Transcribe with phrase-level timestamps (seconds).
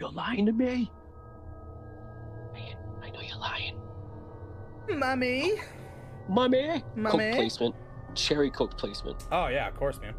[0.00, 0.90] You're lying to me?
[2.54, 3.78] Man, I know you're lying.
[4.88, 5.52] Mummy.
[6.26, 6.82] Mommy!
[6.96, 7.24] Mommy.
[7.26, 7.74] Coke placement.
[8.14, 9.24] Cherry Coke placement.
[9.30, 10.14] Oh yeah, of course, man.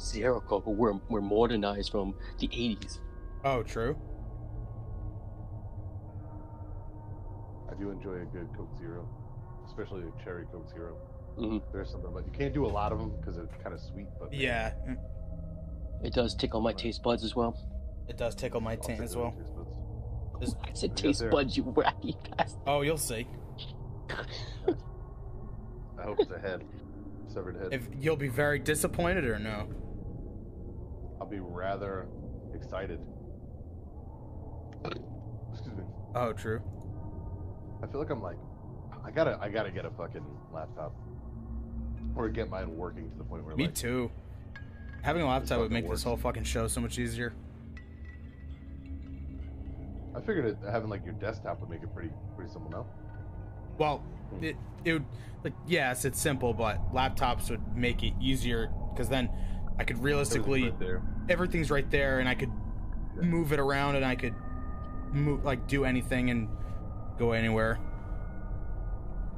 [0.00, 0.66] Zero Coke.
[0.66, 2.98] We're, we're modernized from the 80s.
[3.44, 3.96] Oh, true.
[7.70, 9.08] I do enjoy a good Coke Zero,
[9.68, 10.96] especially a cherry Coke 0
[11.38, 11.62] Mhm.
[11.72, 14.08] There's something about you can't do a lot of them because it's kind of sweet,
[14.18, 14.72] but Yeah,
[16.02, 17.56] It does tickle my taste buds as well.
[18.08, 19.32] it does tickle my I'll taint as well.
[19.32, 20.56] taste buds.
[20.64, 21.30] I said taste sir.
[21.30, 22.60] buds, you wacky bastard.
[22.66, 23.26] oh, you'll see.
[25.98, 26.64] I hope it's a head,
[27.28, 27.72] severed head.
[27.72, 29.68] If you'll be very disappointed or no.
[31.20, 32.08] I'll be rather
[32.54, 32.98] excited.
[35.52, 35.84] Excuse me.
[36.16, 36.60] Oh, true.
[37.82, 38.36] I feel like I'm like,
[39.04, 40.92] I gotta, I gotta get a fucking laptop,
[42.16, 44.10] or get mine working to the point where Me like, too.
[45.02, 46.00] Having a laptop would make works.
[46.00, 47.32] this whole fucking show so much easier.
[50.14, 52.86] I figured it, having like your desktop would make it pretty, pretty simple now.
[53.78, 53.98] Well,
[54.30, 54.44] hmm.
[54.44, 55.04] it it would
[55.42, 59.30] like yes, it's simple, but laptops would make it easier because then
[59.78, 61.02] I could realistically Everything's right there.
[61.30, 62.50] everything's right there and I could
[63.16, 63.22] Yeah.
[63.22, 64.34] move it around and I could
[65.12, 66.48] move like do anything and
[67.18, 67.78] go anywhere.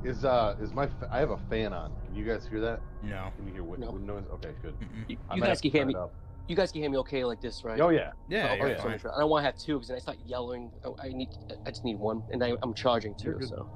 [0.05, 1.91] Is uh, is my, fa- I have a fan on.
[2.05, 2.80] Can you guys hear that?
[3.02, 3.30] No.
[3.36, 3.91] Can you hear wind, No.
[3.92, 4.24] wind noise?
[4.34, 4.74] Okay, good.
[5.08, 5.94] You, you guys can hear me.
[5.94, 6.12] up.
[6.46, 7.80] You guys can hear me okay like this, right?
[7.80, 8.12] Oh yeah.
[8.28, 8.88] Yeah, Oh, you're okay, so.
[8.91, 9.14] I'm sure.
[9.16, 10.70] I don't want to have two because then I start yelling.
[10.84, 11.30] Oh, I need.
[11.66, 13.46] I just need one, and I, I'm charging You're too.
[13.46, 13.66] So,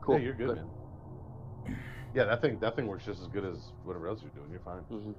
[0.00, 0.14] cool.
[0.18, 0.70] Yeah, you're good, man.
[2.14, 4.50] Yeah, that thing, that thing works just as good as whatever else you're doing.
[4.50, 4.80] You're fine.
[4.84, 5.12] hmm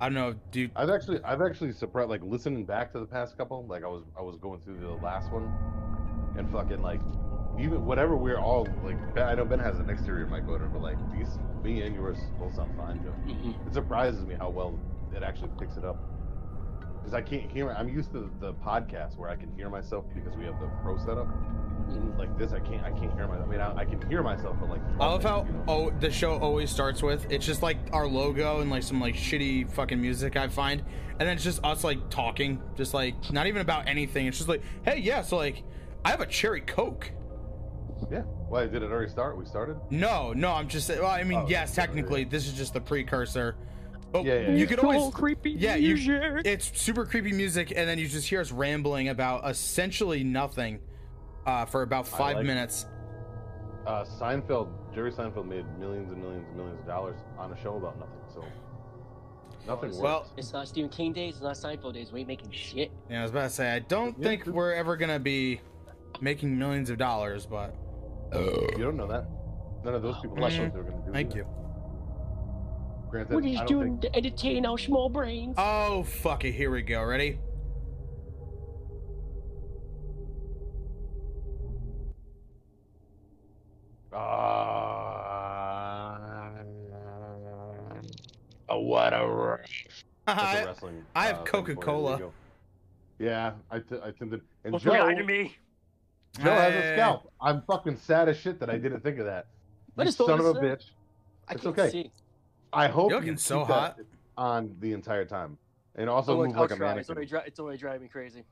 [0.00, 0.72] I don't know, dude.
[0.76, 3.66] I've actually, I've actually surprised, like listening back to the past couple.
[3.66, 5.52] Like I was, I was going through the last one,
[6.36, 7.00] and fucking like,
[7.58, 9.14] even whatever we're all like.
[9.14, 12.18] Ben, I know Ben has an exterior mic motor, but like these, me and yours
[12.38, 13.10] both sound fine, Joe.
[13.10, 14.78] hmm It surprises me how well
[15.14, 15.96] it actually picks it up.
[16.98, 17.70] Because I can't hear.
[17.70, 20.98] I'm used to the podcast where I can hear myself because we have the pro
[20.98, 21.26] setup.
[21.28, 22.82] hmm Like this, I can't.
[22.84, 23.46] I can't hear myself.
[23.46, 24.80] I mean, I, I can hear myself, but like.
[25.00, 25.64] I love how you know?
[25.68, 29.14] oh the show always starts with it's just like our logo and like some like
[29.14, 33.46] shitty fucking music I find, and then it's just us like talking, just like not
[33.46, 34.26] even about anything.
[34.26, 35.62] It's just like, hey, yeah, so like
[36.04, 37.12] I have a cherry coke.
[38.10, 38.20] Yeah.
[38.48, 39.36] Why did it already start?
[39.36, 39.76] We started.
[39.90, 42.80] No, no, I'm just well, I mean, Oh, yes, yeah, technically this is just the
[42.80, 43.56] precursor,
[44.12, 44.66] but Yeah, yeah, you yeah.
[44.66, 45.52] could always creepy.
[45.52, 45.96] yeah, you,
[46.44, 50.80] it's super creepy music, and then you just hear us rambling about essentially nothing
[51.46, 52.86] uh, for about five like minutes.
[53.86, 57.76] Uh, Seinfeld, Jerry Seinfeld made millions and millions and millions of dollars on a show
[57.76, 58.18] about nothing.
[58.34, 58.44] So
[59.66, 60.00] nothing works.
[60.02, 61.34] Well- It's not Stephen King days.
[61.34, 62.12] It's not Seinfeld days.
[62.12, 62.90] We ain't making shit.
[63.08, 65.60] Yeah, I was about to say, I don't think we're ever gonna be
[66.20, 67.74] making millions of dollars, but
[68.34, 69.26] you don't know that.
[69.84, 71.12] None of those people Bless know what they're going to do.
[71.12, 71.38] thank either.
[71.38, 71.46] you.
[73.10, 75.54] Granted, We're I doing think to entertain our small brains.
[75.58, 77.02] Oh fuck it, here we go.
[77.04, 77.38] Ready?
[84.12, 84.16] Uh,
[88.68, 89.86] oh, what a rush.
[90.26, 91.04] That's a I, wrestling.
[91.14, 91.64] I have uh, thing for you.
[91.64, 92.30] There you Coca-Cola.
[93.18, 94.40] Yeah, I, t- I tended.
[94.64, 95.56] And Don't Joe, lie me.
[96.42, 97.32] Joe has a scalp.
[97.40, 99.46] I'm fucking sad as shit that I didn't think of that.
[99.96, 100.84] Let You son of a this bitch.
[101.48, 101.90] I It's can't okay.
[101.90, 102.10] see.
[102.72, 104.00] I hope You're you looking keep so that hot.
[104.36, 105.56] on the entire time,
[105.94, 106.88] and also I'll, move I'll like a try.
[106.98, 107.16] It's mannequin.
[107.16, 108.44] already, dri- it's already driving me crazy.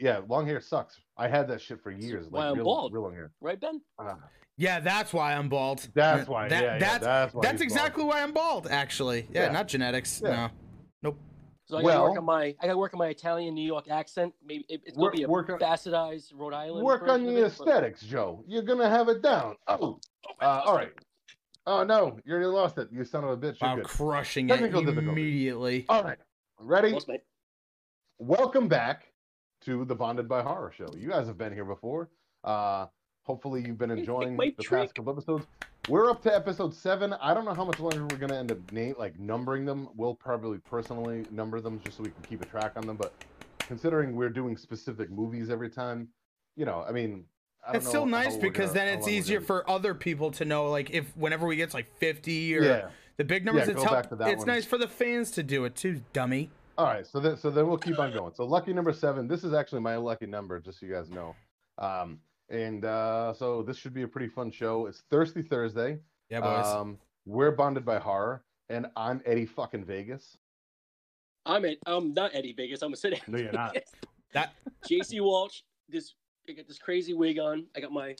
[0.00, 0.98] Yeah, long hair sucks.
[1.16, 2.26] I had that shit for years.
[2.28, 2.92] why Like I'm real, bald.
[2.92, 3.30] real long hair.
[3.40, 3.80] Right, Ben?
[3.98, 4.16] Ah,
[4.56, 5.88] Yeah, that's why I'm bald.
[5.94, 6.48] that's why.
[6.48, 7.42] That- yeah, yeah, that's that's why.
[7.42, 7.78] that's he's bald.
[7.78, 8.66] exactly why I'm bald.
[8.66, 9.52] Actually, yeah, Yeah.
[9.52, 10.20] not genetics.
[10.22, 10.30] Yeah.
[10.30, 10.50] No.
[11.68, 13.88] So I gotta work Well- on my I gotta work on my Italian New York
[13.90, 14.32] accent.
[14.44, 16.84] Maybe it, it's gonna be a work on- bastardized Rhode Island.
[16.84, 18.44] Work on version of the but- aesthetics, Joe.
[18.46, 19.56] You're gonna have it down.
[19.66, 19.98] Oh,
[20.40, 20.92] uh, all right.
[21.66, 22.88] Oh no, you already lost it.
[22.92, 23.60] You son of a bitch.
[23.60, 23.86] You're Wow, good.
[23.86, 25.08] crushing it Technical difficulty.
[25.10, 25.86] immediately.
[25.88, 26.18] All right,
[26.60, 26.92] ready?
[26.92, 27.20] Lost my-
[28.18, 29.12] Welcome back
[29.62, 30.88] to the Bonded by Horror Show.
[30.96, 32.08] You guys have been here before.
[32.44, 32.86] Uh,
[33.26, 34.82] hopefully, you've been enjoying the trick.
[34.82, 35.46] past couple episodes.
[35.88, 37.12] We're up to episode seven.
[37.14, 39.88] I don't know how much longer we're gonna end up name like numbering them.
[39.96, 42.96] We'll probably personally number them just so we can keep a track on them.
[42.96, 43.12] But
[43.58, 46.08] considering we're doing specific movies every time,
[46.56, 47.24] you know, I mean,
[47.64, 49.94] I don't It's still know how nice because gonna- then it's easier gonna- for other
[49.94, 52.90] people to know, like if whenever we get to like 50 or Yeah.
[53.16, 54.46] the big numbers, Yeah, it's help, back to that it's one.
[54.48, 56.50] nice for the fans to do it too, dummy.
[56.78, 58.34] All right, so then so then we'll keep on going.
[58.34, 59.26] So lucky number seven.
[59.28, 61.34] This is actually my lucky number, just so you guys know.
[61.78, 64.86] Um, and uh, so this should be a pretty fun show.
[64.86, 65.98] It's Thirsty Thursday.
[66.30, 66.66] Yeah, boys.
[66.66, 70.36] Um, we're bonded by horror, and I'm Eddie fucking Vegas.
[71.44, 72.82] I'm at, I'm not Eddie Vegas.
[72.82, 73.20] I'm a city.
[73.26, 73.76] No, you're not.
[74.32, 74.54] that
[74.88, 75.62] JC Walsh.
[75.88, 76.14] This
[76.48, 77.66] I got this crazy wig on.
[77.76, 78.14] I got my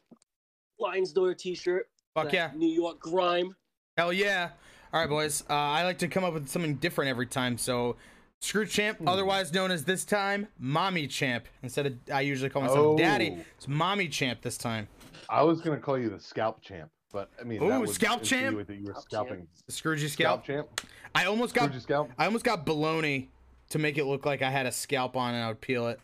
[0.79, 1.89] Lions Door T-shirt.
[2.15, 3.55] fuck yeah, New York grime.
[3.97, 4.51] hell yeah.
[4.93, 5.43] All right, boys.
[5.51, 7.97] Uh, I like to come up with something different every time, so
[8.41, 9.09] Scrooge Champ, Hmm.
[9.09, 11.47] otherwise known as this time Mommy Champ.
[11.63, 13.45] Instead of I usually call myself Daddy, Oh.
[13.57, 14.89] it's Mommy Champ this time.
[15.29, 18.23] I was gonna call you the scalp champ, but I mean, Ooh, that would scalp
[18.23, 18.67] champ?
[18.67, 19.49] That you were scalping.
[19.67, 20.69] The Scroogey Scalp scalp.
[20.77, 20.89] champ.
[21.15, 22.11] I almost got Scrooge scalp.
[22.19, 23.29] I almost got baloney
[23.71, 25.99] to make it look like I had a scalp on and I would peel it.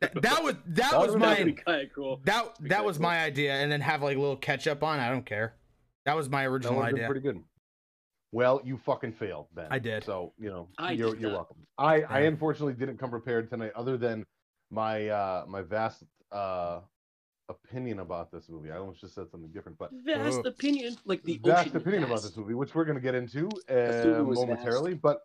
[0.00, 2.20] That, that was that That was would've That'd be my kind of cool.
[2.24, 3.02] that that was cool.
[3.04, 5.00] my idea, and then have like a little ketchup on.
[5.00, 5.54] I don't care.
[6.04, 7.08] That was my original would have been idea.
[7.08, 7.42] pretty good.
[8.34, 9.68] Well, you fucking failed, Ben.
[9.70, 10.02] I did.
[10.02, 11.56] So you know, I you're, you're welcome.
[11.78, 14.26] I, I unfortunately didn't come prepared tonight, other than
[14.72, 16.02] my uh my vast
[16.32, 16.80] uh
[17.48, 18.72] opinion about this movie.
[18.72, 20.48] I almost just said something different, but Vast Ooh.
[20.48, 23.48] opinion, like the vast ocean opinion about this movie, which we're going to get into
[23.70, 24.94] uh, was momentarily.
[24.94, 25.20] But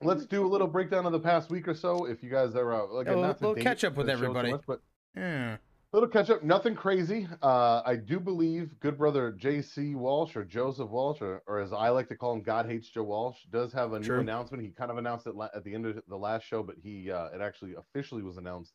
[0.00, 2.06] let's do a little breakdown of the past week or so.
[2.06, 4.06] If you guys are uh, like Yeah, a not to little date catch up with
[4.06, 4.50] the so everybody.
[4.50, 4.80] much, but
[5.14, 5.58] Yeah.
[5.94, 6.42] Little catch up.
[6.42, 7.26] Nothing crazy.
[7.42, 9.94] Uh, I do believe good brother J.C.
[9.94, 13.04] Walsh or Joseph Walsh, or, or as I like to call him, God hates Joe
[13.04, 14.20] Walsh, does have a new True.
[14.20, 14.62] announcement.
[14.62, 17.10] He kind of announced it la- at the end of the last show, but he
[17.10, 18.72] uh, it actually officially was announced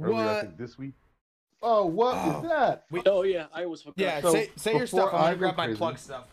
[0.00, 0.28] earlier.
[0.28, 0.94] I think this week.
[1.62, 2.42] Oh, what is Oh.
[2.48, 2.84] that?
[3.06, 3.82] Oh yeah, I was.
[3.82, 3.98] forgot.
[3.98, 4.20] Yeah.
[4.20, 5.12] So, say say your stuff.
[5.12, 6.24] I'm gonna grab my crazy- plug stuff.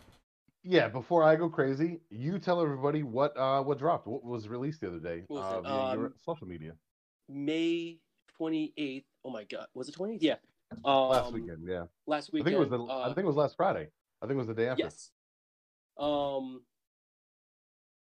[0.64, 4.80] Yeah, before I go crazy, you tell everybody what uh what dropped, what was released
[4.82, 5.62] the other day What uh, it?
[5.62, 6.72] via your Um, social media
[7.28, 7.98] May
[8.36, 9.06] twenty eighth.
[9.24, 10.18] Oh my god, was it 20th?
[10.22, 10.36] Yeah.
[10.84, 11.66] Um, last weekend.
[11.66, 12.42] Yeah, Last week.
[12.42, 13.88] I think it was the uh, I think it was last Friday.
[14.22, 14.84] I think it was the day after.
[14.84, 15.10] Yes.
[15.98, 16.62] Um.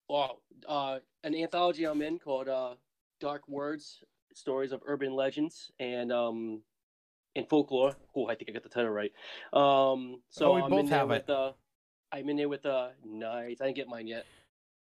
[0.10, 0.38] Wow.
[0.68, 2.76] Uh, an anthology I'm in called uh,
[3.20, 6.62] "Dark Words: Stories of Urban Legends and um,
[7.36, 9.12] and Folklore." Oh, I think I got the title right.
[9.52, 11.30] Um, so Oh, we I'm both in there have with it.
[11.30, 11.52] uh,
[12.12, 13.60] I'm in there with uh, nice.
[13.62, 14.26] I didn't get mine yet.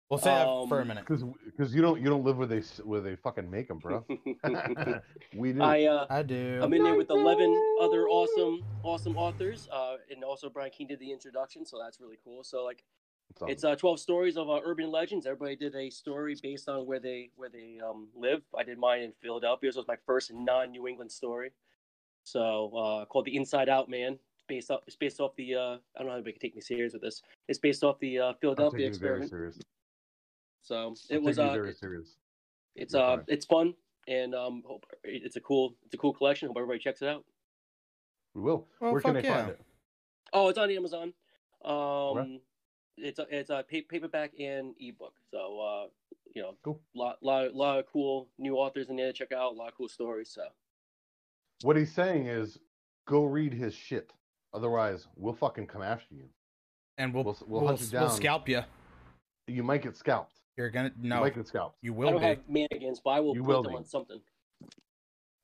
[0.10, 1.06] We'll say that for a Um, minute.
[1.06, 4.06] Because because you don't you don't live where they where they fucking make them, bro.
[5.36, 5.62] we do.
[5.62, 6.60] I uh, I do.
[6.64, 11.00] I'm in there with 11 other awesome, awesome authors, uh, and also Brian Keene did
[11.00, 12.42] the introduction, so that's really cool.
[12.46, 12.86] So like,
[13.32, 13.52] It's awesome.
[13.52, 15.26] it's uh, 12 stories of uh, urban legends.
[15.26, 18.44] Everybody did a story based on where they where they um, live.
[18.58, 19.68] I did mine in Philadelphia.
[19.70, 21.52] This was my first non-New England story.
[22.24, 24.14] So uh, called the Inside Out Man.
[24.14, 24.82] It's based off.
[24.88, 25.56] It's based off the.
[25.56, 27.22] Uh, I don't know how anybody can take me serious with this.
[27.50, 29.66] It's based off the uh, I'm Philadelphia taking you very experiment.
[30.68, 31.02] Serious.
[31.08, 31.38] So it was.
[31.38, 32.16] taking Uh, very it- serious.
[32.76, 33.26] it's You're uh, fine.
[33.28, 33.74] it's fun,
[34.08, 36.48] and um, hope it's a cool, it's a cool collection.
[36.48, 37.24] Hope everybody checks it out.
[38.34, 38.68] We will.
[38.80, 39.62] Well, Where can fuck they find it?
[40.34, 41.14] Oh, it's on Amazon.
[41.66, 42.40] Um,
[42.98, 45.14] it's a, it's a pa- paperback and ebook.
[45.32, 45.88] So uh,
[46.36, 46.80] you know, Cool.
[46.96, 49.54] lot lot lot of cool new authors in there to check out.
[49.54, 50.30] A lot of cool stories.
[50.30, 50.44] So
[51.64, 52.60] What he's saying is,
[53.08, 54.12] go read his shit.
[54.54, 56.26] Otherwise, we'll fucking come after you.
[56.98, 58.12] and we'll we'll- we'll, we'll we'll, hunt you down.
[58.12, 58.62] scalp you.
[59.48, 60.37] You might get scalped.
[60.58, 61.20] You're gonna You no.
[61.22, 61.78] might get scalped.
[61.82, 62.26] You I will don't be.
[62.28, 63.78] have mannequins, but I will You put will them be.
[63.78, 64.20] on something.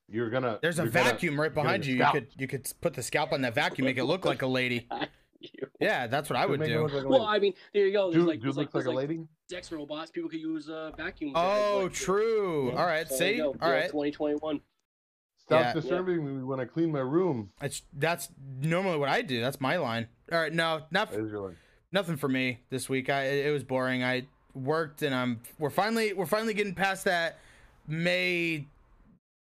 [0.10, 0.60] You're gonna.
[0.62, 1.96] There's a you're gonna- vacuum right gonna behind you.
[1.98, 4.48] You could you could put the scalp on that vacuum, make it look like a
[4.48, 4.88] lady.
[5.82, 6.88] Yeah, that's what I would do.
[6.88, 7.24] like Well.
[7.26, 8.10] I mean, there you go.
[8.10, 9.28] There's dude, like, dude there's like, like a lady.
[9.50, 10.10] sex robots.
[10.10, 11.34] People could use uh, vacuum.
[11.36, 12.70] Oh, like, true.
[12.72, 12.80] yeah.
[12.80, 13.48] All right, So see, you go.
[13.62, 13.86] all Yeah, right.
[13.88, 14.62] 2021.
[15.40, 15.74] Stop Yeah.
[15.74, 17.52] disturbing me when I clean my room.
[17.62, 18.30] It's that's
[18.62, 19.42] normally what I do.
[19.42, 20.08] That's my line.
[20.32, 21.34] All right, no, not That is
[21.92, 23.10] nothing for me this week.
[23.10, 24.02] I it was boring.
[24.02, 27.40] I worked and I'm we're finally we're finally getting past that
[27.88, 28.66] May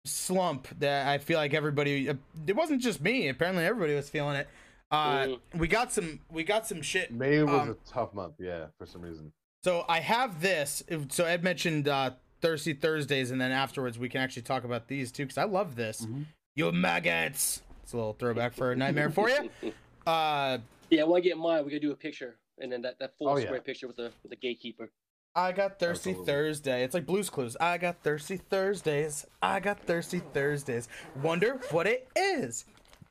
[0.05, 3.27] slump that I feel like everybody it wasn't just me.
[3.27, 4.47] Apparently everybody was feeling it.
[4.89, 5.39] Uh Mhm.
[5.55, 7.11] we got some we got some shit.
[7.11, 9.33] May was Um, a tough month, yeah, for some reason.
[9.63, 10.83] So I have this.
[11.09, 12.11] So Ed mentioned uh
[12.41, 15.75] Thirsty Thursdays and then afterwards we can actually talk about these too cuz I love
[15.75, 16.05] this.
[16.05, 16.25] Mhm.
[16.55, 17.61] You maggots.
[17.83, 19.51] It's a little throwback for a nightmare for you.
[20.07, 23.17] Uh Yeah, when I get mine, we gotta do a picture, and then that, that
[23.17, 23.45] full Oh, yeah.
[23.45, 24.89] square picture with the with the gatekeeper.
[25.35, 26.33] I got thirsty Absolutely.
[26.33, 26.83] Thursday.
[26.83, 27.55] It's like Blue's Clues.
[27.59, 29.25] I got thirsty Thursdays.
[29.41, 30.87] I got thirsty Thursdays.
[31.21, 32.65] Wonder what it is.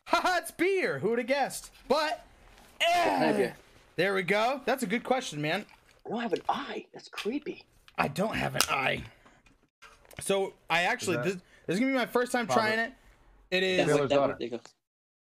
[0.06, 0.98] Haha, it's beer.
[0.98, 1.70] Who would have guessed?
[1.88, 2.24] But
[2.80, 3.50] eh,
[3.94, 4.60] there we go.
[4.64, 5.64] That's a good question, man.
[6.04, 6.86] I don't have an eye.
[6.92, 7.62] That's creepy.
[7.98, 9.04] I don't have an eye.
[10.20, 11.34] So I actually that- this,
[11.66, 12.60] this is gonna be my first time Father.
[12.60, 12.92] trying it.
[13.50, 14.28] It is That Sailor's one- that daughter.
[14.32, 14.60] one- there you go.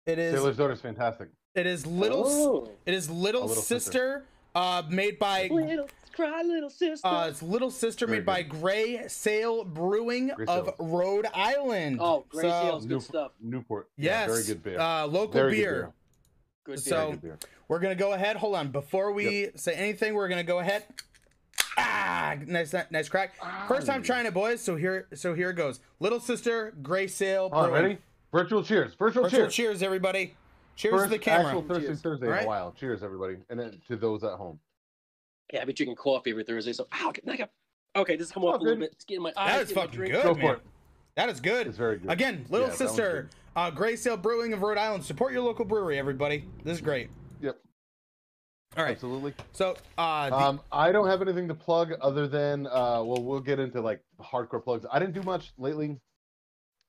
[0.06, 1.30] it is Sailor's daughter's fantastic.
[1.56, 2.70] It is little s- Oh.
[2.86, 4.24] it is little, Little sister, Sister.
[4.56, 7.08] uh made by Little cry, little sister.
[7.08, 10.76] uh it's little sister Very made by Grey Sail Brewing Gray of Sail.
[10.80, 11.98] Rhode Island.
[12.02, 13.32] oh, Gray So- sales, good New- stuff.
[13.40, 13.90] Newport.
[13.98, 14.28] Yes.
[14.28, 14.80] Yeah, very good beer.
[14.80, 15.74] Uh, local Very good beer.
[15.74, 15.94] beer.
[16.66, 17.02] Good So- beer.
[17.02, 17.50] Very good beer.
[17.68, 18.36] We're gonna go ahead.
[18.38, 18.72] Hold on.
[18.72, 20.86] Before we say anything, we're gonna go ahead.
[21.78, 23.34] Ah, nice, nice crack.
[23.68, 24.04] First time Ow.
[24.04, 24.62] trying it, boys.
[24.62, 25.80] So here, so here it goes.
[26.00, 27.50] Little sister, Grey Sail.
[27.50, 27.84] Hold on, Brewing.
[27.84, 27.98] ready?
[28.32, 28.94] Virtual cheers.
[28.96, 29.54] Virtual Virtual cheers.
[29.56, 30.36] cheers, everybody.
[30.76, 31.46] Cheers First to the camera.
[31.48, 32.02] actual Thursday Cheers.
[32.02, 32.74] Thursday in a while.
[32.78, 34.60] Cheers, everybody, and then to those at home.
[35.52, 37.52] Yeah, I've been drinking coffee every Thursday, so ow, get, get,
[37.96, 38.92] okay, this is coming Oh, off a little bit.
[38.94, 39.52] It's getting my eyes.
[39.58, 40.14] That is fucking drink.
[40.14, 40.58] good, Go man.
[41.16, 41.68] That is good.
[41.68, 42.10] It's very good.
[42.10, 45.04] Again, little Yeah, sister, uh, Grey Sail Brewing of Rhode Island.
[45.06, 46.46] Support your local brewery, everybody.
[46.64, 47.10] This is great.
[47.40, 47.60] Yep.
[48.76, 48.94] All right.
[48.94, 49.36] Absolutely.
[49.52, 53.42] So, uh, the- Um, I don't have anything to plug other than uh, well, we'll
[53.42, 54.88] get into like hardcore plugs.
[54.92, 56.00] I didn't do much lately.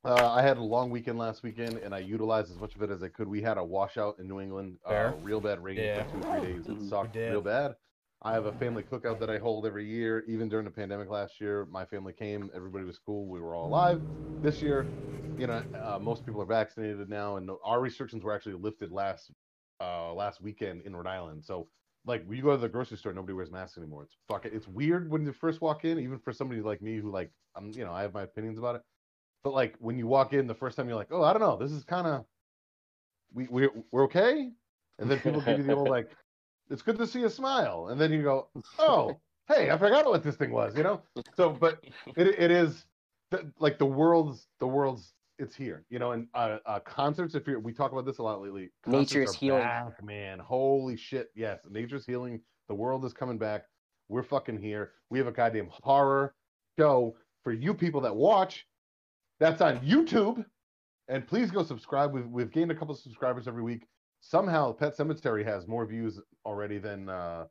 [0.04, 2.90] Uh, I had a long weekend last weekend, and I utilized as much of it
[2.90, 3.26] as I could.
[3.26, 6.04] We had a washout in New England, uh, real bad rain Yeah.
[6.04, 6.68] for two three days.
[6.68, 6.88] It Mhm.
[6.88, 7.76] sucked real bad.
[8.20, 10.24] I have a family cookout that I hold every year.
[10.26, 12.50] Even during the pandemic last year, my family came.
[12.54, 13.28] Everybody was cool.
[13.28, 14.02] We were all alive.
[14.42, 14.92] This year,
[15.36, 19.32] you know, uh, most people are vaccinated now, and our restrictions were actually lifted last
[19.80, 21.44] uh, last weekend in Rhode Island.
[21.44, 21.70] So
[22.04, 24.04] like when you go to the grocery store, nobody wears masks anymore.
[24.04, 27.10] It's fucking it's weird when you first walk in, even for somebody like me who
[27.10, 28.82] like I'm you know, I have my opinions about it.
[29.44, 31.56] But like when you walk in the first time you're like, Oh, I don't know,
[31.56, 32.24] this is kinda
[33.32, 34.50] we we're we're okay.
[34.98, 36.10] And then people give you the old like,
[36.70, 37.88] it's good to see a smile.
[37.88, 38.48] And then you go,
[38.78, 41.02] Oh, hey, I forgot what this thing was, you know?
[41.36, 41.84] So but
[42.16, 42.86] it it is
[43.30, 47.34] the, like the world's the world's it's here, you know, and uh, uh concerts.
[47.34, 48.70] If you're, we talk about this a lot lately.
[48.86, 49.62] Nature concerts is healing.
[49.62, 50.38] back, man.
[50.38, 52.40] Holy shit, yes, nature's healing.
[52.68, 53.64] The world is coming back.
[54.08, 54.92] We're fucking here.
[55.10, 56.34] We have a goddamn horror
[56.78, 58.66] show for you people that watch.
[59.40, 60.44] That's on YouTube,
[61.08, 62.12] and please go subscribe.
[62.12, 63.86] We've we've gained a couple of subscribers every week.
[64.20, 67.08] Somehow, Pet Sematary has more views already than.
[67.08, 67.44] uh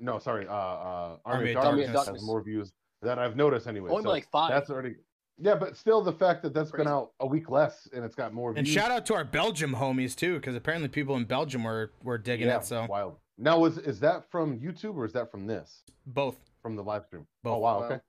[0.00, 2.20] No, sorry, uh, uh Army, of Darkness, Darkness.
[2.20, 3.90] has more views that I've noticed anyway.
[3.90, 4.50] Only So like five.
[4.50, 4.96] that's already.
[5.36, 8.32] Yeah, but still, the fact that that's been out a week less and it's got
[8.32, 8.58] more Views.
[8.58, 12.18] and shout out to our Belgium homies too, because apparently people in Belgium were were
[12.18, 12.64] digging yeah, it.
[12.64, 13.16] So wild.
[13.36, 15.82] Now, is is that from YouTube or is that from this?
[16.06, 16.36] both.
[16.62, 17.26] from the live stream.
[17.44, 17.84] Oh wow, Wow.
[17.86, 18.00] okay.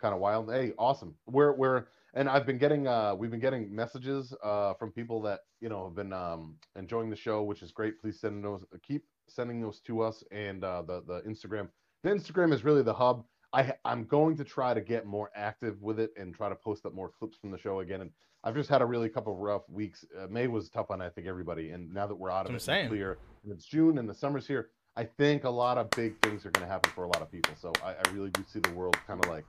[0.00, 0.50] Kind of wild.
[0.52, 1.16] Hey, awesome.
[1.26, 5.40] We're we're and I've been getting uh we've been getting messages uh from people that,
[5.60, 8.00] you know, have been um enjoying the show, which is great.
[8.00, 11.68] Please send those keep sending those to us and uh the the Instagram.
[12.02, 13.24] The Instagram is really the hub.
[13.52, 16.86] I I'm going to try to get more active with it and try to post
[16.86, 18.10] up more clips from the show again and
[18.42, 20.04] I've just had a really couple of rough weeks.
[20.18, 22.66] Uh, May was tough on I think everybody and now that we're out of That's
[22.66, 22.98] it what I'm and saying.
[22.98, 26.44] clear and it's June and the summer's here, I think a lot of big things
[26.46, 27.54] are going to happen for a lot of people.
[27.60, 29.44] So I, I really do see the world kind of like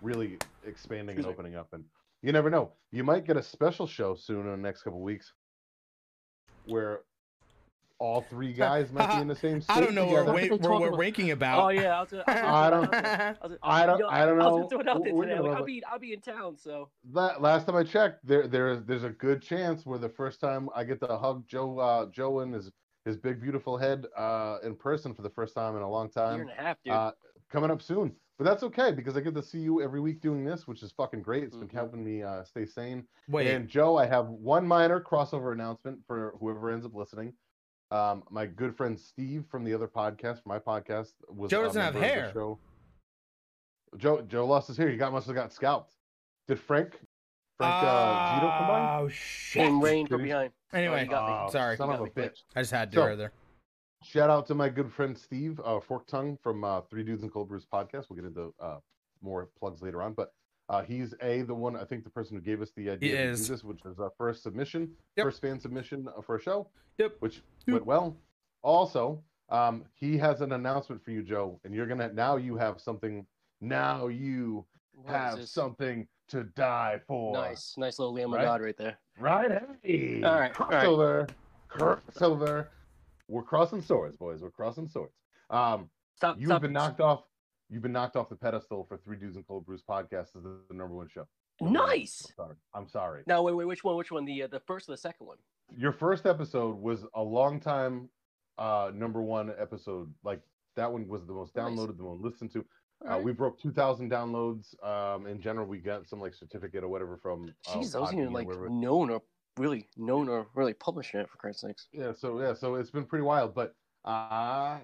[0.00, 1.30] really expanding and me.
[1.30, 1.68] opening up.
[1.72, 1.84] And
[2.22, 2.72] you never know.
[2.90, 5.32] You might get a special show soon in the next couple weeks
[6.66, 7.00] where
[7.98, 10.32] all three guys might be in the same state I don't know together.
[10.32, 11.64] what What we're, we're, we're ranking about.
[11.64, 14.26] Oh yeah, I was, gonna- I was, I don't- I was, I don't- yo, I
[14.26, 14.56] don't I was know.
[14.56, 15.36] gonna throw it out there We're today.
[15.36, 18.26] gonna Like, love I'll be I'll be in town, so La- last time I checked,
[18.26, 21.78] there there's there's a good chance where the first time I get to hug Joe
[21.78, 22.70] uh, Joe and his
[23.04, 26.34] his big beautiful head uh, in person for the first time in a long time.
[26.36, 26.92] year and a half, dude.
[26.92, 27.10] uh,
[27.50, 28.12] coming up soon.
[28.38, 30.90] But that's okay because I get to see you every week doing this, which is
[30.92, 31.44] fucking great.
[31.44, 31.72] It's been Mhm.
[31.72, 33.06] helping me uh, stay sane.
[33.28, 37.34] Wait, And Joe, I have one minor crossover announcement for whoever ends up listening.
[37.90, 41.94] Um, my good friend Steve from the other podcast, my podcast, was Joe doesn't have
[41.94, 42.32] member of the hair.
[42.32, 42.58] Show.
[43.98, 44.88] Joe Joe lost his hair.
[44.88, 45.94] He got must have got scalped.
[46.48, 46.98] Did Frank
[47.58, 48.98] Frank uh, Zito come by?
[48.98, 49.62] Oh shit.
[49.64, 50.52] Came rain from behind.
[50.72, 51.50] Anyway, Oh, got me.
[51.52, 51.76] Sorry.
[51.76, 52.38] son You of a got bitch.
[52.56, 53.32] I just had to So- there.
[54.04, 57.32] Shout out to my good friend Steve, uh, Fork Tongue from uh, Three Dudes and
[57.32, 58.06] Cold Brews podcast.
[58.10, 58.78] We'll get into uh,
[59.22, 60.32] more plugs later on, but
[60.68, 63.36] uh, he's a the one I think the person who gave us the idea to
[63.36, 65.26] do this, which is our first submission, Yep.
[65.26, 66.68] first fan submission uh, for a show,
[66.98, 67.16] Yep.
[67.20, 67.74] which Yep.
[67.74, 68.16] went well.
[68.62, 72.80] Also, um, he has an announcement for you, Joe, and you're gonna now you have
[72.80, 73.26] something.
[73.60, 77.32] Now you What is have something to die for.
[77.34, 78.44] Nice, nice little Lamb of Right?
[78.44, 78.98] God right there.
[79.20, 79.62] Right?
[79.82, 80.84] Hey, All right, all right.
[80.86, 81.28] crossover,
[81.70, 82.66] crossover.
[83.32, 84.42] We're crossing swords, boys.
[84.42, 85.14] We're crossing swords.
[85.48, 86.60] Um, Stop, you've stop.
[86.62, 87.22] been knocked off.
[87.70, 90.58] You've been knocked off the pedestal for Three Dudes and Cold Brews podcast as the,
[90.68, 91.26] the number one show.
[91.60, 92.26] Nice.
[92.28, 92.56] I'm sorry.
[92.74, 93.22] I'm sorry.
[93.26, 93.96] Now wait, wait, which one?
[93.96, 94.26] Which one?
[94.26, 95.38] The uh, the first or the second one?
[95.74, 98.10] Your first episode was a long time
[98.58, 100.12] uh, number one episode.
[100.22, 100.42] Like
[100.76, 101.64] that one was the most Nice.
[101.70, 102.64] downloaded, the most listened to.
[103.08, 104.74] Uh, we broke 2,000 downloads.
[104.86, 107.50] Um, in general, we got some like certificate or whatever from.
[107.68, 109.22] uh, Jeez, I wasn't even like known or
[109.58, 111.88] really known or really publishing it for Christ's sakes.
[111.92, 114.78] yeah so yeah so it's been pretty wild but uh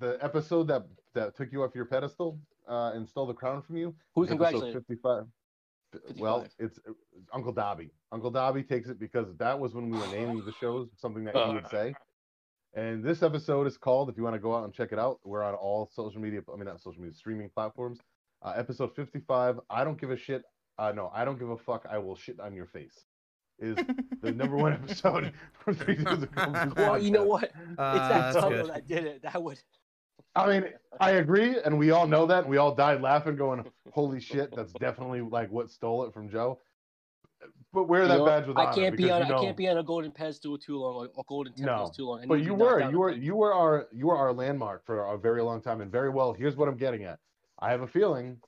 [0.00, 0.84] the episode that
[1.14, 2.38] that took you off your pedestal
[2.68, 4.84] uh and stole the crown from you Who is episode congratulated?
[4.86, 5.24] 55
[6.18, 6.92] well it's uh,
[7.32, 7.90] uncle dobby.
[8.12, 11.34] Uncle dobby takes it because that was when we were naming the shows something that
[11.34, 11.94] he would say.
[12.74, 15.18] And this episode is called if you want to go out and check it out
[15.24, 17.98] we're on all social media i mean not social media streaming platforms.
[18.42, 20.42] Uh, episode 55 i don't give a shit
[20.78, 23.06] uh no i don't give a fuck i will shit on your face
[23.58, 23.76] is
[24.22, 25.32] the number one episode
[25.64, 27.28] from three dudes of Cold Brew Well, you know Podcast.
[27.28, 27.42] what?
[27.44, 28.68] It's Uh, that that's title good.
[28.74, 29.22] that did it.
[29.22, 29.58] That would.
[30.36, 30.64] I mean,
[31.00, 32.46] I agree, and we all know that.
[32.48, 36.60] We all died laughing, going, "Holy shit!" That's definitely like what stole it from Joe.
[37.72, 39.26] But wear You that know, badge with I honor can't be because on.
[39.26, 41.76] you know- I can't be on a golden pedestal too long, or a golden temple
[41.86, 42.22] No, too long.
[42.22, 45.18] I But you were, you were, you were our, you were our landmark for a
[45.18, 46.32] very long time, and very well.
[46.32, 47.18] Here's what I'm getting at.
[47.60, 48.38] I have a feeling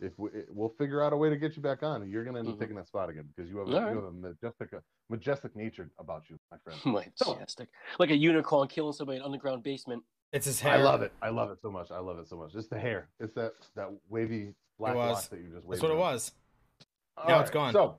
[0.00, 2.48] if we we'll figure out a way to get you back on, you're gonna end
[2.48, 2.60] up Mhm.
[2.60, 4.70] taking that spot again because you have, a, All you have a majestic,
[5.08, 6.78] majestic nature about you, my friend.
[7.20, 7.68] Majestic.
[7.98, 10.02] Like a unicorn killing somebody in an underground basement.
[10.32, 10.74] It's his hair.
[10.74, 11.12] I love it.
[11.22, 11.90] I love it so much.
[11.90, 12.54] I love it so much.
[12.54, 13.08] It's the hair.
[13.20, 15.12] It's that that wavy black was.
[15.14, 15.54] lock that you just.
[15.54, 16.32] That's waved what it was.
[17.16, 17.72] All Now it's gone.
[17.72, 17.98] So,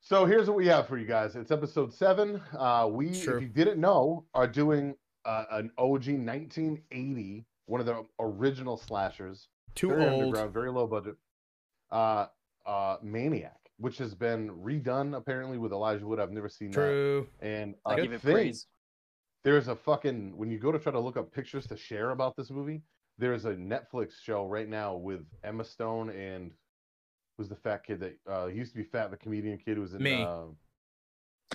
[0.00, 1.34] so here's what we have for you guys.
[1.34, 2.40] It's episode seven.
[2.56, 3.36] Uh, we, Sure.
[3.38, 4.94] if you didn't know, are doing
[5.24, 9.48] uh, an OG 1980, one of the original slashers.
[9.74, 10.22] Too very old.
[10.24, 11.16] underground, very low budget.
[11.90, 12.26] Uh,
[12.66, 16.20] uh, Maniac, which has been redone apparently with Elijah Wood.
[16.20, 17.26] I've never seen True.
[17.40, 17.46] that.
[17.46, 18.66] And I I give it think praise.
[19.44, 22.36] there's a fucking when you go to try to look up pictures to share about
[22.36, 22.82] this movie,
[23.18, 26.50] there's a Netflix show right now with Emma Stone and
[27.36, 29.82] who's the fat kid that uh he used to be fat, the comedian kid who
[29.82, 30.22] was in Me.
[30.22, 30.44] uh,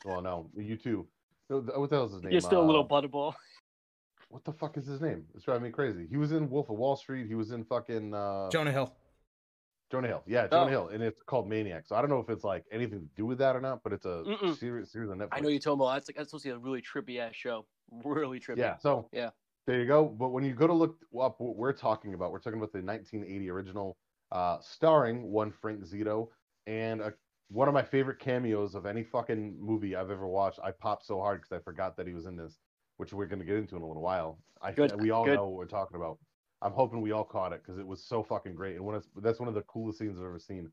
[0.06, 1.08] well no, you too.
[1.50, 2.32] No, th- What the hell is his name?
[2.34, 3.34] You're still a little Uh, butterball.
[4.30, 5.26] What the fuck is his name?
[5.36, 6.08] It's driving me crazy.
[6.10, 7.28] He was in Wolf of Wall Street.
[7.28, 8.94] He was in fucking uh, Jonah Hill.
[9.90, 10.24] Jonah Hill.
[10.28, 10.68] Yeah, Jonah Oh.
[10.70, 11.88] Hill, and it's called Maniac.
[11.88, 13.94] So I don't know if it's like anything to do with that or not, but
[13.94, 14.58] it's a Mm-mm.
[14.58, 15.30] series series on Netflix.
[15.32, 15.94] I know you're talking about.
[15.94, 17.66] That's like that's supposed to be a really trippy ass show.
[18.04, 18.58] Really trippy.
[18.58, 18.78] Yeah.
[18.78, 19.30] So Yeah.
[19.66, 20.06] there you go.
[20.06, 22.82] But when you go to look up what we're talking about, we're talking about the
[22.82, 23.98] 1980 original,
[24.34, 26.28] uh, starring one Frank Zito
[26.66, 27.14] and a,
[27.50, 30.60] one of my favorite cameos of any fucking movie I've ever watched.
[30.62, 32.58] I popped so hard because I forgot that he was in this,
[32.98, 34.38] which we're going to get into in a little while.
[34.62, 35.36] I Good, we all good.
[35.36, 36.18] know what we're talking about.
[36.62, 39.06] I'm hoping we all caught it because it was so fucking great, and one of,
[39.22, 40.72] that's one of the coolest scenes I've ever seen,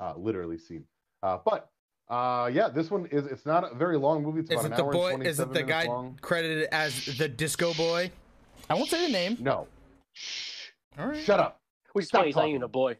[0.00, 0.84] uh, literally seen.
[1.22, 1.70] Uh, but
[2.10, 4.40] uh, yeah, this one is it's not a very long movie.
[4.40, 5.14] It's Is about it an the hour boy?
[5.14, 6.18] and Is it the guy long.
[6.20, 8.10] credited as the Disco Boy?
[8.68, 9.38] I won't say the name.
[9.40, 9.66] No.
[10.12, 10.68] Shh.
[10.98, 11.24] All right.
[11.24, 11.60] Shut up.
[11.94, 12.28] Which is Stop funny.
[12.28, 12.54] He's not talking.
[12.56, 12.96] even a boy.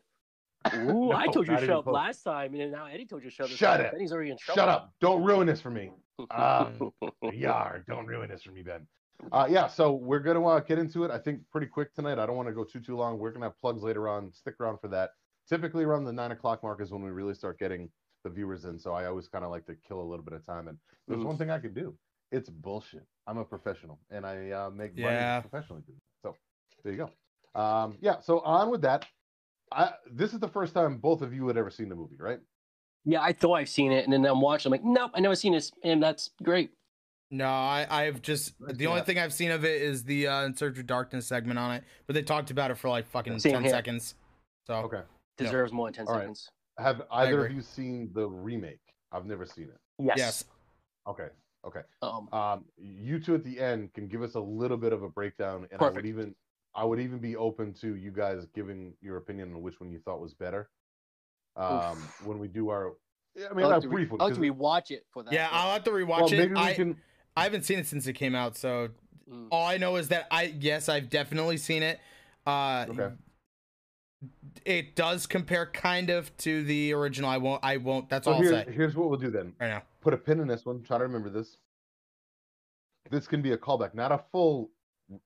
[0.75, 1.95] Ooh, I told you not to even shut up close.
[1.95, 3.51] last time, and now Eddie told you to shut up.
[3.51, 3.87] this Shut time.
[3.87, 3.93] it.
[3.93, 4.61] Benny's already in trouble.
[4.63, 4.95] Shut up.
[5.01, 5.91] Don't ruin this for me.
[6.31, 6.71] Uh,
[7.33, 8.87] Yar, don't ruin this for me, Ben.
[9.33, 12.19] Uh, yeah, so we're going to uh, get into it, I think, pretty quick tonight.
[12.19, 13.19] I don't want to go too, too long.
[13.19, 14.33] We're going to have plugs later on.
[14.33, 15.11] Stick around for that.
[15.49, 17.89] Typically, around the 9 o'clock mark is when we really start getting
[18.25, 18.79] the viewers in.
[18.79, 20.69] So I always kind of like to kill a little bit of time.
[20.69, 21.27] And there's Mhm.
[21.27, 21.97] one thing I can do
[22.33, 23.07] it's bullshit.
[23.29, 25.37] I'm a professional, and I uh, make Yeah.
[25.39, 25.83] money professionally.
[26.23, 26.35] So
[26.83, 26.99] there you
[27.55, 27.61] go.
[27.61, 29.07] Um, yeah, so on with that.
[29.75, 32.39] I, this is the first time both of you had ever seen the movie, right?
[33.05, 34.69] Yeah, I thought I've seen it, and then I'm watching.
[34.69, 36.71] I'm like, nope, I never seen this, and that's great.
[37.31, 40.45] No, I, I've just the do only thing I've seen of it is the uh,
[40.45, 43.39] In Search of Darkness segment on it, but they talked about it for like fucking
[43.41, 43.71] Same ten here.
[43.71, 44.15] seconds.
[44.67, 44.99] So Okay.
[44.99, 45.45] No.
[45.45, 46.23] Deserves more than ten All right.
[46.23, 46.49] seconds.
[46.79, 48.81] Have either of you seen the remake?
[49.13, 49.79] I've never seen it.
[49.99, 50.17] Yes.
[50.17, 50.45] yes,
[51.09, 51.29] Okay.
[51.67, 51.81] Okay.
[52.03, 55.09] Um, Um, you two at the end can give us a little bit of a
[55.09, 56.35] breakdown, and I would even,
[56.75, 59.99] I would even be open to you guys giving your opinion on which one you
[60.01, 60.71] thought was better.
[61.57, 62.95] Um, when we do our,
[63.37, 64.21] I mean, I not like, to, re- brief one.
[64.21, 65.33] I like to 'cause- rewatch it for that.
[65.33, 66.37] yeah, but- I'll have to rewatch well, it.
[66.39, 66.97] maybe we I can.
[67.37, 68.89] I haven't seen it since it came out, so
[69.31, 69.49] Mm.
[69.51, 71.99] all I know is that I yes, I've definitely seen it.
[72.47, 73.15] Uh, Okay.
[74.65, 77.29] It does compare kind of to the original.
[77.29, 77.63] I won't.
[77.63, 78.09] I won't.
[78.09, 79.55] That's So all I'll here, say here's what we'll do then.
[79.61, 79.83] right now.
[80.01, 80.83] Put a pin in this one.
[80.83, 81.59] Try to remember this.
[83.11, 84.71] This can be a callback, not a full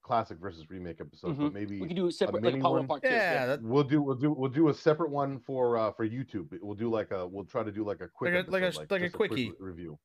[0.02, 1.52] classic versus remake episode, but Mhm.
[1.52, 2.88] maybe we can do a separate, mini like part one, one?
[2.88, 3.08] part two.
[3.10, 6.58] Yeah, that, We'll do we'll do we'll do a separate one for uh for YouTube.
[6.60, 8.66] We'll do like a we'll try to do like a quick Like a- like a-
[8.66, 9.52] episode, like a just quick quickie.
[9.60, 9.98] review.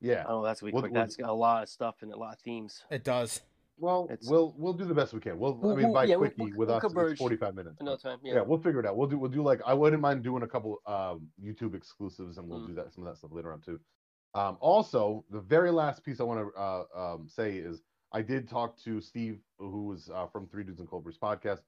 [0.00, 0.24] Yeah.
[0.28, 0.92] Oh, that's gonna We'll- quick.
[0.92, 2.84] we'll- That's got a lot of stuff and a lot of themes.
[2.90, 3.40] it does.
[3.78, 5.38] Well, It's- we'll we'll do the best we can.
[5.38, 7.80] We'll, I We'll- mean by yeah, we'll- quickie we'll- with we'll us it's 45 minutes.
[7.80, 8.18] Another time.
[8.22, 8.34] Yeah.
[8.34, 8.40] Yeah.
[8.42, 8.96] we'll figure it out.
[8.96, 12.48] We'll do we'll do like I wouldn't mind doing a couple um YouTube exclusives and
[12.48, 12.66] we'll Mm.
[12.68, 13.80] do that some of that stuff later on too.
[14.34, 17.82] Um also, the very last piece I want to uh, um, say is
[18.14, 21.60] I did talk to Steve who was uh, from Three Dudes and Cold Brews podcast.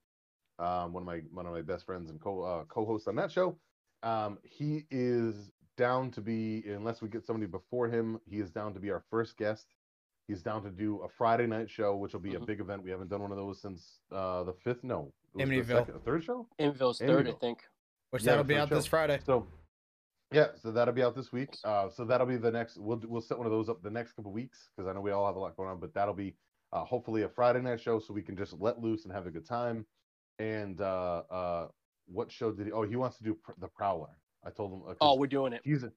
[0.59, 3.30] Um one of my one of my best friends and co uh, co-hosts on that
[3.30, 3.59] show.
[4.02, 8.72] Um he is down to be unless we get somebody before him, he is down
[8.72, 9.74] to be our first guest.
[10.28, 12.46] He's down to do a Friday night show, which will be a Mhm.
[12.46, 12.82] big event.
[12.82, 14.82] We haven't done one of those since uh, the fifth.
[14.82, 15.87] No, it was the Amityville.
[15.87, 16.48] second, third show.
[16.59, 17.59] Inville's third, I think.
[18.11, 18.87] Which Yeah, that'll be first out this.
[18.87, 19.20] Friday.
[19.24, 19.46] So,
[20.32, 21.56] yeah, so that'll be out this week.
[21.64, 22.76] Uh, so that'll be the next.
[22.78, 25.12] We'll we'll set one of those up the next couple weeks because I know we
[25.12, 25.78] all have a lot going on.
[25.80, 26.34] But that'll be
[26.72, 29.30] uh, hopefully a Friday night show, so we can just let loose and have a
[29.30, 29.86] good time.
[30.38, 31.68] And uh, uh,
[32.06, 32.72] what show did he?
[32.72, 34.18] Oh, he wants to do pr- the Prowler.
[34.44, 34.82] I told him.
[34.88, 35.62] uh, Oh, we're doing it.
[35.64, 35.92] he's a,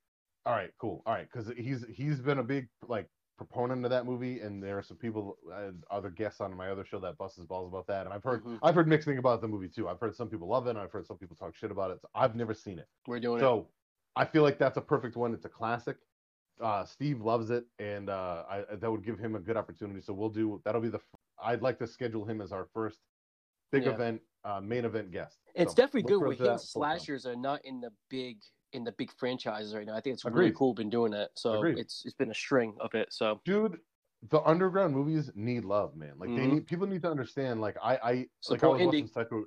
[0.45, 4.05] all right, cool, all right, because he's he's been a big like proponent of that
[4.05, 7.39] movie, and there are some people, uh, other guests on my other show that busts
[7.45, 8.59] balls about that, and I've heard Mhm.
[8.63, 9.87] I've heard mixed thing about the movie too.
[9.87, 11.99] I've heard some people love it, and I've heard some people talk shit about it.
[12.01, 13.41] So I've never seen it, We're doing it.
[13.41, 13.67] so
[14.19, 15.33] I feel like that's a perfect one.
[15.33, 15.95] It's a classic.
[16.61, 20.01] Uh, Steve loves it, and uh, I, that would give him a good opportunity.
[20.01, 20.99] So we'll do that'll be the.
[21.41, 22.99] I'd like to schedule him as our first
[23.71, 23.91] big Yeah.
[23.91, 25.37] event, uh, main event guest.
[25.55, 26.97] It's So definitely good forward where to that his full time.
[26.99, 28.39] slashers are not in the big
[28.73, 29.95] in the big franchises right now.
[29.95, 31.29] I think it's really cool been doing that.
[31.35, 31.79] So Agreed.
[31.79, 33.13] it's it's been a string of it.
[33.13, 33.77] So dude
[34.31, 36.51] the underground movies need love man like they Mhm.
[36.55, 39.13] need people need to understand like i i like i Support was watching indie.
[39.13, 39.45] psycho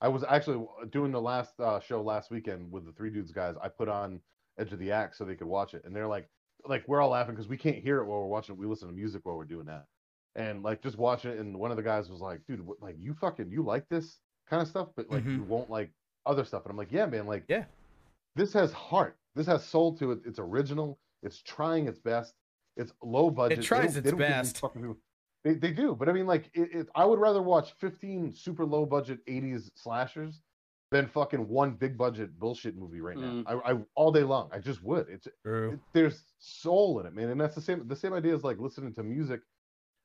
[0.00, 3.54] I was actually doing the last uh, show last weekend with the three dudes guys.
[3.62, 4.20] I put on
[4.58, 6.28] Edge of the Axe so they could watch it, and they're like,
[6.66, 8.58] like we're all laughing because we can't hear it while we're watching it.
[8.58, 9.86] We listen to music while we're doing that,
[10.34, 11.38] and like just watch it.
[11.38, 14.18] And one of the guys was like, "Dude, what, like you fucking you like this
[14.48, 15.36] kind of stuff, but like Mhm.
[15.36, 15.90] you won't like
[16.26, 17.64] other stuff." And I'm like, "Yeah, man, like Yeah.
[18.34, 19.16] this has heart.
[19.34, 20.20] This has soul to it.
[20.26, 20.98] It's original.
[21.22, 22.34] It's trying its best.
[22.76, 23.58] It's low budget.
[23.58, 24.58] They tries its they don't give these best.
[24.60, 24.96] fucking
[25.46, 28.64] They, they do, but I mean, like, it, it, I would rather watch 15 super
[28.64, 30.40] low budget 80s slashers
[30.90, 33.28] than fucking one big budget bullshit movie right now.
[33.28, 33.44] Mm.
[33.46, 34.50] I, I all day long.
[34.52, 35.06] I just would.
[35.08, 35.28] It's
[35.74, 37.86] it, there's soul in it, man, and that's the same.
[37.86, 39.40] The same idea as like listening to music,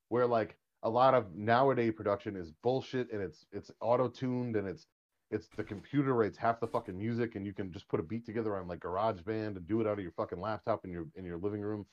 [0.10, 4.68] where like a lot of nowadays production is bullshit and it's it's auto tuned and
[4.68, 4.86] it's
[5.32, 8.28] it's the computer writes half the fucking music and you can just put a beat
[8.28, 11.26] together on like GarageBand and do it out of your fucking laptop in your in
[11.26, 11.88] your living room.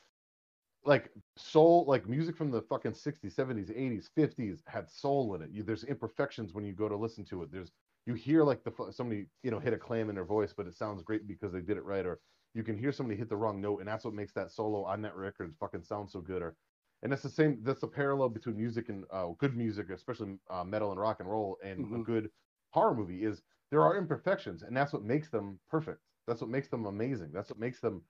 [0.84, 5.50] Like soul, like music from the fucking 60s, 70s, 80s, 50s had soul in it.
[5.50, 7.50] You, there's imperfections when you go to listen to it.
[7.50, 7.72] There's
[8.06, 10.74] you hear like the somebody you know hit a clam in their voice, but it
[10.74, 12.20] sounds great because they did it right, or
[12.54, 15.02] you can hear somebody hit the wrong note, and that's what makes that solo on
[15.02, 16.42] that record fucking sound so good.
[16.42, 16.56] Or
[17.02, 17.62] and that's the same.
[17.62, 21.28] That's the parallel between music and uh, good music, especially uh, metal and rock and
[21.28, 22.00] roll, and a Mhm.
[22.00, 22.30] good
[22.72, 26.00] horror movie is there are imperfections, and that's what makes them perfect.
[26.26, 27.32] That's what makes them amazing.
[27.32, 28.04] That's what makes them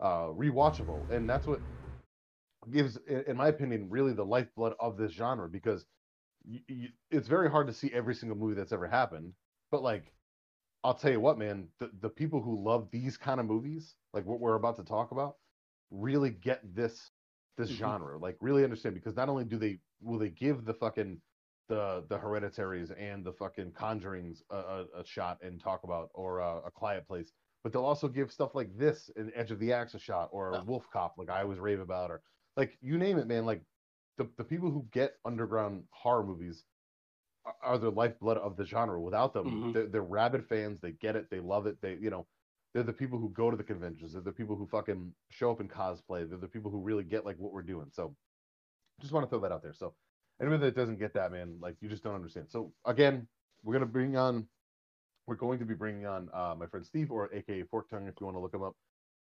[0.00, 1.62] uh, rewatchable, and that's what
[2.70, 5.86] gives, in my opinion, really the lifeblood of this genre because
[6.44, 9.34] y y it's very hard to see every single movie that's ever happened.
[9.70, 10.14] But like,
[10.84, 14.24] I'll tell you what, man, the, the people who love these kind of movies, like
[14.26, 15.38] what we're about to talk about,
[15.90, 17.12] really get this
[17.56, 17.72] this Mhm.
[17.72, 18.18] genre.
[18.18, 21.20] Like, really understand because not only do they will they give the fucking
[21.68, 26.40] the the hereditaries and the fucking conjurings a, a, a shot and talk about or
[26.40, 29.72] a, a quiet place but they'll also give stuff like this an edge of the
[29.72, 32.20] axe a shot or a wolf cop like i always rave about or
[32.56, 33.62] like you name it man like
[34.18, 36.64] the, the people who get underground horror movies
[37.44, 39.00] are, are the lifeblood of the genre.
[39.00, 39.72] Without them Mhm.
[39.72, 42.26] they're, they're rabid fans they get it they love it they you know
[42.74, 45.60] they're the people who go to the conventions they're the people who fucking show up
[45.60, 47.88] in cosplay they're the people who really get like what we're doing.
[47.90, 48.14] So
[49.00, 49.72] just want to throw that out there.
[49.74, 49.94] So
[50.40, 52.50] anyone that doesn't get that man like you just don't understand.
[52.50, 53.26] So again
[53.62, 54.46] we're going to bring on
[55.26, 58.14] we're going to be bringing on uh, my friend steve or aka fork tongue if
[58.20, 58.74] you want to look him up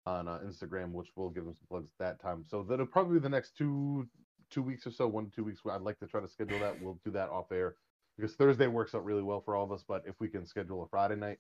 [0.10, 3.24] on uh, instagram which we'll give him some plugs that time so that'll probably be
[3.24, 4.08] the next two
[4.50, 7.00] two weeks or so one two weeks i'd like to try to schedule that we'll
[7.06, 7.76] do that off air
[8.18, 10.82] because thursday works out really well for all of us but if we can schedule
[10.84, 11.38] a friday night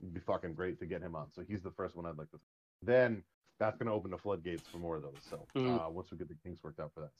[0.00, 2.30] it'd be fucking great to get him on so he's the first one i'd like
[2.30, 2.38] to
[2.82, 3.22] then
[3.60, 5.86] that's going to open the floodgates for more of those so Mhm.
[5.86, 7.10] uh, once we get the kinks worked out for that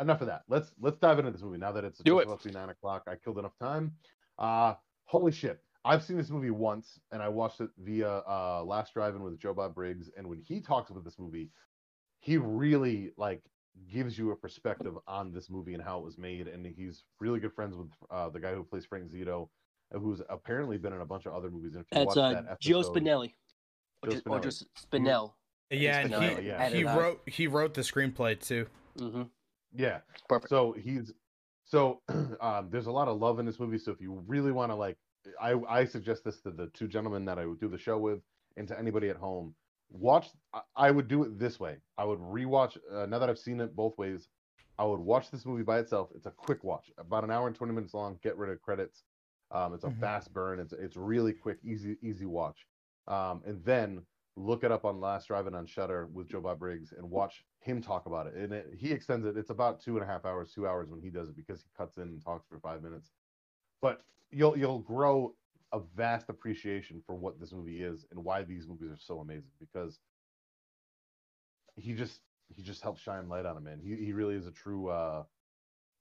[0.00, 0.42] enough of that.
[0.48, 2.26] Let's let's dive into this movie now that it's Do just it.
[2.26, 3.02] about to be nine o'clock.
[3.06, 3.92] I killed enough time.
[4.38, 5.62] Uh holy shit.
[5.84, 9.54] I've seen this movie once and I watched it via uh Last Drive-In with Joe
[9.54, 10.10] Bob Briggs.
[10.16, 11.50] And when he talks about this movie,
[12.20, 13.42] he really like
[13.92, 16.48] gives you a perspective on this movie and how it was made.
[16.48, 19.48] And he's really good friends with uh the guy who plays Frank Zito,
[19.92, 21.74] who's apparently been in a bunch of other movies.
[21.74, 23.32] And if you That's uh, that Joe Spinelli.
[24.02, 25.32] Or Joe just, or just Spinell.
[25.70, 26.68] Yeah, and Spinelli, he, yeah.
[26.68, 28.66] he wrote he wrote the screenplay too.
[28.98, 29.22] Mm-hmm.
[29.74, 29.98] Yeah.
[30.28, 30.50] Perfect.
[30.50, 31.12] So he's
[31.64, 32.00] so
[32.40, 33.78] um, there's a lot of love in this movie.
[33.78, 34.96] So if you really want to like,
[35.40, 38.20] I I suggest this to the two gentlemen that I would do the show with,
[38.56, 39.54] and to anybody at home.
[39.90, 40.30] Watch.
[40.74, 41.76] I, would do it this way.
[41.98, 42.76] I would rewatch.
[42.92, 44.28] Uh, now that I've seen it both ways,
[44.78, 46.08] I would watch this movie by itself.
[46.16, 48.18] It's a quick watch, about an hour and twenty minutes long.
[48.22, 49.04] Get rid of credits.
[49.52, 50.00] Um, it's a Mhm.
[50.00, 50.58] fast burn.
[50.58, 52.66] It's it's really quick, easy easy watch.
[53.06, 54.04] Um, and then
[54.36, 57.80] look it up on Last Drive-In on Shudder with Joe Bob Briggs and watch him
[57.80, 58.34] talk about it.
[58.34, 59.36] And it, he extends it.
[59.36, 61.68] It's about two and a half hours, two hours when he does it because he
[61.76, 63.12] cuts in and talks for five minutes.
[63.84, 65.34] But you'll you'll grow
[65.70, 69.50] a vast appreciation for what this movie is and why these movies are so amazing
[69.60, 69.98] because
[71.76, 73.82] he just he just helps shine light on it, man.
[73.84, 75.24] He he really is a true uh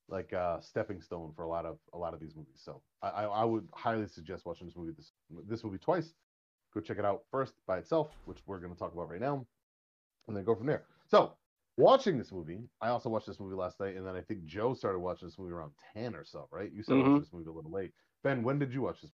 [0.07, 2.61] like uh stepping stone for a lot of a lot of these movies.
[2.63, 5.11] So I I, I would highly suggest watching this movie this
[5.49, 6.13] this movie twice.
[6.73, 9.45] Go check it out first by itself, which we're going to talk about right now,
[10.29, 10.83] and then go from there.
[11.07, 11.33] So
[11.77, 14.73] watching this movie, I also watched this movie last night, and then I think Joe
[14.73, 16.71] started watching this movie around ten or so, right?
[16.71, 17.07] You started Mhm.
[17.09, 17.93] watching this movie a little late.
[18.23, 19.11] Ben, when did you watch this?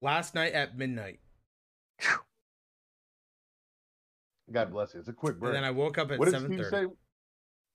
[0.00, 1.20] Last night at midnight.
[4.50, 5.00] God bless you.
[5.00, 5.50] It's a quick break.
[5.54, 6.86] And then I woke up at what did Steve say?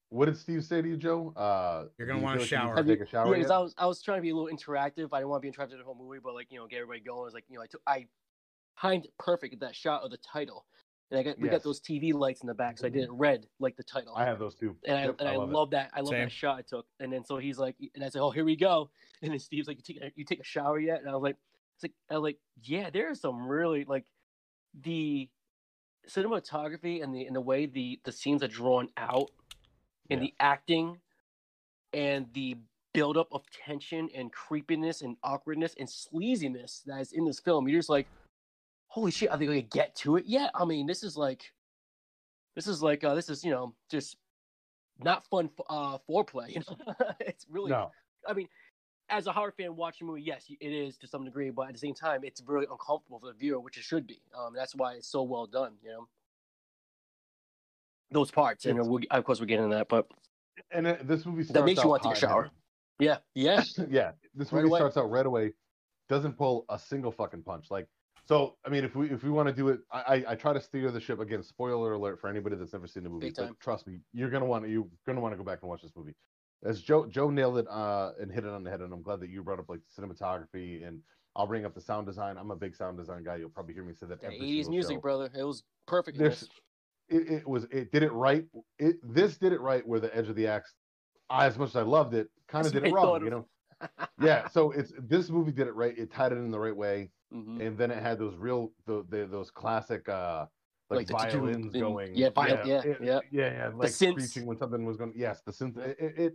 [0.09, 1.33] What did Steve say to you, Joe?
[1.35, 2.69] Uh, You're gonna wanna feel like you need shower.
[2.75, 3.27] to Have you- Take a shower.
[3.31, 3.51] Yeah, because?
[3.51, 5.09] I was I was trying to be a little interactive.
[5.11, 6.77] I didn't want to be interrupted in the whole movie, but like you know, get
[6.77, 7.19] everybody going.
[7.19, 8.07] I was like, you know, I took I
[8.79, 10.65] timed perfect that shot of the title,
[11.09, 11.57] and I got we Yes.
[11.57, 12.99] got those TV lights in the back, so I mm-hmm.
[12.99, 14.13] did it red like the title.
[14.15, 15.91] I have those too, and I, Yep, and I, love love, that.
[15.93, 16.19] I love Same.
[16.19, 16.85] that shot I took.
[16.99, 18.89] And then so he's like, and I said, "Oh, here we go."
[19.21, 21.23] And then Steve's like, "You take a, you take a shower yet?" And I was
[21.23, 21.37] like,
[21.75, 24.05] "It's like I was like, yeah, there is some really like
[24.79, 25.29] the
[26.07, 29.31] cinematography and the and the way the the scenes are drawn out,
[30.09, 30.27] and Yeah.
[30.27, 30.99] the acting,
[31.93, 32.57] and the
[32.93, 37.67] buildup of tension and creepiness and awkwardness and sleaziness that is in this film.
[37.67, 38.07] You're just like,
[38.97, 40.49] holy shit, are they gonna get to it yet?
[40.55, 41.53] I mean, this is like,
[42.55, 44.17] this is like, uh, this is you know just
[44.99, 46.49] not fun uh, foreplay.
[46.55, 47.69] You know, it's really.
[47.69, 47.91] No.
[48.27, 48.47] I mean,
[49.09, 51.73] as a horror fan watching a movie, yes, it is to some degree, but at
[51.73, 54.19] the same time, it's really uncomfortable for the viewer, which it should be.
[54.37, 55.73] Um, that's why it's so well done.
[55.83, 56.07] You know,
[58.09, 60.07] those parts, and we'll, of course we're getting into that, but
[60.71, 62.49] And it, this movie starts that makes you want to take a shower.
[62.99, 63.63] Yeah, yeah.
[63.89, 64.79] yeah, this movie away.
[64.79, 65.53] starts out right away.
[66.09, 67.67] Doesn't pull a single fucking punch.
[67.69, 67.87] Like,
[68.27, 70.59] so I mean, if we if we want to do it, I I, try to
[70.59, 71.41] steer the ship again.
[71.41, 73.31] Spoiler alert for anybody that's never seen the movie.
[73.35, 75.81] But trust me, you're gonna want to you're gonna want to go back and watch
[75.81, 76.13] this movie.
[76.65, 79.21] As Joe Joe nailed it uh, and hit it on the head, and I'm glad
[79.21, 81.01] that you brought up like cinematography and
[81.37, 82.35] I'll bring up the sound design.
[82.37, 83.37] I'm a big sound design guy.
[83.37, 84.23] You'll probably hear me say that.
[84.23, 85.01] Every 80s music, show.
[85.01, 85.29] brother.
[85.37, 86.17] It was perfect.
[86.17, 86.49] this.
[87.09, 88.43] it, it was it did it right.
[88.79, 90.73] It this did it right where the edge of the axe.
[91.29, 93.23] I, as much as I loved it, kind of did it wrong.
[93.23, 93.47] You know.
[94.21, 94.47] yeah.
[94.49, 95.97] So it's this movie did it right.
[95.97, 97.61] It tied it in the right way, Mhm.
[97.61, 100.45] and then it had those real the, the those classic uh
[100.89, 102.15] like, Like violins and- going.
[102.15, 103.19] yeah, viol- yeah, it- yeah.
[103.29, 105.11] yeah, yeah, like screeching when something was going.
[105.15, 105.77] Yes, the synth.
[105.77, 106.33] It, it it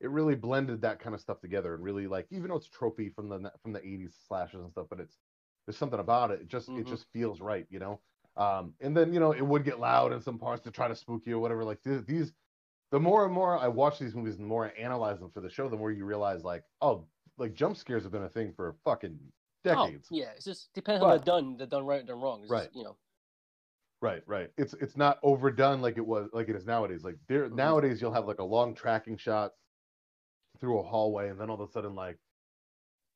[0.00, 3.12] it really blended that kind of stuff together and really like even though it's tropey
[3.12, 5.18] from the from the 80s slashes and stuff, but it's
[5.66, 6.40] there's something about it.
[6.42, 6.88] It just it Mhm.
[6.88, 8.00] just feels right, you know.
[8.36, 10.94] Um, and then you know it would get loud in some parts to try to
[10.94, 11.64] spook you or whatever.
[11.64, 12.32] Like th- these,
[12.92, 15.40] the more and more I watch these movies, and the more I analyze them for
[15.40, 17.04] the show, the more you realize like, oh,
[17.36, 19.18] like jump scares have been a thing for fucking
[19.64, 20.08] decades.
[20.12, 21.56] Oh, yeah, it's just depends on But- they're done.
[21.56, 22.40] They're done right, done wrong.
[22.42, 22.70] It's just, Right.
[22.74, 22.96] you know.
[24.00, 24.50] Right, right.
[24.56, 27.02] It's it's not overdone like it was like it is nowadays.
[27.02, 27.54] Like there Mhm.
[27.54, 29.52] nowadays you'll have like a long tracking shot
[30.60, 32.18] through a hallway and then all of a sudden like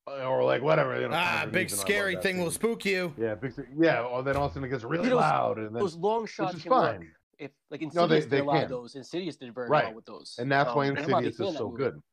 [0.05, 1.15] uh, or like whatever, you know.
[1.15, 3.13] Ah, big and I love scary that thing will spook you.
[3.17, 5.67] Yeah, big yeah, or then all of a sudden it gets really Those- loud and
[5.67, 6.97] then Those long shots which shots is can work.
[6.99, 7.15] fine.
[7.39, 8.69] If like No, Insidious they- did they a lot of can.
[8.69, 8.95] those.
[8.95, 9.85] Insidious did very Right.
[9.85, 10.35] well with those.
[10.37, 11.77] And that's why Um, I'm not a big Insidious is so that movie.
[11.77, 12.03] good.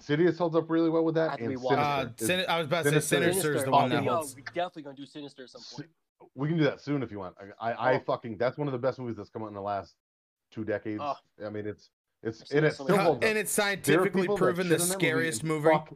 [0.00, 1.40] Insidious holds up really well with that.
[1.40, 3.70] And Sinister Uh, Sin- I was about to say Sinister is- Sinister is the Sinister.
[3.70, 4.36] one oh, that we, holds.
[4.36, 5.90] we definitely gonna do Sinister at some point.
[6.34, 7.34] we can do that soon if you want.
[7.60, 8.00] I I, I Oh.
[8.00, 9.94] fucking that's one of the best movies that's come out in the last
[10.50, 11.00] two decades.
[11.02, 11.14] Oh.
[11.44, 11.90] I mean it's
[12.22, 13.28] it's I've and it it still holds up.
[13.28, 15.70] and it's scientifically proven the shit on that scariest and movie.
[15.70, 15.94] fuck-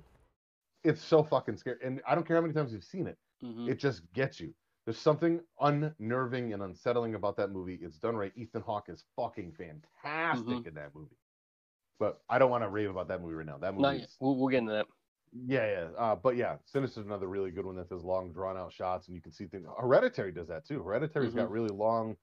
[0.83, 3.19] it's so fucking scary, and I don't care how many times you've seen it.
[3.45, 3.69] Mhm.
[3.69, 4.55] It just gets you.
[4.87, 7.75] There's something unnerving and unsettling about that movie.
[7.83, 8.33] It's done right.
[8.35, 10.67] Ethan Hawke is fucking fantastic Mhm.
[10.69, 11.19] in that movie.
[12.01, 13.59] But I don't want to rave about that movie right now.
[13.59, 13.83] That movie,
[14.19, 14.87] We'll, we'll get into that.
[15.33, 15.89] yeah, yeah.
[15.97, 19.07] Uh, but yeah, Sinister is another really good one that has long, drawn out shots,
[19.07, 19.67] and you can see things.
[19.79, 20.83] Hereditary does that too.
[20.83, 22.17] Hereditary's got really long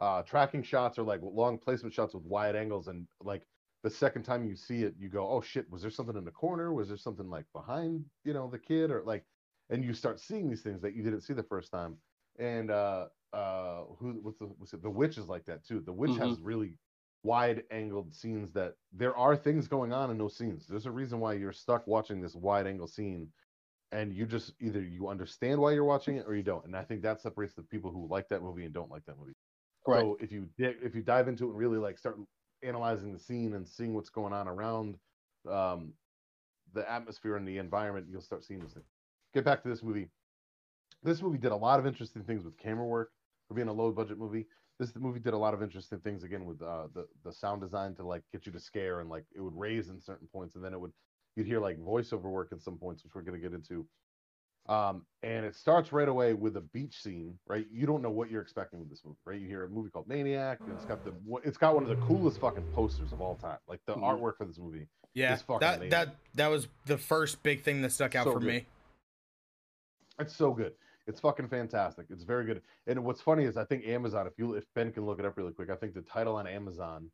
[0.00, 3.42] uh, tracking shots or like long placement shots with wide angles, and like
[3.84, 6.30] the second time you see it, you go, "Oh shit, was there something in the
[6.32, 6.72] corner?
[6.72, 9.24] Was there something like behind, you know, the kid, or like?"
[9.70, 11.98] And you start seeing these things that you didn't see the first time.
[12.38, 14.82] And uh, uh, who what's the what's it?
[14.82, 15.80] The witch is like that too.
[15.80, 16.78] The witch has really
[17.28, 20.66] wide angled scenes that there are things going on in those scenes.
[20.66, 23.28] There's a reason why you're stuck watching this wide angle scene
[23.92, 26.64] and you just either you understand why you're watching it or you don't.
[26.64, 29.18] And I think that separates the people who like that movie and don't like that
[29.18, 29.34] movie.
[29.86, 30.00] Right.
[30.00, 32.16] So if you if you dive into it and really like start
[32.62, 34.96] analyzing the scene and seeing what's going on around
[35.50, 35.92] um,
[36.72, 38.84] the atmosphere and the environment, you'll start seeing this thing.
[39.34, 40.08] Get back to this movie.
[41.02, 43.10] This movie did a lot of interesting things with camera work
[43.46, 44.46] for being a low budget movie.
[44.78, 47.94] This movie did a lot of interesting things again with uh, the the sound design
[47.96, 50.64] to like get you to scare and like it would raise in certain points and
[50.64, 50.92] then it would
[51.34, 53.86] you'd hear like voiceover work in some points which we're going to get into.
[54.68, 57.66] Um, and it starts right away with a beach scene, right?
[57.72, 59.40] You don't know what you're expecting with this movie, right?
[59.40, 61.96] You hear a movie called Maniac, and it's got the it's got one of the
[61.96, 63.58] coolest fucking posters of all time.
[63.66, 64.02] Like the Mhm.
[64.02, 65.90] artwork for this movie Yeah, that amazing.
[65.90, 68.46] that that was the first big thing that stuck out So for good.
[68.46, 68.66] me.
[70.20, 70.74] It's so good.
[71.08, 72.06] It's fucking fantastic.
[72.10, 72.60] It's very good.
[72.86, 75.38] And what's funny is I think Amazon, if you if Ben can look it up
[75.38, 77.10] really quick, I think the title on Amazon,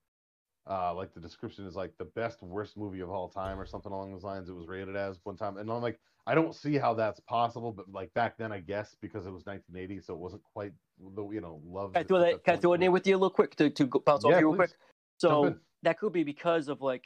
[0.68, 3.92] uh, like the description is like the best worst movie of all time or something
[3.92, 4.48] along those lines.
[4.48, 7.70] It was rated as one time, and I'm like, I don't see how that's possible,
[7.70, 10.72] but like back then, I guess because it was 1980, so it wasn't quite
[11.14, 11.92] the you know love.
[11.92, 12.44] Can I throw that?
[12.44, 14.32] Can I throw it in with you a little quick to, to go- bounce off
[14.32, 14.56] you real please.
[14.56, 14.70] quick?
[15.18, 15.54] So
[15.84, 17.04] that could be because of like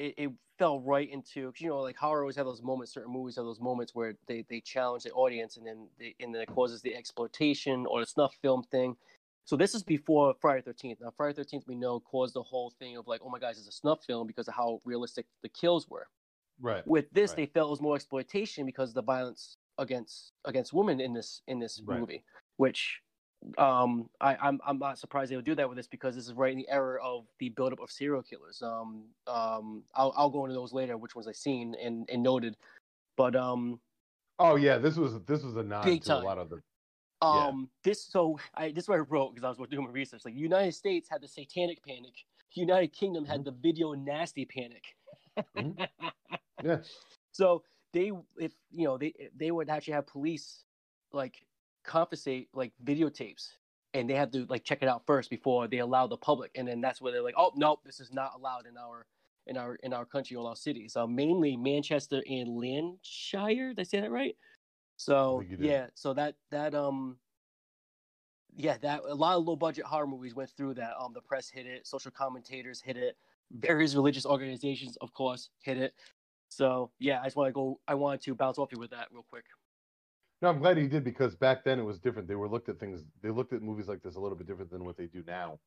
[0.00, 2.92] it, it fell right into you know like horror always have those moments.
[2.92, 6.34] Certain movies have those moments where they they challenge the audience and then they, and
[6.34, 8.96] then it causes the exploitation or the snuff film thing.
[9.44, 10.98] So this is before Friday Thirteenth.
[11.00, 13.68] Now Friday Thirteenth we know caused the whole thing of like oh my gosh it's
[13.68, 16.08] a snuff film because of how realistic the kills were.
[16.60, 16.86] Right.
[16.86, 17.36] With this Right.
[17.36, 21.42] they felt it was more exploitation because of the violence against against women in this
[21.46, 22.00] in this Right.
[22.00, 22.24] movie,
[22.56, 23.00] which
[23.58, 26.34] um I, I'm I'm not surprised they would do that with this because this is
[26.34, 28.62] right in the era of the buildup of serial killers.
[28.62, 32.56] Um um I'll I'll go into those later, which ones I've seen and, and noted.
[33.16, 33.80] But um
[34.38, 36.16] Oh yeah, this was this was a nod to time.
[36.16, 36.62] a lot of the.
[37.22, 40.24] um this so I this is what I wrote because I was doing my research.
[40.24, 43.42] Like United States had the satanic panic, United Kingdom Mm-hmm.
[43.42, 44.96] had the video nasty panic.
[45.56, 45.78] Mhm.
[46.62, 46.82] Yeah.
[47.32, 50.64] So they, if you know, they they would actually have police
[51.12, 51.46] like
[51.84, 53.48] confiscate like videotapes,
[53.94, 56.66] and they have to like check it out first before they allow the public, and
[56.66, 59.06] then that's where they're like, oh no, this is not allowed in our
[59.46, 60.96] in our in our country or our cities.
[60.96, 63.74] Uh, mainly Manchester and Lancashire.
[63.74, 64.36] Did I say that right?
[64.96, 65.66] So think you did.
[65.66, 67.16] yeah, so that that um
[68.56, 70.94] yeah, that a lot of low budget horror movies went through that.
[70.98, 73.16] Um, the press hit it, social commentators hit it,
[73.52, 75.94] various religious organizations, of course, hit it.
[76.48, 77.80] So yeah, I just want to go.
[77.86, 79.44] I wanted to bounce off you with that real quick.
[80.42, 82.26] No, I'm glad he did because back then it was different.
[82.28, 83.02] They were looked at things.
[83.22, 85.58] They looked at movies like this a little bit different than what they do now.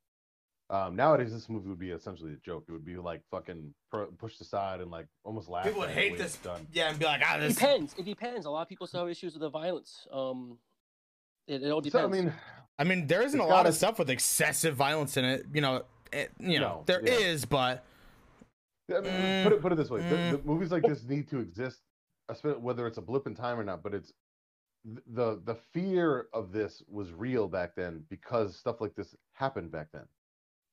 [0.69, 2.65] Um, nowadays, this movie would be essentially a joke.
[2.67, 5.67] It would be like fucking pu- pushed aside and like almost laughed.
[5.67, 6.33] People would hate this.
[6.35, 6.65] it's Done.
[6.71, 7.55] Yeah, and be like, ah, It this.
[7.55, 7.93] depends.
[7.99, 8.45] It depends.
[8.45, 10.07] A lot of people still have issues with the violence.
[10.11, 10.57] Um,
[11.47, 12.17] it, it all So, depends.
[12.17, 12.33] I mean,
[12.79, 15.45] I mean, there isn't a lot gotta- of stuff with excessive violence in it.
[15.53, 17.47] You know, it, you know, No, there is, yeah.
[17.49, 17.85] but
[18.89, 20.31] I mean, Mm, put it put it this way: mm.
[20.31, 21.81] the movies like this need to exist,
[22.31, 23.83] espe- whether it's a blip in time or not.
[23.83, 24.15] But it's th-
[24.85, 29.87] the the fear of this was real back then because stuff like this happened back
[29.93, 30.05] then.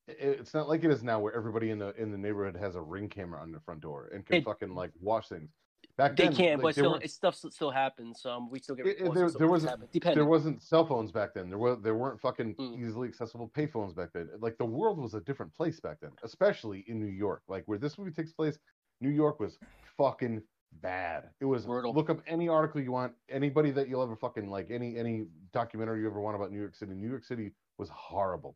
[0.09, 2.75] I- It's not like it is now, where everybody in the in the neighborhood has
[2.75, 5.49] a ring camera on their front door and can It- fucking like watch things.
[5.97, 8.25] Back they then, can, like, but still, it stuff still happens.
[8.25, 11.49] Um, we still get It- it- there- there wasn't- there wasn't cell phones back then.
[11.49, 12.79] There was there weren't fucking Mm.
[12.79, 14.29] easily accessible payphones back then.
[14.39, 17.43] Like the world was a different place back then, especially in New York.
[17.47, 18.57] Like where this movie takes place,
[18.99, 19.57] New York was
[19.97, 20.41] fucking
[20.81, 21.29] bad.
[21.39, 21.93] It was Brutal.
[21.93, 26.01] look up any article you want, anybody that you'll ever fucking like, any any documentary
[26.01, 26.93] you ever want about New York City.
[26.93, 28.55] New York City was horrible.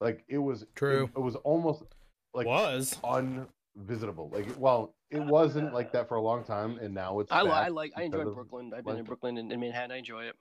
[0.00, 1.04] Like it was True.
[1.04, 1.82] It, it was almost
[2.34, 2.98] like was.
[3.04, 4.30] unvisitable.
[4.32, 7.30] Like well, it wasn't like that for a long time, and now it's.
[7.32, 7.92] I, li- I like.
[7.96, 8.72] I enjoy Brooklyn.
[8.76, 9.92] I've been in Brooklyn and in Manhattan.
[9.92, 10.34] I enjoy it.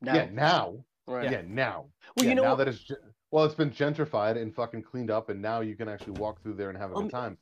[0.00, 1.30] Now, Yeah, now right.
[1.30, 1.86] Yeah, now.
[2.16, 2.56] Well, yeah, you know now what?
[2.64, 2.90] that it's
[3.30, 6.54] well, it's been gentrified and fucking cleaned up, and now you can actually walk through
[6.54, 7.38] there and have a Um, good time.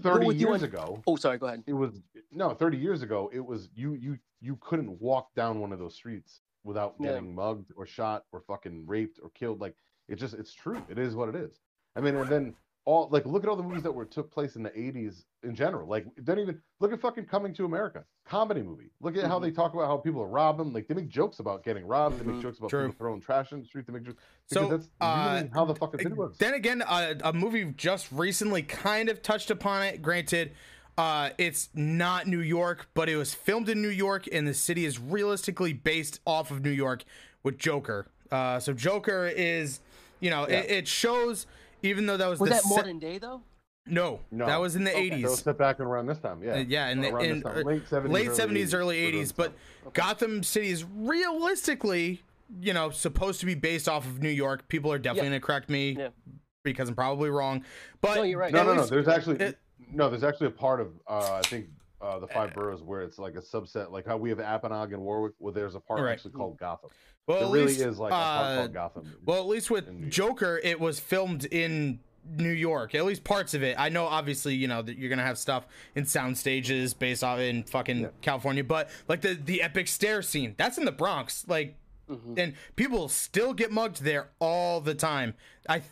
[0.00, 1.38] Go Thirty years on- ago, Oh, sorry.
[1.38, 1.64] Go ahead.
[1.66, 2.00] it was
[2.32, 2.50] no.
[2.54, 6.40] Thirty years ago, it was you you you couldn't walk down one of those streets
[6.64, 7.12] without Yeah.
[7.12, 9.60] getting mugged or shot or fucking raped or killed.
[9.60, 9.76] Like
[10.08, 10.82] it just it's true.
[10.88, 11.60] It is what it is.
[11.96, 12.54] I mean, and then
[12.86, 15.54] all like look at all the movies that were took place in the '80s in
[15.54, 15.88] general.
[15.88, 18.90] Like don't even look at fucking Coming to America, comedy movie.
[19.00, 19.44] Look at how Mm-hmm.
[19.44, 20.72] they talk about how people rob them.
[20.72, 22.18] Like they make jokes about getting robbed.
[22.20, 22.34] They Mhm.
[22.34, 22.86] make jokes about True.
[22.88, 23.86] people throwing trash in the street.
[23.86, 26.36] They make jokes because So, that's uh, really how the fucking thing works.
[26.38, 30.02] Then again, uh, a movie just recently kind of touched upon it.
[30.02, 30.52] Granted,
[30.98, 34.84] uh, it's not New York, but it was filmed in New York, and the city
[34.84, 37.04] is realistically based off of New York
[37.42, 38.06] with Joker.
[38.30, 39.80] Uh, so Joker is,
[40.20, 40.60] you know, Yeah.
[40.60, 41.46] it, it shows.
[41.84, 43.42] Even though that was, Was the that se- modern day though?
[43.86, 44.46] no, No.
[44.46, 45.10] that was in the Okay.
[45.10, 45.38] So eighties.
[45.38, 47.58] step back and around this time, yeah, Uh, yeah, in the in, time.
[47.58, 49.32] uh, late seventies, late seventies, early eighties.
[49.32, 49.52] But
[49.86, 50.00] Okay.
[50.00, 52.22] Gotham City is realistically,
[52.60, 54.66] you know, supposed to be based off of New York.
[54.68, 55.34] People are definitely Yeah.
[55.38, 56.08] gonna correct me Yeah.
[56.62, 57.64] because I'm probably wrong.
[58.00, 58.52] But No, you're right.
[58.52, 58.86] No, no, no.
[58.86, 59.58] There's actually it-
[59.92, 60.08] no.
[60.08, 61.66] There's actually a part of uh, I think
[62.04, 65.00] uh, the five boroughs where it's like a subset, like how we have Apponaug and
[65.02, 65.32] Warwick.
[65.38, 66.12] Well, there's a part Right.
[66.12, 66.90] actually called Gotham.
[67.26, 69.14] well, there at really least, is like a part uh, called Gotham.
[69.24, 72.00] Well, at least with Joker, it was filmed in
[72.38, 72.94] New York.
[72.94, 73.76] At least parts of it.
[73.78, 77.38] I know, obviously, you know that you're gonna have stuff in sound stages based off
[77.38, 78.08] in fucking Yeah.
[78.22, 81.44] California, but like the the epic stair scene, that's in the Bronx.
[81.48, 81.76] Like,
[82.10, 82.38] Mhm.
[82.38, 85.34] and people still get mugged there all the time.
[85.68, 85.82] I,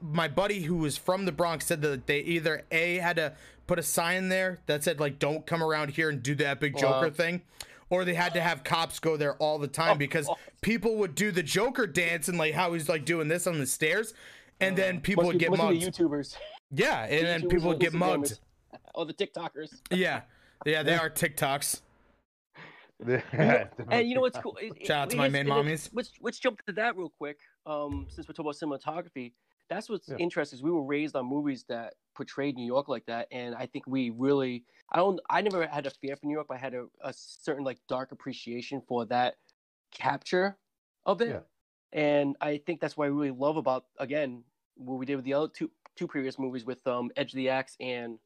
[0.00, 3.34] my buddy who was from the Bronx said that they either a had to
[3.66, 6.76] put a sign there that said like "Don't come around here and do the epic
[6.76, 7.10] Joker Wow.
[7.10, 7.42] thing."
[7.90, 10.36] Or they had to have cops go there all the time because Oh.
[10.62, 13.66] people would do the Joker dance and like how he's like doing this on the
[13.66, 14.14] stairs,
[14.60, 15.82] and then people Must would be- get mugged.
[15.82, 16.36] YouTubers
[16.70, 18.38] Yeah, and then YouTubers people would get mugged.
[18.72, 19.80] oh or the TikTokers.
[19.90, 20.22] Yeah,
[20.64, 21.82] yeah, they are TikToks.
[23.02, 24.56] And you know what's cool?
[24.60, 25.90] It- it- Shout out to my is- main mommies.
[25.92, 27.38] Let's let's jump to that real quick.
[27.66, 29.32] Um, since we're talking about cinematography,
[29.74, 30.18] that's what's Yeah.
[30.18, 30.58] interesting.
[30.58, 33.86] Is we were raised on movies that portrayed New York like that, and I think
[33.86, 34.64] we really.
[34.90, 35.20] I don't.
[35.30, 37.80] I never had a fear for New York, but I had a, a certain like
[37.88, 39.36] dark appreciation for that
[39.92, 40.58] capture
[41.06, 41.28] of it.
[41.30, 41.40] Yeah.
[41.92, 44.44] And I think that's what I really love about again
[44.76, 47.50] what we did with the other two two previous movies with um Edge of the
[47.50, 48.18] Axe and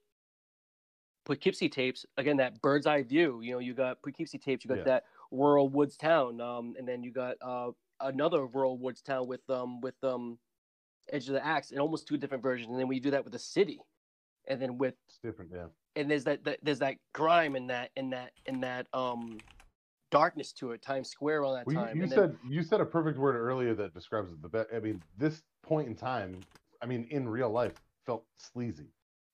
[1.25, 2.07] Poughkeepsie tapes.
[2.17, 3.41] Again, that bird's eye view.
[3.41, 4.85] You know, you got Poughkeepsie tapes, you got Yeah.
[4.85, 9.49] that rural woods town, um, and then you got uh another rural woods town with
[9.51, 10.39] um with um
[11.13, 12.71] Edge of the Axe, and almost two different versions.
[12.71, 13.81] And then we do that with the city,
[14.49, 15.67] and then with it's different, yeah.
[15.95, 19.39] and there's that, that there's that grime and that and that and that um
[20.11, 20.83] darkness to it.
[20.83, 21.97] Times Square all that Well, time.
[21.97, 24.69] you, you and said you said a perfect word earlier that describes it the best.
[24.75, 26.45] I mean, this point in time,
[26.83, 28.87] I mean, in real life, felt sleazy.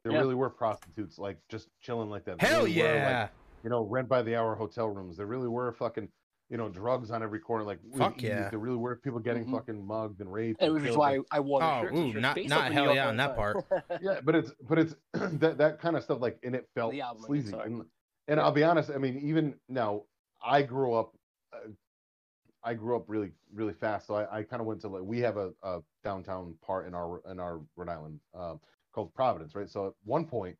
[0.02, 0.18] There Yeah.
[0.18, 2.40] really were prostitutes like just chilling like that.
[2.40, 3.28] Hell really were, like, yeah!
[3.62, 5.16] you know, rent by the hour hotel rooms.
[5.16, 6.08] There really were fucking,
[6.52, 7.64] you know, drugs on every corner.
[7.64, 8.50] Like Fuck ease, yeah.
[8.50, 9.52] there really were people getting Mhm.
[9.52, 10.60] fucking mugged and raped.
[10.60, 10.98] And and which is killed.
[10.98, 11.96] why I wore the Oh, shirts.
[11.96, 13.54] ooh, It's not- not off of New hell yeah on that time.
[14.02, 17.00] yeah, but it's but it's that that kind of stuff like and it felt The
[17.00, 17.50] album, sleazy.
[17.52, 17.66] sorry.
[17.68, 17.84] And,
[18.28, 20.02] and I'll be honest, I mean, even now,
[20.44, 21.16] I grew up.
[21.54, 21.70] Uh,
[22.62, 25.20] I grew up really really fast, so I, I kind of went to like we
[25.20, 28.60] have a, a downtown part in our in our Rhode Island um,
[28.92, 29.68] called Providence, right?
[29.70, 30.56] So at one point,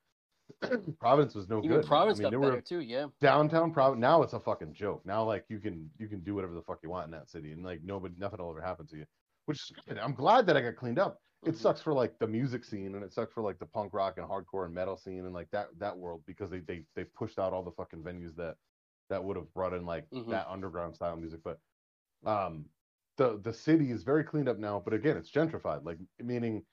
[1.00, 1.86] Providence was no Even good.
[1.86, 2.80] Providence I mean, got there better were too.
[2.80, 3.08] Yeah.
[3.20, 4.00] downtown Providence.
[4.00, 5.04] Now it's a fucking joke.
[5.04, 7.52] Now like you can you can do whatever the fuck you want in that city,
[7.52, 9.06] and like nobody nothing will ever happen to you,
[9.46, 9.98] which is good.
[9.98, 11.56] I'm glad that I got cleaned up it Mhm.
[11.56, 14.28] sucks for like the music scene and it sucks for like the punk rock and
[14.28, 17.52] hardcore and metal scene and like that that world because they they they pushed out
[17.52, 18.56] all the fucking venues that
[19.08, 20.28] that would have brought in like Mhm.
[20.30, 21.58] that underground style music but
[22.24, 22.70] um
[23.16, 26.64] the the city is very cleaned up now but again it's gentrified like meaning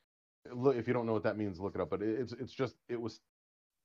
[0.51, 2.53] look if you don't know what that means look it up but it, it's it's
[2.53, 3.21] just it was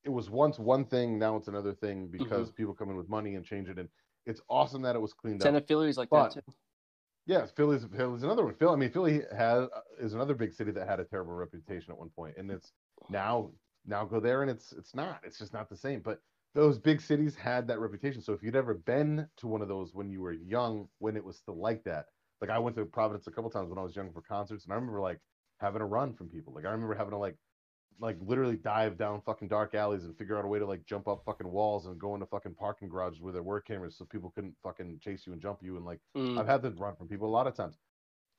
[0.04, 2.56] it was once one thing now it's another thing because mm-hmm.
[2.56, 3.88] people come in with money and change it and
[4.26, 6.52] it's awesome that it was cleaned up Ten Philly's like But- that too.
[7.26, 8.54] yeah, Philly's Philly's another one.
[8.54, 11.98] Philly, I mean, Philly has is another big city that had a terrible reputation at
[11.98, 12.72] one point, and it's
[13.08, 13.50] now
[13.86, 15.20] now go there and it's it's not.
[15.24, 16.00] It's just not the same.
[16.00, 16.20] But
[16.54, 18.22] those big cities had that reputation.
[18.22, 21.24] So if you'd ever been to one of those when you were young, when it
[21.24, 22.06] was still like that,
[22.40, 24.72] like I went to Providence a couple times when I was young for concerts, and
[24.72, 25.18] I remember like
[25.60, 26.52] having to run from people.
[26.54, 27.36] Like I remember having to like
[28.00, 31.06] like literally dive down fucking dark alleys and figure out a way to like jump
[31.08, 34.30] up fucking walls and go into fucking parking garages where there were cameras so people
[34.34, 36.38] couldn't fucking chase you and jump you and like Mm.
[36.38, 37.78] I've had to run from people a lot of times.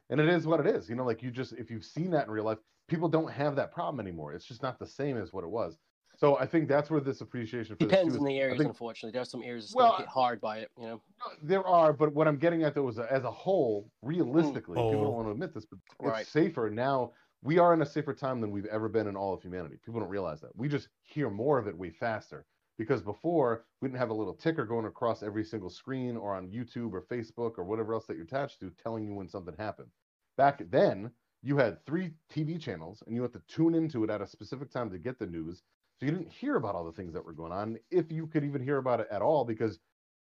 [0.10, 0.88] And it is what it is.
[0.90, 3.56] You know, like you just if you've seen that in real life, people don't have
[3.56, 4.34] that problem anymore.
[4.34, 5.78] It's just not the same as what it was.
[6.18, 9.12] So I think that's where this appreciation for Depends this on the areas, think unfortunately.
[9.12, 10.72] There are some areas that Well, hit hard by it.
[10.80, 11.02] You know.
[11.42, 15.04] there are, but what I'm getting at though is as a whole, realistically, people Oh.
[15.04, 16.26] don't want to admit this, but it's Right.
[16.26, 17.12] safer now.
[17.46, 19.76] We are in a safer time than we've ever been in all of humanity.
[19.86, 20.56] People don't realize that.
[20.56, 22.44] We just hear more of it way faster.
[22.80, 26.50] Because before we didn't have a little ticker going across every single screen or on
[26.50, 29.90] YouTube or Facebook or whatever else that you're attached to telling you when something happened.
[30.38, 31.12] Back then,
[31.44, 34.72] you had three TV channels and you had to tune into it at a specific
[34.72, 35.62] time to get the news.
[36.00, 38.44] So you didn't hear about all the things that were going on, if you could
[38.44, 39.78] even hear about it at all, because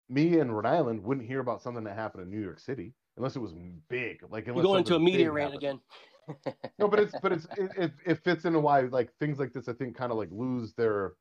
[0.08, 3.36] me and Rhode Island wouldn't hear about something that happened in New York City unless
[3.36, 3.54] it was
[3.88, 4.24] big.
[4.28, 5.62] Like You go into a media rant happened.
[5.62, 5.80] again.
[6.78, 9.68] No, but it's but it's it, it, it fits into why like things like this
[9.68, 11.14] I think kind of like lose their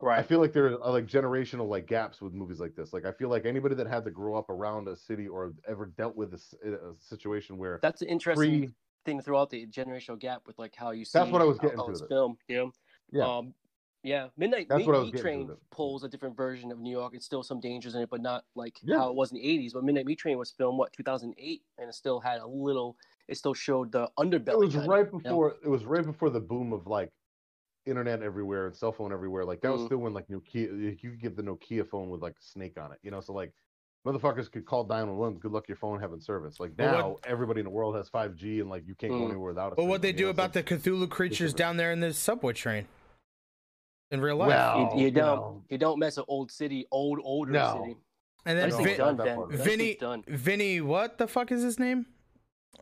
[0.00, 0.18] Right.
[0.18, 2.92] I feel like there are like generational like gaps with movies like this.
[2.92, 5.86] Like I feel like anybody that had to grow up around a city or ever
[5.86, 10.42] dealt with a, a situation where That's an interesting free thing throughout the generational gap
[10.46, 11.18] with like how you see.
[11.18, 12.36] That's what I was getting to it.
[12.48, 12.72] You know.
[13.12, 13.36] Yeah.
[13.36, 13.54] Um,
[14.02, 14.28] yeah.
[14.36, 17.14] Midnight That's Meat, what I was Meat Train pulls a different version of New York.
[17.14, 18.98] It's still some dangers in it, but not like Yeah.
[18.98, 19.72] how it was in the '80s.
[19.72, 22.96] But Midnight Meat Train was filmed what 2008, and it still had a little.
[23.28, 24.48] It still showed the underbelly.
[24.48, 25.18] it was kinda, right you know?
[25.18, 27.10] before it was right before the boom of like
[27.86, 29.44] internet everywhere and cell phone everywhere.
[29.44, 29.86] Like that was Mhm.
[29.86, 32.92] still when like Nokia you could get the Nokia phone with like a snake on
[32.92, 33.20] it, you know.
[33.20, 33.52] So like
[34.06, 35.38] motherfuckers could call 911.
[35.38, 36.60] Good luck your phone having service.
[36.60, 39.20] Like But what- now everybody in the world has 5G and like you can't go
[39.20, 39.30] Mm.
[39.30, 39.76] anywhere without it.
[39.76, 42.86] But what they do about the Cthulhu creatures down there in the subway train
[44.10, 44.48] in real life?
[44.48, 45.36] Well, You, you don't.
[45.40, 45.64] no.
[45.70, 47.80] You don't mess with old city, old older No.
[47.82, 47.96] city.
[48.46, 49.36] and then No, Vin, done, that Ben.
[49.36, 49.50] part.
[49.52, 50.22] That Vinny, done.
[50.28, 52.04] Vinny, what the fuck is his name?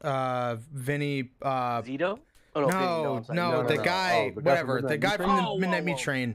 [0.00, 1.30] Uh, Vinny.
[1.40, 2.18] Uh, Zito?
[2.54, 3.82] Oh no, Vinny, no, I'm no, No, no, the no.
[3.82, 5.98] guy, Oh, the whatever, Midnight the guy from the Oh, Midnight Meat.
[5.98, 6.34] Train.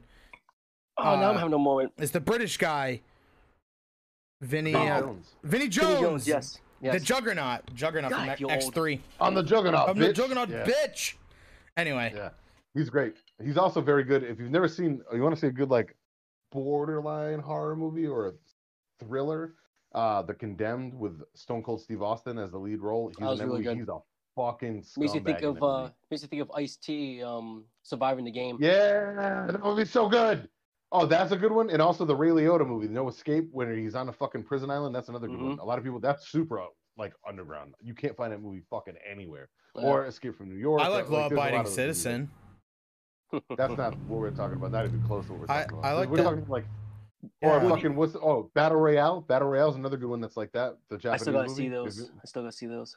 [0.97, 1.91] Oh, now I'm uh, having a moment.
[1.97, 3.01] It's the British guy.
[4.41, 4.71] Vinny.
[4.71, 5.27] Vinny uh, Jones.
[5.43, 5.87] Vinnie Jones.
[5.89, 6.59] Vinnie Jones, yes.
[6.81, 6.93] yes.
[6.95, 7.61] The Juggernaut.
[7.75, 8.73] Juggernaut God, from X- you old.
[8.73, 8.99] X3.
[9.19, 9.89] on the Juggernaut.
[9.89, 10.13] I'm the.
[10.13, 10.65] Juggernaut, Yeah.
[10.65, 11.13] bitch.
[11.75, 12.29] Anyway, Yeah,
[12.73, 13.13] he's great.
[13.43, 14.23] He's also very good.
[14.23, 15.95] If you've never seen, you want to see a good like
[16.51, 18.31] borderline horror movie or a
[19.05, 19.53] thriller,
[19.97, 23.07] uh, The Condemned with Stone Cold Steve Austin as the lead role.
[23.09, 23.77] He's That was really good.
[23.77, 23.97] He's a
[24.35, 28.23] fucking scumbag Makes you think of uh makes you think of Ice T um surviving
[28.25, 28.57] the game.
[28.59, 30.47] Yeah, that movie's so good.
[30.91, 31.69] Oh, that's a good one.
[31.69, 34.93] And also the Ray Liotta movie, No Escape, when he's on a fucking prison island.
[34.95, 35.49] That's another good Mm-hmm.
[35.57, 35.59] one.
[35.59, 36.61] A lot of people, that's super
[36.97, 37.73] like underground.
[37.81, 39.49] You can't find that movie fucking anywhere.
[39.75, 39.81] Yeah.
[39.83, 40.81] Or Escape from New York.
[40.81, 41.75] I like uh, Law there's Abiding of movies.
[41.75, 42.29] Citizen.
[43.57, 44.71] That's not what we're talking about.
[44.71, 45.97] Not even close to what we're I- talking I about.
[45.99, 46.23] like we're that.
[46.23, 46.65] talking like
[47.41, 47.57] Yeah.
[47.63, 49.21] or fucking what's oh Battle Royale.
[49.21, 50.77] Battle Royale is another good one that's like that.
[50.89, 51.63] The Japanese I still gotta movie.
[51.63, 52.11] see those.
[52.21, 52.95] I still gotta see those.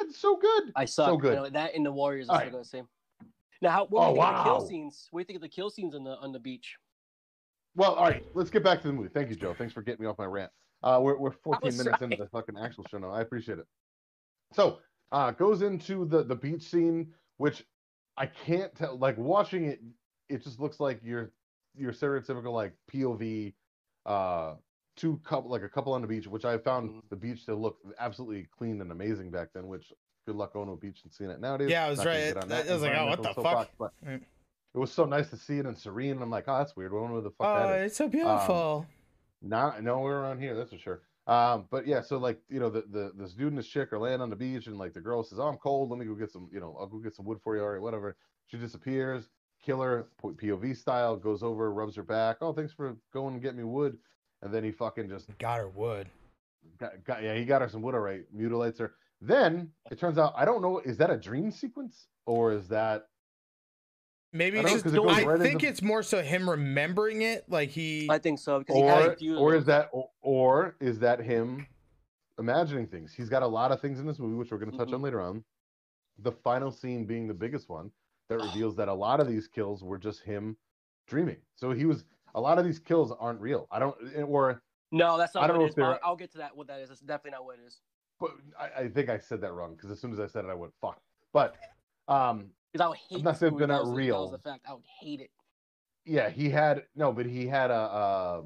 [0.00, 0.72] It's so good.
[0.76, 1.08] I suck.
[1.08, 1.30] So good.
[1.34, 2.52] You know, that in the Warriors, I still right.
[2.52, 2.82] gotta see.
[3.62, 5.08] Now, how, what do Oh, you think of the kill scenes?
[5.10, 6.76] What do you think of the kill scenes on the on the beach?
[7.76, 8.24] Well, all right.
[8.34, 9.08] Let's get back to the movie.
[9.08, 9.54] Thank you, Joe.
[9.56, 10.50] Thanks for getting me off my rant.
[10.82, 13.10] Uh, we're we're 14 was minutes into the fucking actual show now.
[13.10, 13.66] I appreciate it.
[14.52, 14.78] So,
[15.12, 17.64] uh, goes into the the beach scene, which
[18.16, 18.98] I can't tell.
[18.98, 19.80] Like watching it,
[20.28, 21.32] it just looks like your
[21.76, 23.52] your stereotypical like POV,
[24.06, 24.54] uh,
[24.96, 27.02] two couple like a couple on the beach, which I found Mhm.
[27.10, 29.66] the beach to look absolutely clean and amazing back then.
[29.66, 29.92] Which
[30.26, 31.70] good luck going to a beach and seeing it nowadays.
[31.70, 32.36] Yeah, I was Not right.
[32.36, 33.34] on I- was like, oh, what the fuck?
[33.34, 36.12] soapbox, But it was so nice to see it and serene.
[36.12, 36.92] And I'm like, oh, that's weird.
[36.92, 37.86] I wonder the fuck Oh, that is.
[37.90, 38.86] it's so beautiful.
[39.42, 41.02] Not, no, we're around here, that's for sure.
[41.26, 43.98] Um, but yeah, so like you know, the, the this dude and this chick are
[43.98, 45.88] laying on the beach, and like the girl says, "Oh, I'm cold.
[45.88, 46.50] Let me go get some.
[46.52, 47.62] You know, I'll go get some wood for you.
[47.62, 48.14] All right, whatever."
[48.48, 49.30] She disappears.
[49.64, 52.36] Killer POV style goes over, rubs her back.
[52.40, 53.96] Oh, thanks for going and get me wood.
[54.42, 56.06] And then he fucking just Got her wood.
[56.78, 57.94] got, got yeah, he got her some wood.
[57.94, 58.94] All right, mutilates her.
[59.20, 60.80] Then it turns out I don't know.
[60.80, 63.06] Is that a dream sequence or is that
[64.32, 67.22] Maybe I it's don't know, it I right think into- it's more so him remembering
[67.22, 67.44] it.
[67.48, 68.08] Like he.
[68.10, 69.36] I think so because he or a few.
[69.38, 71.66] or is that or, or is that him
[72.38, 73.14] imagining things?
[73.14, 75.00] He's got a lot of things in this movie which we're going to touch on
[75.00, 75.04] Mhm.
[75.04, 75.44] later on.
[76.18, 77.90] The final scene being the biggest one
[78.28, 80.56] that reveals that a lot of these kills were just him
[81.06, 81.36] dreaming.
[81.56, 82.04] So he was
[82.34, 83.66] a lot of these kills aren't real.
[83.70, 83.96] I don't
[84.26, 84.62] or
[84.92, 85.74] No, that's not I don't what know it if is.
[85.76, 86.56] but I'll, they're- I'll get to that.
[86.56, 86.88] What that is.
[86.88, 87.80] That's definitely not what it is.
[88.20, 90.48] but I, I think I said that wrong because as soon as I said it,
[90.48, 91.00] I went fuck.
[91.32, 91.56] But
[92.08, 93.22] um, Because I would hate.
[93.24, 94.30] not saying they're not real.
[94.30, 94.64] That the fact.
[94.68, 95.30] I would hate it.
[96.04, 98.42] yeah, he had no, but he had a a,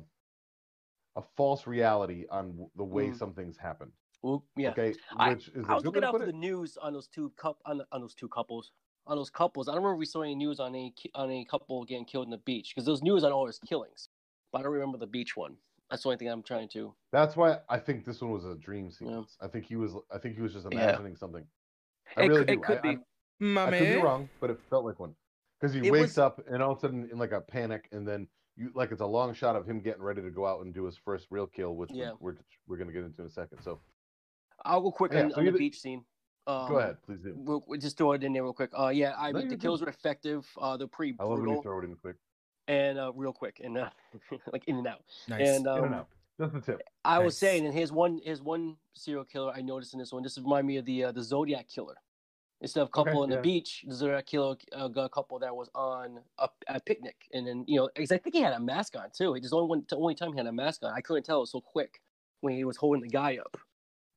[1.17, 3.19] a false reality on the way Mm.
[3.19, 3.93] some things happened.
[4.23, 4.71] Well, yeah.
[4.71, 7.83] Okay, I- is I was looking out for the news on those two cup on,
[7.93, 8.73] on those two couples
[9.09, 9.69] on those couples.
[9.69, 12.31] I don't remember we saw any news on any on any couple getting killed in
[12.31, 14.09] the beach because those news on all his killings,
[14.53, 15.57] but I don't remember the beach one.
[15.91, 16.95] That's the only thing I'm trying to.
[17.13, 19.37] That's why I think this one was a dream sequence.
[19.41, 19.95] I think he was.
[20.13, 20.83] I think he was just Yeah.
[20.83, 21.45] imagining something.
[22.17, 22.53] I It really cou- do.
[22.53, 22.89] it could I, be.
[22.91, 22.97] I,
[23.41, 25.15] My I could be wrong, but it felt like one
[25.59, 27.89] because he It wakes was- up and all of a sudden in like a panic,
[27.93, 30.61] and then you like it's a long shot of him getting ready to go out
[30.63, 32.11] and do his first real kill, which Yeah.
[32.21, 33.63] we're, we're we're gonna get into in a second.
[33.63, 33.81] So
[34.67, 36.05] I'll go quick Yeah, on, so on the beach scene.
[36.49, 37.35] Um, go ahead, please do.
[37.37, 38.71] We'll, we'll just throw it in there real quick.
[38.79, 39.87] Uh, yeah, I No, the kills good.
[39.87, 40.49] were effective.
[40.59, 42.17] Uh, they're pretty I love when you throw it in quick.
[42.69, 43.91] and uh, real quick and uh,
[44.53, 45.05] like in and out.
[45.29, 45.57] Nice.
[45.57, 46.09] And In um, and out.
[46.41, 46.83] Just the tip.
[47.05, 47.25] I Nice.
[47.25, 50.23] was saying, and here's one here's one serial killer I noticed in this one.
[50.23, 51.97] This remind me of the uh, the Zodiac killer.
[52.61, 53.41] Instead of couple Okay, on the yeah.
[53.43, 57.47] beach, the Zodiac killer uh, got a couple that was on a, a picnic, and
[57.47, 59.35] then you know, 'cause I think he had a mask on too.
[59.35, 60.93] It was only one the only time he had a mask on.
[60.93, 62.01] I couldn't tell it was so quick
[62.41, 63.57] when he was holding the guy up,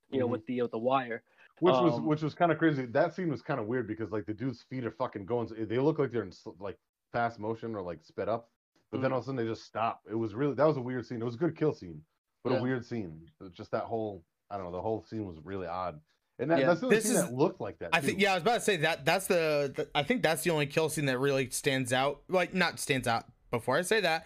[0.10, 0.32] you know, Mhm.
[0.32, 1.24] with the with the wire.
[1.62, 2.86] Which was Um, which was kind of crazy.
[2.88, 5.48] That scene was kind of weird because like the dude's feet are fucking going.
[5.68, 6.78] They look like they're in like
[7.12, 8.50] fast motion or like sped up,
[8.92, 9.14] but then Mhm.
[9.14, 10.02] all of a sudden they just stop.
[10.10, 11.22] It was really that was a weird scene.
[11.22, 12.02] It was a good kill scene,
[12.44, 12.60] but Yeah.
[12.60, 13.30] a weird scene.
[13.54, 14.72] Just that whole I don't know.
[14.72, 16.02] The whole scene was really odd,
[16.40, 16.66] and that, Yeah.
[16.66, 17.92] that's the only This scene is- that looked like that.
[17.94, 20.44] I think yeah, I was about to say that that's the, the I think that's
[20.44, 22.24] the only kill scene that really stands out.
[22.28, 23.26] Like not stands out.
[23.52, 24.26] Before I say that,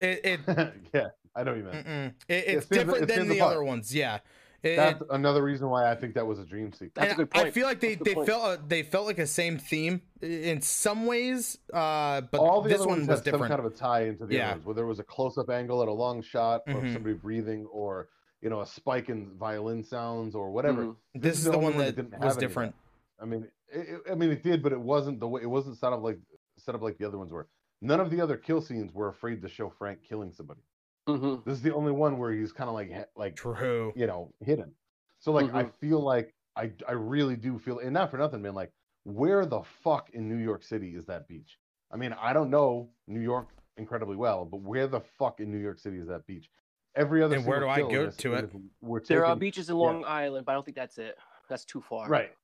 [0.00, 0.40] it, it
[0.94, 2.14] yeah, I know what you meant.
[2.28, 3.50] It, it's stands- different it than the apart.
[3.56, 3.92] other ones.
[3.94, 4.20] Yeah.
[4.66, 6.92] It- That's it- another reason why I think that was a dream sequence.
[6.94, 8.28] That's a and good I feel like they, That's a good they point.
[8.28, 12.68] felt uh, they felt like a same theme in some ways, uh, but All the
[12.70, 14.50] this other one ones was had some kind of a tie into the Yeah.
[14.52, 16.92] others, whether it was a close-up angle at a long shot of Mhm.
[16.92, 18.08] somebody breathing, or
[18.42, 20.86] you know a spike in violin sounds, or whatever.
[20.86, 20.96] Mhm.
[21.14, 22.74] this, is the, only one that, didn't was any different.
[23.20, 25.42] I mean, it, it- I mean, it did, but it wasn't the way.
[25.42, 26.18] It wasn't set up like
[26.58, 27.48] set up like the other ones were.
[27.82, 30.60] None of the other kill scenes were afraid to show Frank killing somebody.
[31.08, 31.44] Mhm.
[31.44, 33.92] This is the only one where he's kind of like like True.
[33.96, 34.74] you know hidden.
[35.18, 35.74] So like I Mhm.
[35.74, 38.54] feel like I I really do feel, and not for nothing, man.
[38.54, 38.72] Like
[39.04, 41.58] where the fuck in New York City is that beach?
[41.92, 45.58] I mean, I don't know New York incredibly well, but where the fuck in New
[45.58, 46.50] York City is that beach?
[46.96, 48.52] Every other And where do I go this- to in it?
[48.52, 49.82] this Were There are beaches in yeah.
[49.82, 51.16] Long Island, but I don't think that's it.
[51.48, 52.08] That's too far.
[52.08, 52.34] Right.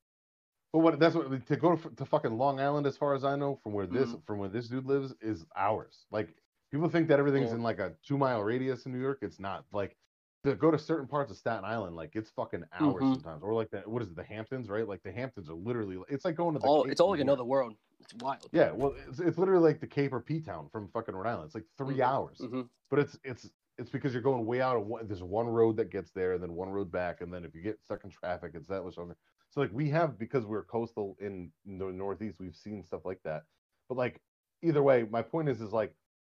[0.72, 3.34] But what that's what to go to, to fucking Long Island, as far as I
[3.34, 4.24] know, from where this Mhm.
[4.24, 6.06] from where this dude lives, is hours.
[6.10, 6.34] Like
[6.72, 7.56] people think that everything's Yeah.
[7.56, 9.18] in like a two mile radius in New York.
[9.22, 9.64] It's not.
[9.72, 9.96] Like
[10.44, 13.14] to go to certain parts of Staten Island, like it's fucking hours Mhm.
[13.14, 13.42] sometimes.
[13.44, 14.88] Or like the what is it, the Hamptons, right?
[14.88, 15.98] Like the Hamptons are literally.
[16.08, 16.66] It's like going to the.
[16.66, 17.76] All Cape it's all like another world.
[18.00, 18.48] It's wild.
[18.50, 21.46] Yeah, well, it's, it's literally like the Cape or P Town from fucking Rhode Island.
[21.46, 22.00] It's like 3 Mhm.
[22.04, 22.68] hours, Mhm.
[22.90, 25.06] but it's it's it's because you're going way out of one.
[25.06, 27.62] There's one road that gets there, and then one road back, and then if you
[27.62, 29.16] get stuck in traffic, it's that much longer.
[29.50, 33.44] So like we have because we're coastal in the Northeast, we've seen stuff like that.
[33.88, 34.20] But like
[34.62, 35.94] either way, my point is is like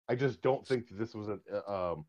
[0.09, 2.07] I just don't think that this was a a, um,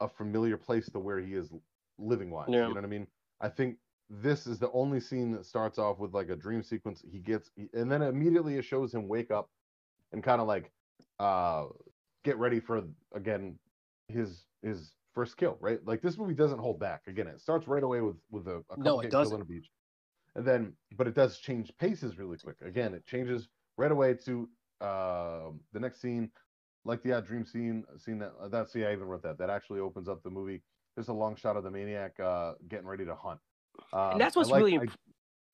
[0.00, 1.52] a familiar place to where he is
[1.98, 2.48] living wise.
[2.48, 2.68] Yeah.
[2.68, 3.06] You know what I mean?
[3.40, 7.02] I think this is the only scene that starts off with like a dream sequence.
[7.10, 9.50] He gets and then immediately it shows him wake up
[10.12, 10.72] and kind of like
[11.18, 11.66] uh
[12.24, 12.82] get ready for
[13.14, 13.58] again
[14.08, 15.84] his his first kill, right?
[15.86, 17.02] Like this movie doesn't hold back.
[17.06, 19.34] Again, it starts right away with with a, a No, it getting doesn't.
[19.34, 19.70] on a beach,
[20.34, 22.60] and then but it does change paces really quick.
[22.60, 23.48] Again, it changes
[23.78, 24.48] right away to
[24.80, 26.30] uh, the next scene,
[26.86, 27.84] like the uh, dream scene.
[27.98, 29.38] Scene that uh, that's yeah, I even wrote that.
[29.38, 30.62] That actually opens up the movie.
[30.94, 33.40] There's a long shot of the maniac uh, getting ready to hunt.
[33.92, 34.86] Um, and that's what's like- really I-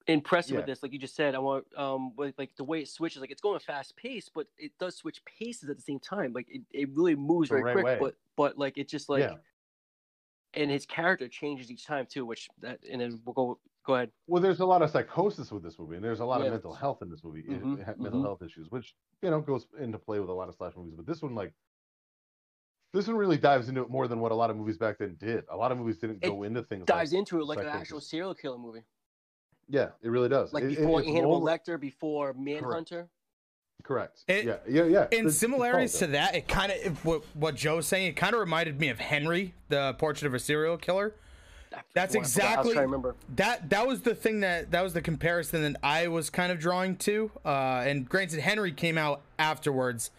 [0.07, 0.59] impressive Yeah.
[0.59, 0.83] with this.
[0.83, 3.59] Like you just said, I want um like the way it switches, like it's going
[3.61, 6.33] fast pace, but it does switch paces at the same time.
[6.33, 7.99] Like it, it really moves The very right quick, way.
[8.01, 9.35] but but like it's just like Yeah.
[10.55, 14.11] and his character changes each time too, which that and then we'll go go ahead.
[14.27, 16.47] Well, there's a lot of psychosis with this movie, and there's a lot Yeah.
[16.47, 18.25] of mental health in this movie, i- Mhm, ha- mental mhm.
[18.25, 20.95] health issues, which you know goes into play with a lot of slash movies.
[20.97, 21.53] But this one, like,
[22.93, 25.17] this one really dives into it more than what a lot of movies back then
[25.17, 25.45] did.
[25.49, 26.85] A lot of movies didn't It go into things.
[26.87, 28.85] Dives like, into it like an actual serial killer movie,
[29.69, 30.53] yeah, it really does.
[30.53, 33.09] like It- it- before it's Hannibal more- Lecter, before Manhunter.
[33.83, 34.23] Correct.
[34.29, 35.05] It- yeah, yeah, yeah.
[35.07, 38.07] In It's- it's similarities called to that, it kind of what what Joe was saying.
[38.07, 41.15] It kind of reminded me of Henry, the Portrait of a Serial Killer.
[41.95, 43.15] That's Boy, I forgot- I was exactly- remember.
[43.37, 46.59] That that was the thing that that was the comparison that I was kind of
[46.59, 47.31] drawing to.
[47.45, 50.11] Uh, and granted, Henry came out afterwards,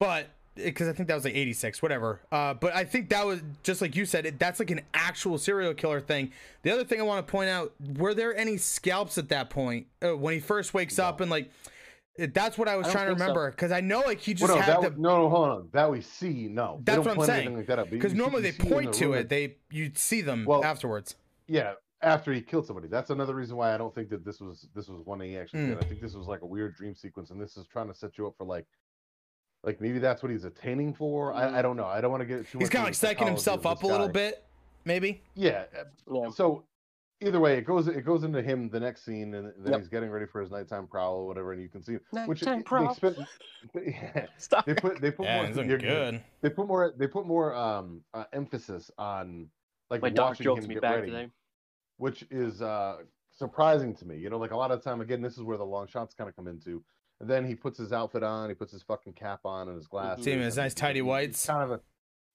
[0.00, 2.20] but because I think that was like '86, whatever.
[2.30, 4.26] Uh, but I think that was just like you said.
[4.26, 6.32] It, that's like an actual serial killer thing.
[6.62, 9.86] The other thing I want to point out: were there any scalps at that point
[10.04, 11.50] uh, when he first wakes up and like?
[12.16, 14.48] It- That's what I was I trying to remember because I know like he just
[14.48, 15.68] Well, no, had that, the no, no, hold on.
[15.72, 16.80] That we see, no.
[16.84, 17.38] That's what I'm saying.
[17.40, 17.86] anything Like that up.
[17.86, 19.28] You- because normally they point the to room it.
[19.28, 21.16] They you'd see them Well, afterwards.
[21.46, 22.88] Yeah, after he killed somebody.
[22.88, 25.60] That's another reason why I don't think that this was this was one he actually
[25.60, 25.68] Mm.
[25.68, 25.78] did.
[25.78, 28.18] I think this was like a weird dream sequence, and this is trying to set
[28.18, 28.66] you up for like,
[29.64, 31.32] like maybe that's what he's attaining for.
[31.32, 31.86] I, I don't know.
[31.86, 32.58] I don't want to get too.
[32.58, 34.44] He's kind of like the psyching himself of up a little bit,
[34.84, 35.22] maybe.
[35.34, 35.64] Yeah.
[36.12, 36.30] Yeah.
[36.30, 36.64] So
[37.22, 39.80] either way, it goes it goes into him the next scene, and then Yep.
[39.80, 41.94] he's getting ready for his nighttime prowl or whatever, and you can see
[42.26, 42.94] which Nighttime they prowl.
[42.94, 43.18] spent.
[43.86, 44.66] Yeah, Stop.
[44.66, 45.64] they put they put Yeah, more.
[45.64, 46.22] you're good.
[46.40, 46.92] They put more.
[46.96, 49.48] They put more um uh, emphasis on
[49.90, 51.28] like My dog watching jokes him me get back ready, today.
[51.98, 52.98] which is uh
[53.30, 54.16] surprising to me.
[54.18, 56.28] You know, like a lot of time again, this is where the long shots kind
[56.28, 56.82] of come into.
[57.20, 59.86] And then he puts his outfit on, he puts his fucking cap on and his
[59.86, 60.24] glasses.
[60.24, 61.46] See him his and nice he's- tidy he's whites.
[61.46, 61.80] Kind of a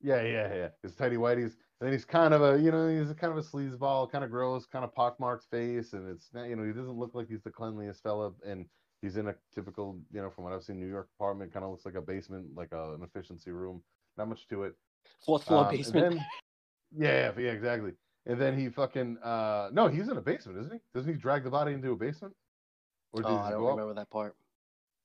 [0.01, 0.67] yeah, yeah, yeah.
[0.83, 1.55] His tidy whities.
[1.79, 4.31] And he's kind of a, you know, he's a kind of a sleazeball, kind of
[4.31, 7.43] gross, kind of pockmarked face, and it's not, you know, he doesn't look like he's
[7.43, 8.65] the cleanliest fella, and
[9.01, 11.69] he's in a typical, you know, from what I've seen, New York apartment, kind of
[11.69, 13.83] looks like a basement, like a, an efficiency room.
[14.17, 14.73] Not much to it.
[15.23, 16.15] Fourth floor Um, basement.
[16.15, 16.25] then-
[16.95, 17.91] yeah, yeah, exactly.
[18.25, 20.79] And then he fucking uh no, he's in a basement, isn't he?
[20.93, 22.33] Doesn't he drag the body into a basement?
[23.13, 23.77] Or oh, he I don't go up?
[23.77, 24.35] remember that part.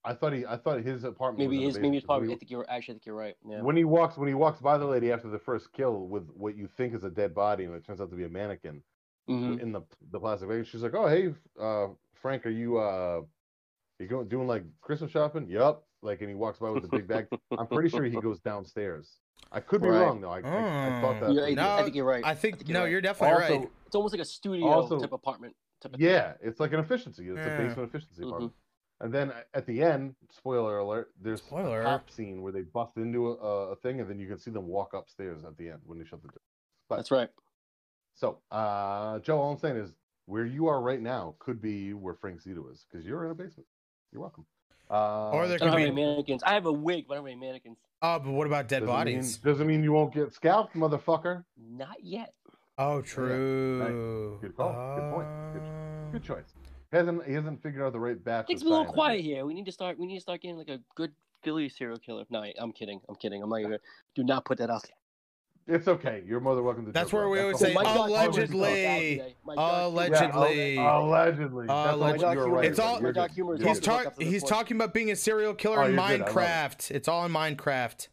[0.04, 2.34] I thought he I thought his apartment Maybe was his, maybe his basement, 'cause probably.
[2.34, 2.92] I think you're actually.
[2.92, 3.36] I think you're right.
[3.48, 3.62] Yeah.
[3.62, 6.56] when he walks when he walks by the lady after the first kill with what
[6.56, 8.82] you think is a dead body and it turns out to be a mannequin
[9.28, 9.60] Mhm.
[9.60, 13.22] in the the plastic bag, she's like, "Oh, hey, uh, Frank, are you uh,
[14.00, 15.86] you going doing like Christmas shopping?" Yup.
[16.04, 17.28] Like, and he walks by with the big bag.
[17.56, 19.20] I'm pretty sure he goes downstairs.
[19.52, 20.00] I could be Right.
[20.00, 20.30] wrong though.
[20.30, 21.32] I, I, I thought that.
[21.32, 22.24] Yeah, I, No, I think you're right.
[22.26, 22.90] I think, you're no, right.
[22.90, 23.70] you're definitely also, right.
[23.86, 25.54] It's almost like a studio Also- type apartment.
[25.80, 27.28] Type of Yeah, it's like an efficiency.
[27.28, 27.46] It's Yeah.
[27.54, 28.26] a basement efficiency Mhm.
[28.26, 28.52] apartment.
[29.02, 31.80] And then at the end, spoiler alert, there's Spoiler.
[31.82, 34.50] a cop scene where they bust into a, a thing, and then you can see
[34.52, 36.40] them walk upstairs at the end when they shut the door.
[36.88, 37.28] But That's right.
[38.14, 39.90] so, uh, Joe, all I'm saying is
[40.26, 43.34] where you are right now could be where Frank Zito is because you're in a
[43.34, 43.66] basement.
[44.12, 44.46] You're welcome.
[44.88, 45.96] Uh, Or there I have could any be.
[45.96, 46.42] mannequins.
[46.44, 47.78] I have a wig, but I don't have any mannequins.
[48.02, 49.40] Oh, but what about dead doesn't bodies?
[49.44, 51.42] Mean, doesn't mean you won't get scalped, motherfucker.
[51.56, 52.34] Not yet.
[52.78, 54.38] Oh, true.
[54.40, 54.72] Good call.
[54.96, 55.28] Good point.
[55.54, 56.54] Good- Uh, Good choice.
[56.92, 58.46] He hasn't he hasn't figured out the right batch.
[58.46, 59.36] Things a little quiet yet.
[59.36, 59.46] here.
[59.46, 59.98] We need to start.
[59.98, 61.12] We need to start getting like a good
[61.42, 62.24] Philly serial killer.
[62.30, 63.00] No, I'm kidding.
[63.08, 63.42] I'm kidding.
[63.42, 63.78] I'm not even.
[64.14, 64.84] Do not put that out.
[65.66, 66.22] It's okay.
[66.26, 66.92] You're mother welcome to.
[66.92, 67.96] That's where we That's always say, whole my point.
[67.96, 68.60] God, humor is allegedly.
[68.84, 69.36] bad today.
[69.44, 70.76] My God, humor is Yeah, Allegedly.
[70.76, 71.66] allegedly.
[71.66, 72.64] That's Alleg- all- My God, you're humor right.
[72.64, 73.34] is- It's all- my You're God, good.
[73.34, 73.84] humor is You're He's good.
[73.84, 74.06] talk- talk.
[74.08, 76.02] up to this He's talking about being a serial killer Oh, in you're good.
[76.02, 76.26] I love it.
[76.34, 76.90] Minecraft.
[76.90, 78.08] It's all in Minecraft.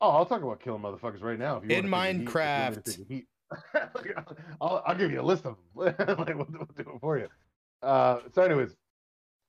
[0.00, 1.60] Oh, I'll talk about killing motherfuckers right now.
[1.60, 2.84] In wanna take the heat, if you want me to Minecraft.
[2.84, 3.26] take the heat.
[4.60, 5.64] I'll, I'll give you a list of them.
[5.74, 7.28] like, we'll, we'll do it for you.
[7.82, 8.76] Uh, so, anyways,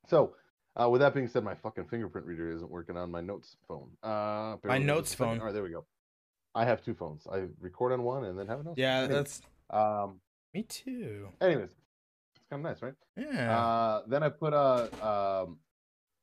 [0.08, 0.34] so
[0.82, 3.90] uh, with that being said, my fucking fingerprint reader isn't working on my notes phone.
[4.04, 5.32] Uh, My notes just a second.
[5.34, 5.40] phone.
[5.40, 5.86] All right, there we go.
[6.56, 7.26] I have two phones.
[7.32, 8.78] I record on one and then have a notes.
[8.78, 9.12] Yeah, phone.
[9.12, 10.20] that's Um.
[10.54, 11.30] me too.
[11.40, 11.70] Anyways,
[12.36, 12.94] it's kind of nice, right?
[13.18, 13.58] Yeah.
[13.58, 14.90] Uh, then I put a
[15.46, 15.58] um,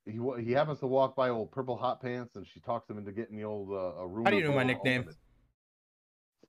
[0.05, 3.11] he he happens to walk by old purple hot pants, and she talks him into
[3.11, 4.25] getting the old uh, a room.
[4.25, 5.01] How do you know my nickname?
[5.01, 5.17] all of it.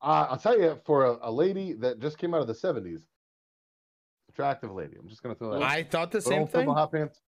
[0.03, 3.03] Uh, I'll tell you, for a, a lady that just came out of the '70s,
[4.31, 4.97] attractive lady.
[5.01, 5.57] I'm just gonna throw that.
[5.57, 5.63] out.
[5.63, 6.61] I thought the But same old thing.
[6.63, 7.21] Purple hot pants.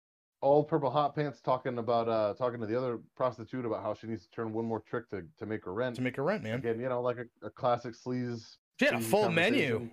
[0.44, 4.08] Old purple hot pants talking about uh talking to the other prostitute about how she
[4.08, 5.96] needs to turn one more trick to, to make her rent.
[5.98, 6.56] To make her rent, man.
[6.60, 8.56] Again, you know, like a, a classic sleaze.
[8.80, 9.90] She had a full menu.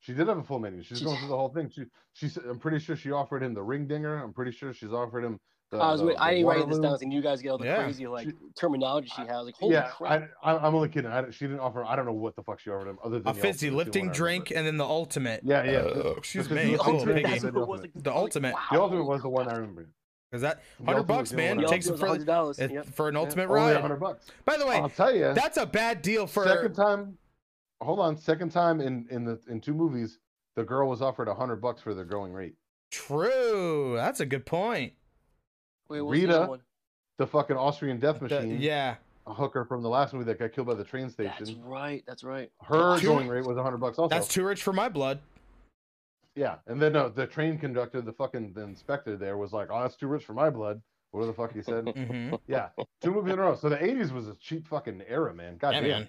[0.00, 0.82] She did have a full menu.
[0.82, 1.70] She's She- going through the whole thing.
[1.70, 2.36] She, she's.
[2.36, 4.22] I'm pretty sure she offered him the ring dinger.
[4.22, 5.40] I'm pretty sure she's offered him.
[5.70, 6.00] The, I was.
[6.00, 6.96] the, I the ain't writing this Waterloo.
[6.96, 7.82] down, and you guys get all the Yeah.
[7.82, 9.44] crazy like She- terminology she has.
[9.44, 10.30] Like, holy yeah, crap!
[10.42, 11.10] I, I, I'm only kidding.
[11.10, 11.84] I, she didn't offer.
[11.84, 13.76] I don't know what the fuck she offered him other than A the fizzy ultimate,
[13.84, 15.42] lifting the one I drink and then the ultimate.
[15.44, 15.78] Yeah, yeah.
[15.80, 17.04] Uh, the- excuse me, the ultimate.
[17.04, 17.30] drink piggy.
[17.32, 17.80] That's and what the it was.
[17.82, 18.54] Like, The ultimate.
[18.54, 18.60] Wow.
[18.72, 19.88] The ultimate was the one I remember.
[20.32, 21.56] Is that hundred bucks, man?
[21.56, 22.58] one I The Takes it for was $100.
[22.60, 22.86] if- Yep.
[22.94, 23.20] for an Yeah.
[23.20, 23.76] ultimate Only ride.
[23.80, 24.26] hundred bucks.
[24.46, 25.32] By the way, I'll tell you.
[25.34, 27.18] that's a bad deal for second time.
[27.82, 30.18] Hold on, second time in in the in two movies,
[30.56, 32.54] the girl was offered a hundred bucks for their going rate.
[32.90, 33.94] True.
[33.96, 34.92] That's a good point.
[35.88, 36.60] Wait, what was the Rita, one?
[37.18, 38.96] The fucking Austrian death The- machine, yeah.
[39.26, 41.34] a hooker from the last movie that got killed by the train station.
[41.38, 42.04] That's right.
[42.06, 42.50] That's right.
[42.62, 44.14] Her Two- going rate was a hundred bucks also.
[44.14, 45.20] That's too rich for my blood.
[46.34, 49.82] Yeah, and then uh, the train conductor, the fucking the inspector there was like, "Oh,
[49.82, 50.80] that's too rich for my blood."
[51.10, 51.88] What the fuck he said?
[51.96, 52.68] hmm yeah,
[53.02, 53.56] two movies in a row.
[53.56, 55.56] So the '80s was a cheap fucking era, man.
[55.56, 55.88] God Yeah, damn.
[55.90, 56.08] man.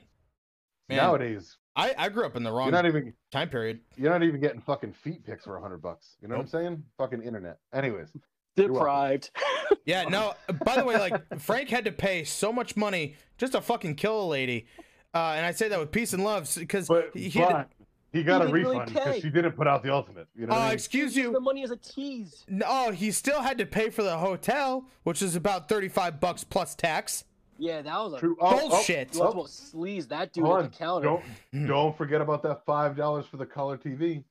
[0.90, 3.80] Man, Nowadays, I, I grew up in the wrong you're not even time period.
[3.96, 6.16] you're not even getting fucking feet pics for a hundred bucks.
[6.22, 6.84] You know what I'm saying?
[6.98, 7.58] Fucking internet.
[7.74, 8.22] Anyways, welcome.
[8.68, 9.30] Deprived.
[9.86, 10.34] Yeah, no.
[10.66, 14.22] By the way, like Frank had to pay so much money just to fucking kill
[14.22, 14.68] a lady,
[15.16, 17.70] uh, and I say that with peace and love because he, he but
[18.12, 19.22] he got He a refund because pay.
[19.22, 20.28] she didn't put out the ultimate.
[20.36, 20.74] You know what uh, I mean?
[20.74, 21.32] excuse you.
[21.32, 22.45] the money is a tease.
[22.47, 26.76] No, he still had to pay for the hotel, which is about thirty-five bucks plus
[26.76, 27.24] tax.
[27.57, 28.38] Yeah, that was a True.
[28.39, 29.16] Oh, oh, Bullshit.
[29.16, 30.64] You oh, sleaze that dude on.
[30.64, 31.07] the counter.
[31.07, 31.24] Don't
[31.68, 34.24] don't forget about that five dollars for the color TV.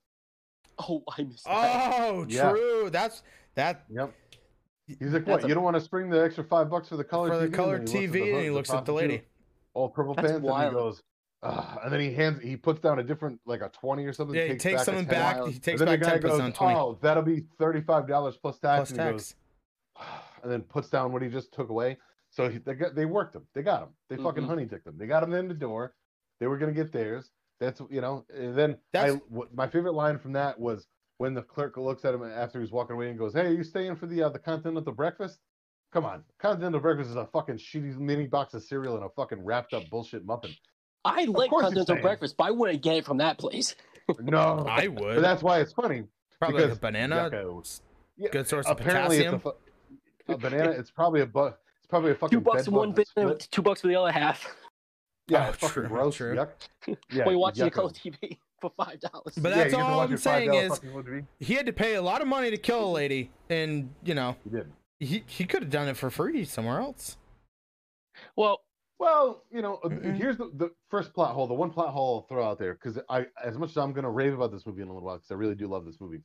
[0.89, 1.95] Oh, I missed that.
[1.99, 2.51] Oh, Yeah.
[2.51, 2.89] true.
[2.91, 3.23] That's
[3.55, 4.13] that Yep.
[4.87, 5.45] He's like, what?
[5.45, 7.39] a- You don't want to spring the extra five bucks for the color for TV?
[7.41, 8.93] the And color then he looks at the TV, and hook- he looks at the
[8.93, 9.23] lady.
[9.75, 10.63] All purple That's pants, wild.
[10.69, 11.03] and he goes,
[11.43, 14.35] "Ugh," and then he hands, he puts down a different, like a twenty or something.
[14.35, 15.15] Yeah, he takes takes back a something 10.
[15.15, 15.37] back.
[15.37, 15.51] Wild.
[15.51, 18.37] He takes and back the guy ten goes, percent, twenty "Oh, that'll be thirty-five dollars
[18.39, 19.35] plus tax." plus and he goes,
[19.97, 20.09] tax.
[20.43, 21.99] and then puts down what he just took away.
[22.31, 23.47] So he, they got, they worked him.
[23.55, 23.89] They got him.
[24.09, 24.49] They fucking Mhm.
[24.49, 24.97] honey dicked him.
[24.99, 25.95] They got him in the door.
[26.41, 27.31] They were gonna get theirs.
[27.61, 28.25] That's you know.
[28.35, 30.87] And then I, That's- what, my favorite line from that was
[31.19, 33.63] when the clerk looks at him after he's walking away and goes, "Hey, are you
[33.65, 35.39] staying for the uh, the continental breakfast?"
[35.93, 39.43] Come on, continental breakfast is a fucking shitty mini box of cereal and a fucking
[39.45, 40.51] wrapped up bullshit muffin.
[41.05, 43.75] I like continental breakfast, but I wouldn't get it from that place.
[44.21, 45.23] No, I but would.
[45.23, 46.05] that's why it's funny.
[46.39, 47.29] Probably like a because banana.
[47.31, 47.81] Yucko.
[48.17, 49.35] Yeah, Good source of potassium.
[49.35, 50.71] it's a, fu- a banana.
[50.71, 53.61] It's probably a bu- It's probably a fucking Two bucks for one bug bit, two
[53.61, 54.57] bucks for the other half.
[55.27, 56.17] Yeah, Oh, it's fucking true, gross.
[56.17, 56.37] true.
[56.37, 56.49] Yuck.
[57.13, 57.75] Yeah, when you're watching the yucko.
[57.75, 59.35] color TV for five dollars.
[59.37, 60.81] But that's you get to all I'm saying is
[61.41, 64.37] he had to pay a lot of money to kill a lady, and you know
[64.45, 64.73] He did.
[65.01, 67.17] he he could have done it for free somewhere else.
[68.37, 68.61] well,
[68.99, 70.17] Well, you know, uh, Mm-mm.
[70.17, 71.47] here's the, the first plot hole.
[71.47, 74.11] The one plot hole I'll throw out there because I, as much as I'm gonna
[74.11, 76.23] rave about this movie in a little while, because I really do love this movie.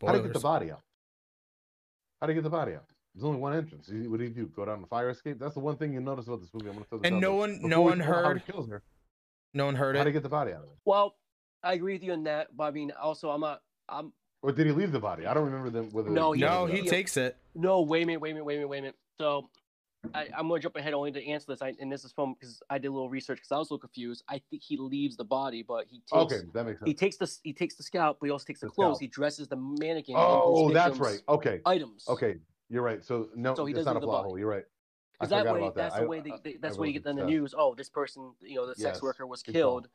[0.00, 0.80] How do you get the body out?
[2.20, 2.84] How do you get the body out?
[3.14, 3.90] There's only one entrance.
[3.90, 4.46] What do you do?
[4.46, 5.38] Go down the fire escape?
[5.38, 6.68] That's the one thing you notice about this movie.
[6.68, 8.46] I'm gonna throw this And out no one- no one talk about how he heard
[8.46, 8.82] kills her.
[9.54, 9.98] No one heard it.
[9.98, 10.78] How do you get the body out of it?
[10.84, 11.16] well,
[11.62, 12.56] I agree with you on that.
[12.56, 13.62] But I mean, also, I'm not.
[13.88, 15.26] I'm Or did he leave the body?
[15.26, 15.90] I don't remember them.
[15.92, 16.88] Whether No, he he- No, left he it.
[16.88, 17.36] takes it.
[17.54, 17.82] no.
[17.82, 18.20] Wait a minute.
[18.20, 18.44] Wait a minute.
[18.44, 18.68] Wait a minute.
[18.68, 18.96] Wait a minute.
[19.18, 19.48] So.
[20.14, 22.60] I, I'm gonna jump ahead only to answer this, I, and this is from because
[22.68, 24.24] I did a little research because I was a little confused.
[24.28, 26.88] I think he leaves the body, but he takes Okay, that makes sense.
[26.88, 28.96] he takes the he takes the scalp, but he also takes the, The clothes.
[28.96, 29.00] scalp.
[29.00, 30.16] He dresses the mannequin.
[30.16, 31.22] in Oh, that's right.
[31.28, 32.04] Okay, Items.
[32.08, 32.34] okay,
[32.68, 33.04] you're right.
[33.04, 34.28] So no, So he it's doesn't not a the plot body.
[34.30, 34.38] hole.
[34.40, 34.64] You're right.
[35.22, 35.82] I Because that forgot way, about that.
[35.90, 36.20] that's the way.
[36.20, 37.54] They, I- they, that's where you get in the news.
[37.56, 39.88] Oh, this person, you know, the sex Yes, worker was killed,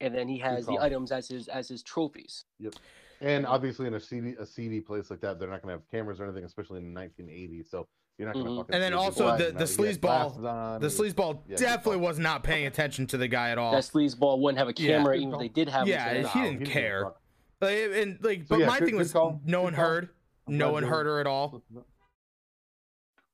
[0.00, 2.44] and then he has the items as his as his trophies.
[2.58, 2.74] Yep.
[3.20, 5.90] And obviously, in a CD a CD place like that, they're not going to have
[5.90, 7.62] cameras or anything, especially in 1980.
[7.62, 7.86] So
[8.18, 8.56] you're not going to Mhm.
[8.58, 8.74] fucking.
[8.74, 12.42] And then also the- the that- he sleazeball- The he- sleazeball Yeah, definitely was not
[12.42, 13.72] paying attention to the guy at all.
[13.72, 15.86] That sleazeball wouldn't have a camera, Good even if they did have.
[15.86, 16.22] Yeah, one.
[16.22, 17.12] No, he didn't didn't care.
[17.60, 19.40] Like, and like, So, but yeah, my good- thing good was call.
[19.46, 20.10] no one heard.
[20.48, 21.62] No one heard her at all.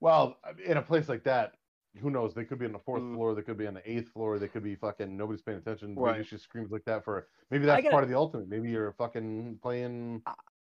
[0.03, 0.37] Well,
[0.67, 1.55] in a place like that,
[2.01, 2.35] who knows?
[2.35, 3.15] They could be on the fourth Mm.
[3.15, 3.35] floor.
[3.37, 4.41] They could be on the eighth floor.
[4.41, 5.91] They could be fucking nobody's paying attention.
[5.91, 6.27] Maybe Right.
[6.27, 7.29] she screams like that for.
[7.51, 8.49] Maybe that's gotta- part of the ultimate.
[8.49, 10.23] Maybe you're fucking playing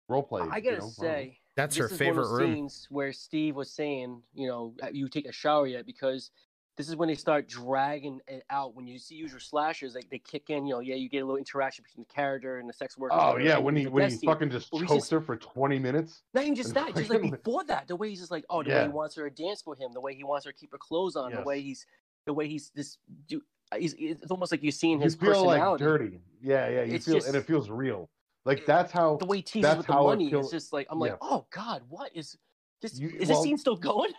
[0.09, 0.41] role play.
[0.41, 0.81] I you gotta know?
[0.81, 0.89] don't know.
[1.05, 2.55] say, That's this her is one favorite of room.
[2.55, 5.85] scenes where Steve was saying, you know, you take a shower yet?
[5.85, 6.31] Because
[6.77, 8.75] this is when they start dragging it out.
[8.75, 11.25] When you see usual slashers, like they kick in, you know, yeah, you get a
[11.25, 13.15] little interaction between the character and the sex worker.
[13.19, 16.23] Oh yeah, when he when he fucking just chokes just- her for 20 minutes.
[16.35, 18.71] Not even just that, just like before that, the way he's just like, oh, the
[18.71, 20.71] way he wants her to dance for him, the way he wants her to keep
[20.73, 21.87] her clothes on, the way he's,
[22.27, 22.99] the way he's this,
[23.29, 23.41] do,
[23.73, 25.85] uh, he's, it's almost like you're seeing You his feel like personality.
[25.85, 26.21] dirty.
[26.43, 26.83] Yeah, yeah.
[26.83, 28.11] You It's feel just- and it feels real.
[28.45, 30.99] Like that's how the way he teases with the money feel- is just like I'm
[31.01, 31.17] like, yeah.
[31.23, 32.37] oh God, what is
[32.83, 32.99] this?
[32.99, 34.13] You- is well- this scene still going?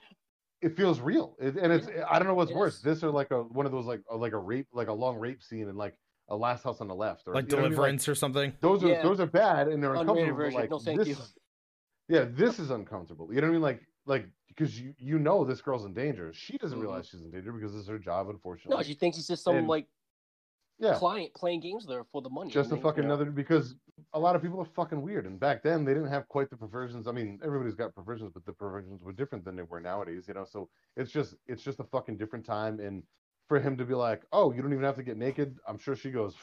[0.61, 1.35] It feels real.
[1.39, 2.81] It, and it's I don't know what's it worse.
[2.81, 5.17] This or like a one of those like a, like a rape like a long
[5.17, 5.97] rape scene in like
[6.29, 7.71] a Last House on the Left or Like you know what I mean?
[7.71, 8.53] Like, deliverance or something.
[8.59, 9.03] those are Yeah.
[9.03, 10.31] those are bad and they're Unrated uncomfortable.
[10.37, 10.59] but, version.
[10.61, 11.13] Like No, thank this, you.
[11.13, 11.33] is-
[12.09, 13.33] Yeah, this is uncomfortable.
[13.33, 13.61] You know what I mean?
[13.61, 16.33] Like like because you you know this girl's in danger.
[16.33, 16.81] She doesn't Mhm.
[16.81, 18.75] realize she's in danger because it's her job, unfortunately.
[18.77, 19.87] No, she thinks he's just some And- like
[20.79, 22.51] yeah, client playing games there for the money.
[22.51, 23.15] just a and they- fucking you know.
[23.15, 23.75] another because
[24.13, 25.25] a lot of people are fucking weird.
[25.25, 27.07] And back then they didn't have quite the perversions.
[27.07, 30.27] I mean, everybody's got perversions, but the perversions were different than they were nowadays.
[30.27, 32.79] You know, so it's just it's just a fucking different time.
[32.79, 33.03] And
[33.47, 35.59] for him to be like, oh, you don't even have to get naked.
[35.67, 36.35] I'm sure she goes,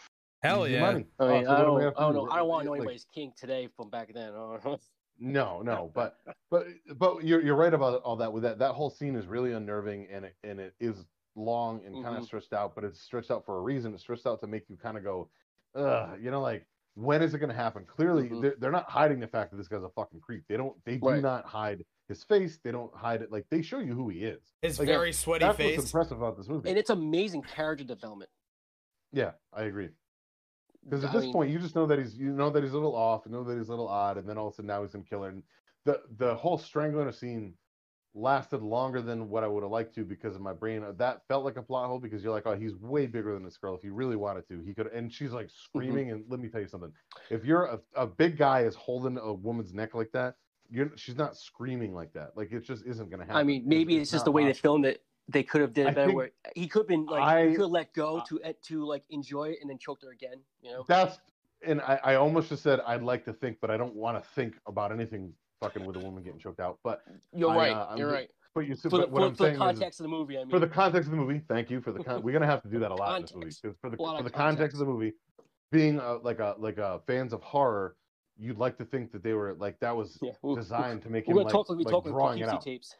[0.42, 0.80] Hell yeah.
[0.80, 2.28] money." I mean, Oh, so I what do don't, we I don't know.
[2.30, 4.30] I don't want to know Like, anybody's kink today from back then.
[4.34, 4.78] I don't know.
[5.16, 6.18] No, no, but
[6.50, 8.32] but but you're you're right about all that.
[8.32, 12.00] With that, that whole scene is really unnerving, and it and it is long and
[12.00, 12.26] kind of Mhm.
[12.26, 12.74] stretched out.
[12.74, 13.94] But it's stretched out for a reason.
[13.94, 15.30] It's stretched out to make you kind of go,
[15.74, 17.84] ugh, you know, like when is it going to happen?
[17.84, 18.40] Clearly, Mhm.
[18.42, 20.44] they're, they're not hiding the fact that this guy's a fucking creep.
[20.48, 20.76] They don't.
[20.84, 21.22] They do Right.
[21.22, 22.58] not hide his face.
[22.62, 23.32] They don't hide it.
[23.32, 24.42] Like they show you who he is.
[24.62, 25.76] His Like, very sweaty That's face.
[25.78, 26.68] what's impressive about this movie.
[26.68, 28.30] And it's amazing character development.
[29.12, 29.90] yeah, I agree.
[30.84, 32.72] Because at I this mean, point, you just know that he's you know that he's
[32.72, 34.56] a little off, you know that he's a little odd, and then all of a
[34.56, 35.30] sudden now he's gonna kill her.
[35.30, 35.42] And
[35.84, 37.54] the the whole strangling of scene
[38.14, 40.84] lasted longer than what I would have liked to because of my brain.
[40.96, 43.56] That felt like a plot hole because you're like, oh, he's way bigger than this
[43.56, 43.74] girl.
[43.74, 44.86] If he really wanted to, he could.
[44.88, 45.80] And she's like Mm-hmm.
[45.80, 46.10] screaming.
[46.12, 46.92] And let me tell you something:
[47.30, 50.36] if you're a, a big guy is holding a woman's neck like that,
[50.70, 52.36] you're she's not screaming like that.
[52.36, 53.36] Like it just isn't gonna happen.
[53.40, 55.02] I mean, maybe it's, just the way they filmed it.
[55.28, 56.30] They could have did it better.
[56.54, 59.50] he could have been like I- he could let go to eh, to like enjoy
[59.50, 60.38] it and then choked her again.
[60.62, 60.84] You know.
[60.86, 61.18] That's
[61.66, 64.28] and I, I almost just said I'd like to think, but I don't want to
[64.30, 65.32] think about anything
[65.64, 66.78] fucking with a woman getting choked out.
[66.84, 67.02] But
[67.32, 67.72] You're I, right.
[67.72, 68.28] uh, You're just- right.
[68.54, 70.08] but you For the, but what for, I'm for the saying is, context of the
[70.10, 70.50] movie, I mean.
[70.50, 72.68] for the context of the movie, thank you for the con- we're gonna have to
[72.68, 73.50] do that a lot in this movie
[73.80, 74.74] for the for of the context context.
[74.74, 75.12] of the movie,
[75.72, 77.96] being uh, like a like a fans of horror,
[78.38, 81.32] you'd like to think that they were like that was yeah, designed to make we're
[81.40, 82.62] him like, talk like like talk drawing it out.
[82.62, 82.94] tapes.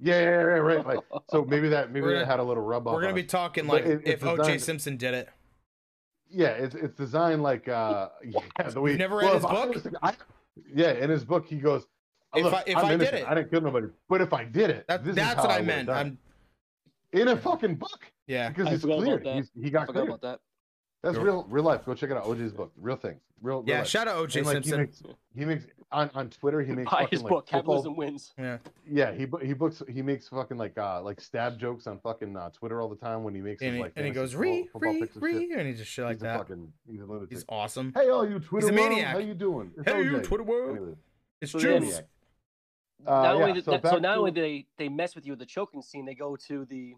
[0.00, 0.98] Yeah, yeah, yeah, right, right.
[1.30, 2.94] So maybe that maybe We're that had a little rub off.
[2.94, 5.28] We're gonna on be talking like it- if it's OJ Simpson did it.
[6.28, 9.94] yeah, it's it's designed like uh yeah the way You've never read well, his book?
[10.02, 10.14] I-
[10.72, 11.86] yeah, in his book he goes.
[12.36, 13.26] If Look, I- if I'm I did it.
[13.28, 13.88] I didn't kill nobody.
[14.08, 15.88] But if I did it, That, this is that's how what I would've meant.
[15.90, 16.18] I'm
[17.12, 18.48] in a fucking book yeah.
[18.48, 19.26] because I he's forgot cleared.
[19.26, 20.08] He's, he I got forgot cleared.
[20.08, 20.40] about that.
[21.02, 21.24] That's Sure.
[21.24, 21.84] real, real life.
[21.84, 22.24] Go check it out.
[22.24, 23.58] OJ's book, real thing, real.
[23.58, 23.88] real Yeah, life.
[23.88, 24.72] shout out OJ And, like, Simpson.
[24.72, 25.02] He makes,
[25.34, 26.62] he makes on, on Twitter.
[26.62, 28.32] He makes Buy fucking his like book, football- Capitalism Wins.
[28.38, 28.56] yeah.
[28.90, 32.34] Yeah, he bu- he books he makes fucking like uh like stab jokes on fucking
[32.36, 34.34] uh, Twitter all the time when he makes And his, he, like and he goes
[34.34, 36.38] re football- football re and re and he just shit like he's a that.
[36.38, 37.28] fucking he's a lunatic.
[37.30, 37.92] He's awesome.
[37.94, 39.12] Hey, all you Twitter a world, maniac.
[39.12, 39.72] how you doing?
[39.76, 40.24] It's Hey, you OJ.
[40.24, 40.76] Twitter world.
[40.78, 40.94] Anyway,
[41.42, 41.80] It's So juice.
[41.82, 42.06] Maniac.
[43.06, 45.14] Uh, not only yeah, did so that, so not to- only do they they mess
[45.14, 46.94] with you with the choking scene, they go to the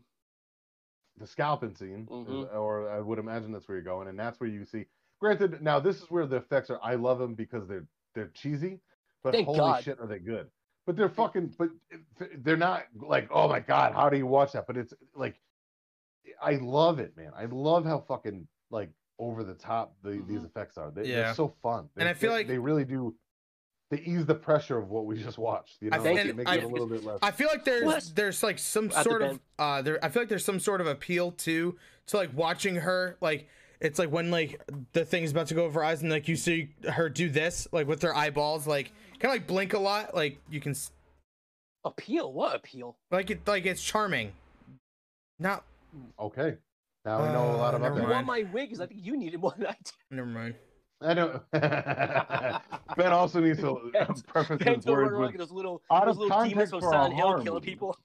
[1.18, 2.54] the scalping scene, is- Mhm.
[2.54, 4.84] or I would imagine that's where you're going, and that's where you see.
[5.18, 6.78] Granted, now this is where the effects are.
[6.82, 8.80] I love them because they're they're cheesy,
[9.22, 9.82] but Thank holy God.
[9.84, 10.50] shit, are they good?
[10.84, 11.54] But they're fucking.
[11.58, 11.70] But
[12.44, 14.66] they're not like, oh my god, how do you watch that?
[14.66, 15.40] But it's like,
[16.40, 17.32] I love it, man.
[17.34, 20.46] I love how fucking like over the top the, these Mhm.
[20.46, 20.90] effects are.
[20.90, 21.14] They, Yeah.
[21.24, 23.16] They're so fun, And I feel they- like- they really do.
[23.90, 25.76] They ease the pressure of what we just watched.
[25.80, 27.18] You I know, think- like, and make I- it a little bit less.
[27.22, 28.12] I feel like there's What?
[28.16, 30.86] there's like some At sort of uh there I feel like there's some sort of
[30.88, 31.76] appeal to
[32.06, 33.48] to like watching her like
[33.80, 34.60] it's like when like
[34.92, 37.68] the thing's about to go over her eyes and like you see her do this
[37.72, 40.90] like with her eyeballs like kind of like blink a lot like you can s-
[41.84, 42.32] appeal.
[42.32, 42.96] What appeal?
[43.12, 44.32] like it like it's charming.
[45.38, 45.64] Not
[46.18, 46.56] okay,
[47.04, 48.02] now we know a lot Uh, about never that.
[48.02, 48.26] You mind.
[48.26, 48.68] want my wig?
[48.70, 49.90] Because I think you needed it more than I do.
[50.10, 50.54] never mind.
[51.02, 51.40] I know.
[51.52, 56.14] ben also needs to Ben's- preface Ben's his words with, like those little, out those
[56.16, 57.98] of little demons context from for a Silent Hill horror killing people.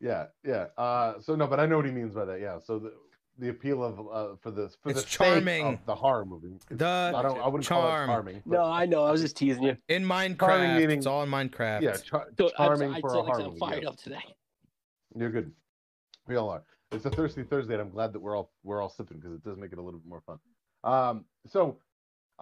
[0.00, 0.66] yeah, yeah.
[0.76, 2.40] Uh, so no, but I know what he means by that.
[2.40, 2.58] Yeah.
[2.64, 2.92] So the
[3.38, 5.66] the appeal of uh, for the for It's the sake charming.
[5.66, 6.58] of the horror movie.
[6.70, 7.38] The I don't.
[7.40, 8.02] I wouldn't call charm.
[8.10, 8.42] it charming.
[8.44, 9.04] but No, I know.
[9.04, 9.76] I was just teasing you.
[9.88, 11.80] In Minecraft, meaning- it's all in Minecraft.
[11.80, 13.58] yeah, char- So, I'm, charming I'd for say, a like, horror I'm movie.
[13.58, 13.88] fired yeah.
[13.88, 14.20] up today.
[15.16, 15.50] You're good.
[16.28, 16.62] We all are.
[16.92, 19.42] It's a thirsty Thursday, and I'm glad that we're all we're all sipping because it
[19.42, 20.38] does make it a little bit more fun.
[20.84, 21.78] Um, so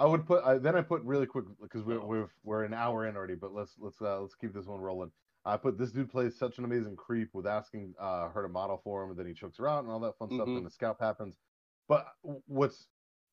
[0.00, 3.06] I would put I, then I put really quick because we're we're we're an hour
[3.06, 5.12] in already, but let's let's uh, let's keep this one rolling.
[5.44, 8.78] I put this dude plays such an amazing creep with asking uh, her to model
[8.78, 10.50] for him, and then he chokes her out and all that fun stuff.
[10.50, 10.54] Mhm.
[10.54, 11.40] Then the scalp happens.
[11.88, 12.88] But what's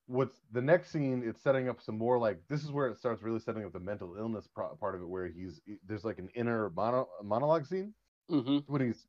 [0.08, 1.24] what's the next scene?
[1.28, 3.80] It's setting up some more like this is where it starts really setting up the
[3.82, 7.96] mental illness pro- part of it, where he's there's like an inner mono, monologue scene
[8.30, 9.08] hmm when he's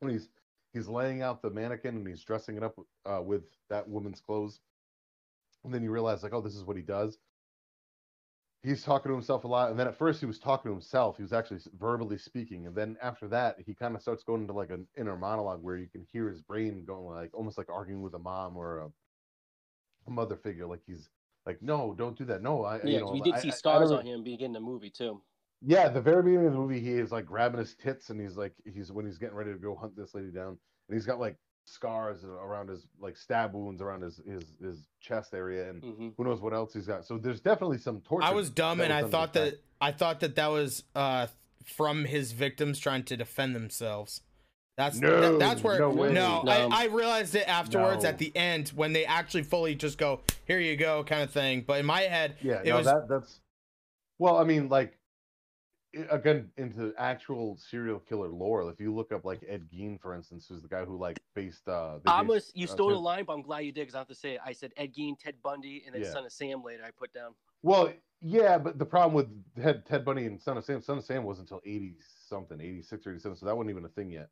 [0.00, 0.30] when he's
[0.72, 2.76] he's laying out the mannequin and he's dressing it up
[3.06, 4.60] uh, with that woman's clothes
[5.64, 7.18] and then you realize like oh this is what he does.
[8.62, 11.16] He's talking to himself a lot and then at first he was talking to himself.
[11.16, 14.52] He was actually verbally speaking and then after that he kind of starts going into
[14.52, 18.02] like an inner monologue where you can hear his brain going like almost like arguing
[18.02, 18.90] with a mom or a,
[20.06, 21.08] a mother figure like he's
[21.46, 22.42] like no don't do that.
[22.42, 24.60] No i Yeah, you know we did I- see I scars on him beginning the
[24.60, 25.22] movie too.
[25.62, 28.20] yeah, at the very beginning of the movie, he is like grabbing his tits, and
[28.20, 30.58] he's like, he's when he's getting ready to go hunt this lady down,
[30.88, 35.34] and he's got like scars around his like stab wounds around his his his chest
[35.34, 37.04] area, and hmm who knows what else he's got.
[37.04, 38.26] So there's definitely some torture.
[38.26, 40.48] I was dumb and I was done thought to the that I thought that that
[40.48, 41.26] was uh
[41.64, 44.22] from his victims trying to defend themselves.
[44.76, 46.42] That's No, that- that's where no no.
[46.42, 46.50] No.
[46.50, 48.08] I, I realized it afterwards No.
[48.08, 51.62] at the end when they actually fully just go here you go kind of thing.
[51.66, 53.40] But in my head, Yeah, it no, was that that's.
[54.18, 54.99] Well, I mean, like, i-
[56.10, 58.68] again, into actual serial killer lore.
[58.70, 61.66] If you look up like Ed Gein, for instance, who's the guy who like based.
[61.68, 63.82] uh they I'm based, a, you uh, stole the line, but I'm glad you did
[63.82, 64.40] because I have to say it.
[64.44, 66.12] I said Ed Gein, Ted Bundy, and then Yeah.
[66.12, 66.82] Son of Sam later.
[66.84, 67.34] I put down.
[67.62, 69.28] Well, yeah, but the problem with
[69.62, 71.96] Ted, Ted Bundy and Son of Sam, Son of Sam wasn't until eighty
[72.28, 74.28] something, eighty six or eighty seven, so that wasn't even a thing yet.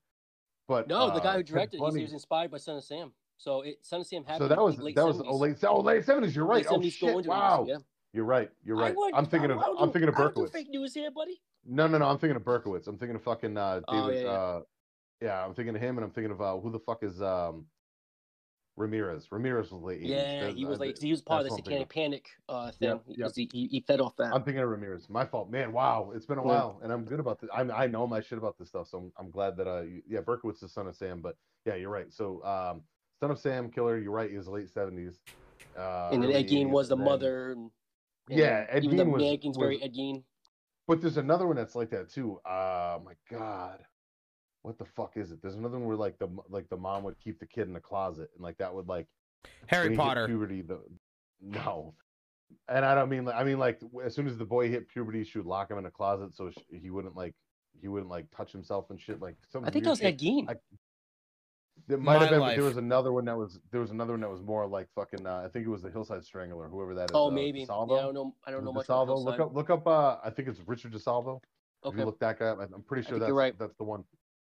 [0.66, 3.12] But No, the uh, guy who directed, he's- he was inspired by Son of Sam.
[3.38, 4.44] So it, Son of Sam happened.
[4.44, 5.24] so that was that was 70s.
[5.26, 6.34] oh late oh late seventies.
[6.36, 6.56] You're right.
[6.64, 7.00] Late Oh 70s shit!
[7.12, 7.76] going to 80s, Wow, Yeah.
[8.12, 8.50] you're right.
[8.64, 8.94] You're right.
[9.14, 10.50] I'm thinking of I'm thinking of I Berkowitz.
[10.52, 11.40] fake news here, buddy.
[11.66, 12.06] No, no, no.
[12.06, 12.86] I'm thinking of Berkowitz.
[12.86, 14.22] I'm thinking of fucking uh, Oh, David.
[14.24, 14.36] yeah, yeah.
[14.38, 14.60] Uh,
[15.20, 17.66] yeah, I'm thinking of him, and I'm thinking of uh, who the fuck is um,
[18.76, 19.26] Ramirez.
[19.32, 22.28] Ramirez was late Yeah, That- he was like he was part of the Satanic Panic
[22.48, 22.88] uh, thing.
[22.90, 23.32] Yep, He- yep.
[23.34, 24.32] He, he, he fed off that.
[24.32, 25.08] I'm thinking of Ramirez.
[25.10, 25.72] My fault, man.
[25.72, 26.46] Wow, it's been a Yeah.
[26.48, 27.50] while, and I'm good about this.
[27.52, 30.02] I I know my shit about this stuff, so I'm, I'm glad that uh you-
[30.08, 31.36] yeah Berkowitz is son of Sam, but
[31.66, 32.12] yeah, you're right.
[32.12, 32.82] So um,
[33.18, 34.30] son of Sam killer, you're right.
[34.30, 35.16] He was late 70s.
[35.76, 37.50] Uh, and then Ed Gein was the mother.
[37.52, 37.70] And,
[38.28, 40.22] Yeah, Ed even Gein the was- mannequin's very Ed Gein.
[40.88, 42.40] But there's another one that's like that too.
[42.44, 43.80] Uh my god.
[44.62, 45.40] What the fuck is it?
[45.40, 47.80] There's another one where like the like the mom would keep the kid in the
[47.80, 49.06] closet and like that would like
[49.66, 50.26] Harry when he hit Potter.
[50.26, 50.80] puberty the
[51.40, 51.94] no.
[52.68, 55.22] And I don't mean like I mean like as soon as the boy hit puberty
[55.22, 57.34] she would lock him in a closet so sh he wouldn't like
[57.80, 60.48] he wouldn't like touch himself and shit like some I think that was Ed shit.
[61.88, 61.90] Gein.
[61.90, 64.12] There might have My been but there was another one that was there was another
[64.12, 66.94] one that was more like fucking uh, I think it was the Hillside Strangler whoever
[66.94, 67.10] that is.
[67.14, 67.64] oh, uh, maybe.
[67.66, 67.90] DeSalvo?
[67.90, 68.34] Yeah, I don't know.
[68.46, 69.24] I don't know it much about DeSalvo?
[69.24, 71.40] Look up look up uh I think it's Richard DeSalvo.
[71.84, 71.94] Okay.
[71.94, 73.58] If you look that guy up, I- I'm pretty sure that's right.
[73.58, 74.04] that's the one.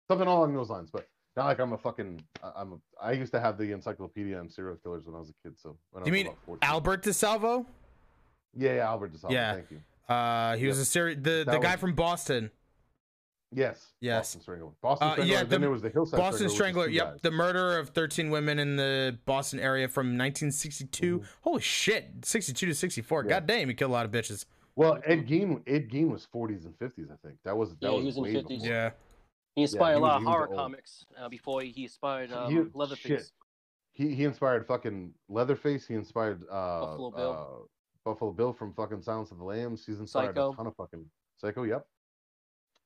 [0.08, 2.22] Something along those lines, but not like I'm a fucking.
[2.44, 2.74] I- I'm.
[2.74, 5.58] A, I used to have the encyclopedia on serial killers when I was a kid.
[5.60, 7.66] So when You was mean about Albert DeSalvo?
[8.56, 9.32] Yeah, yeah, Albert DeSalvo.
[9.32, 9.54] Yeah.
[9.54, 9.82] Thank you.
[10.14, 10.82] Uh, he was Yep.
[10.82, 12.50] a serial the That the guy was- from Boston.
[13.52, 13.94] Yes.
[14.00, 14.20] Yes.
[14.20, 14.72] Boston Strangler.
[14.82, 16.84] Boston Uh, yeah, and then the there was the Hillside Boston Strangler.
[16.84, 16.86] Strangler.
[16.88, 17.22] which is two Yep, guys.
[17.22, 21.20] the murder of 13 women in the Boston area from 1962.
[21.20, 21.26] Mhm.
[21.42, 23.24] Holy shit, 62 to 64.
[23.24, 23.30] Yeah.
[23.30, 24.46] God damn, he killed a lot of bitches.
[24.76, 25.64] Well, Ed Gein.
[25.68, 27.12] Ed Gein was 40s and 50s.
[27.12, 27.72] I think that was.
[27.78, 28.48] That Yeah, he was, was in 50s.
[28.48, 28.68] before.
[28.68, 28.92] Yeah.
[29.56, 32.70] He inspired he a was- lot of horror comics uh, before he inspired um, He-
[32.74, 33.02] Leatherface.
[33.02, 33.32] shit.
[33.94, 35.88] He he inspired fucking Leatherface.
[35.88, 37.32] He inspired uh, Buffalo Bill.
[37.32, 37.66] Uh,
[38.06, 39.86] Buffalo Bill from fucking Silence of the Lambs.
[39.86, 40.54] He's inspired Psycho.
[40.54, 41.04] a ton of fucking
[41.38, 41.64] Psycho.
[41.64, 41.86] Yep.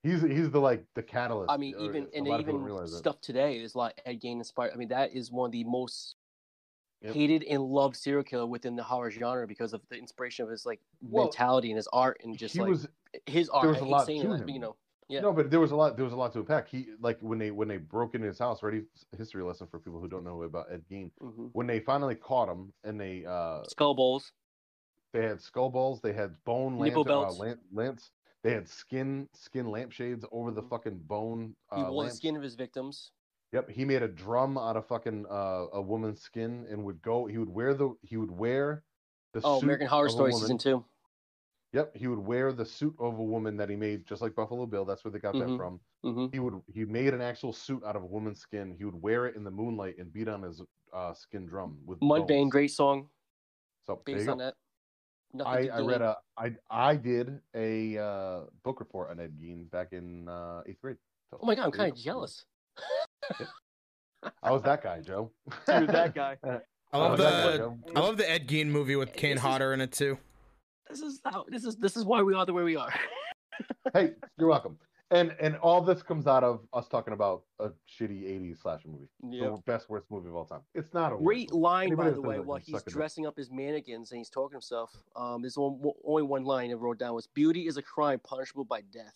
[0.04, 1.50] He's he's the like the catalyst.
[1.50, 2.98] I mean, even and lot of people even don't realize that.
[2.98, 4.72] stuff today is like Ed Gein inspired.
[4.74, 6.16] I mean, that is one of the most
[7.00, 7.14] Yep.
[7.14, 10.64] hated and loved serial killer within the horror genre because of the inspiration of his
[10.64, 12.88] like Well, mentality and his art and just like was
[13.26, 13.66] his art.
[13.68, 14.48] was I a lot to him.
[14.48, 14.76] you know,
[15.08, 15.20] yeah.
[15.20, 15.96] no, but there was a lot.
[15.96, 16.68] There was a lot to unpack.
[16.68, 18.62] He like when they when they broke into his house.
[18.62, 18.84] Ready
[19.18, 21.10] history lesson for people who don't know about Ed Gein.
[21.20, 24.32] hmm When they finally caught him and they uh Skull bowls.
[25.12, 27.38] they had skull balls, they had bone lantern, uh, belts.
[27.38, 28.10] lan- lance,
[28.44, 30.68] they had skin skin lampshades over the Mhm.
[30.70, 31.56] fucking bone.
[31.74, 33.12] He Uh, wore the skin of his victims.
[33.52, 37.26] Yep, he made a drum out of fucking uh, a woman's skin and would go.
[37.26, 38.84] He would wear the he would wear
[39.32, 40.84] the Oh, American Horror Story season two.
[41.72, 44.66] Yep, he would wear the suit of a woman that he made just like Buffalo
[44.66, 44.84] Bill.
[44.84, 45.48] That's where they got Mhm.
[45.48, 45.80] that from.
[46.02, 48.72] hmm He would he made an actual suit out of a woman's skin.
[48.76, 51.98] He would wear it in the moonlight and beat on his uh, skin drum with
[52.14, 52.50] bones.
[52.50, 53.10] great song
[53.86, 54.56] So based on that.
[55.34, 59.68] Nothing I, I read a I I did a uh, book report on Ed Gein
[59.70, 60.96] back in uh, eighth grade.
[61.30, 62.02] So Oh my god, I'm kind of go.
[62.02, 62.44] jealous.
[64.42, 65.30] I was that guy, Joe.
[65.66, 66.36] Dude, that guy.
[66.44, 66.58] I
[66.92, 69.38] I love was that guy, the I love the Ed Gein movie with Kane This
[69.38, 70.16] is- Hodder in it too.
[70.88, 72.92] This is how this is this is why we are the way we are.
[73.92, 74.78] hey, you're welcome.
[75.10, 79.08] And and all this comes out of us talking about a shitty '80s slasher movie,
[79.20, 80.62] the best worst movie of all time.
[80.74, 82.94] It's not a Great line, Anybody by the way, while he's suck a dick.
[82.94, 84.96] dressing up his mannequins and he's talking to himself.
[85.14, 88.80] Um, there's only one line I wrote down was "Beauty is a crime punishable by
[88.80, 89.14] death."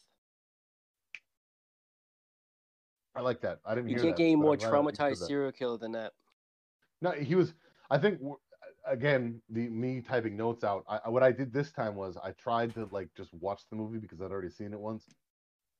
[3.15, 3.61] I like that.
[3.65, 4.77] I didn't You hear can't that, get any more I'm glad that
[5.11, 6.13] you said traumatized serial killer than that.
[7.01, 7.55] No, he was.
[7.91, 8.21] I think
[8.87, 10.85] again, the me typing notes out.
[10.87, 13.99] I- what I did this time was I tried to like just watch the movie
[13.99, 15.07] because I'd already seen it once,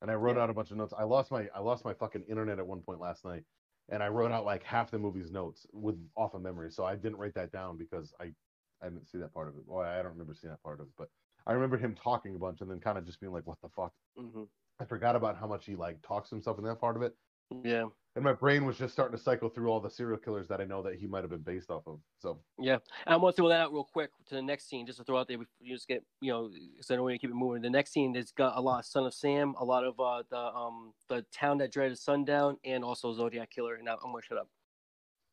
[0.01, 0.39] and I wrote Yeah.
[0.39, 0.93] out a bunch of notes.
[0.97, 3.45] I lost my I lost my fucking internet at one point last night,
[3.89, 6.71] and I wrote out like half the movie's notes with off of memory.
[6.71, 8.33] So I didn't write that down because I
[8.81, 9.65] I didn't see that part of it.
[9.67, 11.09] Well, I don't remember seeing that part of it, but
[11.45, 13.69] I remember him talking a bunch and then kind of just being like, "What the
[13.69, 17.03] fuck." hmm I forgot about how much he like talks himself in that part of
[17.03, 17.17] it.
[17.63, 20.59] Yeah, And my brain was just starting to cycle through all the serial killers that
[20.59, 21.99] I know that he might have been based off of.
[22.17, 22.77] So yeah.
[23.05, 25.27] I'm gonna throw that out real quick to the next scene, just to throw out
[25.27, 25.37] there.
[25.59, 27.61] You just get, you know, because I don't want to keep it moving.
[27.61, 30.23] The next scene, there's got a lot of Son of Sam, a lot of uh,
[30.29, 33.75] the um the town that dreaded sundown, and also Zodiac Killer.
[33.75, 34.49] And now I'm gonna shut up.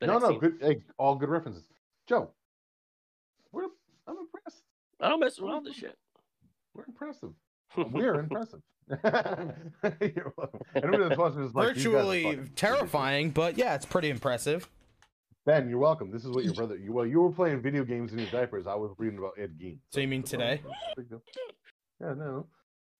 [0.00, 0.38] The no, no, scene.
[0.38, 0.58] good.
[0.60, 1.64] Hey, all good references.
[2.06, 2.30] Joe,
[3.52, 3.64] we're
[4.06, 4.62] I'm impressed.
[5.00, 5.96] I don't mess around with this shit.
[6.74, 7.30] We're impressive.
[7.76, 8.60] We're impressive.
[8.88, 10.60] You're welcome.
[10.74, 14.68] Anybody that's watching is like "These guys are Virtually terrifying, but yeah, it's pretty impressive.
[15.44, 16.10] Ben, you're welcome.
[16.10, 16.76] This is what your brother.
[16.76, 18.66] You, well, you were playing video games in your diapers.
[18.66, 19.78] I was reading about Ed Gein.
[19.90, 20.60] So you mean today?
[22.00, 22.46] Yeah, no.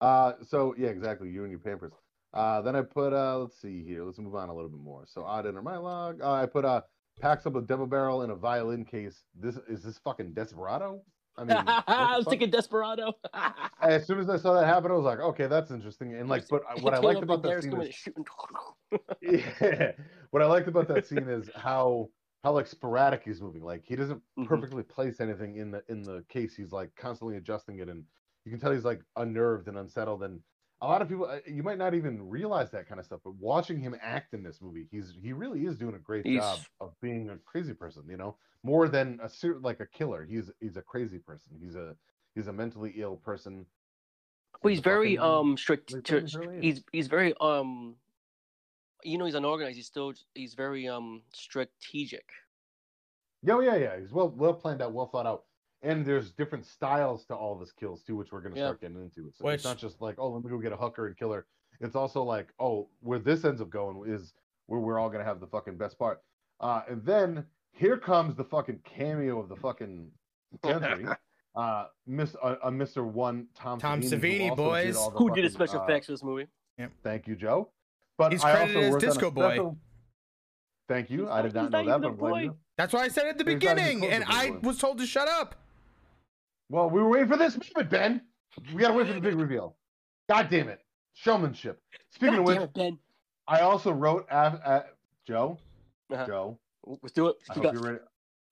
[0.01, 1.29] Uh, so yeah, exactly.
[1.29, 1.93] You and your Pampers.
[2.33, 4.03] Uh, then I put uh, let's see here.
[4.03, 5.05] Let's move on a little bit more.
[5.07, 6.21] So odd enter my log.
[6.21, 6.81] Uh, I put uh,
[7.21, 9.23] packs up a double barrel in a violin case.
[9.39, 11.01] This is this fucking Desperado.
[11.37, 11.57] I mean,
[11.87, 12.31] I was fuck?
[12.31, 13.13] thinking Desperado.
[13.81, 16.15] as soon as I saw that happen, I was like, okay, that's interesting.
[16.15, 17.89] And like, but what I liked about that scene is,
[19.21, 19.91] yeah,
[20.31, 22.09] what I liked about that scene is how
[22.43, 23.61] how like sporadic he's moving.
[23.63, 24.47] Like he doesn't Mhm.
[24.47, 26.55] perfectly place anything in the in the case.
[26.55, 28.05] He's like constantly adjusting it, and
[28.45, 30.23] you can tell he's like unnerved and unsettled.
[30.23, 30.41] And
[30.81, 33.33] a lot of people uh, you might not even realize that kind of stuff, but
[33.35, 36.59] watching him act in this movie, he's he really is doing a great He's- job
[36.79, 38.03] of being a crazy person.
[38.09, 39.29] You know, more than a
[39.61, 40.25] like a killer.
[40.25, 41.57] He's he's a crazy person.
[41.59, 41.95] He's a
[42.35, 43.65] he's a mentally ill person.
[44.61, 45.93] Well, he's It's very um strict.
[46.05, 47.95] To, he's he's very um,
[49.03, 49.75] you know, he's unorganized.
[49.77, 52.25] He's still he's very um strategic.
[53.43, 53.99] Yeah, yeah, yeah.
[53.99, 55.43] He's well well planned out, well thought out.
[55.83, 58.65] And there's different styles to all of his kills too, which we're gonna Yeah.
[58.67, 59.31] start getting into.
[59.31, 61.31] So Which- it's not just like, oh, let me go get a hooker and kill
[61.33, 61.45] her.
[61.79, 64.33] It's also like, oh, where this ends up going is
[64.65, 66.21] where we're all gonna have the fucking best part.
[66.59, 70.11] Uh, and then here comes the fucking cameo of the fucking
[70.65, 71.05] century.
[71.55, 73.05] uh, Miss uh, uh, Mr.
[73.05, 74.95] One Tom Tom Savini, who Savini, also boys.
[74.97, 76.47] all the Who did the fucking, special uh, effects for this movie?
[77.03, 77.69] Thank you, Joe.
[78.17, 79.41] But He's I credited also as worked on a Disco Boy.
[79.49, 79.77] special-
[80.87, 81.21] Thank you.
[81.23, 82.57] He's I did not he's know that, even but a I'm glad you boy.
[82.77, 85.55] That's why I said at the He's beginning, and I was told to shut up.
[86.69, 88.21] Well, we were waiting for this moment, Ben.
[88.73, 89.75] We gotta wait for the big reveal.
[90.29, 90.79] God damn it.
[91.13, 91.79] Showmanship.
[92.09, 92.97] Speaking God of which, it, Ben.
[93.47, 94.81] I also wrote af- uh,
[95.27, 95.59] Joe.
[96.11, 96.25] Uh-huh.
[96.25, 96.59] Joe.
[96.85, 97.35] Let's do it.
[97.49, 97.99] I hope you're ready.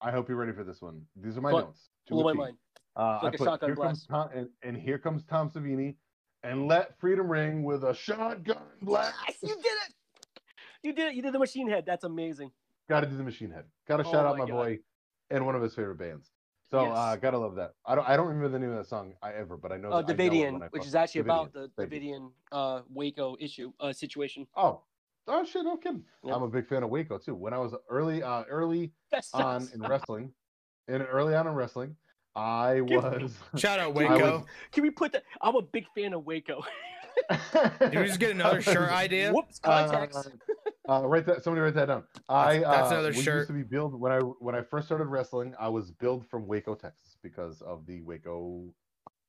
[0.01, 1.01] I hope you're ready for this one.
[1.16, 1.89] These are my Go notes.
[2.07, 2.57] Blow my mind.
[2.95, 4.30] Uh, like I a put, shotgun here comes blast.
[4.32, 5.95] Tom, and, and here comes Tom Savini,
[6.43, 9.16] and let freedom ring with a shotgun blast.
[9.41, 9.93] You did it.
[10.84, 11.16] You did it.
[11.16, 11.86] You did the machine head.
[11.88, 12.51] That's amazing.
[12.89, 13.66] Got to do the machine head.
[13.88, 14.80] Got to Oh shout out my my boy
[15.32, 16.30] and one of his favorite bands.
[16.72, 16.97] So Yes.
[16.97, 17.74] uh, gotta love that.
[17.86, 19.89] I don't I don't remember the name of that song I ever, but I know.
[19.91, 23.93] Uh, that- I know Davidian, which is actually about the Davidian uh, Waco issue uh,
[23.93, 24.47] situation.
[24.55, 24.82] Oh,
[25.28, 25.63] oh shit!
[25.63, 26.03] No kidding.
[26.24, 26.36] Yep.
[26.36, 27.36] I'm a big fan of Waco too.
[27.36, 28.91] When I was early, uh, early
[29.34, 30.32] on in wrestling,
[30.88, 31.95] and early on in wrestling,
[32.36, 33.38] I Give- was.
[33.57, 34.38] Shout out Waco.
[34.39, 35.24] was- Can we put that?
[35.41, 36.63] I'm a big fan of Waco.
[37.80, 39.32] Did we just get another shirt idea?
[39.32, 40.18] Whoops, context.
[40.18, 41.44] Uh, uh, write that.
[41.44, 42.04] Somebody write that down.
[42.30, 43.36] I That's- that's uh, another we shirt.
[43.38, 45.54] used to be billed when I when I first started wrestling.
[45.60, 48.64] I was billed from Waco, Texas, because of the Waco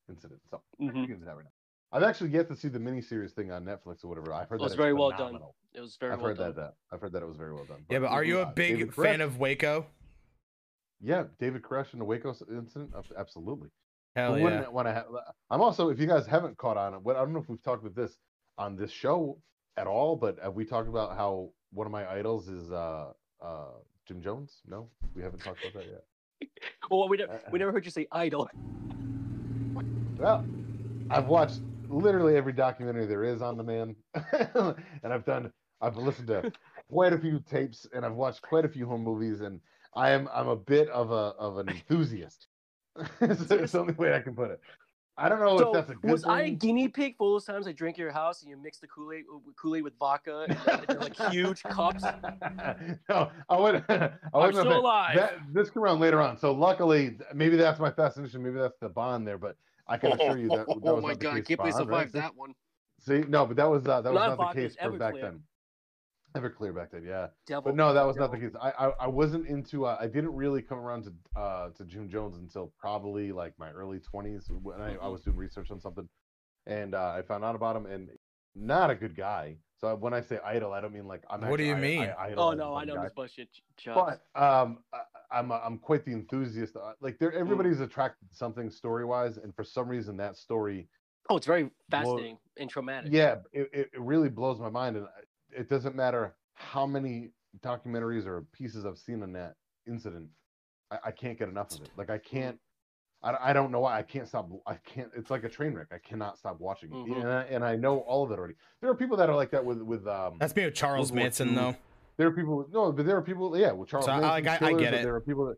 [0.09, 0.41] incident.
[0.51, 0.93] So we Mhm.
[0.93, 1.51] can get that right now.
[1.93, 4.33] I've actually yet to see the miniseries thing on Netflix or whatever.
[4.33, 5.39] I've heard It was that very well done.
[5.73, 6.47] It was very I've well heard done.
[6.49, 6.75] that, that.
[6.93, 7.85] I've heard that it was very well done.
[7.89, 9.87] Yeah, but are you a uh, big David fan Koresh- of Waco?
[11.01, 12.93] Yeah, David Koresh and the Waco incident.
[13.17, 13.69] Absolutely.
[14.15, 14.45] Hell Who yeah.
[14.45, 15.07] wouldn't want to have?
[15.51, 17.83] I'm also, if you guys haven't caught on, what I don't know if we've talked
[17.83, 18.17] about this
[18.59, 19.39] on this show
[19.77, 23.73] at all, but have we talked about how one of my idols is uh uh
[24.07, 24.61] Jim Jones?
[24.67, 26.05] No, we haven't talked about that yet.
[26.91, 28.49] Well, we never, Uh, we never heard you say idol.
[30.19, 30.45] Well,
[31.11, 35.53] I've watched literally every documentary there is on the man, and I've done.
[35.81, 36.51] I've listened to
[36.91, 39.61] quite a few tapes, and I've watched quite a few home movies, and
[39.95, 42.49] I am I'm a bit of a of an enthusiast.
[43.21, 44.61] it's the only way I can put it.
[45.19, 47.33] I don't know So if that's a good was I a guinea pig for all
[47.33, 49.25] those times I drank at your house and you mixed the Kool Aid
[49.57, 52.05] Kool Aid with vodka and like huge cups?
[53.09, 53.77] no, I would.
[53.89, 55.17] I I'm wouldn't still have- alive.
[55.17, 56.37] That, this come around later on.
[56.37, 58.43] So luckily, maybe that's my fascination.
[58.43, 59.39] Maybe that's the bond there.
[59.39, 59.57] But
[59.89, 60.67] I can assure you that.
[60.67, 62.09] that oh was my not the god, I case can't for believe I Bond, right?
[62.11, 62.55] survived that one.
[63.01, 65.41] See, no, but that was uh, that was Not not the case for back then.
[66.37, 67.29] Everclear back then, yeah.
[67.47, 67.63] Devil.
[67.73, 68.53] But no, that was not the case.
[68.61, 69.87] I I, I wasn't into.
[69.87, 73.71] Uh, I didn't really come around to uh to Jim Jones until probably like my
[73.71, 76.09] early twenties when I, I was doing research on something,
[76.67, 78.09] and uh, I found out about him and
[78.55, 79.57] not a good guy.
[79.79, 81.43] So when I say idol, I don't mean like I'm.
[81.49, 82.03] What do you I- mean?
[82.19, 83.03] I, Oh no, I know guy.
[83.05, 83.49] this bullshit.
[83.77, 84.19] Chubbs.
[84.35, 85.01] But um, I,
[85.39, 86.77] I'm I'm quite the enthusiast.
[86.77, 90.89] Uh, Like there, everybody's attracted to something story wise, and for some reason that story,
[91.29, 93.13] Oh, it's very fascinating and traumatic.
[93.13, 97.31] yeah, it, it it really blows my mind, and I- it doesn't matter how many
[97.65, 99.55] documentaries or pieces I've seen on that
[99.87, 100.29] incident,
[100.91, 101.91] I, I can't get enough of it.
[101.97, 102.59] Like I can't.
[103.23, 104.49] I, I don't know why I can't stop.
[104.67, 105.09] I can't.
[105.17, 105.89] It's like a train wreck.
[105.91, 107.21] I cannot stop watching it, Mhm.
[107.21, 108.55] and, I, and I know all of it already.
[108.83, 110.37] There are people that are like that with with um.
[110.39, 111.55] That's me with Charles World War Manson, II.
[111.55, 111.77] though.
[112.19, 114.63] There are people no, but there are people yeah, with Charles So I- Manson like,
[114.63, 115.03] I- I get it.
[115.03, 115.57] There are people that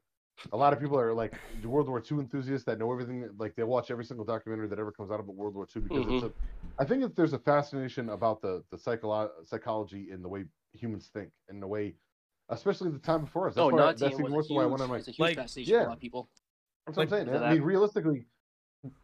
[0.53, 1.35] a lot of people are like
[1.65, 3.29] World War II enthusiasts that know everything.
[3.39, 6.07] Like they watch every single documentary that ever comes out about World War II because
[6.07, 6.33] it's a.
[6.79, 11.11] I think that there's a fascination about the the psycholo- psychology in the way humans
[11.13, 11.95] think and the way,
[12.51, 13.55] especially the time before us.
[13.55, 14.97] That's Oh, why, Nazi that's even more a why I huge, went on my.
[14.97, 15.87] it's a huge Like, fascination for a yeah.
[15.89, 16.29] lot of people.
[16.87, 17.43] That's what I'm saying.
[17.43, 18.27] I mean, realistically,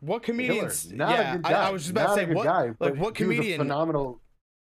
[0.01, 0.83] What comedians?
[0.85, 1.67] Hitler, not yeah, a good I, guy.
[1.69, 2.45] I was just about not to say what.
[2.45, 4.21] guy, like, what he a comedian phenomenal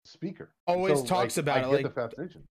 [0.05, 0.51] speaker.
[0.67, 2.43] always So, talks like, about I it, get like- the fascination.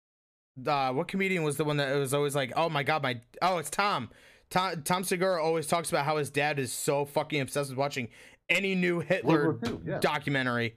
[0.68, 3.58] uh, what comedian was the one that was always like, "Oh my god, my oh,
[3.60, 4.10] it's Tom."
[4.50, 8.10] Tom Tom Segura always talks about how his dad is so fucking obsessed with watching
[8.50, 10.00] any new Hitler II, yeah.
[10.00, 10.76] documentary.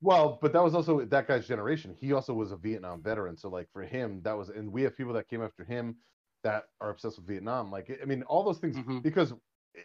[0.00, 1.94] Well, but that was also that guy's generation.
[1.98, 4.96] He also was a Vietnam veteran, so like for him, that was, and we have
[4.96, 5.96] people that came after him
[6.44, 7.72] that are obsessed with Vietnam.
[7.72, 9.02] Like, I mean, all those things Mhm.
[9.02, 9.34] because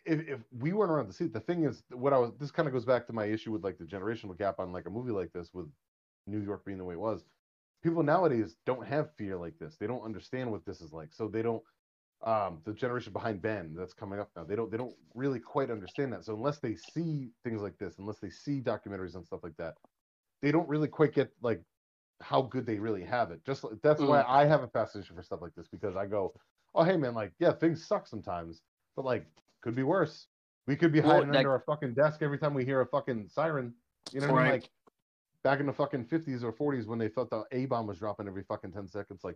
[0.05, 2.51] if, if we weren't around to see it, the thing is, what I was, this
[2.51, 4.89] kind of goes back to my issue with like the generational gap on like a
[4.89, 5.67] movie like this with
[6.27, 7.25] New York being the way it was.
[7.81, 9.75] People nowadays don't have fear like this.
[9.77, 11.61] They don't understand what this is like, so they don't.
[12.23, 14.43] Um, the generation behind Ben that's coming up now.
[14.43, 16.23] They don't they don't really quite understand that.
[16.25, 19.75] So unless they see things like this, unless they see documentaries and stuff like that,
[20.41, 21.61] they don't really quite get like
[22.21, 23.43] how good they really have it.
[23.45, 26.33] Just that's why I have a fascination for stuff like this because I go,
[26.75, 28.61] oh hey man, like yeah, things suck sometimes,
[28.95, 29.25] but like
[29.61, 30.27] could be worse.
[30.65, 32.85] We could be Well, hiding like- under our fucking desk every time we hear a
[32.85, 33.73] fucking siren.
[34.13, 34.51] You know what I mean?
[34.53, 34.69] Like
[35.43, 38.27] back in the fucking fifties or forties when they thought the A bomb was dropping
[38.27, 39.25] every fucking ten seconds.
[39.25, 39.35] Like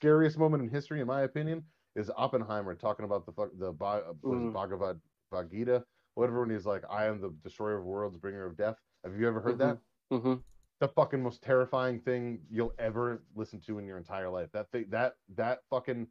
[0.00, 1.62] scariest moment in history, in my opinion,
[1.94, 4.52] is Oppenheimer talking about the fuck the Ba- uh, what is it, Mm.
[4.52, 5.00] Bhagavad
[5.30, 6.40] Bhagavad, whatever.
[6.40, 9.40] When he's like, "I am the destroyer of worlds, bringer of death." Have you ever
[9.40, 9.78] heard that?
[10.10, 10.34] hmm
[10.80, 14.50] The fucking most terrifying thing you'll ever listen to in your entire life.
[14.52, 16.06] That thing, that that fucking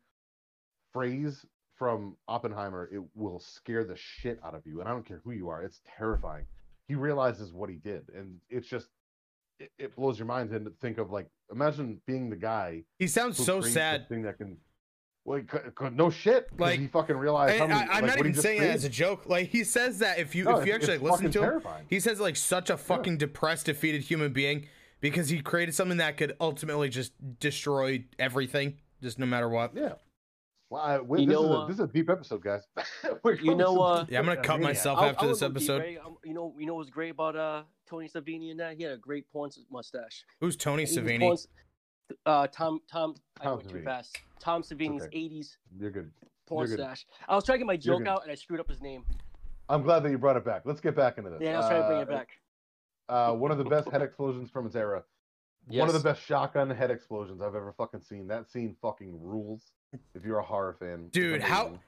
[0.92, 1.46] phrase
[1.76, 4.80] from Oppenheimer, it will scare the shit out of you.
[4.82, 6.46] And I don't care who you are, it's terrifying.
[6.88, 8.90] He realizes what he did, and it's just
[9.60, 13.44] it, it blows your mind to think of like imagine being the guy He sounds
[13.44, 14.02] so sad.
[14.02, 14.58] this thing that can.
[15.24, 16.48] Well, he cou- cou- no shit.
[16.60, 17.58] Like, he fucking realized.
[17.58, 19.28] how And many, I, I'm like, not what even saying it as a joke.
[19.28, 21.62] Like he says that if you No, if you actually it's listen fucking to him,
[21.90, 24.68] he says like such a fucking depressed, defeated human being
[25.00, 29.76] because he created something that could ultimately just destroy everything, just no matter what.
[29.76, 29.94] Yeah.
[30.72, 32.62] Well, I, wait, You this, know, is a, uh, this is a deep episode, guys.
[33.44, 34.70] You know, some uh, Yeah, I'm gonna cut maniac.
[34.76, 35.80] myself I'll- after I'll this go deep, episode.
[35.82, 35.98] right?
[36.04, 38.94] Um, You know, you know what's great about uh Tony Savini and that he had
[38.94, 40.24] a great porn mustache.
[40.40, 41.48] Who's Tony 80s Savini?
[42.12, 43.16] Porn- Uh, Tom Tom.
[43.40, 44.18] I Tom went too fast.
[44.40, 45.18] Tom Savini's okay.
[45.18, 46.12] '80s You're good.
[46.48, 46.84] porn You're good.
[46.84, 47.06] stash.
[47.28, 49.04] I was trying to get my joke out and I screwed up his name.
[49.70, 50.64] I'm glad that you brought it back.
[50.66, 51.40] Let's get back into this.
[51.42, 52.30] Yeah, I was trying to bring Uh, it back.
[53.10, 55.04] Uh, one of the best head explosions from its era.
[55.68, 58.28] One of the best shotgun head explosions I've ever fucking seen.
[58.28, 59.72] That scene fucking rules.
[60.16, 61.80] If you're a horror fan, Dude, how- amazing.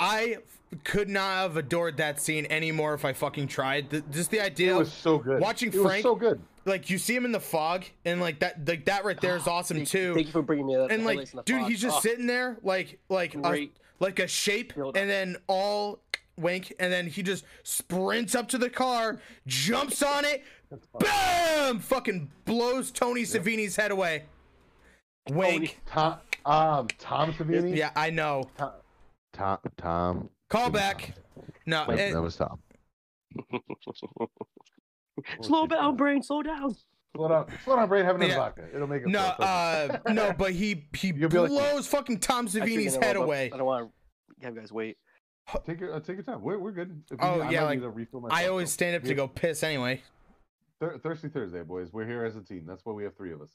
[0.00, 0.38] I
[0.84, 3.90] could not have adored that scene anymore if I fucking tried.
[3.90, 5.40] The, just the idea It was so good.
[5.40, 6.40] watching it was Frank- so good.
[6.64, 9.46] like you see him in the fog and like that like that right there is
[9.46, 10.14] awesome Thank, too.
[10.14, 10.90] Thank you for bringing me that.
[10.90, 11.70] and like highlights in the dude fog.
[11.70, 13.68] he's just Oh, sitting there like like a,
[14.00, 15.14] like a shape Build and up.
[15.14, 15.98] then all
[16.38, 20.42] wink and then he just sprints up to the car jumps on it
[20.98, 24.22] bam fucking blows tony savini's head away
[25.30, 26.16] wink Tom,
[26.46, 27.76] um, Tom Savini.
[27.76, 28.70] yeah i know Tom.
[29.32, 29.58] Tom.
[29.76, 31.14] Tom call back
[31.66, 31.88] no Tom.
[31.88, 32.58] Wait, it- that was Tom.
[35.42, 36.22] slow down, brain.
[36.22, 36.74] Slow down.
[37.14, 38.04] Slow down, slow down, brain.
[38.04, 38.36] Have another Yeah.
[38.38, 38.68] vodka.
[38.74, 39.08] It'll make it.
[39.08, 39.46] no flow.
[39.46, 43.50] uh no but he he You'll be like- blows fucking tom savini's head what, away
[43.52, 43.90] I don't want
[44.40, 44.96] to have you guys wait.
[45.66, 46.40] take your uh, take your time.
[46.42, 47.02] We're, we're good.
[47.10, 48.74] If Oh, I yeah, might like, refill i always so.
[48.74, 50.02] stand up to go piss anyway
[50.80, 51.92] Thir- Thirsty Thursday, boys.
[51.92, 52.64] We're here as a team.
[52.66, 53.50] That's why we have three of us.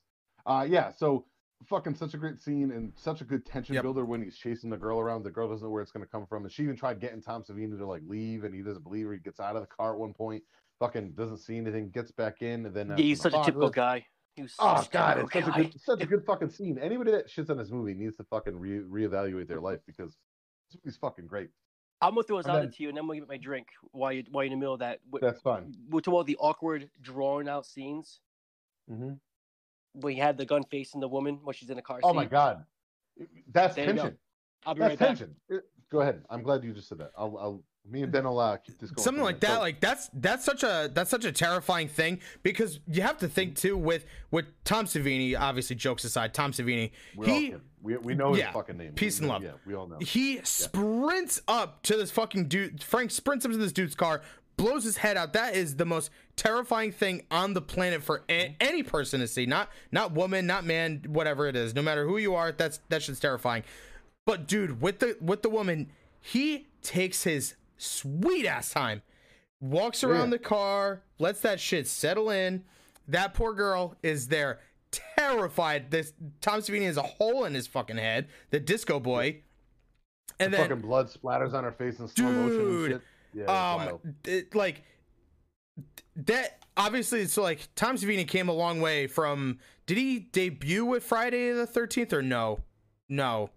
[0.46, 0.92] Uh, yeah.
[0.96, 1.26] So
[1.66, 3.84] fucking such a great scene and such a good tension Yep.
[3.84, 5.24] builder when he's chasing the girl around.
[5.24, 7.22] The girl doesn't know where it's going to come from, and she even tried getting
[7.22, 9.14] Tom Savini to like leave, and he doesn't believe her.
[9.14, 10.44] He gets out of the car at one point.
[10.80, 11.90] Fucking doesn't see anything.
[11.90, 14.06] Gets back in, and then Yeah, he's such a typical apocalypse- guy.
[14.36, 16.78] He was Oh god, it's such a good, such a good fucking scene.
[16.78, 20.16] Anybody that shits on this movie needs to fucking re reevaluate their life because
[20.70, 21.50] this movie's fucking great.
[22.02, 24.14] I'm gonna throw this out then- to you, and then we'll get my drink while
[24.14, 25.00] you while you're in the middle of that.
[25.20, 25.74] That's fine.
[25.90, 28.22] we're talking about the awkward, drawn out scenes
[28.88, 29.14] hmm
[30.02, 32.00] where he had the gun facing the woman while she's in the car.
[32.04, 32.64] Oh my god,
[33.52, 34.02] that's There you go.
[34.02, 34.18] tension.
[34.66, 35.36] I'll be That's right tension.
[35.52, 35.58] Uh,
[35.90, 36.24] Go ahead.
[36.30, 37.12] I'm glad you just said that.
[37.18, 39.02] I'll, I'll me and Ben will uh, keep this going.
[39.02, 42.82] something like that So- like that's that's such a that's such a terrifying thing because
[42.88, 47.28] you have to think too with with tom savini obviously jokes aside tom savini We're
[47.28, 47.62] he kidding.
[47.82, 48.92] we, we know his yeah, fucking name.
[48.92, 49.44] peace We and love.
[49.44, 50.00] Yeah, we all know.
[50.02, 54.22] he sprints up to this fucking dude frank sprints up to this dude's car
[54.58, 55.34] blows his head out.
[55.34, 58.54] That is the most terrifying thing on the planet for a- mm-hmm.
[58.60, 59.46] any person to see.
[59.46, 61.74] Not not woman not man whatever it is.
[61.74, 63.64] No matter who you are that's that shit's terrifying.
[64.26, 65.90] But dude with the with the woman
[66.20, 69.02] he takes his sweet ass time
[69.62, 70.38] walks around Yeah.
[70.38, 72.64] the car lets that shit settle in.
[73.08, 74.60] That poor girl is there
[74.92, 75.92] terrified.
[75.92, 79.42] This tom savini has a hole in his fucking head the disco boy.
[80.40, 83.02] And then fucking blood splatters on her face in slow motion Dude, shit.
[83.34, 84.84] Yeah, um it, like
[86.16, 91.04] that obviously so like tom savini came a long way from did he debut with
[91.04, 92.60] friday the 13th or no
[93.10, 93.50] no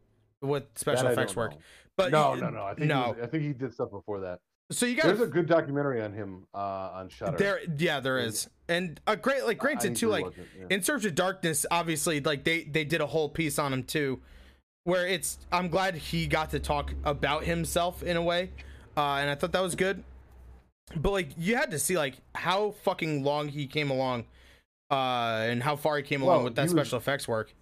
[0.42, 1.58] with special That effects work know.
[1.96, 2.62] but no, no, no.
[2.64, 4.40] I think no was, I think he did stuff before that.
[4.70, 6.58] so you got There's a good documentary on him uh,
[6.94, 7.36] on Shudder.
[7.36, 10.24] there yeah there is and a great like granted too like
[10.70, 14.20] in search of darkness obviously like they they did a whole piece on him too
[14.84, 18.50] where it's i'm glad he got to talk about himself in a way
[19.00, 20.02] uh and i thought that was good
[20.96, 24.24] but like you had to see like how fucking long he came along
[24.90, 27.54] uh and how far he came along with that he was- special effects work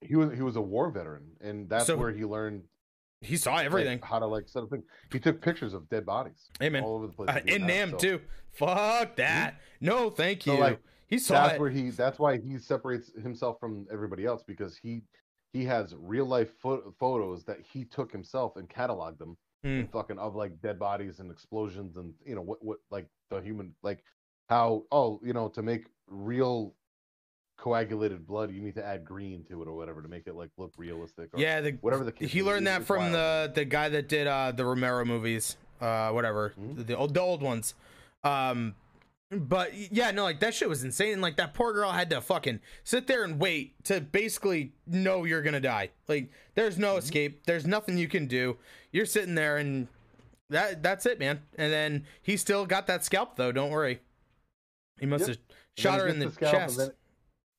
[0.00, 2.62] he was he was a war veteran, and that's So- where he learned
[3.20, 4.84] he saw like, everything how to like set up things.
[5.10, 6.84] He took pictures of dead bodies Hey, Amen.
[6.84, 7.28] all over the place.
[7.30, 8.20] uh, in nam so too
[8.52, 10.78] fuck that no thank So, you like,
[11.08, 11.90] he saw That's it where he.
[11.90, 15.02] That's why he separates himself from everybody else because he
[15.52, 19.82] he has real life pho- photos that he took himself and cataloged them Hmm.
[19.92, 23.74] fucking of like dead bodies and explosions and you know what what like the human
[23.82, 24.04] like
[24.48, 26.74] how oh you know to make real
[27.56, 30.50] coagulated blood you need to add green to it or whatever to make it like
[30.58, 33.14] look realistic or Yeah, the, whatever the case he learned that from wild.
[33.14, 36.86] the the guy that did uh the Romero movies, uh whatever Mhm.
[36.86, 37.74] the old the old ones.
[38.22, 38.74] Um,
[39.30, 41.20] but yeah, no, like that shit was insane.
[41.20, 45.42] Like that poor girl had to fucking sit there and wait to basically know you're
[45.42, 45.90] gonna die.
[46.08, 47.44] Like there's no escape.
[47.46, 48.56] There's nothing you can do.
[48.92, 49.88] You're sitting there and
[50.50, 51.40] that that's it, man.
[51.58, 53.52] And then he still got that scalp though.
[53.52, 54.00] Don't worry.
[54.98, 55.36] He must Yep.
[55.36, 55.38] have
[55.76, 56.78] shot her in the and chest.
[56.78, 56.90] then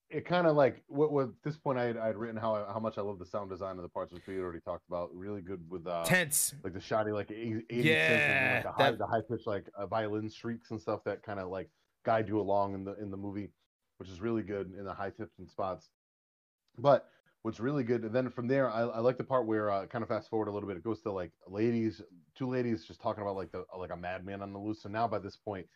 [0.10, 2.72] it kind of like what, what this point I had, I had written how I-
[2.74, 5.14] how much I love the sound design of the parts which we already talked about.
[5.14, 6.56] Really good with uh, Tense.
[6.64, 9.86] like the shoddy like 80 Yeah, like the high, that- the high pitch like uh,
[9.86, 11.70] violin shrieks and stuff that kind of like
[12.06, 13.50] guide you along in the in the movie,
[13.98, 15.90] which is really good in the high tips and spots.
[16.78, 17.08] But
[17.44, 20.02] what's really good, and then from there, I, I like the part where uh, kind
[20.02, 20.78] of fast forward a little bit.
[20.78, 22.02] It goes to like ladies,
[22.36, 24.82] two ladies just talking about like the like a madman on the loose.
[24.82, 25.68] So now by this point,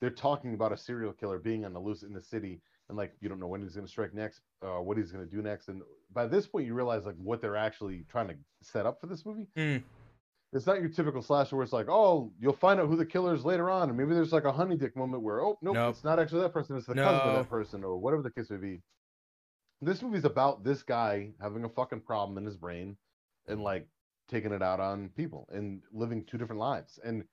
[0.00, 2.60] they're talking about a serial killer being on the loose in the city,
[2.90, 5.24] and like you don't know when he's going to strike next, uh, what he's going
[5.26, 5.80] to do next, and
[6.12, 9.24] by this point you realize like what they're actually trying to set up for this
[9.24, 9.46] movie.
[9.56, 9.82] Mm.
[10.52, 13.34] It's not your typical slasher where it's like, oh, you'll find out who the killer
[13.34, 15.94] is later on, and maybe there's like a honey dick moment where, oh, nope, Nope.
[15.94, 18.50] it's not actually that person, it's the cousin of that person, or whatever the case
[18.50, 18.82] may be.
[19.80, 22.96] This movie's about this guy having a fucking problem in his brain
[23.46, 23.86] and like
[24.28, 26.98] taking it out on people and living two different lives.
[27.04, 27.24] And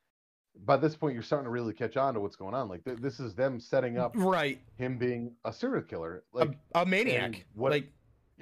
[0.66, 2.68] by this point, you're starting to really catch on to what's going on.
[2.70, 4.60] Like th- this is them setting up Right.
[4.78, 7.46] him being a serial killer, like a, a maniac.
[7.54, 7.90] what- like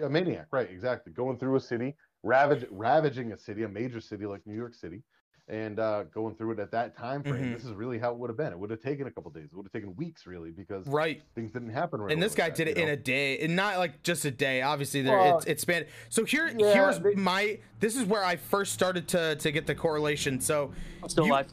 [0.01, 0.69] a maniac, right?
[0.69, 1.13] Exactly.
[1.13, 5.03] Going through a city, ravage, ravaging a city, a major city like New York City,
[5.47, 7.45] and uh, going through it at that time frame.
[7.45, 7.53] Mhm.
[7.53, 8.51] This is really how it would have been.
[8.51, 9.45] It would have taken a couple days.
[9.45, 11.21] It would have taken weeks, really, because right.
[11.35, 12.01] things didn't happen.
[12.01, 12.93] Right and this guy like did it you in know?
[12.93, 16.25] a day and not like just a day obviously there Well, it's, it's spanned so
[16.25, 19.75] here yeah, here's they- my this is where i first started to to get the
[19.75, 20.71] correlation so
[21.03, 21.47] I'm still you, alive.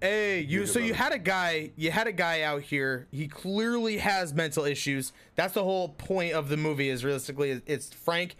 [0.00, 3.06] Hey you so you had a guy you had a guy out here.
[3.10, 5.12] He clearly has mental issues.
[5.34, 8.36] That's the whole point of the movie is realistically it's frank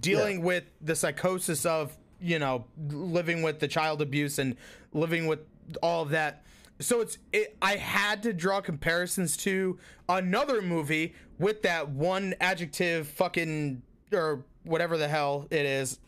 [0.00, 4.56] dealing with the psychosis of you know living with the child abuse and
[4.92, 5.40] living with
[5.82, 6.44] all of that.
[6.78, 9.78] So it's it, i had to draw comparisons to
[10.08, 15.98] another movie with that one adjective fucking or whatever the hell it is.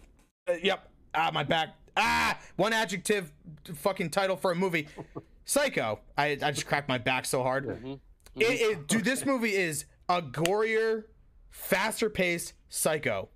[0.48, 0.88] Uh, yep.
[1.14, 1.74] Ah, my back.
[1.98, 3.32] Ah, one adjective
[3.74, 4.88] fucking title for a movie.
[5.44, 6.00] Psycho.
[6.16, 7.66] I, I just cracked my back so hard.
[7.84, 8.00] It,
[8.36, 11.04] it, dude, this movie is a gorier,
[11.50, 13.28] faster paced psycho.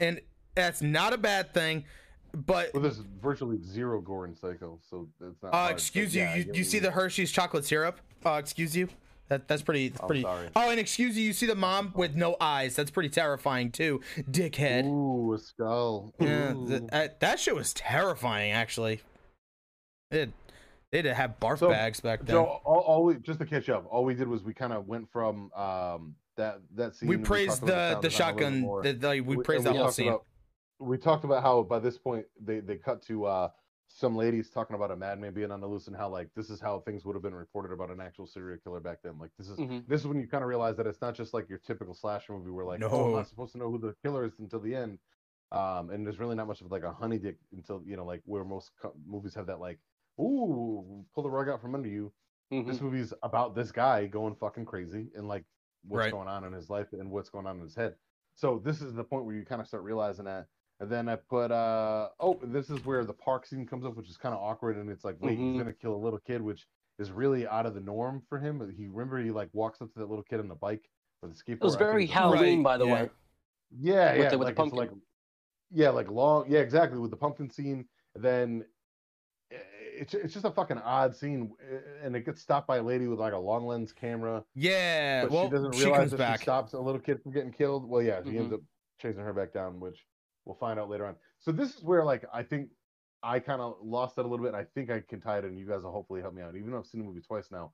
[0.00, 0.20] And
[0.54, 1.84] that's not a bad thing.
[2.32, 5.48] But Well, there's virtually zero gore in Psycho, so it's not.
[5.52, 8.00] uh, hard, excuse but you, yeah, I you, you see the Hershey's chocolate syrup?
[8.24, 8.88] Uh, excuse you.
[9.30, 9.88] That that's pretty.
[9.90, 10.22] That's I'm pretty.
[10.22, 10.48] sorry.
[10.56, 12.74] Oh, and excuse you, you see the mom with no eyes.
[12.74, 14.00] That's pretty terrifying too.
[14.28, 14.84] Dickhead.
[14.86, 16.12] Ooh, a skull.
[16.18, 16.66] Yeah, Ooh.
[16.68, 18.50] th- that, that shit was terrifying.
[18.50, 19.00] Actually,
[20.10, 20.32] it
[20.90, 22.34] they did have barf So, bags back then.
[22.34, 24.88] So all, all we just to catch up, all we did was we kind of
[24.88, 27.08] went from um that that scene.
[27.08, 28.60] we praised talked about the the sound design a little shotgun.
[28.60, 28.82] more.
[28.82, 30.08] The, the- we We- praised and the we whole talked scene.
[30.08, 30.24] about-
[30.80, 33.48] we talked about how by this point they they cut to uh
[33.92, 36.60] some ladies talking about a madman being on the loose and how like this is
[36.60, 39.18] how things would have been reported about an actual serial killer back then.
[39.18, 39.86] Like this is Mhm.
[39.86, 42.32] this is when you kind of realize that it's not just like your typical slasher
[42.32, 44.74] movie where like oh I'm not supposed to know who the killer is until the
[44.74, 45.00] end.
[45.52, 48.22] Um, and there's really not much of like a honey dick until you know like
[48.24, 49.80] where most co- movies have that like
[50.20, 52.12] ooh pull the rug out from under you
[52.50, 52.66] Mhm.
[52.66, 55.46] this movie's about this guy going fucking crazy and like
[55.82, 56.12] what's Right.
[56.12, 57.96] going on in his life and what's going on in his head.
[58.34, 60.48] So this is the point where you kind of start realizing that.
[60.80, 64.08] And then I put uh oh, this is where the park scene comes up, which
[64.08, 65.52] is kind of awkward, and it's like, wait, Mhm.
[65.52, 66.66] he's gonna kill a little kid, which
[66.98, 68.58] is really out of the norm for him.
[68.58, 70.88] But he remember he like walks up to that little kid on the bike
[71.22, 71.56] or the skateboard.
[71.56, 72.92] It was very it's Halloween, Right, by the yeah.
[72.94, 73.10] way.
[73.78, 74.78] yeah, with yeah, the- with the like it's pumpkin.
[74.78, 74.90] like
[75.72, 77.86] yeah, like long, yeah, exactly with the pumpkin scene.
[78.14, 78.64] And then
[79.52, 79.56] eh,
[79.98, 83.06] it's it's just a fucking odd scene, eh, and it gets stopped by a lady
[83.06, 84.42] with like a long lens camera.
[84.54, 86.38] Yeah, But well, she doesn't realize comes that back.
[86.40, 87.86] she stops a little kid from getting killed.
[87.86, 88.54] Well, yeah, she ends Mhm.
[88.54, 88.60] up
[88.98, 90.06] chasing her back down, which
[90.50, 91.14] we'll find out later on.
[91.38, 92.70] So this is where like I think
[93.22, 94.54] I kind of lost that a little bit.
[94.54, 95.56] I think I can tie it in.
[95.56, 96.56] You guys will hopefully help me out.
[96.56, 97.72] Even though I've seen the movie twice now,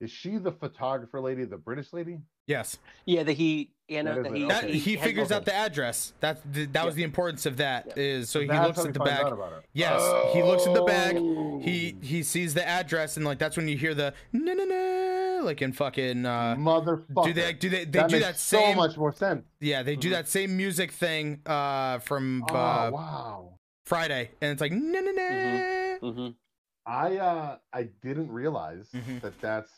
[0.00, 2.18] is she the photographer lady, the British lady?
[2.46, 4.78] Yes, Yeah, that he Anna That that is he, that, okay.
[4.78, 6.12] he has- figures out the address.
[6.20, 7.96] That th- that was the importance of that.
[7.98, 9.24] Is so he looks at the bag.
[9.26, 9.62] out about her.
[9.72, 10.00] Yes,
[10.34, 11.16] he looks at the bag.
[11.18, 11.60] Oh.
[11.62, 15.42] He he sees the address and like that's when you hear the na na na
[15.44, 17.24] like in fucking uh motherfucker.
[17.24, 19.44] do they do they they that do makes that so same much more sense.
[19.60, 20.12] yeah they do Mhm.
[20.12, 23.54] that same music thing uh from Oh uh wow.
[23.86, 25.28] Friday and it's like na na na
[26.02, 26.34] Mhm.
[26.86, 29.20] I uh I didn't realize Mhm.
[29.22, 29.70] that that's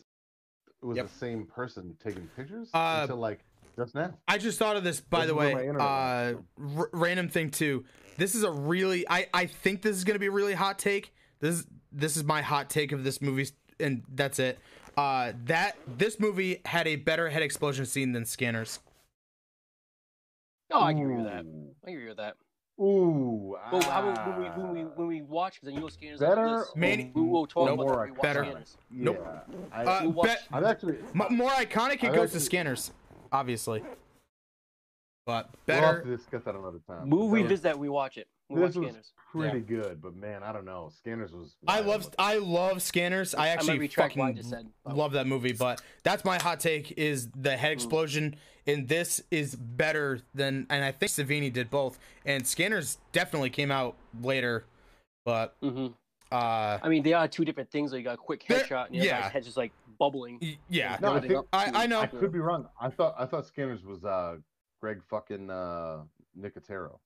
[0.83, 1.07] it was Yep.
[1.09, 3.41] the same person taking pictures Uh, until like
[3.77, 4.13] just now.
[4.29, 5.69] I just thought of this, by This the way.
[5.69, 6.35] Uh,
[6.79, 7.85] r- random thing too.
[8.17, 9.09] This is a really.
[9.09, 11.15] I I think this is gonna be a really hot take.
[11.41, 13.49] This this is my hot take of this movie,
[13.79, 14.59] and that's it.
[14.97, 18.81] Uh, that this movie had a better head explosion scene than Scanners.
[20.73, 21.45] Oh, I can agree with that.
[21.45, 21.75] Ooh.
[21.87, 22.37] I agree with that.
[22.81, 23.57] Ooh.
[23.71, 26.19] Well, how about when we when we ah, when we watch because you know scanners
[26.21, 26.77] Better like this.
[26.77, 27.81] Mani- we will talk Nope.
[27.81, 28.45] about that when Better.
[28.45, 28.77] scanners.
[28.91, 29.19] Nope.
[29.23, 32.41] yeah, I, Uh, You watch- bet- I've actually more iconic, it I've goes to actually-
[32.41, 32.93] Scanners,
[33.33, 33.85] obviously.
[35.27, 35.81] But better.
[35.83, 37.11] we'll have to discuss that another time.
[37.11, 37.79] We'll That was- that.
[37.79, 38.29] We watch it.
[38.51, 39.13] We This was scanners.
[39.33, 40.91] pretty good, but man, I don't know.
[40.97, 41.55] Scanners was.
[41.69, 43.35] I love I love Scanners.
[43.35, 44.67] I I actually might retract what I fucking just said.
[44.85, 45.53] love that movie.
[45.53, 47.57] But that's my hot take: is the Mm.
[47.57, 48.35] head explosion
[48.67, 51.99] in this is better than, and I think Savini did both.
[52.27, 54.65] And Scanners definitely came out later,
[55.25, 55.95] but Mhm.
[56.33, 57.93] uh, I mean, they are two different things.
[57.93, 59.21] Like you got a quick headshot, and the other yeah.
[59.23, 60.41] guy's head's just like bubbling.
[60.69, 62.01] yeah, No, I Building think- I- I know.
[62.01, 62.69] I could be wrong.
[62.81, 64.39] I thought I thought Scanners was uh
[64.81, 66.03] Greg fucking uh
[66.39, 66.99] Nicotero.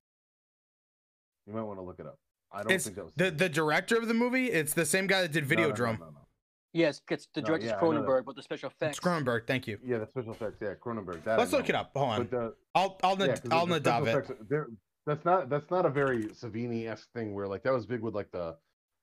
[1.47, 2.17] You might want to look it up.
[2.51, 4.47] I don't it's think that was the the director of the movie.
[4.51, 5.99] It's the same guy that did No, no, no, Videodrome.
[5.99, 6.27] no, no.
[6.73, 8.01] Yes, it's the No, director's yeah, I know that.
[8.05, 8.97] Cronenberg, but the special effects.
[8.97, 9.47] It's Cronenberg.
[9.47, 9.79] Thank you.
[9.83, 10.57] Yeah, the special effects.
[10.61, 11.23] Yeah, Cronenberg.
[11.23, 11.91] That Let's look it up.
[11.95, 12.19] Hold on.
[12.25, 14.09] But the, I'll I'll yeah, I'll the special nadav it.
[14.09, 14.71] effects,
[15.05, 18.13] That's not that's not a very Savini esque thing where like that was big with
[18.15, 18.57] like the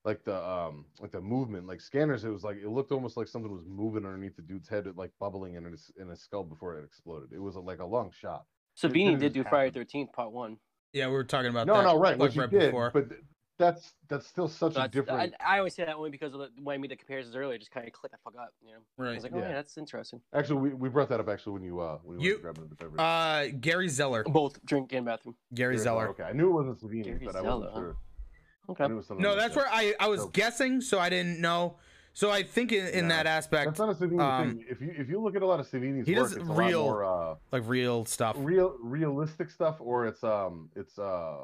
[0.05, 3.27] like the um like the movement like scanners it was like it looked almost like
[3.27, 6.77] something was moving underneath the dude's head like bubbling in his in his skull before
[6.77, 8.43] it exploded it was a, like a long shot
[8.77, 9.71] Savini didn't did do Friday.
[9.71, 10.57] Thirteenth Part One.
[10.93, 11.83] Yeah, we were talking about no that.
[11.83, 12.91] no right like, what you right did before.
[12.93, 13.07] but
[13.57, 16.39] that's that's still such So a different I, I always say that only because of
[16.39, 17.57] the, when I made the comparisons earlier.
[17.57, 18.11] Just kind of click.
[18.23, 18.79] fuck up You know.
[18.97, 19.11] Right.
[19.11, 19.49] I was like, oh Yeah.
[19.49, 20.21] yeah, that's interesting.
[20.33, 22.67] actually we, we brought that up actually when you uh when you, You- were grabbing
[22.69, 24.23] the beverage Uh, Gary Zeller.
[24.23, 25.35] Both drink and bathroom.
[25.53, 26.09] Gary Gary Zeller.
[26.09, 27.79] okay I knew it wasn't Savini Gary but I wasn't huh?
[27.79, 27.95] sure
[28.69, 28.85] Okay.
[28.85, 29.59] It was something No, like that's that.
[29.61, 31.77] where I I was So- guessing, so I didn't know.
[32.15, 34.81] So I think in, in No, that aspect, that's not a Savini um, thing if
[34.81, 36.85] you if you look at a lot of Savini's he work does it's real- a
[36.85, 38.35] lot more uh like real stuff.
[38.39, 41.37] real realistic stuff or it's um it's uh,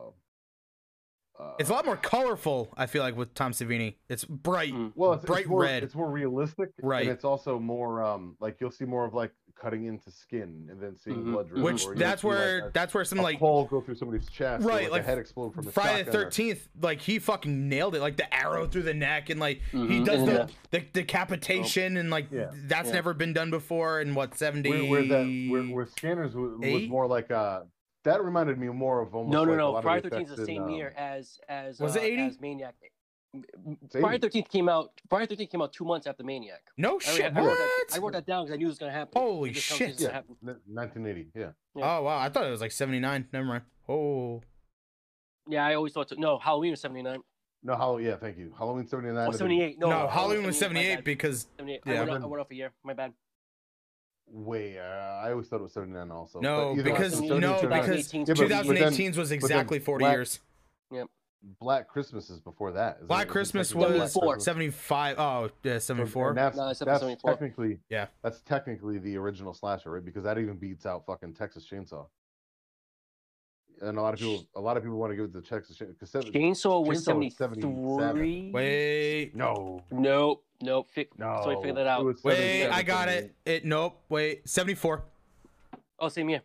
[1.40, 2.70] uh It's a lot more colorful.
[2.78, 4.74] I feel like with Tom Savini, it's bright.
[4.74, 4.92] Mm.
[4.96, 5.84] well it's, bright it's more, red.
[5.84, 7.04] it's more realistic Right.
[7.04, 10.80] and it's also more um like you'll see more of like cutting into skin and
[10.82, 11.34] then seeing Mhm.
[11.34, 13.82] blood drip Which that's see, like, where a, that's where some a like pole go
[13.82, 16.16] through somebody's chest or, Right, like, like a head explode from a Friday the shotgun
[16.16, 19.60] or- Thirteenth, like he fucking nailed it, like the arrow through the neck, and like
[19.72, 20.06] he Mhm.
[20.06, 22.52] does And the, the- the decapitation, and like Yeah.
[22.68, 22.96] that's Yeah.
[22.96, 24.00] never been done before.
[24.00, 24.70] In what seventy?
[24.70, 27.64] where, where that where, where scanners was, was more like uh
[28.04, 29.72] that reminded me more of almost No, no, like a no.
[29.72, 32.00] lot Friday the Thirteenth is the effects in, same um, year as as Was uh,
[32.00, 32.22] it 80?
[32.24, 32.76] as Maniac.
[33.92, 34.18] Friday 80.
[34.20, 34.90] Thirteenth came out.
[35.10, 36.62] Friday Thirteenth came out two months after Maniac.
[36.78, 37.26] no I, shit.
[37.36, 37.58] I wrote What?
[37.58, 39.22] that, I wrote that down because I knew it was gonna happen.
[39.22, 39.88] Holy It just tells shit.
[39.88, 43.28] you it's gonna yeah 1980 yeah Oh wow, I thought it was like seventy nine.
[43.32, 43.64] Never mind.
[43.88, 44.42] Oh,
[45.48, 46.16] Yeah, I always thought so.
[46.18, 47.20] No, Halloween was seventy nine.
[47.64, 49.28] no Halloween yeah thank you Halloween seventy nine.
[49.28, 49.78] Oh, 78.
[49.80, 51.04] No, no, Halloween was 78, seventy my eight bad.
[51.04, 51.82] because 78.
[51.86, 51.94] Yeah.
[51.94, 52.72] I, went off, I went off a year.
[52.84, 53.14] My bad.
[54.32, 57.28] Way uh, I always thought it was 79 also no, but either way, because no,
[57.28, 57.82] 79, no, 79.
[57.82, 60.40] because 2018 's Yeah, but- but then- 2018 was exactly forty Black- years.
[60.92, 61.08] Yep.
[61.62, 62.96] Black Christmas is before that.
[62.98, 63.22] isn't Black it?
[63.24, 64.40] Isn't Christmas technically Black was 74.
[64.42, 65.16] 75.
[65.20, 66.34] Oh, yeah, And 74.
[66.34, 67.32] that's, No, that's 74.
[67.32, 68.08] technically Yeah.
[68.24, 70.04] That's technically the original slasher, right?
[70.04, 72.08] Because that even beats out fucking Texas Chainsaw.
[73.82, 75.78] And a lot of people, a lot of people want to give it to Texas
[75.78, 75.94] Chainsaw.
[76.00, 78.12] Because Chainsaw was Chainsaw was 77.
[78.14, 78.52] three.
[78.54, 80.44] Wait, no, Nope.
[80.62, 80.90] Nope.
[80.92, 81.42] Fi- no.
[81.44, 82.24] So I figured that out.
[82.24, 83.34] Wait, I got it.
[83.46, 84.02] It nope.
[84.10, 85.04] Wait, 74.
[86.00, 86.42] Oh, same year.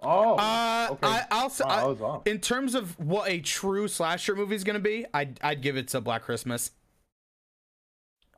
[0.00, 1.06] Oh, Uh, okay.
[1.06, 2.26] I, I'll s- Wow, I- I was off.
[2.26, 5.88] in terms of what a true slasher movie is gonna be, I'd I'd give it
[5.88, 6.70] to Black Christmas.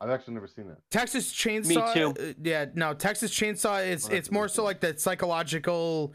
[0.01, 0.79] I've actually never seen that.
[0.91, 1.67] Texas Chainsaw.
[1.67, 2.15] Me too.
[2.23, 3.85] uh, yeah, no, Texas Chainsaw.
[3.87, 6.13] It's Oh, it's more so like the psychological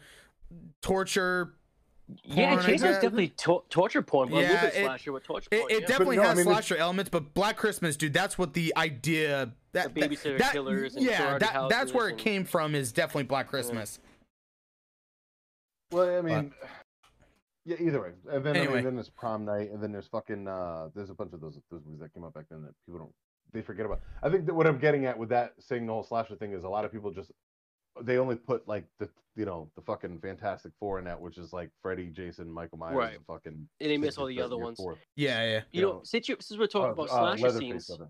[0.80, 1.54] torture.
[2.24, 2.94] Yeah, Porn, I Chainsaw's guess.
[2.96, 5.62] definitely to- torture porn, but a Yeah, little bit it- slasher with torture porn.
[5.70, 5.86] it yeah.
[5.86, 8.72] definitely no, I has mean, it's- slasher elements, but Black Christmas, dude, that's what the
[8.76, 12.44] idea that The that- babysitter that- killers and yeah, that, that's houses where it came
[12.44, 12.74] from.
[12.74, 13.98] Is definitely Black Christmas.
[15.90, 16.52] Well, I mean,
[17.64, 17.76] yeah.
[17.78, 20.88] Either way, and then I mean, then there's prom night, and then there's fucking uh,
[20.94, 23.14] there's a bunch of those those movies that came out back then that people don't
[23.52, 24.00] they forget about.
[24.22, 26.64] I think that what I'm getting at with that saying the whole slasher thing is
[26.64, 27.30] a lot of people just
[28.00, 31.52] they only put like the you know the fucking Fantastic Four in that, which is
[31.52, 33.16] like Freddy, Jason, Michael Myers, Right.
[33.16, 33.68] and fucking.
[33.80, 34.76] And they miss all the other ones.
[34.78, 34.98] fourth.
[35.16, 35.56] Yeah, yeah.
[35.56, 38.00] You you know, know, since you since we're talking Uh, about uh, slasher Leatherface, scenes,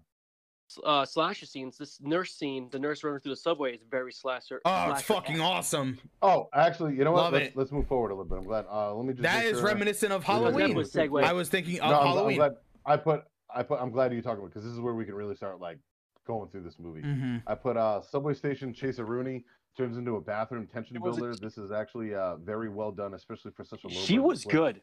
[0.85, 4.61] uh, slasher scenes, this nurse scene, the nurse running through the subway is very slasher.
[4.65, 5.45] Oh, it's fucking esque.
[5.45, 5.99] awesome.
[6.23, 7.25] Oh, actually, you know what?
[7.25, 7.57] Love Let's, it.
[7.57, 8.39] let's move forward a little bit.
[8.39, 8.65] I'm glad.
[8.71, 9.23] Uh, let me just.
[9.23, 10.75] That is sure- reminiscent of Halloween.
[10.75, 11.23] was segue.
[11.23, 12.37] I was thinking of No, I'm, I'm Halloween.
[12.39, 12.53] glad
[12.87, 13.81] I put I put.
[13.81, 15.79] I'm glad you talking about because this is where we can really start like
[16.27, 17.03] going through this movie.
[17.03, 19.45] hmm I put uh subway station chase a Rooney
[19.77, 21.35] turns into a bathroom tension It a- builder.
[21.35, 23.95] This is actually uh very well done, especially for such a low.
[23.95, 24.53] She was flick.
[24.55, 24.81] good.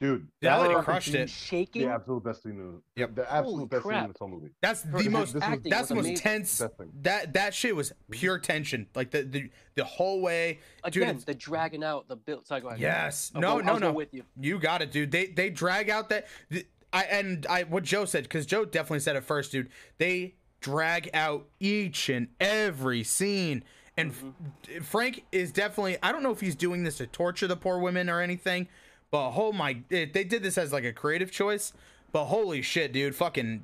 [0.00, 1.28] Dude, Yeah, that they fucking crushed it.
[1.28, 1.82] shaking.
[1.86, 2.52] The absolute best scene.
[2.52, 3.16] in- Yep.
[3.16, 4.04] The absolute Holy best scene crap.
[4.04, 4.48] in this whole movie.
[4.62, 5.32] That's the this- most.
[5.34, 6.62] this was- That's the most tense.
[7.02, 8.88] That that shit was pure tension.
[8.94, 10.60] Like the the, the whole way.
[10.86, 12.46] Dude, Again, it's- the dragging out the build.
[12.46, 12.80] Sorry, go ahead.
[12.80, 13.30] Yes.
[13.34, 13.92] I'll No, go- no, no.
[13.92, 14.24] with you.
[14.40, 15.10] You got it, dude.
[15.10, 16.26] They they drag out that.
[16.50, 19.68] th- I and I what Joe said because Joe definitely said it first, dude.
[19.98, 23.64] They drag out each and every scene.
[23.96, 24.82] And F- mm-hmm.
[24.82, 25.98] Frank is definitely.
[26.02, 28.68] I don't know if he's doing this to torture the poor women or anything,
[29.10, 31.72] but oh my, it, they did this as like a creative choice.
[32.12, 33.62] But holy shit, dude, fucking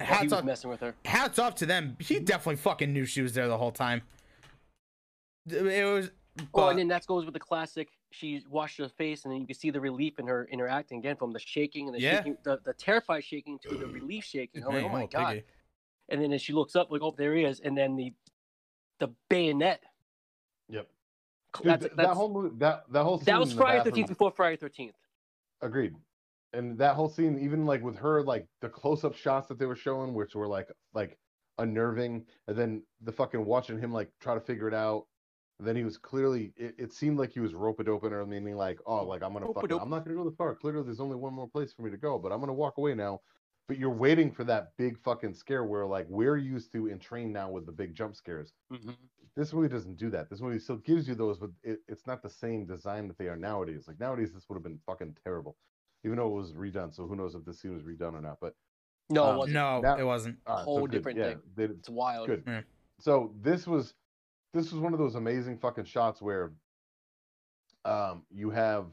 [0.00, 0.94] hats was off, messing with her.
[1.04, 1.96] hats off to them.
[1.98, 2.24] He mm-hmm.
[2.24, 4.02] definitely fucking knew she was there the whole time.
[5.50, 6.10] It was.
[6.54, 7.88] oh, and then that goes with the classic.
[8.10, 10.68] She washed her face, and then you can see the relief in her in her
[10.68, 12.18] acting again from the shaking and the Yeah.
[12.18, 14.64] shaking, the, the terrified shaking to the relief shaking.
[14.64, 15.28] I'm like, oh my oh, little god!
[15.34, 15.44] piggy.
[16.10, 18.12] And then as she looks up, like, oh, there he is, and then the
[18.98, 19.82] the bayonet.
[20.68, 20.88] Yep.
[21.56, 24.08] Dude, That's, th- that's, that whole movie, that that whole scene that was Friday Thirteenth
[24.08, 24.96] before Friday Thirteenth.
[25.62, 25.94] Agreed.
[26.52, 29.76] And that whole scene, even like with her, like the close-up shots that they were
[29.76, 31.18] showing, which were like like
[31.58, 35.06] unnerving, and then the fucking watching him like try to figure it out.
[35.58, 38.24] And then he was clearly, it, it seemed like he was rope it open or
[38.24, 39.78] meaning like, oh, like I'm gonna fucking.
[39.80, 40.54] I'm not gonna go the far.
[40.54, 42.94] Clearly, there's only one more place for me to go, but I'm gonna walk away
[42.94, 43.20] now.
[43.68, 47.32] But you're waiting for that big fucking scare where like we're used to and trained
[47.34, 48.54] now with the big jump scares.
[48.72, 48.92] Mm-hmm.
[49.36, 50.30] This movie doesn't do that.
[50.30, 53.26] This movie still gives you those, but it, it's not the same design that they
[53.28, 53.84] are nowadays.
[53.86, 55.56] Like nowadays, this would have been fucking terrible,
[56.02, 56.92] even though it was redone.
[56.94, 58.38] So who knows if this scene was redone or not?
[58.40, 58.54] But
[59.10, 59.54] No, Um, it wasn't.
[59.54, 60.38] No, That- it wasn't.
[60.46, 60.90] uh, Whole good.
[60.90, 61.40] different yeah, thing.
[61.54, 62.26] They, It's wild.
[62.26, 62.42] good.
[62.46, 62.62] Yeah.
[63.00, 63.94] So this was
[64.54, 66.52] this was one of those amazing fucking shots where
[67.84, 68.86] um you have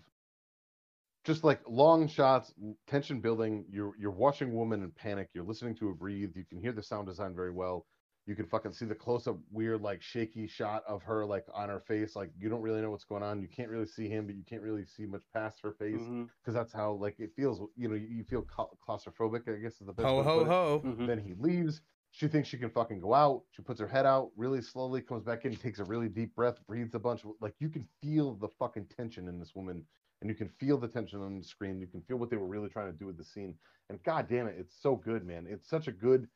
[1.26, 2.54] just like long shots,
[2.88, 3.66] tension building.
[3.70, 5.30] You're you're watching a woman in panic.
[5.34, 6.32] You're listening to her breathe.
[6.36, 7.86] You can hear the sound design very well.
[8.28, 11.70] You can fucking see the close up, weird, like shaky shot of her, like on
[11.70, 12.16] her face.
[12.16, 13.42] Like you don't really know what's going on.
[13.42, 16.08] You can't really see him, but you can't really see much past her face because
[16.48, 16.54] Mhm.
[16.54, 17.62] that's how like it feels.
[17.76, 18.44] You know, you, you feel
[18.88, 19.48] claustrophobic.
[19.48, 20.08] I guess is the best.
[20.08, 20.50] Ho way to ho put it.
[20.50, 20.82] ho.
[20.86, 21.08] Mhm.
[21.08, 21.82] Then he leaves.
[22.12, 23.44] She thinks she can fucking go out.
[23.52, 26.66] She puts her head out really slowly, comes back in, takes a really deep breath,
[26.66, 27.26] breathes a bunch.
[27.42, 29.86] Like you can feel the fucking tension in this woman,
[30.22, 31.80] and you can feel the tension on the screen.
[31.80, 33.54] You can feel what they were really trying to do with the scene.
[33.90, 35.46] And god damn it, it's so good, man.
[35.50, 36.28] It's such a good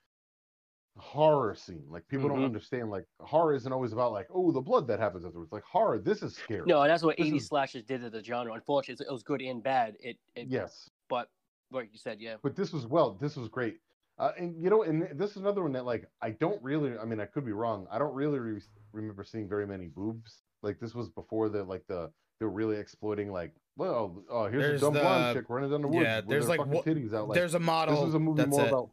[0.97, 1.85] horror scene.
[1.89, 2.45] Like people don't Mhm.
[2.45, 2.89] understand.
[2.91, 5.51] Like horror isn't always about like oh the blood that happens afterwards.
[5.51, 6.63] Like horror, this is scary.
[6.65, 8.53] No, that's what 80s is- slashes did to the genre.
[8.53, 9.95] Unfortunately, it was good and bad.
[10.01, 10.89] It, it Yes.
[11.07, 11.29] but
[11.71, 12.35] like you said, yeah.
[12.41, 13.79] but this was well this was great
[14.17, 17.05] uh, and you know and this is another one that like i don't really i
[17.05, 18.61] mean i could be wrong i don't really re-
[18.91, 22.75] remember seeing very many boobs like this was before the like the they were really
[22.75, 26.17] exploiting like well oh here's There's a dumb blonde chick running down the woods yeah,
[26.17, 27.95] with there's her like fucking titties out like There's a model.
[27.95, 28.67] this was a movie that's more it.
[28.67, 28.89] about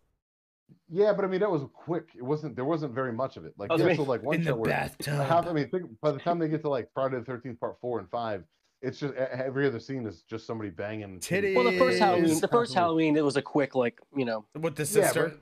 [0.89, 3.53] yeah but i mean that was quick it wasn't there wasn't very much of it
[3.59, 5.69] like I was yeah like, so like one in the shot where half, I mean,
[5.69, 8.45] think by the time they get to like Friday the Thirteenth Part Four and Five,
[8.83, 11.55] it's just every other scene is just somebody banging Titties.
[11.57, 14.45] Well, the first Halloween, the first Halloween, it was a quick like you know.
[14.55, 15.35] with the Yeah, sister.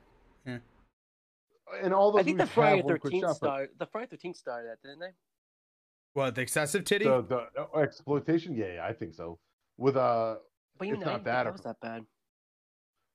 [0.45, 0.61] but-
[1.83, 3.69] And all those I think the Friday have Thirteenth shot, but- started.
[3.77, 5.11] The Friday Thirteenth started that, didn't they?
[6.15, 7.05] What the excessive titty?
[7.05, 9.37] the, the uh, exploitation yeah, yeah i think so
[9.77, 10.35] with uh
[10.79, 12.05] But even It's I not didn't think that that was that bad.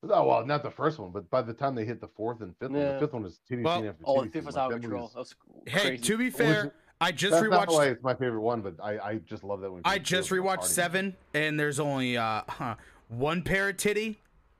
[0.09, 2.55] oh well not the first one but by the time they hit the fourth and
[2.57, 4.45] fifth one the fifth one is titty Well- scene after Oh, titty the fifth scene.
[4.45, 5.07] was out of control.
[5.07, 5.35] is- That was
[5.67, 6.03] hey, crazy.
[6.03, 7.91] to be was- fair, I just that's not why rewatched.
[7.93, 11.15] it's my favorite one but i i just love that one I just rewatched seven,
[11.33, 12.75] and there's only uh huh,
[13.09, 14.19] one pair of titty.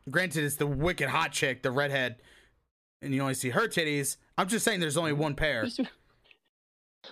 [0.10, 2.16] Granted, it's the wicked hot chick, the redhead,
[3.04, 4.18] and you only see her titties.
[4.40, 5.68] I'm just saying, there's only one pair.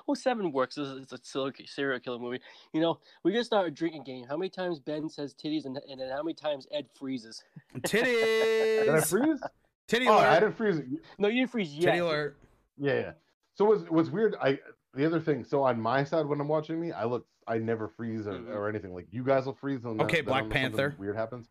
[0.08, 0.78] Well, Seven works.
[0.78, 2.40] It's it's a serial- serial killer movie.
[2.74, 4.26] You know, we just start a drinking game.
[4.28, 7.44] How many times Ben says titties, and, and then how many times Ed freezes?
[7.80, 8.86] Titties.
[8.86, 9.42] Did i freeze
[9.88, 10.86] titty oh i didn't freeze it
[11.18, 11.86] No, you didn't freeze yet.
[11.86, 12.38] titty alert.
[12.78, 13.12] yeah yeah
[13.56, 14.60] so what's what's weird i
[14.94, 17.88] the other thing so on my side when i'm watching me i look i never
[17.88, 18.50] freeze or, Mhm.
[18.56, 20.96] or anything like you guys will freeze and Okay, Black something Panther.
[21.00, 21.50] weird happens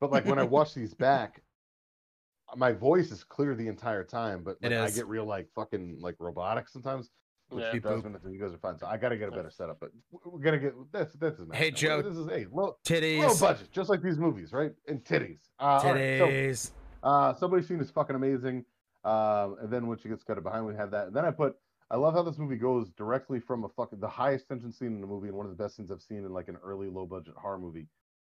[0.00, 1.42] but like when i watch these back
[2.56, 6.16] my voice is clear the entire time but like, i get real like fucking like
[6.18, 7.10] robotic sometimes which
[7.56, 7.70] Yeah.
[7.72, 7.80] yeah.
[7.80, 9.90] does when you guys are fine so i gotta get a better setup but
[10.24, 12.02] we're gonna get that's that's his Hey, Joe.
[12.02, 15.64] this is hey low, low Titties, budget just like these movies right and titties uh,
[15.64, 16.70] all right, so titties.
[17.02, 18.64] uh, somebody scene is fucking amazing.
[19.04, 21.08] Um, and then when she gets cut behind, we have that.
[21.08, 21.56] And then I put,
[21.90, 25.00] I love how this movie goes directly from a fucking the highest tension scene in
[25.00, 27.04] the movie and one of the best scenes I've seen in like an early low
[27.06, 27.86] budget horror movie.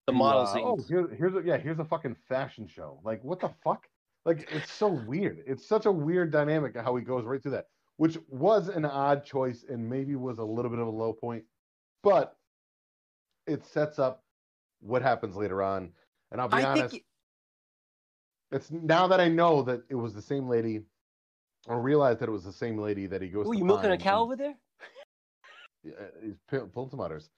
[0.08, 0.64] The to, model uh, scene.
[0.66, 3.00] Oh, here, here's a yeah, here's a fucking fashion show.
[3.04, 3.88] Like what the fuck?
[4.26, 5.44] Like it's so weird.
[5.46, 7.68] It's such a weird dynamic how he goes right through that,
[7.98, 11.44] which was an odd choice and maybe was a little bit of a low point,
[12.02, 12.36] but
[13.48, 14.24] it sets up
[14.82, 15.92] what happens later on.
[16.32, 17.04] And I'll be I honest, think
[18.52, 20.82] it's now that I know that it was the same lady,
[21.68, 23.48] or realize that it was the same lady that he goes.
[23.48, 24.56] Oh, to you milking a cow and- over there?
[25.86, 25.92] Yeah,
[26.24, 27.30] he's pu- pulling tomatoes.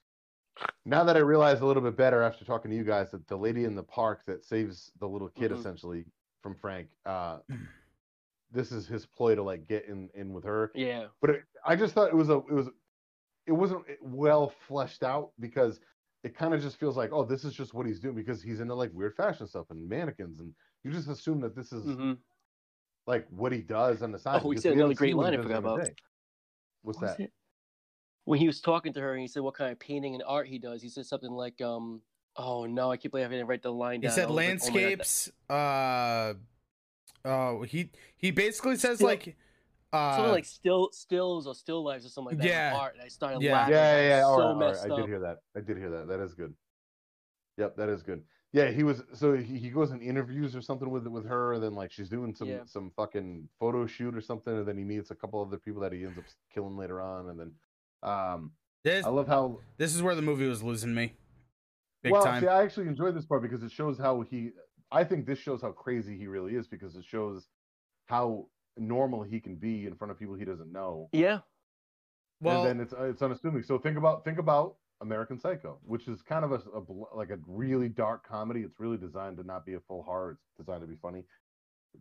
[0.85, 3.35] now that I realize a little bit better after talking to you guys that the
[3.35, 5.57] lady in the park that saves the little kid Mhm.
[5.57, 6.05] essentially
[6.43, 7.39] from Frank, uh,
[8.55, 10.71] this is his ploy to like get in in with her.
[10.73, 11.07] Yeah.
[11.21, 12.69] But it, I just thought it was a it was
[13.45, 15.79] it wasn't well fleshed out because
[16.23, 18.59] it kind of just feels like oh this is just what he's doing because he's
[18.61, 20.51] into like weird fashion stuff and mannequins and
[20.83, 22.13] you just assume that this is hmm
[23.07, 24.41] like what he does on the side.
[24.43, 25.85] Oh, he said another great line he I does forgot during about.
[25.85, 25.95] day.
[26.81, 27.29] What's that?
[28.23, 30.47] When he was talking to her and he said what kind of painting and art
[30.47, 32.01] he does, he said something like, um,
[32.35, 34.01] oh no, I keep believe I didn't write the line down.
[34.01, 34.15] He down.
[34.15, 35.31] said I was like, oh my God, that- landscapes.
[35.49, 36.33] uh,
[37.25, 39.35] oh, he he basically says Still- like,
[39.91, 42.47] uh, something like still stills or still lives or something like that.
[42.47, 42.71] Yeah.
[42.73, 42.79] Yeah.
[42.79, 42.93] Art.
[42.95, 43.53] And I started Yeah.
[43.53, 43.73] laughing.
[43.73, 44.25] Yeah, yeah, yeah.
[44.25, 44.91] was so right, all right.
[44.91, 45.37] I did hear that.
[45.55, 46.07] I did hear that.
[46.07, 46.53] That is good.
[47.57, 48.23] Yep, that is good.
[48.51, 49.03] Yeah, he was.
[49.13, 52.09] So he, he goes and interviews or something with with her, and then like she's
[52.09, 52.59] doing some Yeah.
[52.65, 55.91] some fucking photo shoot or something, and then he meets a couple other people that
[55.91, 56.23] he ends up
[56.53, 57.51] killing later on, and then
[58.03, 58.51] um,
[58.83, 61.13] this I love how this is where the movie was losing me,
[62.03, 62.41] big well, time.
[62.41, 64.51] see, I actually enjoyed this part because it shows how he.
[64.91, 67.49] I think this shows how crazy he really is because it shows
[68.05, 68.47] how
[68.77, 71.09] normal he can be in front of people he doesn't know.
[71.11, 71.39] Yeah.
[72.41, 73.63] well, and then it's it's unassuming.
[73.63, 76.81] So think about think about American Psycho, which is kind of a, a
[77.15, 78.61] like a really dark comedy.
[78.61, 80.31] It's really designed to not be a full horror.
[80.31, 81.23] It's designed to be funny.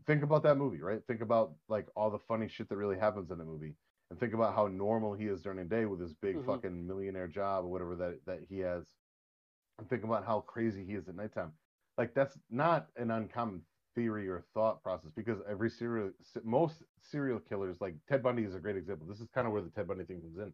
[0.06, 1.00] Think about that movie, right?
[1.06, 3.74] Think about like all the funny shit that really happens in the movie,
[4.10, 6.46] and think about how normal he is during the day with his big Mhm.
[6.46, 8.84] fucking millionaire job or whatever that that he has,
[9.78, 11.52] and think about how crazy he is at nighttime.
[11.98, 13.64] Like that's not an uncommon
[13.94, 16.12] theory or thought process because every serial
[16.42, 19.62] most serial killers like ted bundy is a great example this is kind of where
[19.62, 20.52] the ted bundy thing comes in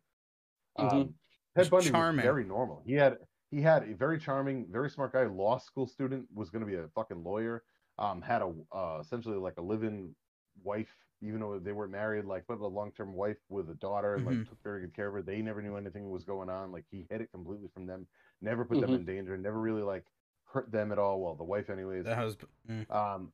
[0.78, 1.08] Mhm.
[1.08, 1.14] um,
[1.56, 1.92] ted bundy charming.
[1.92, 3.18] was very normal he had
[3.50, 6.76] he had a very charming very smart guy law school student was going to be
[6.76, 7.64] a fucking lawyer
[7.98, 10.14] um had a uh, essentially like a live-in
[10.62, 14.24] wife even though they weren't married like but a long-term wife with a daughter and
[14.24, 14.26] Mhm.
[14.26, 16.86] like took very good care of her they never knew anything was going on like
[16.90, 18.06] he hid it completely from them
[18.40, 18.96] never put them Mhm.
[18.96, 20.06] in danger never really like
[20.52, 22.50] hurt them at all well the wife anyways The husband.
[22.68, 22.90] mm.
[22.94, 23.32] um,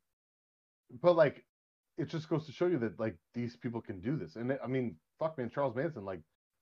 [1.02, 1.44] but like,
[1.98, 4.36] it just goes to show you that like these people can do this.
[4.36, 6.20] And I mean, fuck man, Charles Manson, like,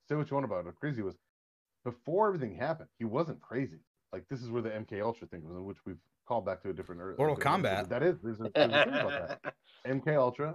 [0.09, 1.17] say what you want about it, how crazy he was.
[1.85, 3.81] Before everything happened, he wasn't crazy.
[4.13, 6.71] Like this is where the MK Ultra thing was, in which we've called back to
[6.71, 7.03] a different.
[7.03, 7.89] a Mortal different Kombat.
[7.89, 9.55] That is there's a, there's a thing about that.
[9.87, 10.55] MK Ultra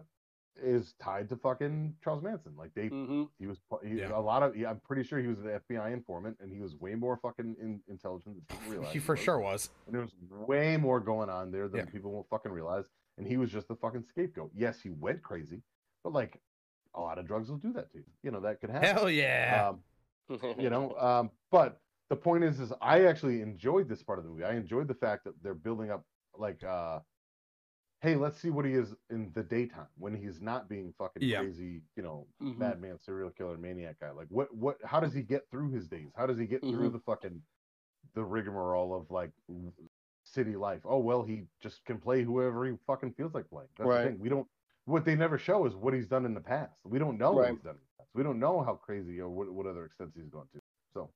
[0.63, 2.53] is tied to fucking Charles Manson.
[2.57, 4.17] Like they, hmm he was he, Yeah.
[4.17, 4.55] a lot of.
[4.55, 7.55] Yeah, I'm pretty sure he was an FBI informant, and he was way more fucking
[7.61, 8.93] in, intelligent than people realize.
[8.93, 9.19] he for was.
[9.23, 9.69] sure was.
[9.85, 10.11] And there was
[10.47, 11.85] way more going on there than Yeah.
[11.91, 12.85] people will fucking realize.
[13.17, 14.51] And he was just the fucking scapegoat.
[14.55, 15.61] Yes, he went crazy,
[16.03, 16.39] but like
[16.95, 18.05] a lot of drugs will do that to you.
[18.23, 18.95] You know, that could happen.
[18.95, 19.71] Hell yeah.
[20.31, 21.79] Um, you know, um, but
[22.09, 24.43] the point is, is I actually enjoyed this part of the movie.
[24.43, 26.03] I enjoyed the fact that they're building up
[26.37, 26.99] like, uh,
[28.01, 31.41] hey, let's see what he is in the daytime when he's not being fucking Yeah.
[31.41, 32.57] crazy, you know, Mhm.
[32.57, 34.11] madman, serial killer, maniac guy.
[34.11, 36.11] Like, what, what, how does he get through his days?
[36.15, 36.93] How does he get through Mhm.
[36.93, 37.43] the fucking,
[38.13, 39.31] the rigmarole of like
[40.23, 40.81] city life?
[40.85, 43.69] Oh, well, he just can play whoever he fucking feels like playing.
[43.77, 44.03] That's Right.
[44.03, 44.19] the thing.
[44.19, 44.47] We don't,
[44.85, 46.79] what they never show is what he's done in the past.
[46.85, 48.09] We don't know what he's done in the past.
[48.13, 50.59] We don't know how crazy or what, what other extents he's gone to.
[50.93, 51.13] So,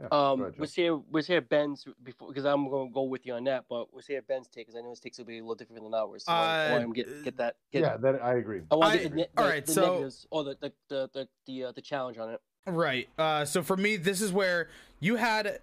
[0.00, 0.06] yeah.
[0.10, 0.60] Um, ahead, Joe.
[0.60, 3.64] let's hear let's hear Ben's before because I'm going to go with you on that.
[3.68, 5.82] But let's hear Ben's take because I know his takes will be a little different
[5.82, 6.24] than ours.
[6.24, 7.56] So I, I Uh, want him to get get that.
[7.72, 8.62] Get, yeah, that I agree.
[8.70, 10.72] I want I- to get the, ne- the, right, the so- negatives or the the
[10.88, 12.40] the the the, uh, the challenge on it.
[12.66, 13.08] Right.
[13.18, 14.68] Uh, so for me, this is where
[15.00, 15.60] you had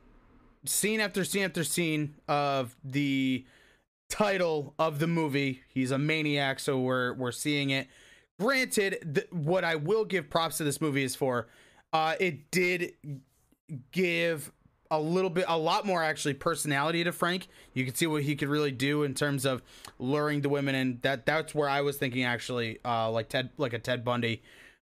[0.65, 3.45] scene after scene after scene of the
[4.09, 5.61] title of the movie.
[5.69, 7.87] He's a maniac, so we're we're seeing it.
[8.39, 11.47] Granted, th- what I will give props to this movie is for
[11.93, 12.93] uh, it did
[13.91, 14.51] give
[14.89, 17.47] a little bit, a lot more actually personality to Frank.
[17.73, 19.61] You can see what he could really do in terms of
[19.99, 23.73] luring the women, and that that's where I was thinking actually, uh, like Ted, like
[23.73, 24.41] a Ted Bundy,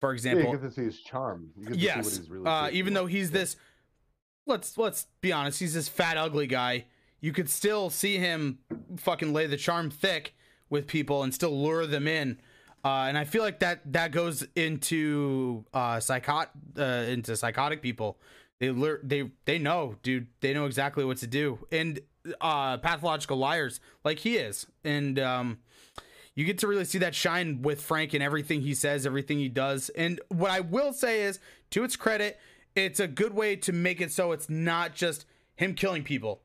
[0.00, 1.50] for Yeah, example you get to see his charm.
[1.56, 3.38] You get to see what yes he's really uh, even though he's Yeah.
[3.38, 3.56] this
[4.46, 6.84] let's let's be honest he's this fat ugly guy
[7.20, 8.58] you could still see him
[8.96, 10.34] fucking lay the charm thick
[10.68, 12.38] with people and still lure them in
[12.84, 18.18] uh, and i feel like that that goes into uh psychot uh, into psychotic people
[18.70, 22.00] they they they know dude they know exactly what to do and
[22.40, 25.58] uh pathological liars like he is and um
[26.34, 29.50] you get to really see that shine with Frank and everything he says, everything he
[29.50, 29.90] does.
[29.90, 31.38] And what I will say is,
[31.72, 32.40] to its credit,
[32.74, 35.26] it's a good way to make it so it's not just
[35.56, 36.40] him killing people,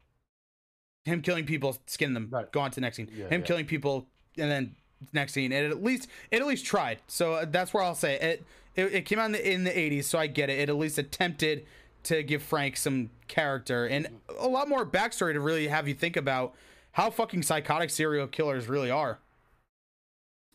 [1.06, 2.52] him killing people, skin them, Right.
[2.52, 3.48] go on to the next scene, Yeah, him yeah.
[3.48, 4.76] killing people, and then
[5.14, 5.53] next scene.
[5.53, 6.99] It at least it at least tried.
[7.07, 8.45] So uh, that's where I'll say it.
[8.76, 10.60] It, it came out in the, in the 80s, so I get it.
[10.60, 11.65] It at least attempted
[12.07, 14.07] to give Frank some character and
[14.39, 16.53] a lot more backstory to really have you think about
[16.93, 19.19] how fucking psychotic serial killers really are.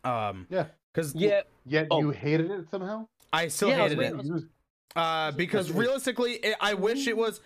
[0.05, 0.67] Um, Yeah.
[0.93, 2.01] because Yeah, Yet Oh.
[2.01, 3.07] you hated it somehow.
[3.33, 4.25] I still Yeah, hated waiting- it.
[4.27, 4.49] You
[4.97, 7.41] Uh, because realistically, it, I wish it was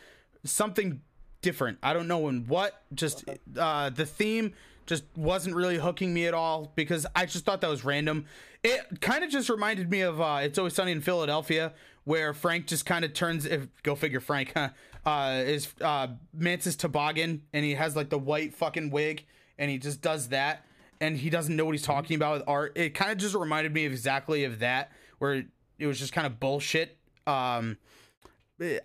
[0.45, 1.01] something
[1.43, 1.79] different.
[1.83, 2.83] I don't know in what.
[2.95, 3.25] Just
[3.57, 4.55] uh, the theme
[4.87, 8.25] just wasn't really hooking me at all because I just thought that was random.
[8.65, 11.73] It kind of just reminded me of uh, It's Always Sunny in Philadelphia,
[12.07, 13.45] where Frank just kind of turns.
[13.45, 14.71] If go figure, Frank huh,
[15.05, 19.27] uh, is uh, Mantis Toboggan, and he has like the white fucking wig,
[19.59, 20.65] and he just does that,
[21.01, 22.73] and he doesn't know what he's talking about with art.
[22.77, 25.45] It kind of just reminded me of exactly of that, where
[25.79, 26.97] it was just kind of bullshit.
[27.27, 27.77] Um,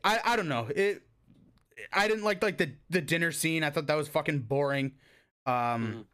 [0.03, 1.03] I I don't know it.
[1.93, 3.64] I didn't like like the the dinner scene.
[3.64, 4.93] I thought that was fucking boring.
[5.45, 6.06] Um, Mhm.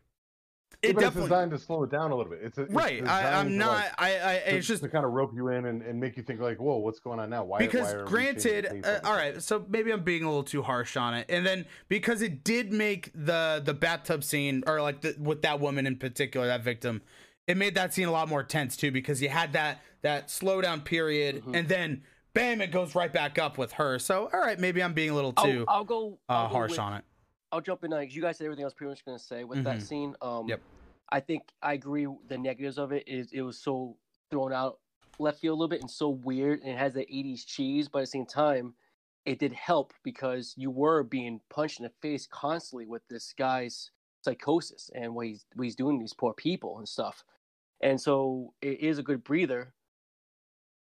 [0.81, 2.39] It but it's designed to slow it down a little bit.
[2.43, 3.01] It's, it's right.
[3.01, 3.69] designed I, I'm not.
[3.73, 6.17] like, I I to, it's just to kind of rope you in and, and make
[6.17, 7.43] you think like, whoa, what's going on now?
[7.43, 7.57] Why?
[7.59, 10.61] because why are granted the uh, all right so maybe i'm being a little too
[10.61, 15.01] harsh on it and then because it did make the the bathtub scene or like
[15.01, 17.01] the, with that woman in particular that victim
[17.47, 20.83] it made that scene a lot more tense too because you had that that slowdown
[20.83, 21.55] period Mhm.
[21.55, 24.93] and then bam it goes right back up with her so all right maybe i'm
[24.93, 27.03] being a little I'll, too I'll go uh, I'll go harsh with- on it
[27.51, 27.91] I'll jump in.
[27.91, 29.81] Like you guys said, everything I was pretty much gonna say with that Mhm.
[29.81, 30.15] scene.
[30.21, 30.63] Um, Yep.
[31.09, 32.07] I think I agree.
[32.27, 33.99] The negatives of it is it was so
[34.29, 34.79] thrown out
[35.19, 37.87] left field a little bit and so weird, and it has the '80s cheese.
[37.89, 38.75] But at the same time,
[39.25, 43.91] it did help because you were being punched in the face constantly with this guy's
[44.23, 47.23] psychosis and what he's what he's doing to these poor people and stuff.
[47.81, 49.73] And so it is a good breather.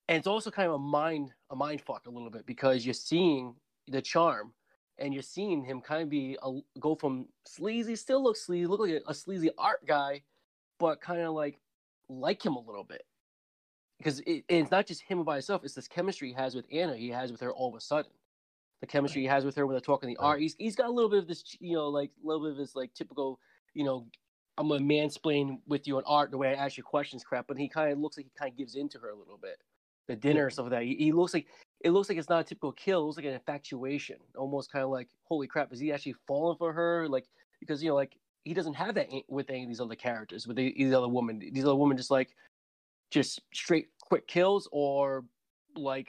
[0.08, 2.94] And it's also kind of a mind a mind fuck a little bit because you're
[2.94, 3.56] seeing
[3.86, 4.54] the charm
[5.00, 8.80] and you're seeing him kind of be a, go from sleazy, still looks sleazy, look
[8.80, 10.22] like a, a sleazy art guy,
[10.78, 11.58] but kind of like
[12.08, 13.02] like him a little bit
[13.98, 16.96] because it, it's not just him by himself; it's this chemistry he has with Anna.
[16.96, 18.10] He has with her all of a sudden.
[18.80, 20.40] The chemistry he has with her when they're talking the art.
[20.40, 22.56] He's he's got a little bit of this, you know, like a little bit of
[22.56, 23.38] this like typical,
[23.74, 24.06] you know,
[24.56, 27.46] I'm gonna mansplain with you on art the way I ask you questions crap.
[27.46, 29.58] But he kind of looks like he kind of gives into her a little bit.
[30.08, 30.82] The dinner and stuff like that.
[30.82, 31.46] He, he looks like
[31.82, 33.00] it looks like it's not a typical kill.
[33.00, 36.58] It looks like an infatuation, almost kind of like, holy crap, is he actually falling
[36.58, 37.08] for her?
[37.08, 37.26] Like,
[37.58, 40.56] because you know, like he doesn't have that with any of these other characters, with
[40.56, 41.38] the, these other women.
[41.38, 42.34] These other women just like,
[43.10, 45.24] just straight quick kills or
[45.76, 46.08] like,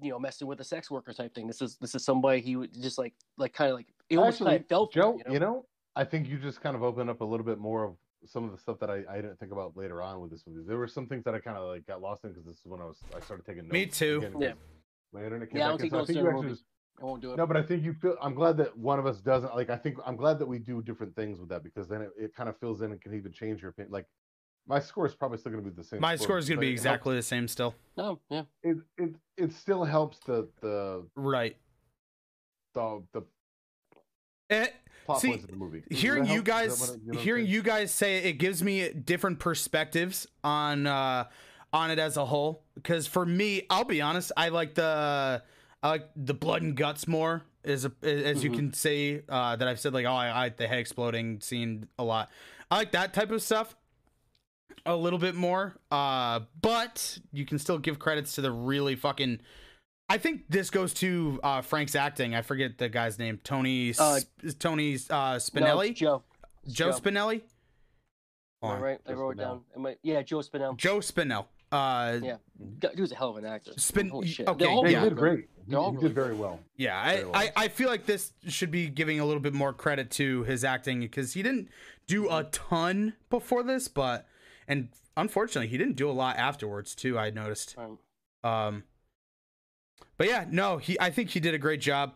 [0.00, 1.46] you know, messing with a sex worker type thing.
[1.46, 4.38] This is this is somebody he would just like, like kind of like it almost
[4.38, 5.32] kind Actually, of felt for, Joe, you know?
[5.32, 5.66] you know,
[5.96, 7.94] I think you just kind of opened up a little bit more of
[8.26, 10.62] some of the stuff that I, I didn't think about later on with this movie.
[10.66, 12.66] There were some things that I kind of like got lost in because this is
[12.66, 13.72] when I was I started taking notes.
[13.72, 14.18] Me too.
[14.18, 14.48] again, Yeah.
[14.52, 16.64] because My internet came Yeah, I don't in, take so I think you actually just
[17.00, 17.36] I won't do it.
[17.36, 18.16] no, but I think you feel.
[18.22, 19.68] I'm glad that one of us doesn't like.
[19.68, 22.34] I think I'm glad that we do different things with that because then it, it
[22.34, 23.90] kind of fills in and can even change your opinion.
[23.92, 24.06] Like
[24.66, 26.00] my score is probably still going to be the same.
[26.00, 28.44] my score is going to be it helps- exactly the same still No, yeah.
[28.62, 31.56] It, it it still helps the the right
[32.74, 33.22] the the
[34.50, 34.66] Eh,
[35.04, 35.82] plot See, the movie.
[35.90, 36.38] Hearing you?
[36.40, 40.86] Is guys you know hearing you guys say it, it gives me different perspectives on
[40.86, 41.24] uh
[41.72, 45.42] on it as a whole because for me i'll be honest i like the
[45.82, 48.54] i like the blood and guts more as a, as you Mhm.
[48.54, 51.88] can say uh that i've said like oh i, I like the head exploding scene
[51.98, 52.30] a lot
[52.70, 53.74] i like that type of stuff
[54.86, 59.40] a little bit more uh but you can still give credits to the really fucking
[60.08, 62.34] I think this goes to uh, Frank's acting.
[62.34, 63.40] I forget the guy's name.
[63.42, 64.20] Tony Uh,
[64.58, 65.90] Tony uh, Spinelli.
[65.90, 66.22] it's Joe.
[66.64, 67.42] It's Joe Spinelli?
[68.62, 68.98] Am I right?
[69.06, 69.60] I Joe wrote it down.
[69.84, 70.76] I, yeah, Joe Spinell.
[70.76, 71.46] Joe Spinell.
[71.72, 72.36] Uh, Yeah.
[72.80, 73.72] God, Dude's a hell of an actor.
[73.76, 74.46] Spin- Holy shit.
[74.48, 75.02] okay, They're all Yeah, yeah.
[75.04, 75.38] he did great.
[75.56, 76.60] He, They're all he really did very well.
[76.76, 77.34] yeah, I, Very well.
[77.36, 80.64] I, I feel like this should be giving a little bit more credit to his
[80.64, 81.68] acting because he didn't
[82.06, 84.26] do a ton before this, but
[84.68, 87.18] and unfortunately he didn't do a lot afterwards too.
[87.18, 87.74] I noticed.
[87.78, 87.98] Um,
[88.44, 88.84] Um,
[90.16, 90.98] but yeah, no, he.
[91.00, 92.12] I think he did a great job.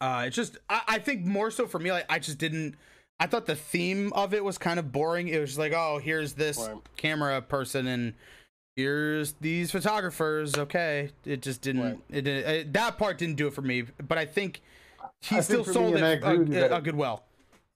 [0.00, 2.74] Uh, it's just I, I think more so for me, like I just didn't.
[3.18, 5.28] I thought the theme of it was kind of boring.
[5.28, 6.76] It was just like, oh, here's this Right.
[6.98, 8.12] camera person and
[8.76, 10.54] here's these photographers.
[10.58, 11.82] Okay, it just didn't.
[11.82, 11.98] Right.
[12.10, 13.84] It, didn't it that part didn't do it for me.
[14.06, 14.60] But I think
[15.22, 16.00] he I still think for me, sold it
[16.52, 17.24] you a, a good well,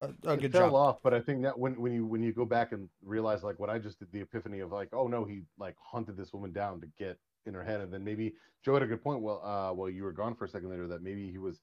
[0.02, 0.74] a, a it good fell job.
[0.74, 3.58] off, but I think that when when you when you go back and realize like
[3.58, 6.52] what I just did, the epiphany of like, oh no, he like hunted this woman
[6.52, 8.34] down to get in her head, and then maybe
[8.64, 9.20] Joe had a good point.
[9.22, 10.86] Well, uh, well, you were gone for a second later.
[10.88, 11.60] That maybe he was,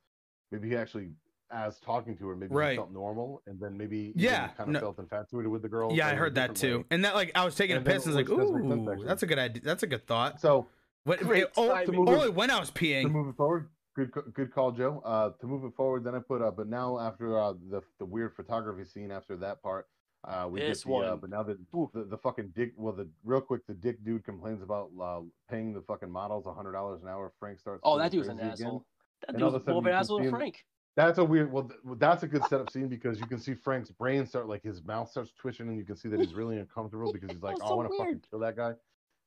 [0.51, 1.09] maybe he actually,
[1.51, 2.71] as talking to her, maybe Right.
[2.71, 5.93] he felt normal, and then maybe Yeah, kind of no- felt infatuated with the girl.
[5.93, 6.83] Yeah, I heard that too, way.
[6.91, 9.23] and that like I was taking And a piss and like, make sense, ooh, that's
[9.23, 9.61] a good idea.
[9.63, 10.41] That's a good thought.
[10.41, 10.67] So
[11.03, 11.71] What, it- oh,
[12.07, 13.03] only when I was peeing.
[13.03, 15.01] to move it forward, good good call, Joe.
[15.05, 18.05] Uh, to move it forward, then I put uh, but now after uh, the the
[18.05, 19.87] weird photography scene after that part,
[20.27, 21.19] uh, we This get the uh, one.
[21.19, 21.89] but now that Oof.
[21.93, 22.73] the the fucking dick.
[22.75, 26.53] Well, the real quick, the dick dude complains about uh, paying the fucking models a
[26.53, 27.31] hundred dollars an hour.
[27.39, 27.81] Frank starts.
[27.83, 28.51] oh, that dude's an again.
[28.51, 28.85] asshole.
[29.21, 30.65] That And dude all of was a sudden more of an asshole than Frank.
[30.95, 31.51] That's a weird.
[31.51, 34.63] Well, th- that's a good setup scene because you can see Frank's brain start like
[34.63, 37.55] his mouth starts twitching, and you can see that he's really uncomfortable because he's like,
[37.61, 38.73] oh, I want to fucking kill that guy.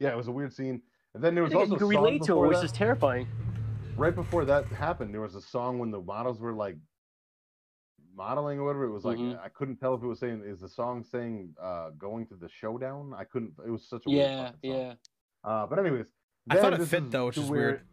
[0.00, 0.82] Yeah, it was a weird scene.
[1.14, 3.26] And then there was also You can relate to it, which is terrifying.
[3.96, 6.76] right before that happened, there was a song when the models were like
[8.20, 8.84] modeling or whatever.
[8.84, 9.40] It was like Mhm.
[9.42, 12.48] I couldn't tell if it was saying is the song saying uh going to the
[12.48, 13.14] showdown.
[13.16, 13.54] I couldn't.
[13.66, 14.80] It was such a weird Yeah, fucking song.
[14.80, 14.94] yeah.
[15.50, 16.06] Uh, but anyways,
[16.50, 17.86] I thought it this fit, is though, which is where- weird.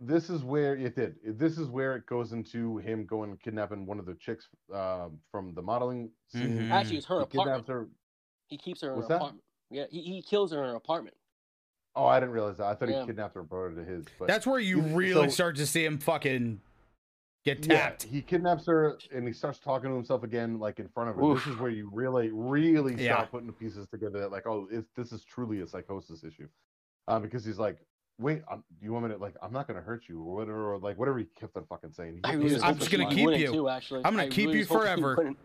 [0.00, 1.16] This is where it did.
[1.38, 5.20] This is where it goes into him going and kidnapping one of the chicks um,
[5.30, 6.58] from the modeling scene.
[6.58, 6.70] Mhm.
[6.70, 7.46] Actually, it's her He apartment.
[7.46, 7.88] kidnaps her.
[8.48, 9.16] He keeps her in What's her that?
[9.22, 9.44] apartment.
[9.70, 11.16] Yeah, he, he kills her in her apartment.
[11.94, 12.66] Oh, I didn't realize that.
[12.66, 13.00] I thought Yeah.
[13.02, 14.04] he kidnapped her and brought her to his.
[14.18, 16.60] But That's where you really so- start to see him fucking
[17.44, 18.02] get yeah, tapped.
[18.04, 21.34] he kidnaps her and he starts talking to himself again, like in front of her.
[21.34, 23.14] This is where you really, really Yeah.
[23.16, 24.20] start putting the pieces together.
[24.20, 26.48] That like, oh, it's, this is truly a psychosis issue,
[27.08, 27.78] uh, because he's like,
[28.18, 30.74] wait, um, do you want me to like, I'm not gonna hurt you or whatever,
[30.74, 32.14] or like whatever he kept on fucking saying.
[32.16, 33.52] He I really I'm just gonna keep you.
[33.52, 34.02] Too, actually.
[34.04, 35.14] I'm gonna I keep really you was hoping he forever.
[35.16, 35.38] wouldn't.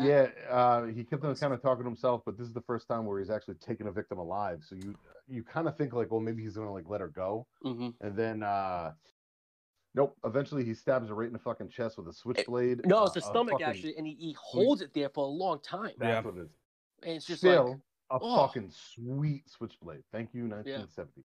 [0.00, 2.88] Yeah, uh, he kept on kind of talking to himself, but this is the first
[2.88, 4.60] time where he's actually taking a victim alive.
[4.66, 4.94] So you
[5.28, 7.92] you kind of think like, well, maybe he's gonna like let her go, mhm.
[8.00, 8.92] and then uh
[9.94, 10.16] nope.
[10.24, 12.86] Eventually, he stabs her right in the fucking chest with a switchblade.
[12.86, 15.24] No, uh, it's the a stomach fucking- actually, and he, he holds it there for
[15.24, 15.92] a long time.
[15.98, 16.30] That's Yeah.
[16.30, 16.50] what it is.
[17.02, 17.78] And it's just Still like,
[18.10, 18.46] a oh.
[18.46, 20.02] fucking sweet switchblade.
[20.12, 21.24] Thank you, 1970.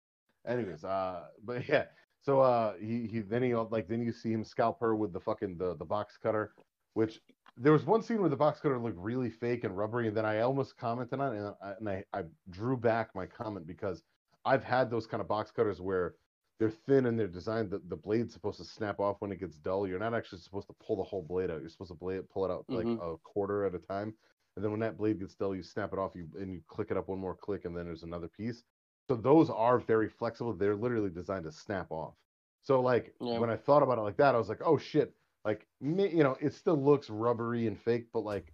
[0.48, 1.86] Anyways, uh, but yeah.
[2.22, 5.20] So uh, he he then he like then you see him scalp her with the
[5.20, 6.54] fucking the the box cutter,
[6.94, 7.22] which
[7.56, 10.26] there was one scene where the box cutter looked really fake and rubbery, and then
[10.26, 14.04] I almost commented on it, and I, and I, I drew back my comment because
[14.46, 16.16] I've had those kind of box cutters where
[16.60, 19.58] they're thin and they're designed the, the blade's supposed to snap off when it gets
[19.58, 19.88] dull.
[19.88, 21.62] You're not actually supposed to pull the whole blade out.
[21.62, 23.02] You're supposed to blade pull it out like Mhm.
[23.02, 24.14] a quarter at a time.
[24.56, 26.92] And then when that blade gets dull, you snap it off, you and you click
[26.92, 28.64] it up one more click, and then there's another piece.
[29.10, 30.54] So those are very flexible.
[30.54, 32.16] They're literally designed to snap off.
[32.62, 33.40] So like Yeah.
[33.40, 35.16] when I thought about it like that, I was like, oh shit,
[35.46, 38.54] like me, you know, it still looks rubbery and fake, but like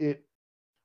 [0.00, 0.26] it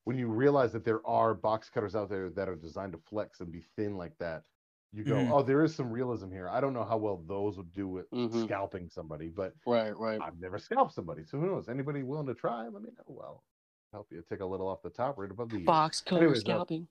[0.03, 3.41] when you realize that there are box cutters out there that are designed to flex
[3.41, 4.45] and be thin like that,
[4.91, 5.31] you go, Mhm.
[5.31, 6.49] oh, there is some realism here.
[6.49, 8.45] I don't know how well those would do with Mhm.
[8.45, 10.19] scalping somebody, but right, right.
[10.21, 11.69] I've never scalped somebody, so who knows?
[11.69, 12.67] Anybody willing to try?
[12.67, 13.03] Let me know.
[13.07, 13.43] Well,
[13.91, 16.39] help you take a little off the top, right above the box Fox cutter Anyways,
[16.39, 16.87] uh, scalping.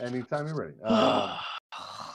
[0.00, 0.76] Anytime you're ready.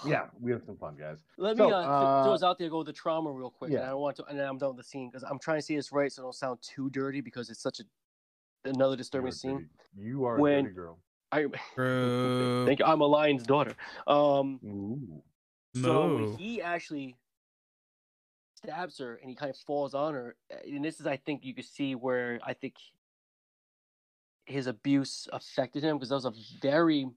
[0.01, 1.21] Um, yeah, we have some fun, guys.
[1.37, 1.85] Let So, me uh, th-
[2.23, 2.69] throw uh, us out there.
[2.69, 3.71] Go with the trauma real quick.
[3.71, 3.87] And yeah.
[3.87, 5.75] I don't want to, and I'm done with the scene because I'm trying to see
[5.75, 7.83] this right, so it don't sound too dirty because it's such a
[8.69, 9.69] another disturbing scene.
[9.97, 10.99] You are When- a dirty girl.
[11.31, 11.45] I
[11.75, 12.65] True.
[12.65, 12.85] thank you.
[12.85, 13.75] I'm a lion's daughter.
[14.07, 15.21] Um, Ooh.
[15.75, 16.35] so Moo.
[16.37, 17.15] he actually
[18.55, 20.35] stabs her and he kind of falls on her,
[20.65, 22.75] and this is, I think, you could see where I think
[24.45, 27.07] his abuse affected him because that was a very.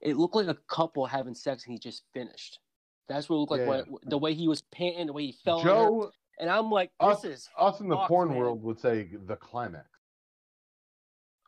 [0.00, 2.60] It looked like a couple having sex and he just finished.
[3.08, 3.60] That's what it looked like.
[3.60, 6.48] Yeah, when, the way he was panting, the way he fell on her, Joe, and
[6.48, 7.48] I'm like, this us, is.
[7.58, 8.38] us in the fucked, porn man.
[8.38, 9.86] world would say the climax.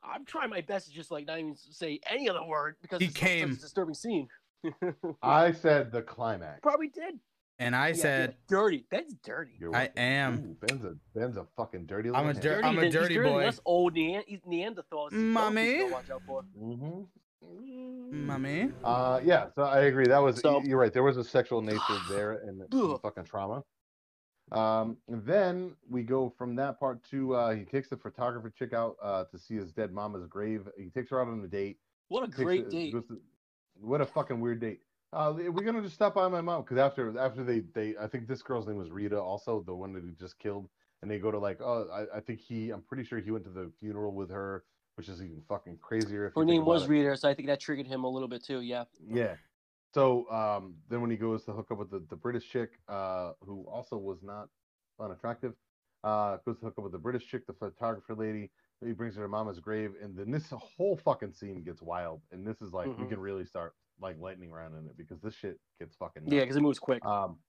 [0.02, 3.06] I'm trying my best to just like not even say any other word because He
[3.06, 3.54] it's such a came.
[3.54, 4.28] disturbing scene.
[5.22, 6.60] I said the climax.
[6.62, 7.18] Probably did.
[7.58, 8.86] And I Yeah, yeah, said, dirty.
[8.90, 9.52] Ben's dirty.
[9.58, 9.98] You're I welcome.
[10.02, 10.34] am.
[10.38, 12.08] Ooh, Ben's a Ben's a fucking dirty.
[12.10, 13.46] I'm a little dir- I'm a than- he's dirty dirty boy.
[13.46, 15.12] us old Nean- he's Neanderthals.
[15.12, 15.78] Mommy.
[15.78, 16.42] Gotta watch out for.
[16.58, 17.06] Mhm.
[18.12, 20.06] "Mommy." Uh, yeah, so I agree.
[20.06, 20.92] That was So- you're right.
[20.92, 21.78] There was a sexual nature
[22.10, 23.62] there and some fucking trauma.
[24.52, 28.72] Um, and then we go from that part to uh, he takes the photographer chick
[28.72, 30.68] out uh, to see his dead mama's grave.
[30.76, 31.78] He takes her out on a date.
[32.08, 32.92] What a great her- date.
[32.92, 33.20] to-
[33.80, 34.80] what a fucking weird date.
[35.12, 38.28] Uh, we're gonna just stop by my mom because after after they they I think
[38.28, 40.68] this girl's name was Rita, also the one that he just killed,
[41.02, 43.44] and they go to like oh I, I think he I'm pretty sure he went
[43.44, 44.64] to the funeral with her,
[44.96, 46.26] which is even fucking crazier.
[46.26, 46.90] If Her name was it.
[46.90, 48.60] Rita, so I think that triggered him a little bit too.
[48.60, 48.84] Yeah.
[49.08, 49.34] Yeah.
[49.92, 53.32] So um, then when he goes to hook up with the, the British chick, uh,
[53.40, 54.48] who also was not
[55.00, 55.54] unattractive,
[56.04, 58.52] uh, goes to hook up with the British chick, the photographer lady.
[58.84, 62.22] He brings her to Mama's grave, and then this whole fucking scene gets wild.
[62.30, 63.10] And this is like we Mhm.
[63.10, 66.56] can really start like lightning round in it because this shit gets fucking Yeah, because
[66.56, 67.02] it moves quick.
[67.04, 67.40] Um,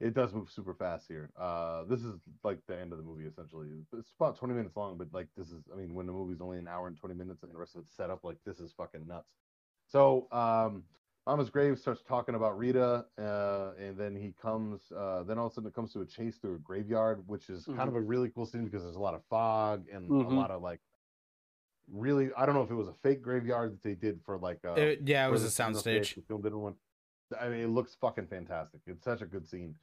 [0.00, 1.30] it does move super fast here.
[1.36, 3.84] Uh, this is like the end of the movie essentially.
[3.92, 6.58] It's about 20 minutes long, but like this is, I mean, when the movie's only
[6.58, 8.72] an hour and 20 minutes and the rest of it's set up, like this is
[8.72, 9.36] fucking nuts.
[9.86, 10.84] So, um,
[11.28, 14.80] Mama's grave starts talking about Rita, uh, and then he comes.
[14.90, 17.50] Uh, then all of a sudden, it comes to a chase through a graveyard, which
[17.50, 20.24] is kind of a really cool scene because there's a lot of fog and a
[20.24, 20.32] Mhm.
[20.38, 20.80] lot of like,
[21.86, 22.30] really.
[22.34, 24.64] I don't know if it was a fake graveyard that they did for like.
[24.64, 25.98] Uh, It- yeah, it was a soundstage.
[25.98, 26.76] actually Filmed it in one.
[27.38, 28.80] I mean, it looks fucking fantastic.
[28.86, 29.76] It's such a good scene.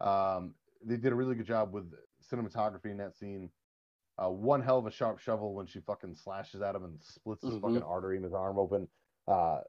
[0.00, 0.54] Um,
[0.84, 1.92] they did a really good job with
[2.22, 3.50] cinematography in that scene.
[4.18, 7.42] Uh, one hell of a sharp shovel when she fucking slashes at him and splits
[7.42, 7.60] his Mhm.
[7.60, 8.88] fucking artery in his arm open.
[9.26, 9.62] Uh,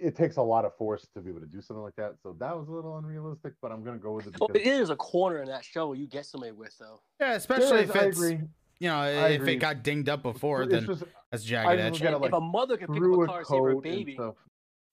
[0.00, 2.14] it takes a lot of force to be able to do something like that.
[2.22, 4.90] So that was a little unrealistic, but I'm gonna go with it because it is
[4.90, 7.00] a corner in that show you get somebody with though.
[7.20, 8.40] Yeah, especially is- if I it's agree.
[8.78, 9.52] you know I if agree.
[9.54, 11.92] it got dinged up before, It's then just that's jagged edge.
[11.94, 13.58] look at it And if a mother can pick up a a car to save
[13.62, 14.34] her coat and baby, stuff.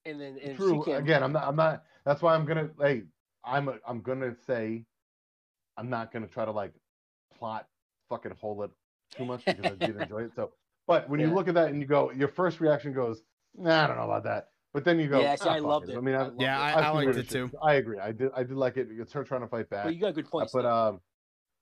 [0.06, 0.82] and then and True.
[0.86, 1.04] she can't.
[1.04, 1.48] Again, I'm not.
[1.48, 1.84] I'm not.
[2.06, 2.70] That's why I'm gonna.
[2.80, 3.04] Hey,
[3.46, 4.84] I'm a, I'm gonna say
[5.78, 6.74] I'm not gonna try to like
[7.38, 7.68] plot
[8.10, 8.72] fucking hole it
[9.16, 10.32] too much because I did enjoy it.
[10.36, 10.52] So,
[10.86, 13.22] but when you look at that and you go, your first reaction goes,
[13.56, 14.50] nah, I don't know about that.
[14.73, 16.03] But then you go, Yeah, see, "Ah, I fuck loved I it.
[16.03, 16.61] mean, I I, Yeah, it.
[16.61, 17.49] I, I've I liked it too.
[17.64, 17.99] I agree.
[17.99, 18.31] I did.
[18.35, 18.88] I did like it.
[18.91, 19.85] It's her trying to fight back.
[19.85, 20.52] But you got good points.
[20.53, 20.69] but though.
[20.89, 21.02] um,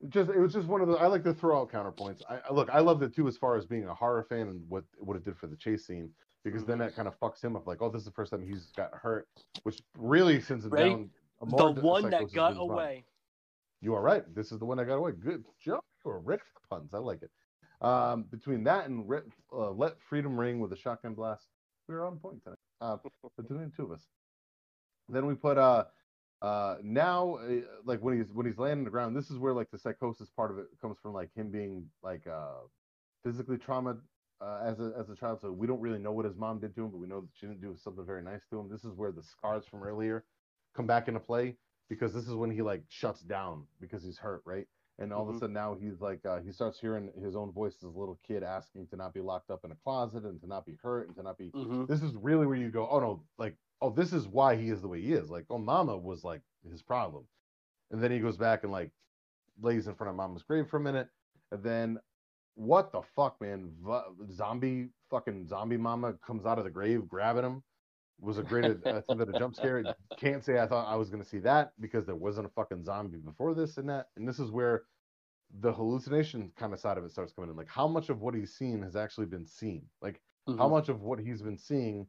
[0.10, 0.96] just it was just one of the.
[0.96, 2.22] I like to throw out counterpoints.
[2.30, 2.70] I I- look.
[2.72, 5.24] I loved it too, as far as being a horror fan and what what it
[5.24, 6.10] did for the chase scene,
[6.44, 7.68] because then that kind of fucks him up.
[7.68, 9.28] Like, oh, this is the first time he's got hurt,
[9.64, 10.90] which really sends him Ready?
[10.90, 11.10] down.
[11.42, 13.06] a the more d- one that got than his away.
[13.82, 14.24] You are right.
[14.34, 15.12] This is the one that got away.
[15.12, 15.82] Good job.
[16.04, 16.94] You were rich with puns.
[16.94, 17.30] I like it.
[17.86, 19.20] Um, between that and Ri-
[19.54, 21.46] uh, let freedom ring with a shotgun blast,
[21.88, 22.58] we were on point tonight.
[22.82, 22.98] Uh,
[23.38, 24.08] between the two of us.
[25.10, 25.86] Then we put uh
[26.42, 29.54] uh now uh, like when he's when he's laying on the ground this is where
[29.54, 32.62] like the psychosis part of it comes from like him being like uh
[33.24, 33.98] physically trauma
[34.42, 35.42] uh, as a as a child.
[35.42, 37.30] So we don't really know what his mom did to him but we know that
[37.34, 38.70] she didn't do something very nice to him.
[38.70, 40.26] This is where the scars from earlier
[40.76, 41.56] come back into play
[41.90, 44.68] because this is when he like shuts down because he's hurt right
[45.00, 45.36] and all of Mhm.
[45.36, 48.20] a sudden now he's like uh, he starts hearing his own voice as a little
[48.26, 51.08] kid asking to not be locked up in a closet and to not be hurt
[51.08, 53.90] and to not be hmm this is really where you go, oh no, like, oh,
[53.90, 55.30] this is why he is the way he is.
[55.30, 56.42] Like, oh, Mama was like
[56.72, 57.28] his problem,
[57.92, 58.92] and then he goes back and like
[59.62, 61.10] lays in front of Mama's grave for a minute,
[61.52, 62.00] and then
[62.56, 63.70] what the fuck, man?
[63.86, 67.64] V- zombie fucking zombie Mama comes out of the grave grabbing him.
[68.22, 69.84] Was a great I think that a jump scare.
[70.18, 73.18] Can't say I thought I was gonna see that because there wasn't a fucking zombie
[73.20, 74.84] before this and that, and this is where
[75.60, 77.56] the hallucination kind of side of it starts coming in.
[77.56, 79.84] Like, how much of what he's seen has actually been seen?
[80.02, 80.60] Like Mm-hmm.
[80.60, 82.08] how much of what he's been seeing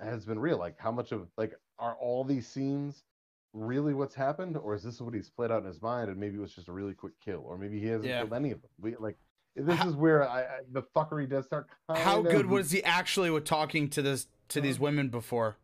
[0.00, 3.04] has been real like how much of like are all these scenes
[3.52, 6.36] really what's happened or is this what he's played out in his mind and maybe
[6.36, 8.20] it was just a really quick kill or maybe he hasn't Yeah.
[8.20, 9.18] killed any of them we like
[9.56, 12.82] this How- is where I, I the fuckery does start How good of- was he
[12.84, 15.56] actually with talking to this to these women before,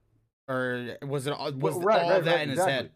[0.48, 2.90] or was it all- was Well, right, all right, that right, in his head?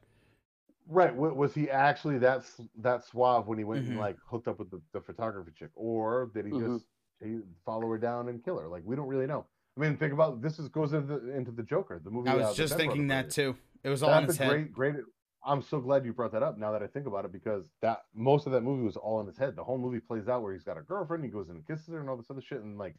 [0.89, 2.43] right was he actually that
[2.79, 3.91] that suave when he went Mhm.
[3.91, 6.75] and like hooked up with the, the photography chick or did he Mhm.
[6.75, 6.85] just
[7.23, 9.47] he follow her down and kill her like we don't really know
[9.77, 12.33] i mean think about this is goes into the, into the joker the movie I
[12.33, 13.57] uh, was The just thinking that too.
[13.85, 14.51] It was all in his a head.
[14.51, 15.05] great, great.
[15.45, 16.59] I'm so glad you brought that up.
[16.59, 19.27] Now that I think about it, because that most of that movie was all in
[19.27, 19.57] his head.
[19.57, 21.89] The whole movie plays out where he's got a girlfriend, he goes in and kisses
[21.89, 22.97] her, and all this other shit, and like,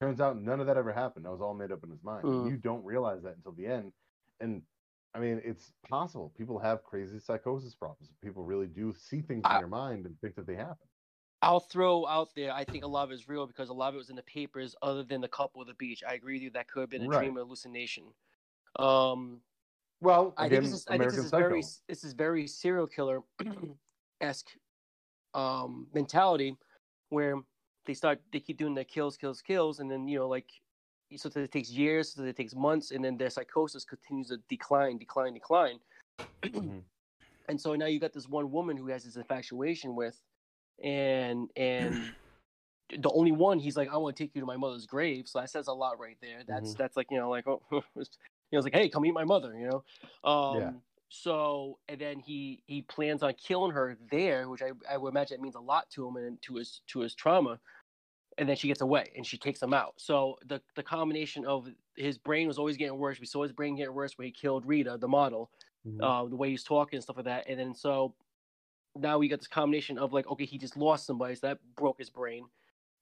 [0.00, 1.24] turns out none of that ever happened.
[1.26, 2.24] That was all made up in his mind.
[2.24, 2.50] Mm.
[2.50, 3.92] You don't realize that until the end,
[4.40, 4.62] and
[5.14, 6.32] I mean, it's possible.
[6.38, 8.10] People have crazy psychosis problems.
[8.22, 10.88] People really do see things in their mind and think that they happen.
[11.42, 12.52] I'll throw out there.
[12.52, 14.16] I think a lot of it is real because a lot of it was in
[14.16, 16.02] the papers, other than the couple at the beach.
[16.08, 16.50] I agree with you.
[16.50, 17.18] That could have been a Right.
[17.18, 18.14] dream or hallucination.
[18.76, 19.42] Um,
[20.02, 20.86] Well, I again, think this is.
[20.88, 21.62] I think this is very.
[21.88, 23.20] This is very serial killer
[24.20, 24.50] esque
[25.32, 26.56] um, mentality,
[27.10, 27.36] where
[27.86, 28.20] they start.
[28.32, 30.50] They keep doing their kills, kills, kills, and then you know, like,
[31.14, 34.98] so it takes years, so it takes months, and then their psychosis continues to decline,
[34.98, 35.78] decline, decline.
[36.42, 36.82] Mhm.
[37.48, 40.20] and so now you got this one woman who has this infatuation with,
[40.82, 42.10] and and
[42.98, 45.28] the only one he's like, I want to take you to my mother's grave.
[45.28, 46.42] So that says a lot right there.
[46.44, 47.62] That's that's like you know like oh,
[48.56, 49.54] know, it's like hey, come meet my mother.
[49.56, 49.68] You
[50.24, 50.30] know.
[50.30, 50.72] Um, Yeah.
[51.08, 55.36] So and then he he plans on killing her there, which I I would imagine
[55.38, 57.60] it means a lot to him and to his to his trauma.
[58.38, 60.00] And then she gets away and she takes him out.
[60.00, 63.20] So the the combination of his brain was always getting worse.
[63.20, 65.50] We saw his brain get worse when he killed Rita, the model
[65.84, 66.00] Mhm.
[66.00, 67.46] uh, the way he's talking and stuff like that.
[67.48, 68.16] And then so
[68.96, 71.98] now we got this combination of like, okay, he just lost somebody, so that broke
[71.98, 72.46] his brain.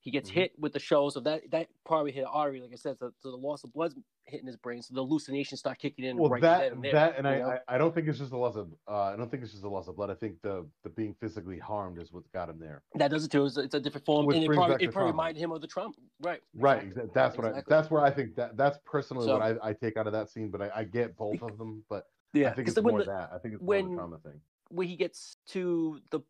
[0.02, 0.34] He gets Mhm.
[0.34, 2.98] hit with the show, so that that probably hit an artery, like I said.
[2.98, 3.94] So, so the loss of blood's
[4.24, 6.92] hitting his brain, so the hallucinations start kicking in well right that and there.
[6.92, 7.58] that and I, know?
[7.68, 9.68] I don't think it's just a loss of uh, I don't think it's just a
[9.68, 10.08] loss of blood.
[10.08, 12.82] I think the the being physically harmed is what got him there.
[12.94, 13.44] that does it too.
[13.44, 15.10] It's, a- it's a different form, Which and it probably it probably trauma.
[15.10, 15.92] reminded him of the trauma.
[16.22, 16.40] Right.
[16.54, 16.82] Right.
[16.84, 17.10] exactly.
[17.14, 17.74] That's what Exactly.
[17.74, 17.76] I.
[17.76, 20.30] That's where I think that that's personally So- what I, I take out of that
[20.30, 20.50] scene.
[20.50, 21.84] But I, I get both of them.
[21.90, 23.32] But Yeah, I think it's when more the, that.
[23.34, 24.40] I think it's more the trauma thing.
[24.70, 26.20] when he gets to the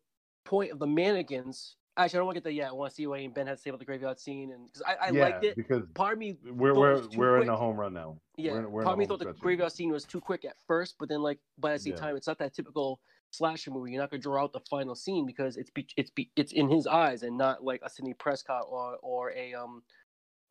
[0.43, 1.77] point of the mannequins.
[2.05, 2.69] Actually, I don't want to get there yet.
[2.69, 4.81] I want to see what Ben had to say about the graveyard scene, and because
[4.81, 5.55] I, I yeah, liked it.
[5.55, 8.17] because Part of me we're we're we're in the home run now.
[8.37, 10.95] Yeah, We're, we're part of me thought the graveyard scene was too quick at first,
[10.99, 11.99] but then like, but at the same Yeah.
[11.99, 13.91] time, it's not that typical slasher movie.
[13.91, 16.69] You're not gonna draw out the final scene because it's be, it's be, it's in
[16.69, 19.83] his eyes and not like a Sidney Prescott or or a um,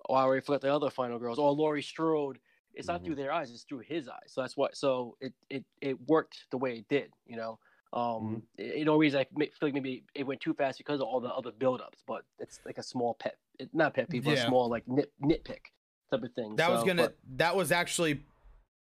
[0.09, 2.39] or I already forgot the other final girls or Laurie Strode.
[2.75, 3.05] It's not Mhm.
[3.05, 4.29] through their eyes; it's through his eyes.
[4.29, 4.77] So that's what.
[4.77, 7.13] So it it it worked the way it did.
[7.27, 7.59] You know.
[7.95, 8.27] Mm-hmm.
[8.27, 11.21] Um, it, it always I feel like maybe it went too fast because of all
[11.21, 14.45] the other buildups, but it's like a small pet, it, not pet peeve, but Yeah.
[14.45, 15.71] a small like nit, nitpick
[16.11, 16.57] type of thing.
[16.57, 17.03] That was gonna.
[17.05, 18.21] but- That was actually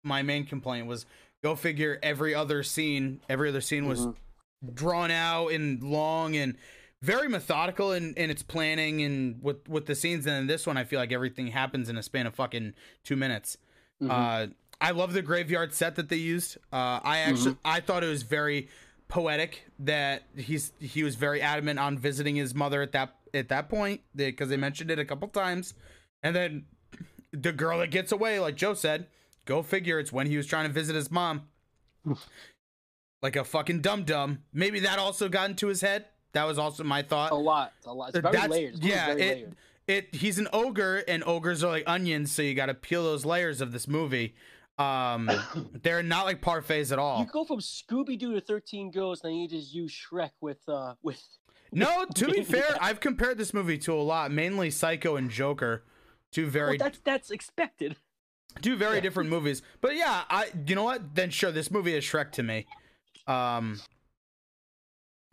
[0.02, 0.86] my main complaint.
[0.86, 1.06] Was
[1.42, 1.98] go figure.
[2.02, 4.16] Every other scene, every other scene was Mhm.
[4.74, 6.56] drawn out and long and
[7.02, 10.26] very methodical in, in its planning and with with the scenes.
[10.26, 12.74] And in this one, I feel like everything happens in a span of fucking
[13.04, 13.58] two minutes.
[14.02, 14.10] Mhm.
[14.10, 16.56] Uh, I love the graveyard set that they used.
[16.72, 17.66] Uh, I actually Mm-hmm.
[17.66, 18.68] I thought it was very
[19.08, 23.68] poetic that he's he was very adamant on visiting his mother at that at that
[23.68, 25.74] point because they mentioned it a couple times,
[26.22, 26.64] and then
[27.32, 29.06] the girl that gets away, like Joe said,
[29.44, 29.98] go figure.
[29.98, 31.42] It's when he was trying to visit his mom,
[33.22, 34.38] like a fucking dum dum.
[34.52, 36.06] Maybe that also got into his head.
[36.32, 37.32] That was also my thought.
[37.32, 38.10] A lot, a lot.
[38.10, 38.74] It's very That's- layered.
[38.74, 39.56] Movie's yeah, very it, layered.
[39.86, 43.24] it he's an ogre and ogres are like onions, so you got to peel those
[43.24, 44.34] layers of this movie.
[44.78, 45.30] Um,
[45.82, 47.20] they're not like parfaits at all.
[47.20, 50.58] You go from Scooby Doo to Thirteen Ghosts, and then you just use Shrek with
[50.68, 51.22] uh with.
[51.72, 55.84] No, to be fair, I've compared this movie to a lot, mainly Psycho and Joker,
[56.30, 57.96] two very Well, that's that's expected.
[58.62, 59.62] two very different movies.
[59.80, 61.14] But yeah, I you know what?
[61.14, 62.66] Then sure, this movie is Shrek to me.
[63.26, 63.80] Um,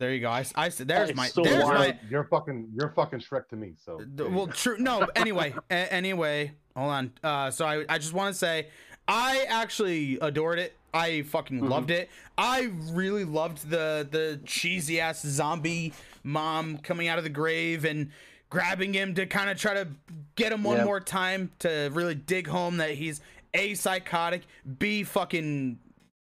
[0.00, 0.28] there you go.
[0.28, 1.78] I, I said there's my so there's wild.
[1.78, 3.74] my You're fucking you're fucking Shrek to me.
[3.76, 8.34] So well true no anyway a- anyway hold on uh so i, I just want
[8.34, 8.68] to say
[9.08, 11.68] i actually adored it i fucking Mm-hmm.
[11.68, 12.08] loved it
[12.38, 18.10] i really loved the the cheesy ass zombie mom coming out of the grave and
[18.50, 19.88] grabbing him to kind of try to
[20.36, 20.84] get him one Yeah.
[20.84, 23.20] more time to really dig home that he's
[23.52, 24.42] a psychotic
[24.78, 25.78] b fucking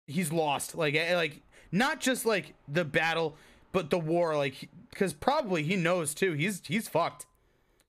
[0.05, 1.41] he's lost like eh, like
[1.71, 3.35] not just like the battle
[3.71, 7.25] but the war like because probably he knows too he's he's fucked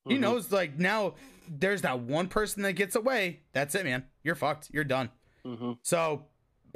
[0.07, 0.23] he Mm-hmm.
[0.23, 1.15] knows like now
[1.51, 3.41] there's that one person that gets away.
[3.53, 4.05] That's it, man.
[4.23, 4.69] You're fucked.
[4.73, 5.11] You're done.
[5.47, 5.73] Mm-hmm.
[5.83, 6.25] So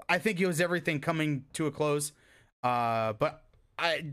[0.09, 2.13] I think it was everything coming to a close.
[2.63, 3.43] Uh, but
[3.79, 4.05] I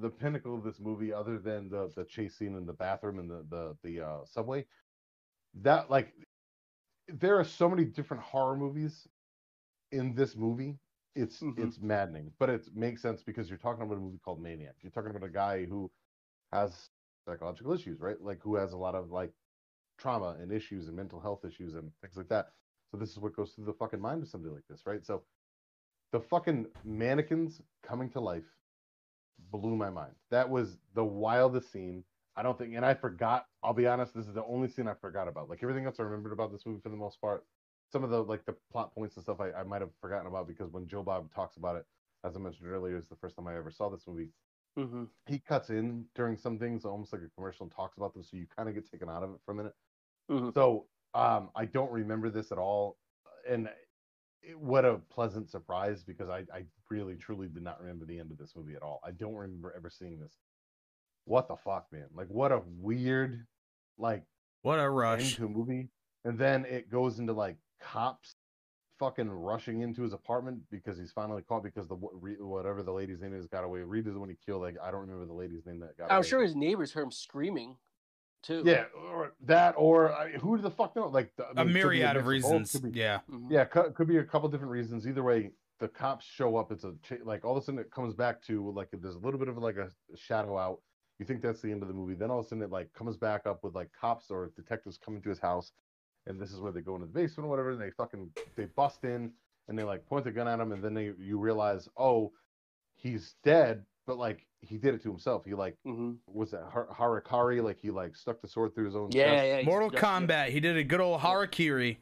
[0.00, 3.30] the pinnacle of this movie, other than the the chase scene in the bathroom and
[3.30, 4.66] the the the uh, subway.
[5.54, 6.14] That like,
[7.08, 9.08] there are so many different horror movies
[9.92, 10.78] in this movie.
[11.14, 11.54] It's Mhm.
[11.56, 14.76] it's maddening, but it makes sense because you're talking about a movie called Maniac.
[14.82, 15.90] You're talking about a guy who
[16.52, 16.90] has
[17.26, 18.20] psychological issues, right?
[18.20, 19.32] Like who has a lot of like
[19.98, 22.48] trauma and issues and mental health issues and things like that.
[22.90, 25.04] So this is what goes through the fucking mind of somebody like this, right?
[25.04, 25.24] So
[26.14, 28.44] the fucking mannequins coming to life
[29.50, 30.12] blew my mind.
[30.30, 32.04] That was the wildest scene.
[32.36, 33.46] I don't think, and I forgot.
[33.64, 34.14] I'll be honest.
[34.14, 35.50] This is the only scene I forgot about.
[35.50, 37.44] Like everything else, I remembered about this movie for the most part.
[37.90, 40.46] Some of the like the plot points and stuff I, I might have forgotten about
[40.46, 41.84] because when Joe Bob talks about it,
[42.22, 44.28] as I mentioned earlier, it's the first time I ever saw this movie.
[44.78, 45.04] Mm-hmm.
[45.26, 48.36] He cuts in during some things, almost like a commercial, and talks about them, so
[48.36, 49.74] you kind of get taken out of it for a minute.
[50.30, 50.54] Mhm.
[50.54, 52.98] So um, I don't remember this at all,
[53.48, 53.68] and
[54.48, 58.30] it, what a pleasant surprise because I, I really truly did not remember the end
[58.30, 59.00] of this movie at all.
[59.04, 60.38] I don't remember ever seeing this.
[61.24, 62.06] What the fuck, man?
[62.14, 63.46] Like what a weird
[63.98, 64.24] like
[64.62, 65.36] what a rush.
[65.36, 65.88] to a movie,
[66.24, 68.36] and then it goes into like cops
[68.98, 73.34] fucking rushing into his apartment because he's finally caught because the whatever the lady's name
[73.34, 73.80] is got away.
[73.80, 74.62] Reed is the one he killed.
[74.62, 76.10] Like I don't remember the lady's name that got.
[76.10, 76.26] I'm away.
[76.26, 77.76] sure his neighbors heard him screaming,
[78.44, 78.62] too.
[78.64, 81.08] Yeah, or that or I mean, who the fuck know?
[81.08, 82.72] Like the, I A mean, could be myriad of reasons.
[82.72, 83.20] could be- Yeah.
[83.30, 83.50] Mhm.
[83.50, 85.06] yeah, could, could be a couple different reasons.
[85.06, 85.50] Either way,
[85.80, 86.70] the cops show up.
[86.70, 89.18] It's a cha- like all of a sudden it comes back to like there's a
[89.18, 90.80] little bit of like a shadow out.
[91.18, 92.14] You think that's the end of the movie.
[92.14, 94.98] Then all of a sudden it like comes back up with like cops or detectives
[94.98, 95.72] coming to his house,
[96.26, 97.70] and this is where they go into the basement or whatever.
[97.72, 99.32] And they fucking they bust in
[99.68, 102.32] and they like point the gun at him, and then they you realize oh
[102.96, 105.44] he's dead, but like he did it to himself.
[105.44, 106.16] He like Mhm.
[106.26, 107.62] was that Har- Harakari?
[107.62, 109.46] Like he like stuck the sword through his own Yeah, chest.
[109.46, 109.70] yeah.
[109.70, 110.48] Mortal yeah, Kombat.
[110.48, 111.98] He did a good old harakiri.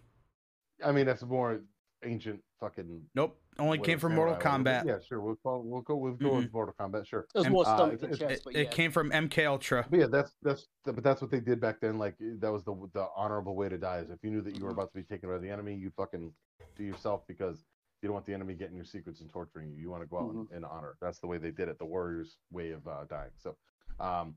[0.84, 1.60] I mean that's more
[2.04, 3.38] ancient fucking Nope.
[3.58, 4.86] Only came from Mortal would, Kombat.
[4.86, 5.20] Yeah, sure.
[5.20, 7.06] We'll call, we'll go we'll go with Mortal Kombat.
[7.06, 7.26] Sure.
[7.34, 9.46] It was more uh, stomach it's- than it's- chest, It, but it came from MK
[9.46, 9.86] Ultra.
[9.90, 11.98] But yeah, that's that's but that's what they did back then.
[11.98, 13.98] Like that was the the honorable way to die.
[13.98, 14.74] Is if you knew that you were Mhm.
[14.74, 16.32] about to be taken by the enemy, you fucking
[16.76, 17.64] do yourself because
[18.02, 19.76] you don't want the enemy getting your secrets and torturing you.
[19.80, 20.96] You want to go out in, in honor.
[21.00, 21.78] That's the way they did it.
[21.78, 23.30] The warriors' way of uh, dying.
[23.38, 23.56] So,
[24.00, 24.34] um,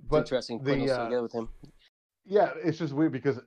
[0.00, 1.48] It's but interesting the, putting those uh, together with him.
[2.24, 3.38] yeah, it's just weird because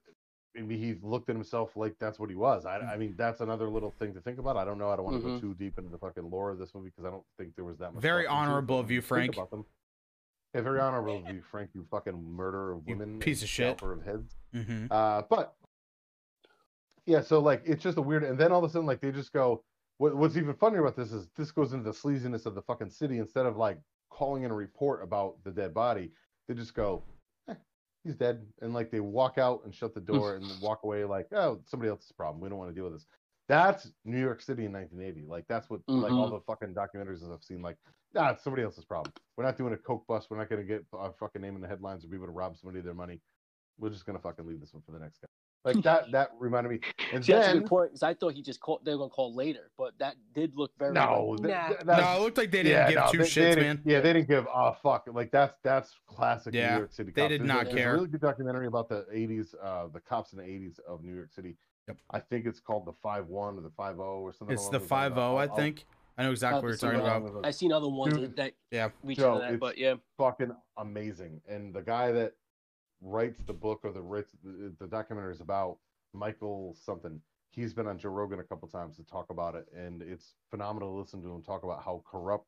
[0.54, 2.68] maybe he looked at himself like that's what he was.
[2.68, 4.56] I, I mean, that's another little thing to think about.
[4.56, 4.92] I don't know.
[4.92, 5.36] I don't want to Mhm.
[5.36, 7.66] go too deep into the fucking lore of this movie because I don't think there
[7.66, 8.04] was that much.
[8.04, 9.34] Very thought into it, honorable of you, Frank.
[9.36, 9.66] about them-
[10.54, 11.72] Yeah, very honorable of you, Frank.
[11.74, 13.82] You fucking murderer of You women, piece of shit.
[13.82, 14.36] of heads.
[14.54, 14.88] Mm-hmm.
[14.92, 15.56] Uh, but
[17.10, 19.12] yeah, so like it's just a weird, and then all of a sudden, like they
[19.12, 19.64] just go.
[19.98, 22.92] What, what's even funnier about this is this goes into the sleaziness of the fucking
[22.92, 23.18] city.
[23.18, 23.80] Instead of like
[24.12, 26.12] calling in a report about the dead body,
[26.48, 27.04] they just go,
[27.50, 27.56] eh,
[28.04, 31.28] "He's dead," and like they walk out and shut the door and walk away, like,
[31.34, 32.40] "Oh, somebody else's problem.
[32.42, 33.08] We don't want to deal with this."
[33.50, 35.26] That's New York City in 1980.
[35.28, 36.38] Like that's what like all Mhm.
[36.38, 37.64] the fucking documentaries I've seen.
[37.64, 37.78] Like,
[38.14, 39.12] nah, it's somebody else's problem.
[39.36, 40.30] We're not doing a coke bust.
[40.30, 42.56] We're not gonna get our fucking name in the headlines or be able to rob
[42.56, 43.20] somebody of their money.
[43.80, 45.29] We're just gonna fucking leave this one for the next guy.
[45.66, 46.12] Like that.
[46.12, 46.80] That reminded me.
[47.14, 48.82] And See, that's a then good point because I thought he just called.
[48.86, 50.94] They were gonna call later, but that did look very.
[50.94, 51.68] no, like, nah.
[51.68, 53.82] th- no, it looked like they didn't give no, two they- they shits, didn't- man.
[53.86, 55.08] Yeah, they didn't give a fuck.
[55.12, 57.12] Like that's that's classic Yeah, New York City.
[57.14, 57.30] they cops.
[57.30, 57.92] did There's not a, there's care.
[57.92, 61.14] A really good documentary about the '80s, uh, the cops in the '80s of New
[61.16, 61.56] York City.
[61.88, 61.98] Yep.
[62.12, 64.54] I think it's called the Five One or the Five Zero or something.
[64.54, 64.90] It's the those lines.
[64.90, 65.86] five zero, I I'll- I'll- think.
[66.18, 67.46] I know exactly what you're I've talking seen about.
[67.48, 68.90] I've seen other ones Dude, that Yeah.
[69.04, 69.96] reach Joe, that, it's- but yeah.
[70.18, 71.40] fucking amazing.
[71.48, 72.34] And the guy that
[73.02, 75.78] writes the book or the writes the, the documentary is about
[76.14, 77.22] Michael something.
[77.52, 80.94] He's been on Joe Rogan a couple times to talk about it, and it's phenomenal
[80.94, 82.48] to listen to him talk about how corrupt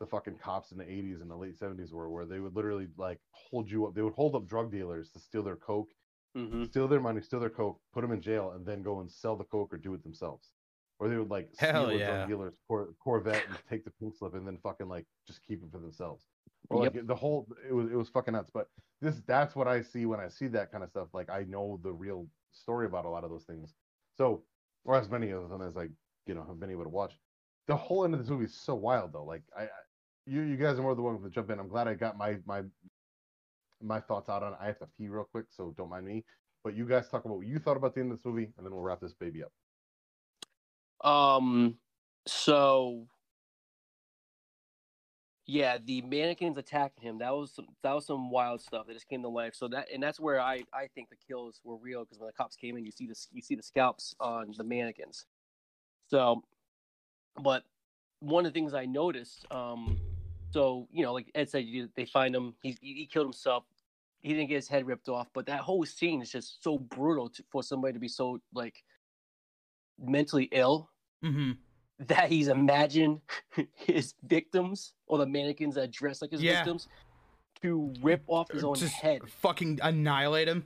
[0.00, 2.88] the fucking cops in the 80s and the late 70s were, where they would literally
[2.98, 3.94] like hold you up.
[3.94, 5.90] They would hold up drug dealers to steal their coke,
[6.34, 9.10] hmm steal their money, steal their coke, put them in jail, and then go and
[9.10, 10.50] sell the coke or do it themselves.
[10.98, 12.06] Or they would like steal Hell a yeah.
[12.16, 15.62] drug dealer's cor- Corvette and take the pink slip and then fucking like just keep
[15.62, 16.26] it for themselves.
[16.70, 18.50] Or like the whole it was it was fucking nuts.
[18.52, 18.68] But
[19.00, 21.08] this that's what I see when I see that kind of stuff.
[21.12, 23.74] Like I know the real story about a lot of those things.
[24.16, 24.42] So
[24.84, 25.88] or as many of them as I
[26.26, 27.12] you know have been able to watch.
[27.66, 29.24] The whole end of this movie is so wild though.
[29.24, 29.68] Like I, I
[30.26, 31.58] you you guys are more the one to jump in.
[31.58, 32.62] I'm glad I got my my
[33.82, 34.58] my thoughts out on it.
[34.60, 36.24] I have to pee real quick, so don't mind me.
[36.62, 38.64] But you guys talk about what you thought about the end of this movie, and
[38.64, 41.08] then we'll wrap this baby up.
[41.08, 41.76] Um.
[42.26, 43.06] So.
[45.46, 47.18] Yeah, the mannequins attacking him.
[47.18, 49.54] That was some, that was some wild stuff that just came to life.
[49.54, 52.32] So that and that's where I I think the kills were real because when the
[52.32, 55.26] cops came in, you see the you see the scalps on the mannequins.
[56.08, 56.42] So,
[57.42, 57.64] but
[58.20, 59.98] one of the things I noticed, um,
[60.50, 62.54] so you know, like Ed said, you, they find him.
[62.62, 63.64] He he killed himself.
[64.22, 67.28] He didn't get his head ripped off, but that whole scene is just so brutal
[67.28, 68.82] to, for somebody to be so like
[69.98, 70.88] mentally ill
[71.24, 71.52] Mm-hmm.
[72.00, 73.20] That he's imagined
[73.74, 76.56] his victims or the mannequins that dress like his Yeah.
[76.64, 76.88] victims
[77.62, 79.22] to rip off his own Just head.
[79.28, 80.64] fucking annihilate him.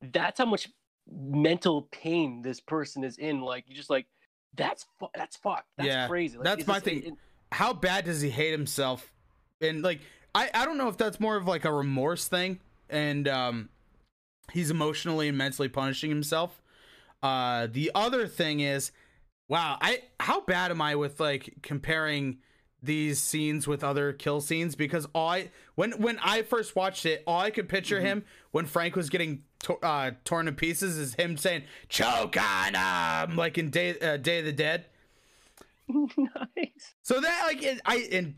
[0.00, 0.68] That's how much
[1.10, 3.40] mental pain this person is in.
[3.40, 4.06] Like you just like
[4.54, 5.66] that's fu- that's fucked.
[5.76, 6.36] That's Yeah, crazy.
[6.38, 6.98] Like, that's my just- thing.
[6.98, 7.14] it- it-
[7.52, 9.12] How bad does he hate himself?
[9.60, 10.00] And like,
[10.34, 13.68] I I don't know if that's more of like a remorse thing, and um,
[14.52, 16.60] he's emotionally and mentally punishing himself.
[17.22, 18.90] Uh, the other thing is,
[19.48, 22.38] wow, I how bad am I with like comparing
[22.82, 24.74] these scenes with other kill scenes?
[24.74, 28.06] Because all I when when I first watched it, all I could picture Mm-hmm.
[28.06, 32.74] him when Frank was getting to, uh, torn to pieces is him saying "choke on
[32.74, 34.86] him" like in Day uh, Day of the Dead.
[35.88, 36.94] nice.
[37.02, 38.34] So that like it, I and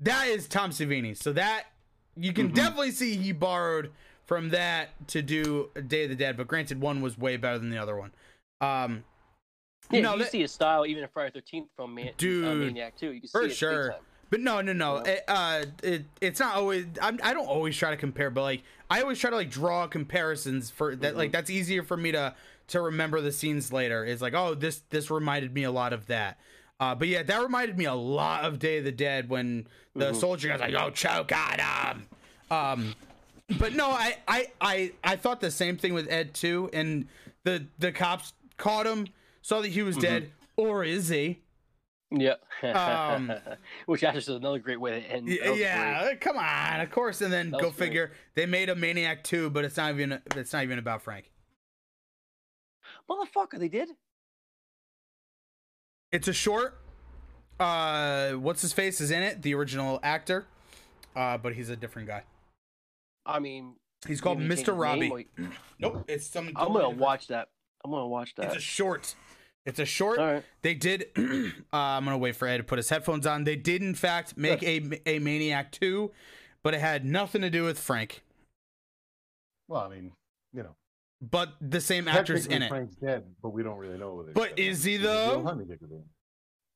[0.00, 1.16] that is Tom Savini.
[1.16, 1.64] So that
[2.16, 3.90] you can definitely see he borrowed
[4.26, 6.36] from that to do Day of the Dead.
[6.36, 8.12] But granted, one was way better than the other one.
[8.60, 9.04] Um,
[9.90, 12.58] Yeah, No, you that- see his style even in Friday Thirteenth from Man- uh, Dude,
[12.58, 13.12] Maniac too.
[13.12, 13.96] You can see for sure.
[14.30, 14.96] But no, no, no.
[15.06, 15.12] Yeah.
[15.12, 16.84] It, uh, it it's not always.
[17.00, 19.86] I'm, I don't always try to compare, but like I always try to like draw
[19.86, 21.16] comparisons for that.
[21.16, 22.34] Like that's easier for me to
[22.68, 24.04] to remember the scenes later.
[24.04, 26.38] It's like, oh, this this reminded me a lot of that.
[26.78, 29.66] Uh, but yeah, that reminded me a lot of Day of the Dead when
[29.96, 32.06] the soldier guy's like, "Oh, choke on him."
[32.50, 32.94] Um,
[33.58, 37.06] but no, I, I, I, I thought the same thing with Ed too, and
[37.44, 39.08] the the cops caught him,
[39.48, 41.40] saw that he was dead, or is he?
[42.10, 42.34] Yeah.
[42.62, 43.32] Um,
[43.86, 45.26] Which actually is another great way to end.
[45.28, 46.20] Yeah, great.
[46.20, 47.22] come on, of course.
[47.22, 47.74] And then go great.
[47.74, 51.30] figure, they made a Maniac two, but it's not even it's not even about Frank.
[53.10, 53.88] Motherfucker, they did.
[56.12, 56.78] It's a short.
[57.58, 60.46] Uh, what's his face is in it, the original actor,
[61.16, 62.22] uh, but he's a different guy.
[63.26, 63.74] I mean,
[64.06, 64.78] He's called Mr.
[64.78, 65.10] Robbie.
[65.10, 65.24] or-
[65.78, 66.48] Nope, it's some.
[66.48, 66.98] I'm gonna different.
[66.98, 67.48] watch that.
[67.84, 68.46] I'm gonna watch that.
[68.46, 69.14] It's a short.
[69.68, 70.18] It's a short.
[70.18, 70.44] All right.
[70.62, 71.06] They did.
[71.16, 71.22] uh,
[71.72, 73.44] I'm gonna wait for Ed to put his headphones on.
[73.44, 76.10] They did in fact make a a Maniac two,
[76.62, 78.22] but it had nothing to do with Frank.
[79.68, 80.12] Well, I mean,
[80.54, 80.74] you know,
[81.20, 82.68] But the same actors in it.
[82.68, 84.32] Frank's dead, but we don't really know whether.
[84.32, 84.62] But dead.
[84.66, 85.42] is he He's a real though?
[85.42, 86.02] honey dicker, dude.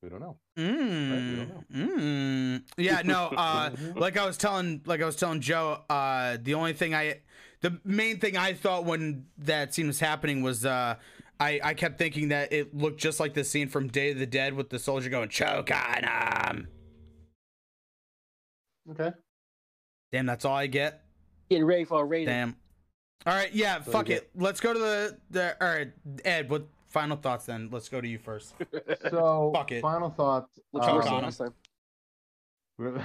[0.02, 0.36] We don't know.
[0.58, 2.62] Mm, mm.
[2.76, 3.28] Yeah, no.
[3.28, 7.20] Uh, like I was telling, like I was telling Joe, uh, the only thing I,
[7.60, 10.96] the main thing I thought when that scene was happening was, uh,
[11.40, 14.26] I, I kept thinking that it looked just like the scene from Day of the
[14.26, 16.68] Dead with the soldier going choke on him.
[18.90, 19.10] Okay.
[20.12, 21.02] Damn, that's all I get.
[21.50, 22.26] Getting ready for a rating.
[22.26, 22.56] Damn.
[23.26, 24.30] All right, yeah, So fuck it.
[24.34, 25.56] Let's go to the the.
[25.64, 25.92] All right,
[26.24, 26.50] Ed.
[26.50, 27.68] What final thoughts then?
[27.70, 28.54] Let's go to you first.
[29.10, 29.80] So, Fuck it.
[29.82, 30.58] final thoughts.
[30.72, 31.24] Which Choke one was on the him.
[31.24, 31.54] last time?
[32.78, 33.02] we're-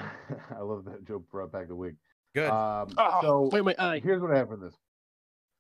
[0.58, 1.96] I love that Joe brought back the wig.
[2.34, 2.50] Good.
[2.50, 4.00] Um, Oh, so wait, wait, eye.
[4.04, 4.74] here's what I have for this.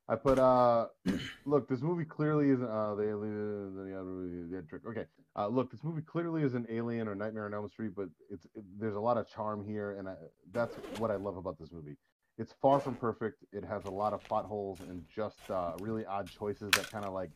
[0.09, 0.87] I put uh,
[1.45, 4.83] look, this movie clearly isn't uh the alien the other movie the trick.
[4.87, 5.05] Okay,
[5.35, 8.45] uh, look, this movie clearly is an Alien or Nightmare on Elm Street, but it's
[8.55, 10.15] it, there's a lot of charm here, and I,
[10.51, 11.97] that's what I love about this movie.
[12.37, 13.43] It's far from perfect.
[13.51, 17.03] It has a lot of plot holes and just uh, really odd choices that kind
[17.03, 17.31] of like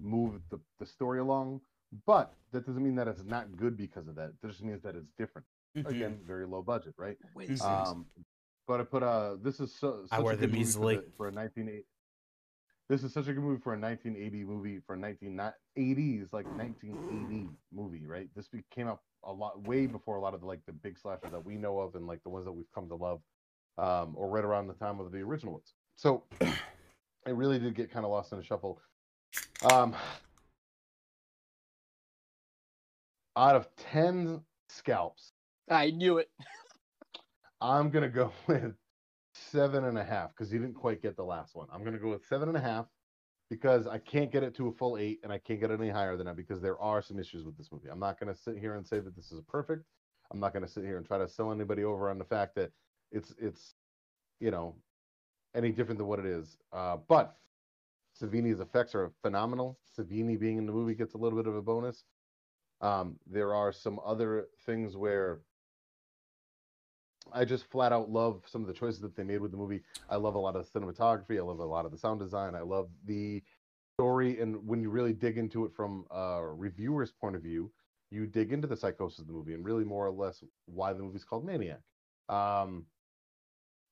[0.00, 1.60] move the, the story along.
[2.06, 4.30] But that doesn't mean that it's not good because of that.
[4.42, 5.46] It just means that it's different.
[5.76, 5.86] Mhm.
[5.86, 7.16] Again, very low budget, right?
[7.34, 7.60] Wait.
[7.60, 8.06] Um,
[8.68, 10.96] but I put uh this is so I such wear a good them easily.
[10.96, 11.84] for, the, for a 1980.
[12.88, 17.48] This is such a good movie for a 1980 movie for a 1980s like 1980
[17.72, 18.28] movie, right?
[18.36, 20.98] This be- came out a lot way before a lot of the, like the big
[20.98, 23.20] slashers that we know of and like the ones that we've come to love,
[23.78, 25.74] um, or right around the time of the original ones.
[25.96, 28.80] So it really did get kind of lost in the shuffle.
[29.70, 29.94] Um,
[33.36, 35.32] out of 10 scalps,
[35.68, 36.30] I knew it.
[37.60, 38.74] I'm gonna go with
[39.34, 41.68] seven and a half because you didn't quite get the last one.
[41.72, 42.86] I'm gonna go with seven and a half
[43.50, 45.90] because I can't get it to a full eight and I can't get it any
[45.90, 47.88] higher than that because there are some issues with this movie.
[47.88, 49.84] I'm not gonna sit here and say that this is perfect.
[50.30, 52.70] I'm not gonna sit here and try to sell anybody over on the fact that
[53.10, 53.74] it's it's
[54.40, 54.76] you know
[55.54, 56.58] any different than what it is.
[56.72, 57.36] Uh, but
[58.20, 59.78] Savini's effects are phenomenal.
[59.98, 62.04] Savini being in the movie gets a little bit of a bonus.
[62.80, 65.40] Um, there are some other things where
[67.32, 69.82] I just flat out love some of the choices that they made with the movie.
[70.08, 71.38] I love a lot of the cinematography.
[71.38, 72.54] I love a lot of the sound design.
[72.54, 73.42] I love the
[73.98, 74.40] story.
[74.40, 77.70] And when you really dig into it from a reviewer's point of view,
[78.10, 81.02] you dig into the psychosis of the movie and really more or less why the
[81.02, 81.80] movie's called Maniac.
[82.28, 82.86] Um,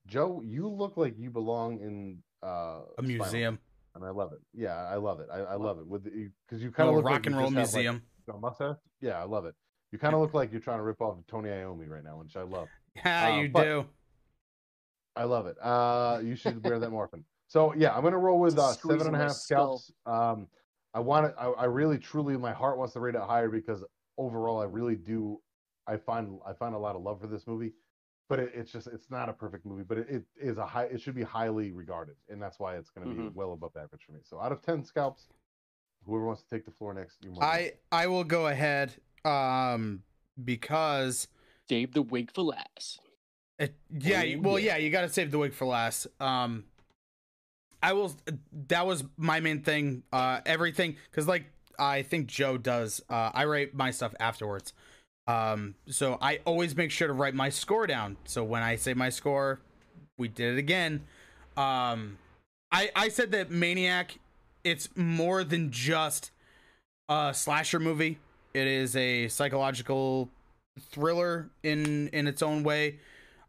[0.06, 3.58] Joe, you look like you belong in uh, a museum,
[3.94, 4.38] and I love it.
[4.54, 5.28] Yeah, I love it.
[5.32, 7.54] I, I love it with because you kind of look like rock and roll have,
[7.54, 8.02] like, museum.
[8.40, 8.76] mustache.
[9.00, 9.54] Yeah, I love it.
[9.92, 12.36] You kind of look like you're trying to rip off Tony Iommi right now, which
[12.36, 12.68] I love.
[13.05, 13.86] Yeah, uh, you do.
[15.16, 15.56] I love it.
[15.62, 17.24] Uh, you should wear that more often.
[17.48, 19.78] So yeah, I'm gonna roll with uh, Squeezing seven and a my half skull.
[19.78, 19.93] scalps.
[20.05, 20.48] Um,
[20.94, 21.35] I want it.
[21.39, 23.85] I, I really, truly, my heart wants to rate it higher because
[24.18, 25.40] overall, I really do.
[25.86, 27.73] I find I find a lot of love for this movie,
[28.28, 30.85] but it, it's just it's not a perfect movie, but it, it is a high.
[30.85, 33.35] It should be highly regarded, and that's why it's gonna be Mhm.
[33.35, 34.20] well above average for me.
[34.24, 35.28] So out of ten scalps,
[36.05, 38.93] whoever wants to take the floor next, you're more than I I will go ahead,
[39.24, 40.02] um,
[40.44, 41.28] because
[41.68, 43.01] Save the wig for last.
[43.59, 44.76] It, yeah, Oh, well, yeah.
[44.76, 46.06] yeah, you got to save the wig for last.
[46.20, 46.64] Um,
[47.82, 48.14] I will.
[48.68, 50.02] That was my main thing.
[50.12, 51.44] Uh, everything because like
[51.78, 53.02] I think Joe does.
[53.09, 54.72] Uh, I write my stuff afterwards.
[55.26, 58.16] Um, so I always make sure to write my score down.
[58.24, 59.60] So when I say my score,
[60.18, 61.02] we did it again.
[61.56, 62.18] Um,
[62.70, 64.18] I I said that Maniac,
[64.64, 66.30] it's more than just
[67.09, 68.18] a slasher movie.
[68.55, 70.30] It is a psychological
[70.80, 72.98] thriller in in its own way.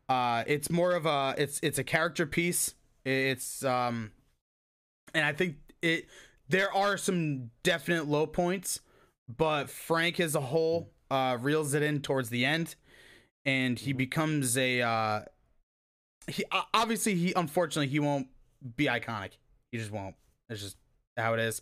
[0.09, 2.75] Uh, it's more of a it's it's a character piece.
[3.05, 4.11] It's um,
[5.13, 6.07] and I think it
[6.49, 8.81] there are some definite low points,
[9.27, 12.75] but Frank as a whole uh reels it in towards the end,
[13.45, 15.21] and he becomes a uh,
[16.27, 16.43] he
[16.73, 18.27] obviously he unfortunately he won't
[18.75, 19.31] be iconic.
[19.71, 20.15] He just won't.
[20.49, 20.77] It's just
[21.17, 21.61] how it is.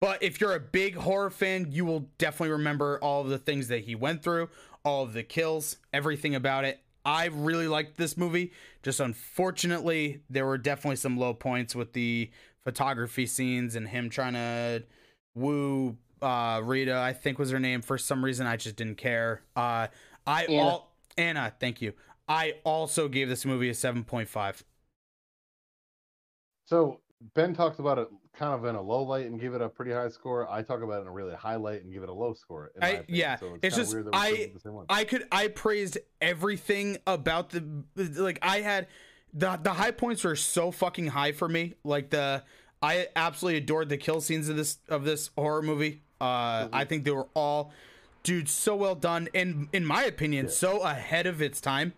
[0.00, 3.68] But if you're a big horror fan, you will definitely remember all of the things
[3.68, 4.50] that he went through,
[4.86, 6.78] all of the kills, everything about it.
[7.04, 8.52] I really liked this movie.
[8.84, 12.30] Just unfortunately, there were definitely some low points with the
[12.62, 14.84] photography scenes and him trying to
[15.34, 17.82] woo uh Rita, I think was her name.
[17.82, 19.42] For some reason I just didn't care.
[19.56, 19.88] Uh
[20.24, 20.62] I Anna.
[20.62, 21.92] all Anna, thank you.
[22.28, 24.62] I also gave this movie a 7.5.
[26.66, 27.00] So
[27.34, 28.08] Ben talked about it
[28.38, 30.50] kind of in a low light and give it a pretty high score.
[30.50, 32.70] I talk about it in a really high light and give it a low score.
[32.80, 34.86] I- yeah, so it's kinda just- weird that we're I- the same one.
[34.88, 37.64] I could I praised everything about the
[37.96, 38.88] like I had
[39.32, 41.74] the the high points were so fucking high for me.
[41.84, 42.42] Like the
[42.82, 46.02] I absolutely adored the kill scenes of this of this horror movie.
[46.20, 47.72] Uh I think they were all
[48.22, 50.50] dude so well done and in my opinion Yeah.
[50.52, 51.94] so ahead of its time.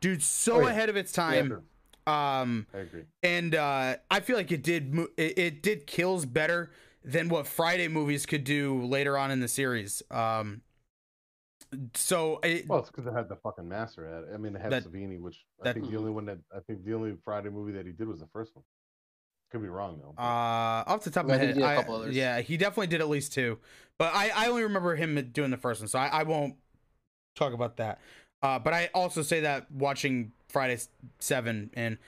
[0.00, 0.68] Dude so Oh, yeah.
[0.70, 1.48] ahead of its Yeah, time.
[1.48, 1.62] sure.
[2.06, 3.02] Um I agree.
[3.22, 6.70] and uh, I feel like it did mo- it, it did kills better
[7.04, 10.02] than what Friday movies could do later on in the series.
[10.10, 10.62] Um,
[11.94, 14.28] so it, Well, it's because it had the fucking master at it.
[14.34, 16.60] I mean, it had That- Savini, which I that- think the only one that I
[16.60, 18.64] think the only Friday movie that he did was the first one.
[19.50, 20.14] Could be wrong though.
[20.22, 22.16] uh, off the top of my head, he did a I- couple others.
[22.16, 23.58] yeah, he definitely did at least two,
[23.98, 26.56] but I I only remember him doing the first one, so I, I won't
[27.36, 28.00] talk about that.
[28.42, 30.78] Uh, but I also say that watching Friday
[31.18, 31.98] Seven, and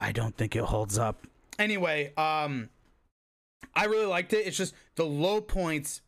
[0.00, 1.26] I don't think it holds up.
[1.58, 2.70] Anyway, um,
[3.74, 4.46] I really liked it.
[4.46, 6.00] It's just the low points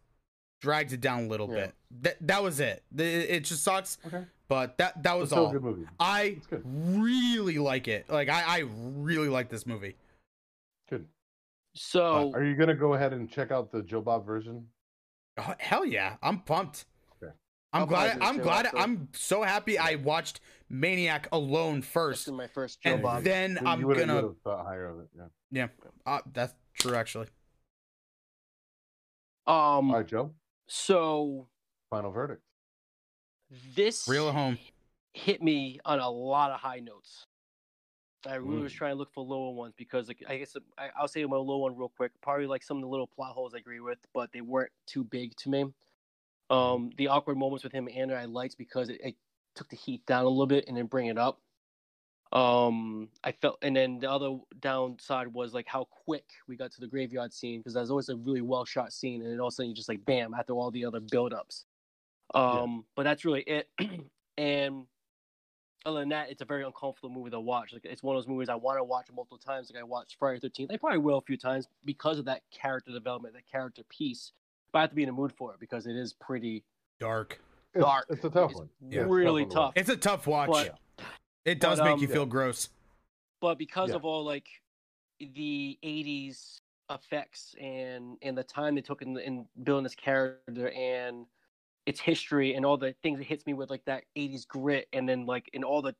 [0.60, 1.66] dragged it down a little Yeah.
[1.66, 1.74] bit.
[2.02, 2.82] That that was it.
[2.90, 4.24] The- It just sucks, Okay.
[4.48, 5.48] but that that was It's all.
[5.50, 5.86] a good movie.
[6.00, 6.62] I good.
[6.64, 8.08] really like it.
[8.08, 9.96] Like I, I really like this movie.
[10.88, 11.06] Good.
[11.74, 14.68] So Are you gonna go ahead and check out the Joe Bob version?
[15.38, 16.86] Oh, hell yeah, I'm pumped.
[17.22, 17.32] Okay.
[17.72, 18.18] I'm I'll glad.
[18.22, 18.66] I'm glad.
[18.74, 20.40] I'm so happy I watched
[20.72, 23.22] Maniac alone first, is my first Joe and Bob.
[23.24, 24.30] then You I'm gonna.
[24.42, 25.08] thought higher of it.
[25.14, 25.26] Yeah.
[25.50, 25.68] Yeah,
[26.06, 27.26] uh, that's true actually.
[29.46, 30.32] Um, All right, Joe.
[30.66, 31.46] so
[31.90, 32.42] Final verdict.
[33.74, 34.58] this Real at home.
[35.12, 37.26] hit me on a lot of high notes.
[38.24, 38.76] I really was Mm.
[38.76, 41.58] trying to look for lower ones because, like, I guess I, I'll say my low
[41.58, 42.12] one real quick.
[42.22, 45.02] Probably like some of the little plot holes I agree with, but they weren't too
[45.04, 45.66] big to me.
[46.48, 49.16] Um, the awkward moments with him and Anna I liked because it, it
[49.54, 51.40] took the heat down a little bit and then bring it up.
[52.32, 56.80] Um, I felt, and then the other downside was like how quick we got to
[56.80, 59.52] the graveyard scene because that's always a really well shot scene, and then all of
[59.52, 61.66] a sudden you just like bam after all the other build-ups.
[62.34, 63.68] Um, but that's really it.
[64.38, 64.86] and
[65.84, 67.74] other than that, it's a very uncomfortable movie to watch.
[67.74, 69.70] Like it's one of those movies I want to watch multiple times.
[69.70, 70.70] Like I watched Friday Thirteenth.
[70.72, 74.32] I probably will a few times because of that character development, that character piece.
[74.72, 76.64] But I have to be in the mood for it because it is pretty
[76.98, 77.40] Dark.
[77.74, 78.06] It's, dark.
[78.10, 78.68] It's a tough It's one.
[78.88, 79.02] Yeah.
[79.08, 79.56] really one tough.
[79.68, 79.72] watch.
[79.76, 80.50] It's a tough watch.
[80.50, 80.78] But-
[81.44, 82.28] it does but, make um, you feel Yeah.
[82.28, 82.68] gross.
[83.40, 83.96] but because Yeah.
[83.96, 84.48] of all like
[85.18, 91.26] the 80s effects and and the time they took in, in building this character and
[91.86, 95.08] its history and all the things it hits me with like that 80s grit and
[95.08, 95.94] then like in all the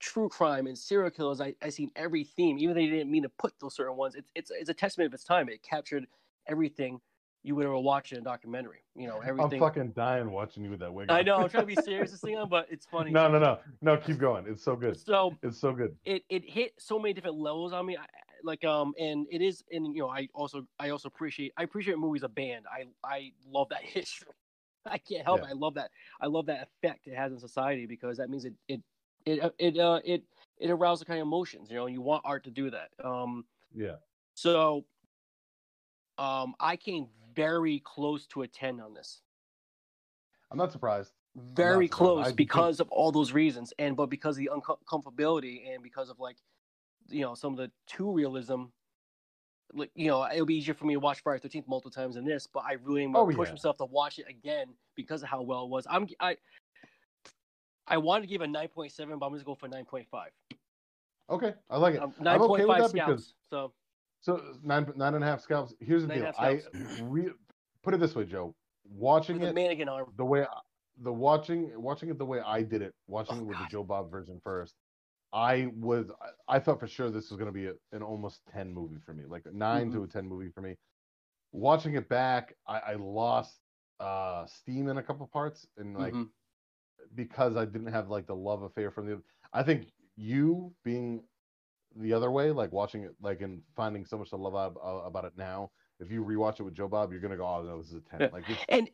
[0.00, 3.22] true crime and serial killers i i seen every theme even though they didn't mean
[3.22, 6.06] to put those certain ones it's it's, it's a testament of its time it captured
[6.46, 7.00] everything
[7.44, 9.62] you would ever watch in a documentary you know everything.
[9.62, 11.10] I'm fucking dying watching you with that wig.
[11.10, 13.38] i know i'm trying to be serious this thing on but it's funny no, no,
[13.38, 13.96] no, no.
[13.98, 14.46] Keep going.
[14.48, 14.98] It's so good.
[14.98, 15.94] so It's so good.
[16.04, 17.96] it it hit so many different levels on me.
[17.96, 18.06] I,
[18.42, 21.98] like um, and it is, and you know, I also I also appreciate I appreciate
[21.98, 22.64] movies a band.
[22.70, 24.28] I I love that history.
[24.86, 25.48] I can't help Yeah.
[25.48, 25.50] it.
[25.50, 25.90] I love that.
[26.20, 28.82] I love that effect it has in society because that means it it
[29.26, 30.22] it it uh, it
[30.58, 31.70] it arouses the kind of emotions.
[31.70, 32.90] You know, you want art to do that.
[33.02, 33.44] Um,
[33.74, 33.96] Yeah.
[34.34, 34.84] so
[36.18, 39.20] um, I came very close to a ten on this
[40.50, 41.12] I'm not surprised.
[41.34, 41.92] very surprised.
[41.92, 45.82] I close think- because of all those reasons and but because of the uncomfortability and
[45.82, 46.36] because of like
[47.08, 48.64] you know some of the too realism
[49.72, 52.24] like you know it'll be easier for me to watch Friday Thirteenth multiple times than
[52.24, 53.52] this, but I really am Oh, push yeah.
[53.54, 55.86] myself to watch it again because of how well it was.
[55.90, 56.36] I'm I
[57.86, 60.06] I wanted to give a nine point seven, but I'm gonna go for nine point
[60.08, 60.30] five.
[61.28, 62.02] Okay, I like it.
[62.02, 63.34] Um, I'm okay point with that because.
[63.50, 63.72] So
[64.24, 65.74] so nine nine and a half scalps.
[65.80, 66.32] Here's the Nine deal.
[66.38, 66.60] I
[67.02, 67.32] re-
[67.82, 68.54] put it this way, Joe.
[68.84, 70.12] Watching with it mannequin arm.
[70.16, 70.60] the way I-
[71.02, 73.66] the watching watching it the way I did it, watching Oh, it with God.
[73.66, 74.74] the Joe Bob version first.
[75.32, 76.06] I was
[76.48, 79.12] I- thought for sure this was going to be a, an almost ten movie for
[79.12, 79.96] me, like a 9 Mm-hmm.
[79.98, 80.76] to a ten movie for me.
[81.52, 83.60] Watching it back, I, I lost
[84.00, 86.28] uh steam in a couple parts, and like Mhm.
[87.14, 89.22] because I didn't have like the love affair from the.
[89.52, 91.22] I think you being
[91.96, 95.02] the other way, like watching it, like and finding so much to love ab- uh,
[95.06, 95.70] about it now.
[96.00, 98.00] If you rewatch it with Joe Bob, you're gonna go, "Oh no, this is a
[98.00, 98.20] 10.
[98.20, 98.30] Yeah.
[98.30, 98.90] Like it's, and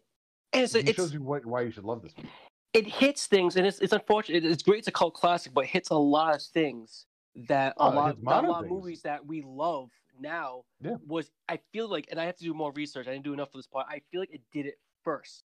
[0.52, 2.34] and it's, it shows you why, why you should love this movie.
[2.72, 4.44] it hits things, and it's it's unfortunate.
[4.44, 4.80] It's great.
[4.80, 7.06] It's a cult classic, but it hits a lot of things
[7.48, 10.96] that Oh, a lot, that a modern lot of movies that we love now Yeah.
[11.06, 11.30] was.
[11.48, 13.08] I feel like, and I have to do more research.
[13.08, 13.86] I didn't do enough for this part.
[13.88, 15.44] I feel like it did it first.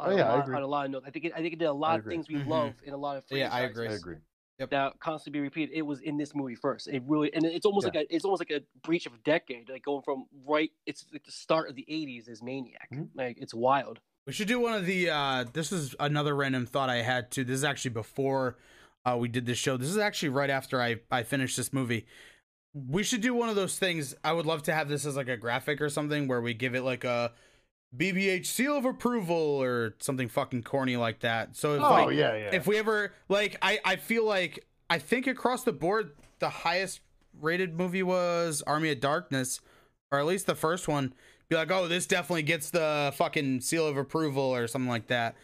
[0.00, 0.56] On Oh, a yeah, I agree.
[0.56, 1.06] on a lot of notes.
[1.06, 2.46] I think it, I think it did a lot of things we Mhm.
[2.46, 3.88] love in a lot of Yeah, I agree.
[3.88, 4.18] I agree.
[4.68, 5.74] That constantly be repeated.
[5.74, 6.88] It was in this movie first.
[6.88, 7.98] It really, and it's almost Yeah.
[8.00, 9.68] like a, it's almost like a breach of a decade.
[9.70, 12.88] Like going from right, it's like the start of the '80s is Maniac.
[12.92, 13.08] Mhm.
[13.14, 14.00] Like it's wild.
[14.26, 15.08] We should do one of the.
[15.10, 17.44] uh This is another random thought I had too.
[17.44, 18.58] This is actually before
[19.06, 19.76] uh, we did this show.
[19.78, 22.06] This is actually right after I I finished this movie.
[22.74, 24.14] We should do one of those things.
[24.22, 26.74] I would love to have this as like a graphic or something where we give
[26.74, 27.32] it like a
[27.96, 31.56] BBH seal of approval or something fucking corny like that.
[31.56, 32.50] So if Oh like, yeah, yeah.
[32.52, 37.00] if we ever like I I feel like I think across the board the highest
[37.40, 39.60] rated movie was Army of Darkness
[40.12, 41.14] or at least the first one
[41.48, 45.34] be like oh this definitely gets the fucking seal of approval or something like that.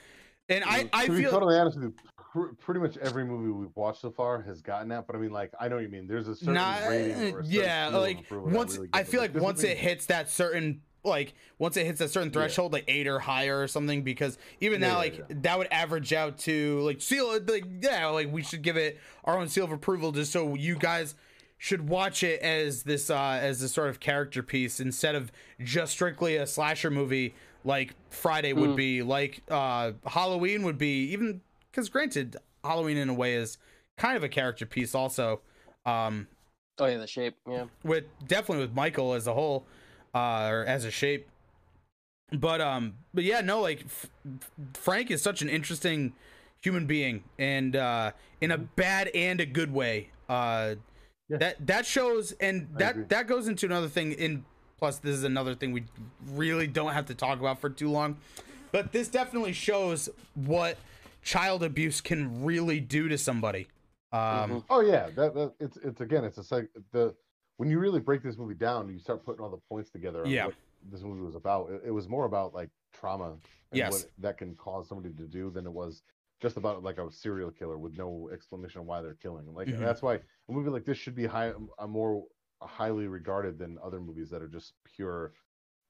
[0.49, 3.25] And I mm, I to be feel totally honest with you, pr- pretty much every
[3.25, 5.09] movie we've watched so far has gotten that.
[5.09, 6.07] But I mean, like, I know what you mean.
[6.07, 9.33] There's a certain not rating or a yeah seal like once really I feel like
[9.33, 13.07] This once it hits that certain like once it hits a certain threshold like 8
[13.07, 15.25] or higher or something because even Yeah, now yeah, like yeah.
[15.43, 19.39] that would average out to like seal like yeah like we should give it our
[19.39, 21.15] own seal of approval just so you guys
[21.59, 25.93] should watch it as this uh as this sort of character piece instead of just
[25.93, 27.35] strictly a slasher movie
[27.65, 28.77] like Friday would Mm.
[28.77, 31.41] be like uh Halloween would be even
[31.73, 33.59] cuz granted Halloween in a way is
[33.97, 35.41] kind of a character piece also.
[35.87, 36.27] Um,
[36.79, 37.35] Oh yeah, the shape.
[37.49, 37.65] Yeah.
[37.85, 39.67] with definitely with Michael as a whole,
[40.17, 41.29] uh, or as a shape.
[42.33, 44.11] But um, but yeah, no, like F-
[44.75, 46.13] Frank is such an interesting
[46.61, 48.11] human being, and uh,
[48.41, 50.11] in a bad and a good way.
[50.29, 50.75] Uh,
[51.29, 51.39] Yeah.
[51.39, 54.13] that that shows, and that that goes into another thing.
[54.13, 54.45] In
[54.79, 55.85] plus, this is another thing we
[56.33, 58.17] really don't have to talk about for too long.
[58.73, 60.77] But this definitely shows what
[61.23, 63.67] child abuse can really do to somebody.
[64.13, 64.65] Um, Mhm.
[64.71, 67.15] Oh yeah, that, that it's it's again it's a the
[67.57, 70.23] when you really break this movie down, you start putting all the points together.
[70.27, 70.47] Yeah.
[70.47, 70.55] what
[70.91, 71.71] this movie was about.
[71.71, 73.41] It, it was more about like trauma and
[73.73, 73.93] Yes.
[73.93, 76.03] what that can cause somebody to do than it was
[76.41, 79.53] just about like a serial killer with no explanation of why they're killing.
[79.53, 79.79] Like Mhm.
[79.81, 80.21] that's why a
[80.53, 82.25] movie like this should be high, a more
[82.63, 85.33] highly regarded than other movies that are just pure.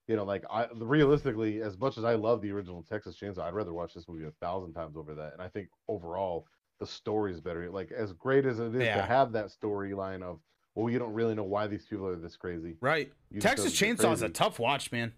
[0.09, 3.55] You know, like I realistically, as much as I love the original Texas Chainsaw, I'd
[3.55, 5.33] rather watch this movie a thousand times over that.
[5.33, 6.47] And I think overall,
[6.79, 7.69] the story is better.
[7.71, 8.97] Like as great as it is Yeah.
[8.97, 10.41] to have that storyline of,
[10.77, 12.77] well, you don't really know why these people are this crazy.
[12.81, 13.11] right.
[13.31, 15.13] You Texas know that they're Chainsaw is a tough watch, man.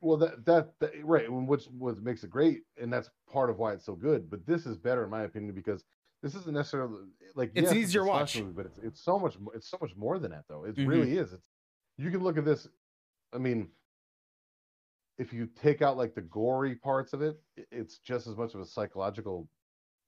[0.00, 3.72] Well, that, that that right, which what makes it great, and that's part of why
[3.72, 4.30] it's so good.
[4.30, 5.84] But this is better in my opinion because
[6.22, 7.04] this isn't necessarily
[7.34, 8.38] like It's yes, easier slash watch.
[8.40, 10.64] movie, but it's it's so much it's so much more than that though.
[10.64, 10.88] It Mhm.
[10.88, 11.32] really is.
[11.32, 11.42] It's
[11.98, 12.66] you can look at this.
[13.32, 13.68] I mean,
[15.18, 18.60] if you take out like the gory parts of it, it's just as much of
[18.60, 19.48] a psychological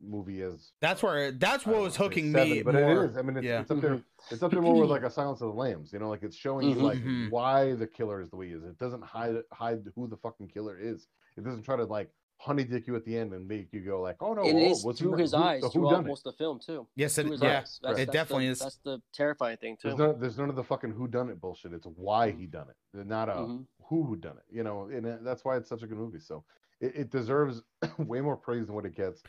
[0.01, 3.05] movie as That's where that's what was know, hooking seven, me But more.
[3.05, 3.17] it is.
[3.17, 3.61] I mean, it's, yeah.
[3.61, 3.95] it's up there.
[3.97, 4.05] Mhm.
[4.31, 5.93] It's up there more with like a Silence of the Lambs.
[5.93, 6.83] You know, like it's showing you Mhm.
[7.27, 8.63] like why the killer is the way he is.
[8.65, 11.07] It doesn't hide hide who the fucking killer is.
[11.37, 14.03] It doesn't try to like honey dick you at the end and make you go
[14.03, 15.73] like, oh no, And oh, it is what's through the- his who- eyes so who
[15.89, 16.09] throughout it?
[16.09, 16.87] most of the film too.
[16.97, 17.81] Yes, it, his yeah, eyes.
[17.83, 18.59] That's, it that's definitely the, is.
[18.59, 19.89] That's the terrifying thing too.
[19.89, 21.73] There's no, there's none of the fucking who done it bullshit.
[21.73, 22.77] It's why he done it.
[22.93, 23.65] They're not a Mhm.
[23.89, 24.45] who done it.
[24.55, 26.21] You know, and that's why it's such a good movie.
[26.21, 26.45] So
[26.81, 27.63] it, it deserves
[27.99, 29.23] way more praise than what it gets.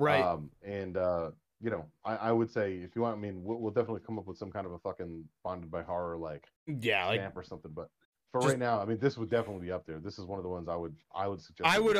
[0.00, 0.24] Right.
[0.24, 3.58] Um, and uh, you know, I, I would say if you want, I mean, we'll,
[3.58, 7.06] we'll definitely come up with some kind of a fucking bonded by horror like yeah,
[7.06, 7.70] like or something.
[7.74, 7.90] But
[8.32, 9.98] for just- right now, I mean, this would definitely be up there.
[9.98, 11.68] This is one of the ones I would I would suggest.
[11.68, 11.96] I would.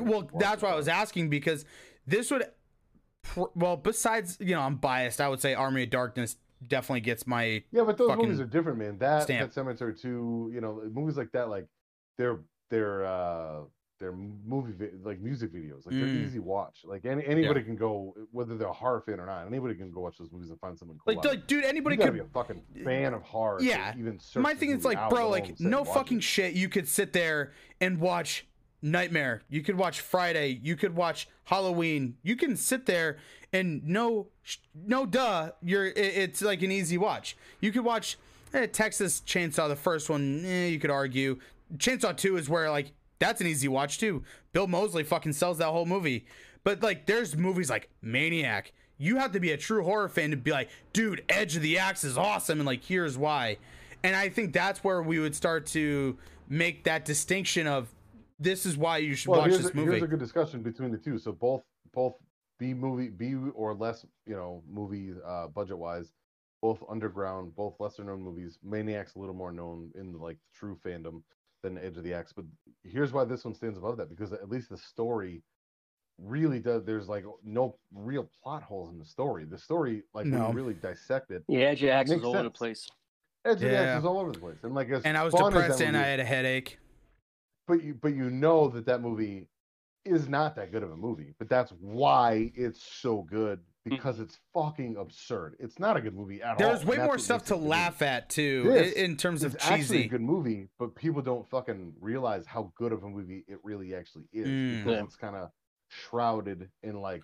[0.00, 1.64] Well, that's why I was asking because
[2.06, 2.46] this would.
[3.54, 5.20] Well, besides, you know, I'm biased.
[5.20, 6.36] I would say Army of Darkness
[6.66, 7.62] definitely gets my.
[7.72, 8.98] Yeah, but those movies are different, man.
[8.98, 9.52] That stamp.
[9.52, 11.66] Pet Sematary two, you know, movies like that, like
[12.18, 12.40] they're
[12.70, 13.60] they're uh
[13.98, 16.24] they're movie vi- like music videos, like they're Mm.
[16.24, 16.80] easy watch.
[16.84, 20.00] Like any anybody can go, whether they're a horror fan or not, anybody can go
[20.00, 21.14] watch those movies and find something cool.
[21.14, 23.60] Like, like, dude, anybody you could be a fucking fan of horror.
[23.62, 23.94] Yeah.
[23.98, 26.22] even My thing is like, bro, like no fucking it.
[26.24, 26.54] shit.
[26.54, 28.46] You could sit there and watch
[28.82, 29.42] Nightmare.
[29.48, 30.60] You could watch Friday.
[30.62, 32.16] You could watch Halloween.
[32.22, 33.16] You can sit there
[33.52, 34.28] and no,
[34.74, 35.52] no, duh.
[35.62, 35.86] You're.
[35.86, 37.36] it- It's like an easy watch.
[37.60, 38.18] You could watch
[38.52, 40.44] eh, Texas Chainsaw, the first one.
[40.44, 41.38] Eh, you could argue
[41.78, 44.22] Chainsaw Two is where like that's an easy watch too.
[44.52, 46.26] Bill Moseley fucking sells that whole movie.
[46.64, 48.72] But like, there's movies like Maniac.
[48.98, 51.78] You have to be a true horror fan to be like, dude, Edge of the
[51.78, 53.58] Axe is awesome, and like, here's why.
[54.02, 56.16] And I think that's where we would start to
[56.48, 57.88] make that distinction of
[58.38, 59.92] this is why you should Well, watch this a, movie.
[59.92, 61.18] here's a good discussion between the two.
[61.18, 61.62] So both
[61.92, 62.14] both
[62.58, 66.12] B movie B or less, you know, movie uh, budget wise,
[66.62, 68.58] both underground, both lesser known movies.
[68.62, 71.22] Maniac's a little more known in the, like true fandom
[71.66, 72.32] than Edge of the Axe.
[72.32, 72.44] But
[72.84, 75.42] here's why this one stands above that because at least the story
[76.18, 76.84] really does.
[76.84, 79.44] There's like no real plot holes in the story.
[79.44, 80.48] The story, like when No.
[80.48, 82.88] you really dissect it, Yeah, Edge of the Axe is all over the place.
[83.44, 84.56] Edge of the Axe is all over the place.
[84.62, 86.78] And like and I was fun as that depressed and movie I had a headache.
[87.66, 89.48] but you but you know that that movie
[90.04, 93.58] is not that good of a movie but that's why it's so good
[93.90, 97.44] because it's fucking absurd it's not a good movie at all There's way more stuff
[97.46, 99.52] to it a good laugh at too, This in, in terms movie.
[99.52, 103.08] of it's actually a good movie but people don't fucking realize how good of a
[103.08, 104.78] movie it really actually is Mm.
[104.84, 105.04] because Yeah.
[105.04, 105.50] it's kind of
[105.88, 107.22] shrouded in like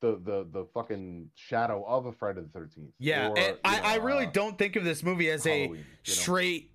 [0.00, 3.80] the the the fucking shadow of a Friday the 13th Yeah, or, and you I,
[3.80, 5.84] I really uh, don't think of this movie as a Halloween, you know?
[6.04, 6.70] straight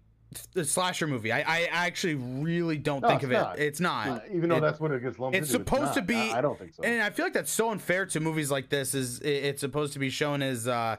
[0.55, 1.31] s- slasher movie.
[1.31, 3.35] I, I actually really don't No, think it's of it.
[3.35, 3.59] not.
[3.59, 4.07] It's not.
[4.07, 6.39] Uh, even though it- that's what it gets lumped it's into, supposed to be- I,
[6.39, 8.93] I don't think so and I feel like that's so unfair to movies like this.
[8.95, 10.97] Is it, it's supposed to be shown as uh,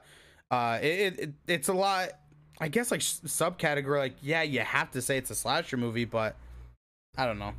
[0.51, 2.11] uh, it, it it's a lot.
[2.61, 3.98] I guess like subcategory.
[3.98, 6.36] Like yeah, you have to say it's a slasher movie, but
[7.16, 7.52] I don't know.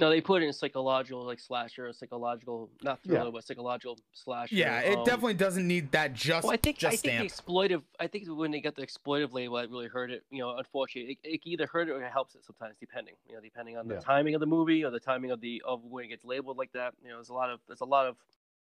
[0.00, 3.16] No, they put it in psychological, like slasher, psychological, not Yeah.
[3.16, 4.54] thriller, but psychological slasher.
[4.54, 7.82] Yeah, it um, definitely doesn't need that just Well, I think I think exploitive.
[7.98, 10.22] I think when they got the exploitive label, it really hurt it.
[10.30, 13.14] You know, unfortunately, it, it either hurt it or it helps it sometimes, depending.
[13.28, 14.00] You know, depending on the Yeah.
[14.00, 16.70] timing of the movie or the timing of the of when it gets labeled like
[16.72, 16.94] that.
[17.02, 18.16] You know, there's a lot of there's a lot of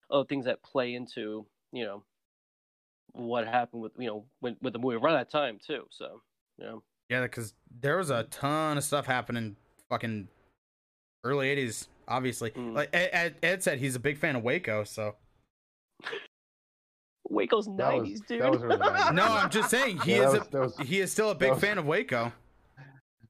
[0.09, 2.03] other things that play into you know
[3.13, 5.85] what happened with you know when with the movie around that time too.
[5.91, 6.21] So
[6.57, 9.55] you know, Yeah, because there was a ton of stuff happening
[9.87, 10.27] fucking
[11.23, 11.87] early '80s.
[12.07, 12.73] Obviously, Mm.
[12.75, 14.83] like Ed, Ed, Ed said, he's a big fan of Waco.
[14.83, 15.15] So
[17.29, 18.41] Waco's That was, nineties, dude.
[18.41, 19.13] that was early 90s.
[19.13, 21.51] No, I'm just saying he Yeah, is that a, was- he is still a big
[21.51, 22.33] was- fan of Waco.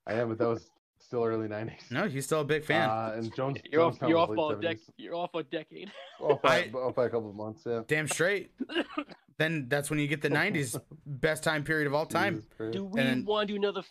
[0.07, 1.91] I am, but that was still early 90s.
[1.91, 2.89] No, he's still a big fan.
[2.89, 3.99] Uh, and Jones, you're off.
[4.01, 5.91] You're was off by a dec- You're off a decade.
[6.19, 7.81] Off by, I- off by a couple of months, yeah.
[7.87, 8.51] Damn straight.
[9.37, 12.43] then that's when you get the '90s best time period of all time.
[12.71, 13.83] Do we then- want to do another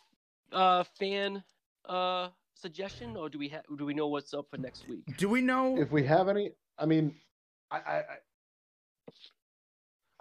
[0.50, 1.44] uh, fan
[1.88, 5.02] uh, suggestion, or do we ha- do we know what's up for next week?
[5.16, 5.76] Do we know?
[5.80, 7.14] if we have any, I mean,
[7.70, 8.02] I, I, I-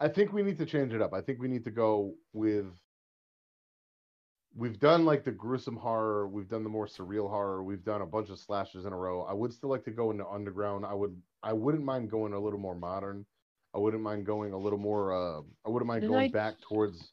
[0.02, 1.14] I think we need to change it up.
[1.14, 2.66] I think we need to go with.
[4.56, 6.28] We've done like the gruesome horror.
[6.28, 7.64] We've done the more surreal horror.
[7.64, 9.24] We've done a bunch of slashes in a row.
[9.24, 10.86] I would still like to go into underground.
[10.86, 11.16] I would.
[11.44, 13.26] I wouldn't mind going a little more modern.
[13.76, 15.12] I wouldn't mind going a little more.
[15.14, 17.12] Uh, I wouldn't mind Did going I- back towards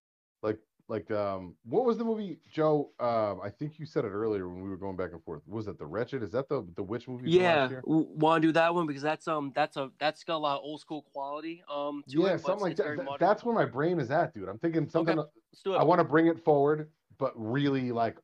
[0.88, 2.90] like um what was the movie Joe?
[3.00, 5.42] Um, I think you said it earlier when we were going back and forth.
[5.46, 6.22] Was it the Wretched?
[6.22, 7.30] Is that the the witch movie?
[7.30, 10.58] Yeah, want to do that one because that's um that's a that's got a lot
[10.58, 12.40] of old school quality um to yeah, it.
[12.40, 12.96] something like that.
[12.96, 13.16] modern.
[13.18, 14.48] That's where my brain is at, dude.
[14.48, 15.16] I'm thinking something.
[15.16, 15.78] Let's do it.
[15.78, 16.88] I want to bring it forward,
[17.18, 18.18] but really like,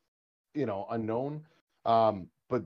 [0.54, 1.42] you know, unknown.
[1.84, 2.62] Um, but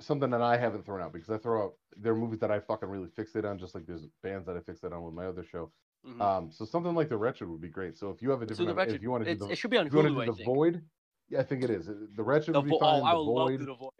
[0.00, 2.58] something that I haven't thrown out because I throw out there are movies that I
[2.58, 5.44] fucking really fixate on, just like there's bands that I fixate on with my other
[5.44, 5.70] show.
[6.06, 6.20] Mhm.
[6.20, 7.96] Um, so something like the Wretched would be great.
[7.96, 8.94] So if you have a different, the Wretched.
[8.96, 10.22] if you want to do the, it should be on if you want to Hulu.
[10.22, 10.46] I the think.
[10.46, 10.84] Void,
[11.28, 11.86] yeah, I think it is.
[11.86, 13.02] The Wretched The would be vo- fine.
[13.02, 13.90] oh, I would love Void, to the void.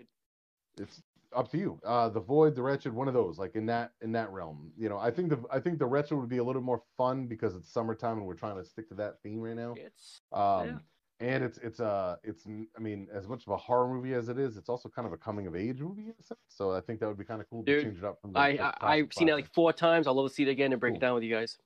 [0.79, 1.03] it's
[1.35, 1.81] up to you.
[1.85, 4.73] Uh, the Void, the Wretched, one of those, like in that in that realm.
[4.77, 7.27] You know, I think the I think the Wretched would be a little more fun
[7.27, 9.75] because it's summertime and we're trying to stick to that theme right now.
[9.77, 10.79] It's Um, Yeah.
[11.21, 12.47] and it's it's uh it's
[12.77, 15.13] I mean as much of a horror movie as it is, it's also kind of
[15.13, 16.41] a coming of age movie in a sense.
[16.49, 18.39] So I think that would be kind of cool to change it up from the.
[18.41, 20.09] I, the I I've seen it like four times.
[20.09, 21.57] I'll love to see it again and break it down with you guys.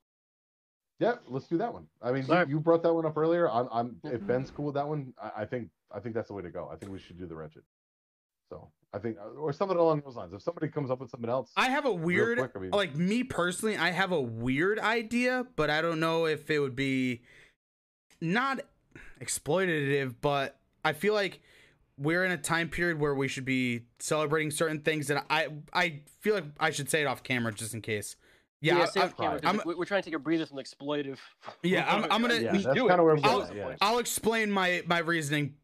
[0.99, 1.87] Yeah, let's do that one.
[2.01, 3.51] I mean, you, you brought that one up earlier.
[3.51, 4.27] I'm I'm if Mhm.
[4.27, 6.71] Ben's cool with that one, I, I think I think that's the way to go.
[6.73, 7.63] I think we should do the Wretched.
[8.49, 10.33] So I think or something along those lines.
[10.33, 12.97] If somebody comes up with something else, I have a weird, quick, I mean- like
[12.97, 17.23] me personally, I have a weird idea, but I don't know if it would be
[18.21, 18.61] not
[19.21, 21.41] exploitative, but I feel like
[21.99, 26.01] we're in a time period where we should be celebrating certain things, and I I
[26.21, 28.17] feel like I should say it off camera just in case.
[28.63, 31.19] Yeah, I- I- the I'm- we- we're trying to take a breather from the exploitive.
[31.63, 32.99] Yeah, I'm- I'm gonna- yeah, We that's do kind it.
[32.99, 33.47] of where I'm We going.
[33.47, 33.57] do at, it.
[33.71, 33.77] Yeah.
[33.81, 35.55] I'll explain my my reasoning,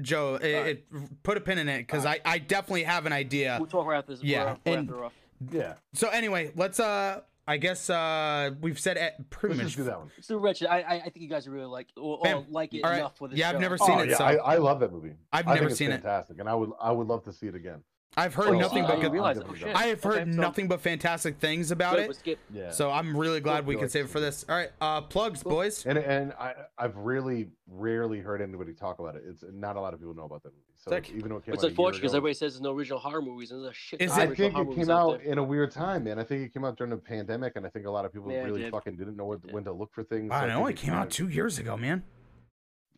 [0.00, 0.36] Joe.
[0.36, 0.66] It, Alright.
[0.92, 3.56] it- put a pin in it because I I definitely have an idea.
[3.60, 4.22] We'll talk right after this.
[4.24, 5.12] Yeah, Yeah, right and- after off.
[5.52, 5.74] yeah.
[5.92, 9.66] So anyway, let's uh, I guess uh, we've said it pretty Let's much.
[9.68, 10.10] just do that one.
[10.18, 10.68] It's the wretched.
[10.68, 12.98] I, I I think you guys really like or, or like it All right.
[12.98, 14.92] enough for this Yeah, I've never seen oh, it, yeah, so- I, I love that
[14.92, 15.12] movie.
[15.32, 16.02] I've I never think it's seen it.
[16.02, 17.82] fantastic, and I would I would love to see it again.
[18.16, 19.12] I've heard Oh, nothing uh, but you good.
[19.12, 19.74] realize- I'm oh, definitely shit.
[19.74, 19.82] down.
[19.84, 22.16] I have heard Okay, so- nothing but fantastic things about Good, it.
[22.16, 22.38] skip.
[22.52, 22.70] Yeah.
[22.70, 24.44] So I'm really glad we feel could save it for this.
[24.48, 25.52] All right, uh, plugs, Cool.
[25.52, 25.86] boys.
[25.86, 29.22] And and I I've really rarely heard anybody talk about it.
[29.28, 30.64] It's not a lot of people know about that movie.
[30.78, 31.10] So Sick.
[31.14, 33.50] even though it came It's out unfortunate because everybody says there's no original horror movies,
[33.52, 34.00] and there's a shit.
[34.00, 35.32] Is it- I think it came out there.
[35.32, 36.18] in a weird time, man.
[36.18, 38.32] I think it came out during the pandemic, and I think a lot of people
[38.32, 38.72] Yeah, really did.
[38.72, 39.52] fucking didn't know what, did.
[39.52, 40.32] when to look for things.
[40.32, 42.02] I so know it came out two years ago, man.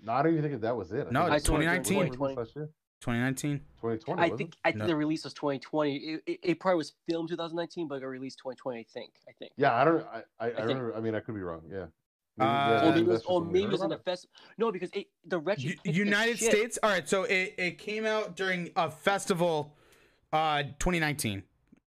[0.03, 1.11] No, I don't even think that was it.
[1.13, 2.15] No, it's 2019.
[3.01, 3.59] 2020 2019.
[3.81, 4.23] 2020.
[4.23, 4.57] I think it?
[4.65, 4.87] I think No.
[4.87, 5.97] the release was 2020.
[5.97, 8.79] It, it, it probably was filmed 2019, but it released 2020.
[8.81, 9.12] I think.
[9.29, 9.53] I think.
[9.57, 10.07] Yeah, I don't.
[10.07, 10.95] I I, I, think- remember.
[10.97, 11.62] I mean, I could be wrong.
[11.70, 11.87] Yeah.
[12.39, 14.11] Uh, Or maybe maybe it was, that's just or maybe it was in about the
[14.11, 14.29] fest.
[14.57, 16.39] No, because it, the wretched U- picked the United.
[16.39, 16.79] States.
[16.83, 19.77] All right, so it, it came out during a festival,
[20.33, 21.43] uh, 2019.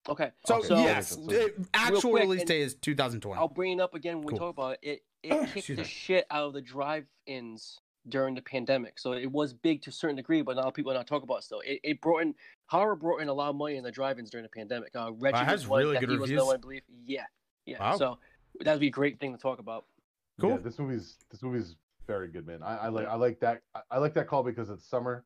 [0.10, 0.32] Okay.
[0.46, 3.40] So, Okay, so- yes, so- the actual quick, release day is 2020.
[3.40, 5.04] I'll bring it up again when we talk about it.
[5.24, 9.00] It, it kicked the shit out of the drive-ins during the pandemic.
[9.00, 11.40] So it was big to a certain degree, but now people are not talking about
[11.40, 11.62] it still.
[11.62, 12.36] It, it brought in
[12.68, 14.92] horror brought in a lot of money in the drive-ins during the pandemic.
[14.96, 16.42] Uh, Reggie it was has one, really good Becky was reviews.
[16.42, 16.82] another I believe.
[17.06, 17.26] Yeah,
[17.66, 17.80] yeah.
[17.80, 17.98] Wow.
[17.98, 18.18] So
[18.62, 19.86] that'd be a great thing to talk about.
[20.40, 20.52] Cool.
[20.52, 21.76] Yeah, this movie's this movie's
[22.08, 22.62] very good, man.
[22.64, 25.24] I, I like I like that I, I like that call because it's summer.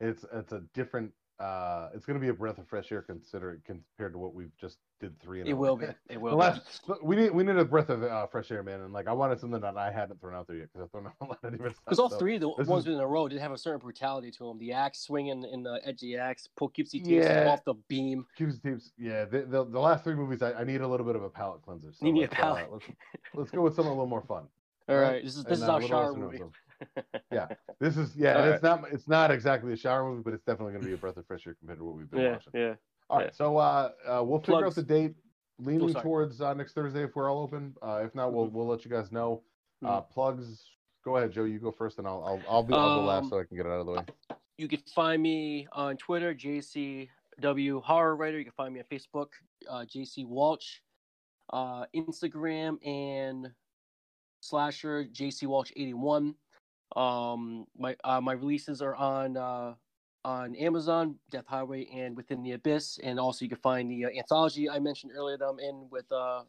[0.00, 1.12] It's it's a different.
[1.40, 4.78] Uh It's gonna be a breath of fresh air consider compared to what we've just
[5.00, 5.40] did three.
[5.40, 5.86] In a It will be.
[6.08, 6.36] It will.
[6.38, 6.94] be.
[7.02, 9.38] we need we need a breath of uh, fresh air, man, and like I wanted
[9.38, 11.52] something that I hadn't thrown out there yet because I've thrown out a lot of
[11.52, 11.84] different stuff.
[11.84, 13.78] Because all so- three of the ones is- in a row did have a certain
[13.78, 14.58] brutality to them.
[14.58, 17.48] The axe swinging in the edgy axe, Poughkeepsie takes Yeah.
[17.50, 18.26] off the beam.
[18.36, 18.60] Teams,
[18.98, 19.24] yeah.
[19.24, 21.62] The, the the last three movies, I, I need a little bit of a palate
[21.62, 21.92] cleanser.
[21.92, 22.66] So You need a let's, palate.
[22.66, 22.84] Uh, let's,
[23.34, 24.44] let's go with something a little more fun.
[24.88, 25.22] All Right.
[25.22, 26.38] this is this and, is uh, our a little shower less movie.
[27.32, 27.48] Yeah,
[27.80, 28.34] this is yeah.
[28.38, 30.94] All It's not it's not exactly a shower movie, but it's definitely going to be
[30.94, 32.52] a breath of fresh air compared to what we've been yeah, watching.
[32.54, 32.74] yeah.
[33.10, 33.32] All right, yeah.
[33.32, 35.14] so uh, uh, we'll figure out the date,
[35.58, 36.02] leaning sorry.
[36.02, 37.74] towards uh, next Thursday if we're all open.
[37.82, 38.52] Uh, if not, we'll Mhm.
[38.52, 39.42] we'll let you guys know.
[39.82, 39.86] Mm-hmm.
[39.94, 40.64] Uh, plugs.
[41.04, 41.44] Go ahead, Joe.
[41.44, 43.56] You go first, and I'll I'll I'll, be, I'll go last Um, so I can
[43.56, 44.02] get it out of the way.
[44.58, 48.38] You can find me on Twitter, JCW Horror Writer.
[48.38, 49.28] You can find me on Facebook,
[49.70, 50.80] uh, JC Walsh,
[51.52, 53.48] uh, Instagram, and
[54.40, 56.34] slasher JC Walsh eighty one.
[56.96, 59.74] Um, my uh, my releases are on uh,
[60.24, 64.10] on Amazon, Death Highway, and Within the Abyss, and also you can find the uh,
[64.10, 66.42] anthology I mentioned earlier that I'm in with uh,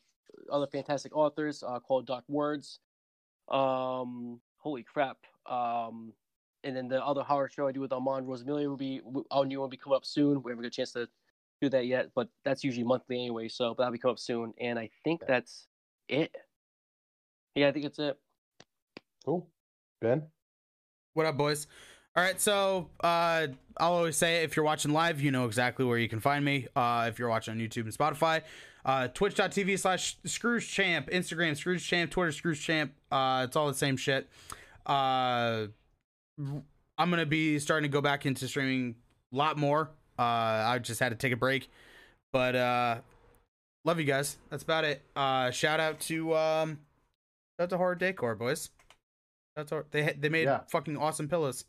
[0.51, 2.80] other fantastic authors uh, called Dark Words.
[3.50, 5.18] Um, holy crap!
[5.45, 6.14] Um,
[6.64, 9.01] and then the other horror show I do with Armand Rosamilia will be
[9.32, 10.42] our new one will be coming up soon.
[10.42, 11.08] We haven't got a chance to
[11.61, 13.50] do that yet, but that's usually monthly anyway.
[13.50, 15.68] So that'll be coming up soon, and I think that's
[16.08, 16.34] it.
[17.56, 18.18] Yeah, I think it's it.
[19.26, 19.48] Cool.
[20.02, 20.24] Ben.
[21.14, 21.68] What up, boys?
[22.16, 23.48] All right, so uh,
[23.78, 26.68] I'll always say if you're watching live, you know exactly where you can find me.
[26.76, 28.42] Uh, if you're watching on YouTube and Spotify,
[28.86, 32.94] uh, twitch.tv slash Scrooge Champ, Instagram Scrooge Champ, Twitter Champ.
[33.11, 34.28] Uh, it's all the same shit.
[34.86, 35.68] Uh,
[36.38, 38.95] I'm gonna be starting to go back into streaming
[39.34, 39.92] a lot more.
[40.18, 41.69] Uh, I just had to take a break,
[42.32, 42.98] but uh,
[43.86, 44.38] love you guys.
[44.50, 45.02] That's about it.
[45.16, 46.80] Uh, shout out to um,
[47.58, 48.69] shout out to Horror Decor boys.
[49.59, 49.83] That's all.
[49.91, 50.61] They they made Yeah.
[50.71, 51.65] fucking awesome pillows.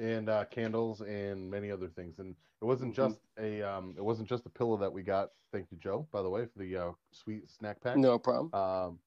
[0.00, 2.20] and uh, candles and many other things.
[2.20, 2.96] And it wasn't Mhm.
[2.96, 5.30] just a um, it wasn't just a pillow that we got.
[5.52, 7.96] Thank you, Joe, by the way, for the uh, sweet snack pack.
[7.96, 8.54] No problem.
[8.54, 9.00] Um,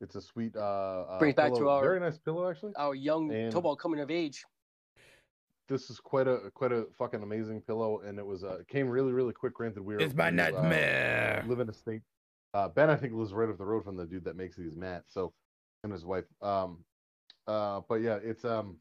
[0.00, 2.74] it's a sweet uh, uh Brings back to our- very nice pillow actually.
[2.74, 4.44] Our young And- talk about coming of age.
[5.68, 8.88] This is quite a quite a fucking amazing pillow, and it was uh, it came
[8.88, 9.54] really really quick.
[9.54, 11.44] Granted, we were It's my we uh, nightmare.
[11.46, 12.02] live in a state.
[12.52, 14.74] Uh, ben, I think, lives right up the road from the dude that makes these
[14.74, 15.12] mats.
[15.12, 15.32] So,
[15.86, 16.24] and his wife.
[16.42, 16.84] Um,
[17.46, 18.76] uh, but yeah, it's um,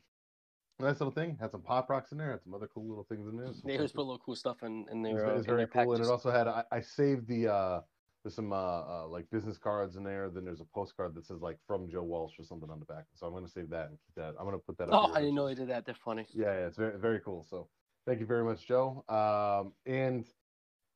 [0.80, 1.38] a nice little thing.
[1.40, 2.32] Had some pop rocks in there.
[2.32, 3.48] Had some other cool little things in there.
[3.48, 5.94] some They always put a little cool stuff in, in ve- uh, it's very cool,
[5.94, 7.82] and it also had I, I saved the uh,
[8.24, 10.30] there's some uh, uh like business cards in there.
[10.30, 13.06] Then there's a postcard that says like from Joe Walsh or something on the back.
[13.14, 14.34] So I'm gonna save that and keep that.
[14.40, 14.90] I'm gonna put that.
[14.90, 15.86] up Oh, I didn't know they did that.
[15.86, 16.26] They're funny.
[16.34, 17.46] Yeah, yeah, it's very very cool.
[17.50, 17.70] So
[18.08, 19.06] thank you very much, Joe.
[19.08, 20.26] Um, and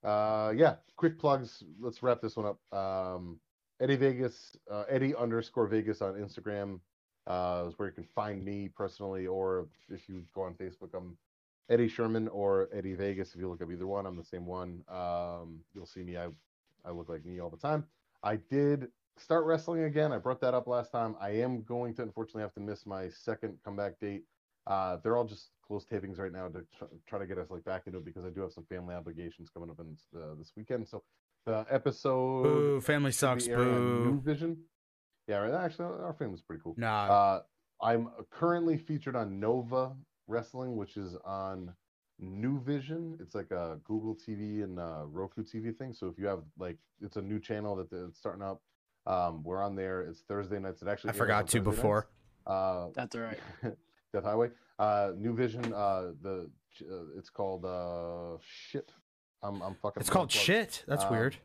[0.03, 1.63] uh, yeah, quick plugs.
[1.79, 2.59] Let's wrap this one up.
[2.77, 3.39] Um,
[3.79, 6.79] Eddie Vegas, uh, Eddie underscore Vegas on Instagram
[7.27, 11.17] uh, is where you can find me personally, or if you go on Facebook, I'm
[11.69, 13.33] Eddie Sherman or Eddie Vegas.
[13.33, 14.83] If you look up either one, I'm the same one.
[14.89, 16.17] Um, you'll see me.
[16.17, 16.27] I
[16.85, 17.85] I look like me all the time.
[18.23, 20.11] I did start wrestling again.
[20.11, 21.15] I brought that up last time.
[21.19, 24.23] I am going to unfortunately have to miss my second comeback date.
[24.65, 27.63] Uh, they're all just close tapings right now to tr- try to get us like
[27.63, 30.53] back into it because I do have some family obligations coming up in uh, this
[30.55, 30.87] weekend.
[30.87, 31.03] So
[31.45, 33.47] the episode Boo, family should be sucks.
[33.47, 34.21] airing New Boo.
[34.21, 34.57] Vision.
[35.27, 35.53] Yeah, right.
[35.53, 36.75] Actually, our family's pretty cool.
[36.77, 37.05] Nah.
[37.05, 37.41] Uh,
[37.81, 39.93] I'm currently featured on Nova
[40.27, 41.73] Wrestling, which is on
[42.19, 43.17] New Vision.
[43.21, 45.93] It's like a Google TV and uh, Roku TV thing.
[45.93, 48.61] So if you have like, it's a new channel that it's starting up.
[49.05, 50.01] Um, we're on there.
[50.01, 50.81] It's Thursday nights.
[50.81, 52.09] It actually I forgot to Thursday before.
[52.45, 53.39] Uh, That's all right.
[54.13, 54.49] Death Highway.
[54.77, 55.73] Uh, New Vision.
[55.73, 56.49] Uh, the
[56.81, 58.91] uh, it's called uh shit.
[59.41, 60.01] I'm I'm fucking.
[60.01, 60.83] It's called shit.
[60.87, 61.37] That's Um, weird.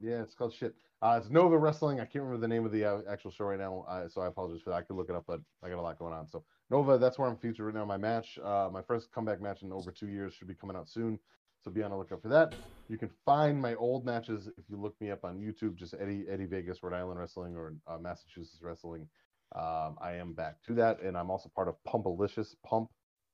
[0.00, 0.74] Yeah, it's called shit.
[1.02, 1.98] Uh, it's Nova Wrestling.
[2.00, 4.26] I can't remember the name of the uh, actual show right now, uh, so I
[4.28, 4.76] apologize for that.
[4.76, 6.26] I could look it up, but I got a lot going on.
[6.28, 7.84] So Nova, that's where I'm featured right now.
[7.84, 10.88] My match, uh, my first comeback match in over two years, should be coming out
[10.88, 11.18] soon.
[11.62, 12.54] So be on the lookout for that.
[12.88, 16.24] You can find my old matches if you look me up on YouTube, just Eddie
[16.30, 19.06] Eddie Vegas, Rhode Island Wrestling, or uh, Massachusetts Wrestling.
[19.54, 22.54] Um, I am back to that, and I'm also part of Pumpalicious.
[22.64, 22.88] Pump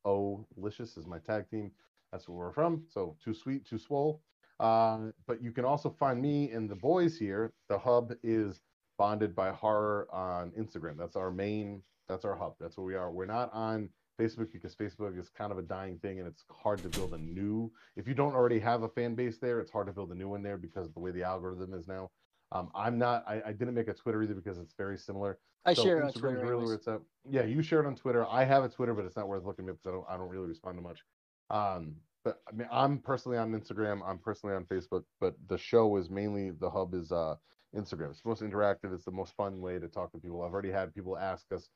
[0.05, 1.71] O Licious is my tag team.
[2.13, 2.85] That's where we're from.
[2.89, 4.23] So too sweet, too swole.
[4.59, 7.53] Uh, but you can also find me and the boys here.
[7.69, 8.61] The hub is
[8.99, 10.97] bonded by horror on Instagram.
[10.97, 11.83] That's our main.
[12.09, 12.55] That's our hub.
[12.61, 13.11] That's where we are.
[13.11, 16.79] We're not on Facebook because Facebook is kind of a dying thing, and it's hard
[16.83, 17.71] to build a new.
[17.97, 20.29] If you don't already have a fan base there, it's hard to build a new
[20.29, 22.11] one there because of the way the algorithm is now.
[22.53, 23.25] Um, I'm not.
[23.29, 25.39] I, I didn't make a Twitter either because it's very similar.
[25.67, 26.47] I So share it on Instagram's Twitter.
[26.47, 27.01] really where it's at.
[27.29, 28.25] Yeah, you share it on Twitter.
[28.27, 30.31] I have a Twitter, but it's not worth looking at because I don't I don't
[30.31, 31.01] really respond to much.
[31.51, 34.01] Um, but I mean, I'm personally on Instagram.
[34.07, 35.05] I'm personally on Facebook.
[35.21, 37.37] But the show is mainly the hub is uh
[37.75, 38.11] Instagram.
[38.11, 38.95] It's the most interactive.
[38.95, 40.43] It's the most fun way to talk to people.
[40.43, 41.69] I've already had people ask us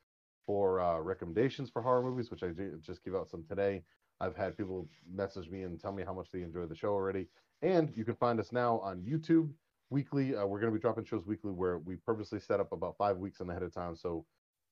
[0.47, 3.83] for uh, recommendations for horror movies, which I ju- just give out some today.
[4.21, 7.29] I've had people message me and tell me how much they enjoy the show already.
[7.63, 9.51] And you can find us now on YouTube
[9.91, 10.35] weekly.
[10.35, 13.19] Uh, we're going to be dropping shows weekly where we purposely set up about five
[13.19, 13.97] weeks in ahead of time.
[13.97, 14.25] So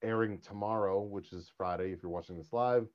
[0.03, 2.87] airing tomorrow, which is Friday, if you're watching this live,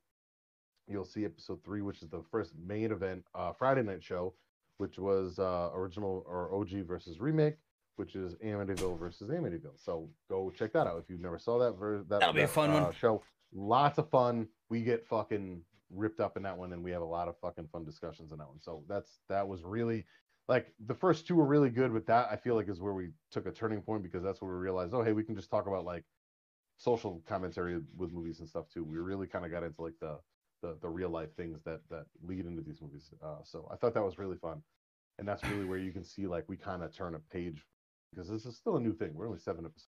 [0.88, 4.34] you'll see episode three, which is the first main event uh, Friday night show,
[4.78, 7.56] which was uh, original or OG versus remake,
[7.96, 9.78] which is Amityville versus Amityville.
[9.78, 11.74] So go check that out if you've never saw that.
[11.74, 12.94] Ver- that That'll be a fun uh, one.
[12.94, 14.48] Show lots of fun.
[14.70, 17.68] We get fucking ripped up in that one, and we have a lot of fucking
[17.72, 18.60] fun discussions in that one.
[18.60, 20.06] So that's that was really
[20.48, 23.10] like the first two were really good, but that I feel like is where we
[23.32, 25.68] took a turning point because that's where we realized, oh hey, we can just talk
[25.68, 26.04] about like
[26.78, 28.84] social commentary with movies and stuff too.
[28.84, 30.20] We really kind of got into like the
[30.64, 33.12] the, the real life things that that lead into these movies.
[33.24, 34.64] Uh, so I thought that was really fun,
[35.20, 37.62] and that's really where you can see like we kind of turn a page
[38.12, 39.12] because this is still a new thing.
[39.14, 39.90] We're only seven episodes.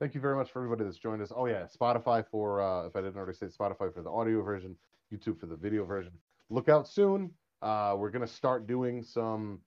[0.00, 1.32] Thank you very much for everybody that's joined us.
[1.34, 4.76] Oh yeah, Spotify for uh, if I didn't already say Spotify for the audio version,
[5.12, 6.12] YouTube for the video version.
[6.48, 7.30] Look out soon.
[7.60, 9.60] Uh, we're gonna start doing some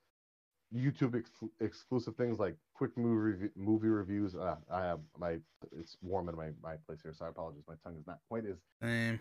[0.73, 4.35] YouTube ex- exclusive things like quick movie rev- movie reviews.
[4.35, 5.37] Uh, I have my
[5.77, 7.63] it's warm in my my place here, so I apologize.
[7.67, 9.19] My tongue is not quite as Same.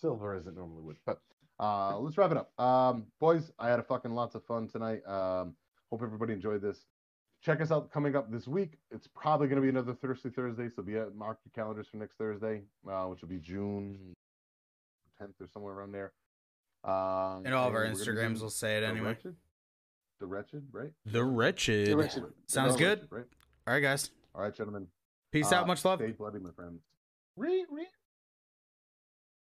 [0.00, 0.96] Silver as it normally would.
[1.06, 1.20] But
[1.58, 2.58] uh, let's wrap it up.
[2.60, 5.06] Um, boys, I had a fucking lots of fun tonight.
[5.06, 5.54] Um,
[5.90, 6.86] hope everybody enjoyed this.
[7.42, 8.78] Check us out coming up this week.
[8.90, 11.96] It's probably going to be another Thirsty Thursday, so be at mark your calendars for
[11.98, 14.14] next Thursday, uh, which will be June
[15.20, 16.12] 10th or somewhere around there.
[16.84, 19.06] Um, And all of our we're gonna be Instagrams will say it The anyway.
[19.08, 19.36] Wretched?
[20.18, 20.92] The Wretched, right?
[21.04, 21.88] The wretched.
[21.88, 22.24] The Wretched.
[22.46, 22.98] Sounds The good.
[23.00, 23.26] Wretched, right?
[23.66, 24.10] All right, guys.
[24.34, 24.86] All right, gentlemen.
[25.30, 25.66] Peace Uh, out.
[25.66, 25.98] Much love.
[26.00, 26.80] Stay bloody, my friends.
[27.36, 27.86] Re, re,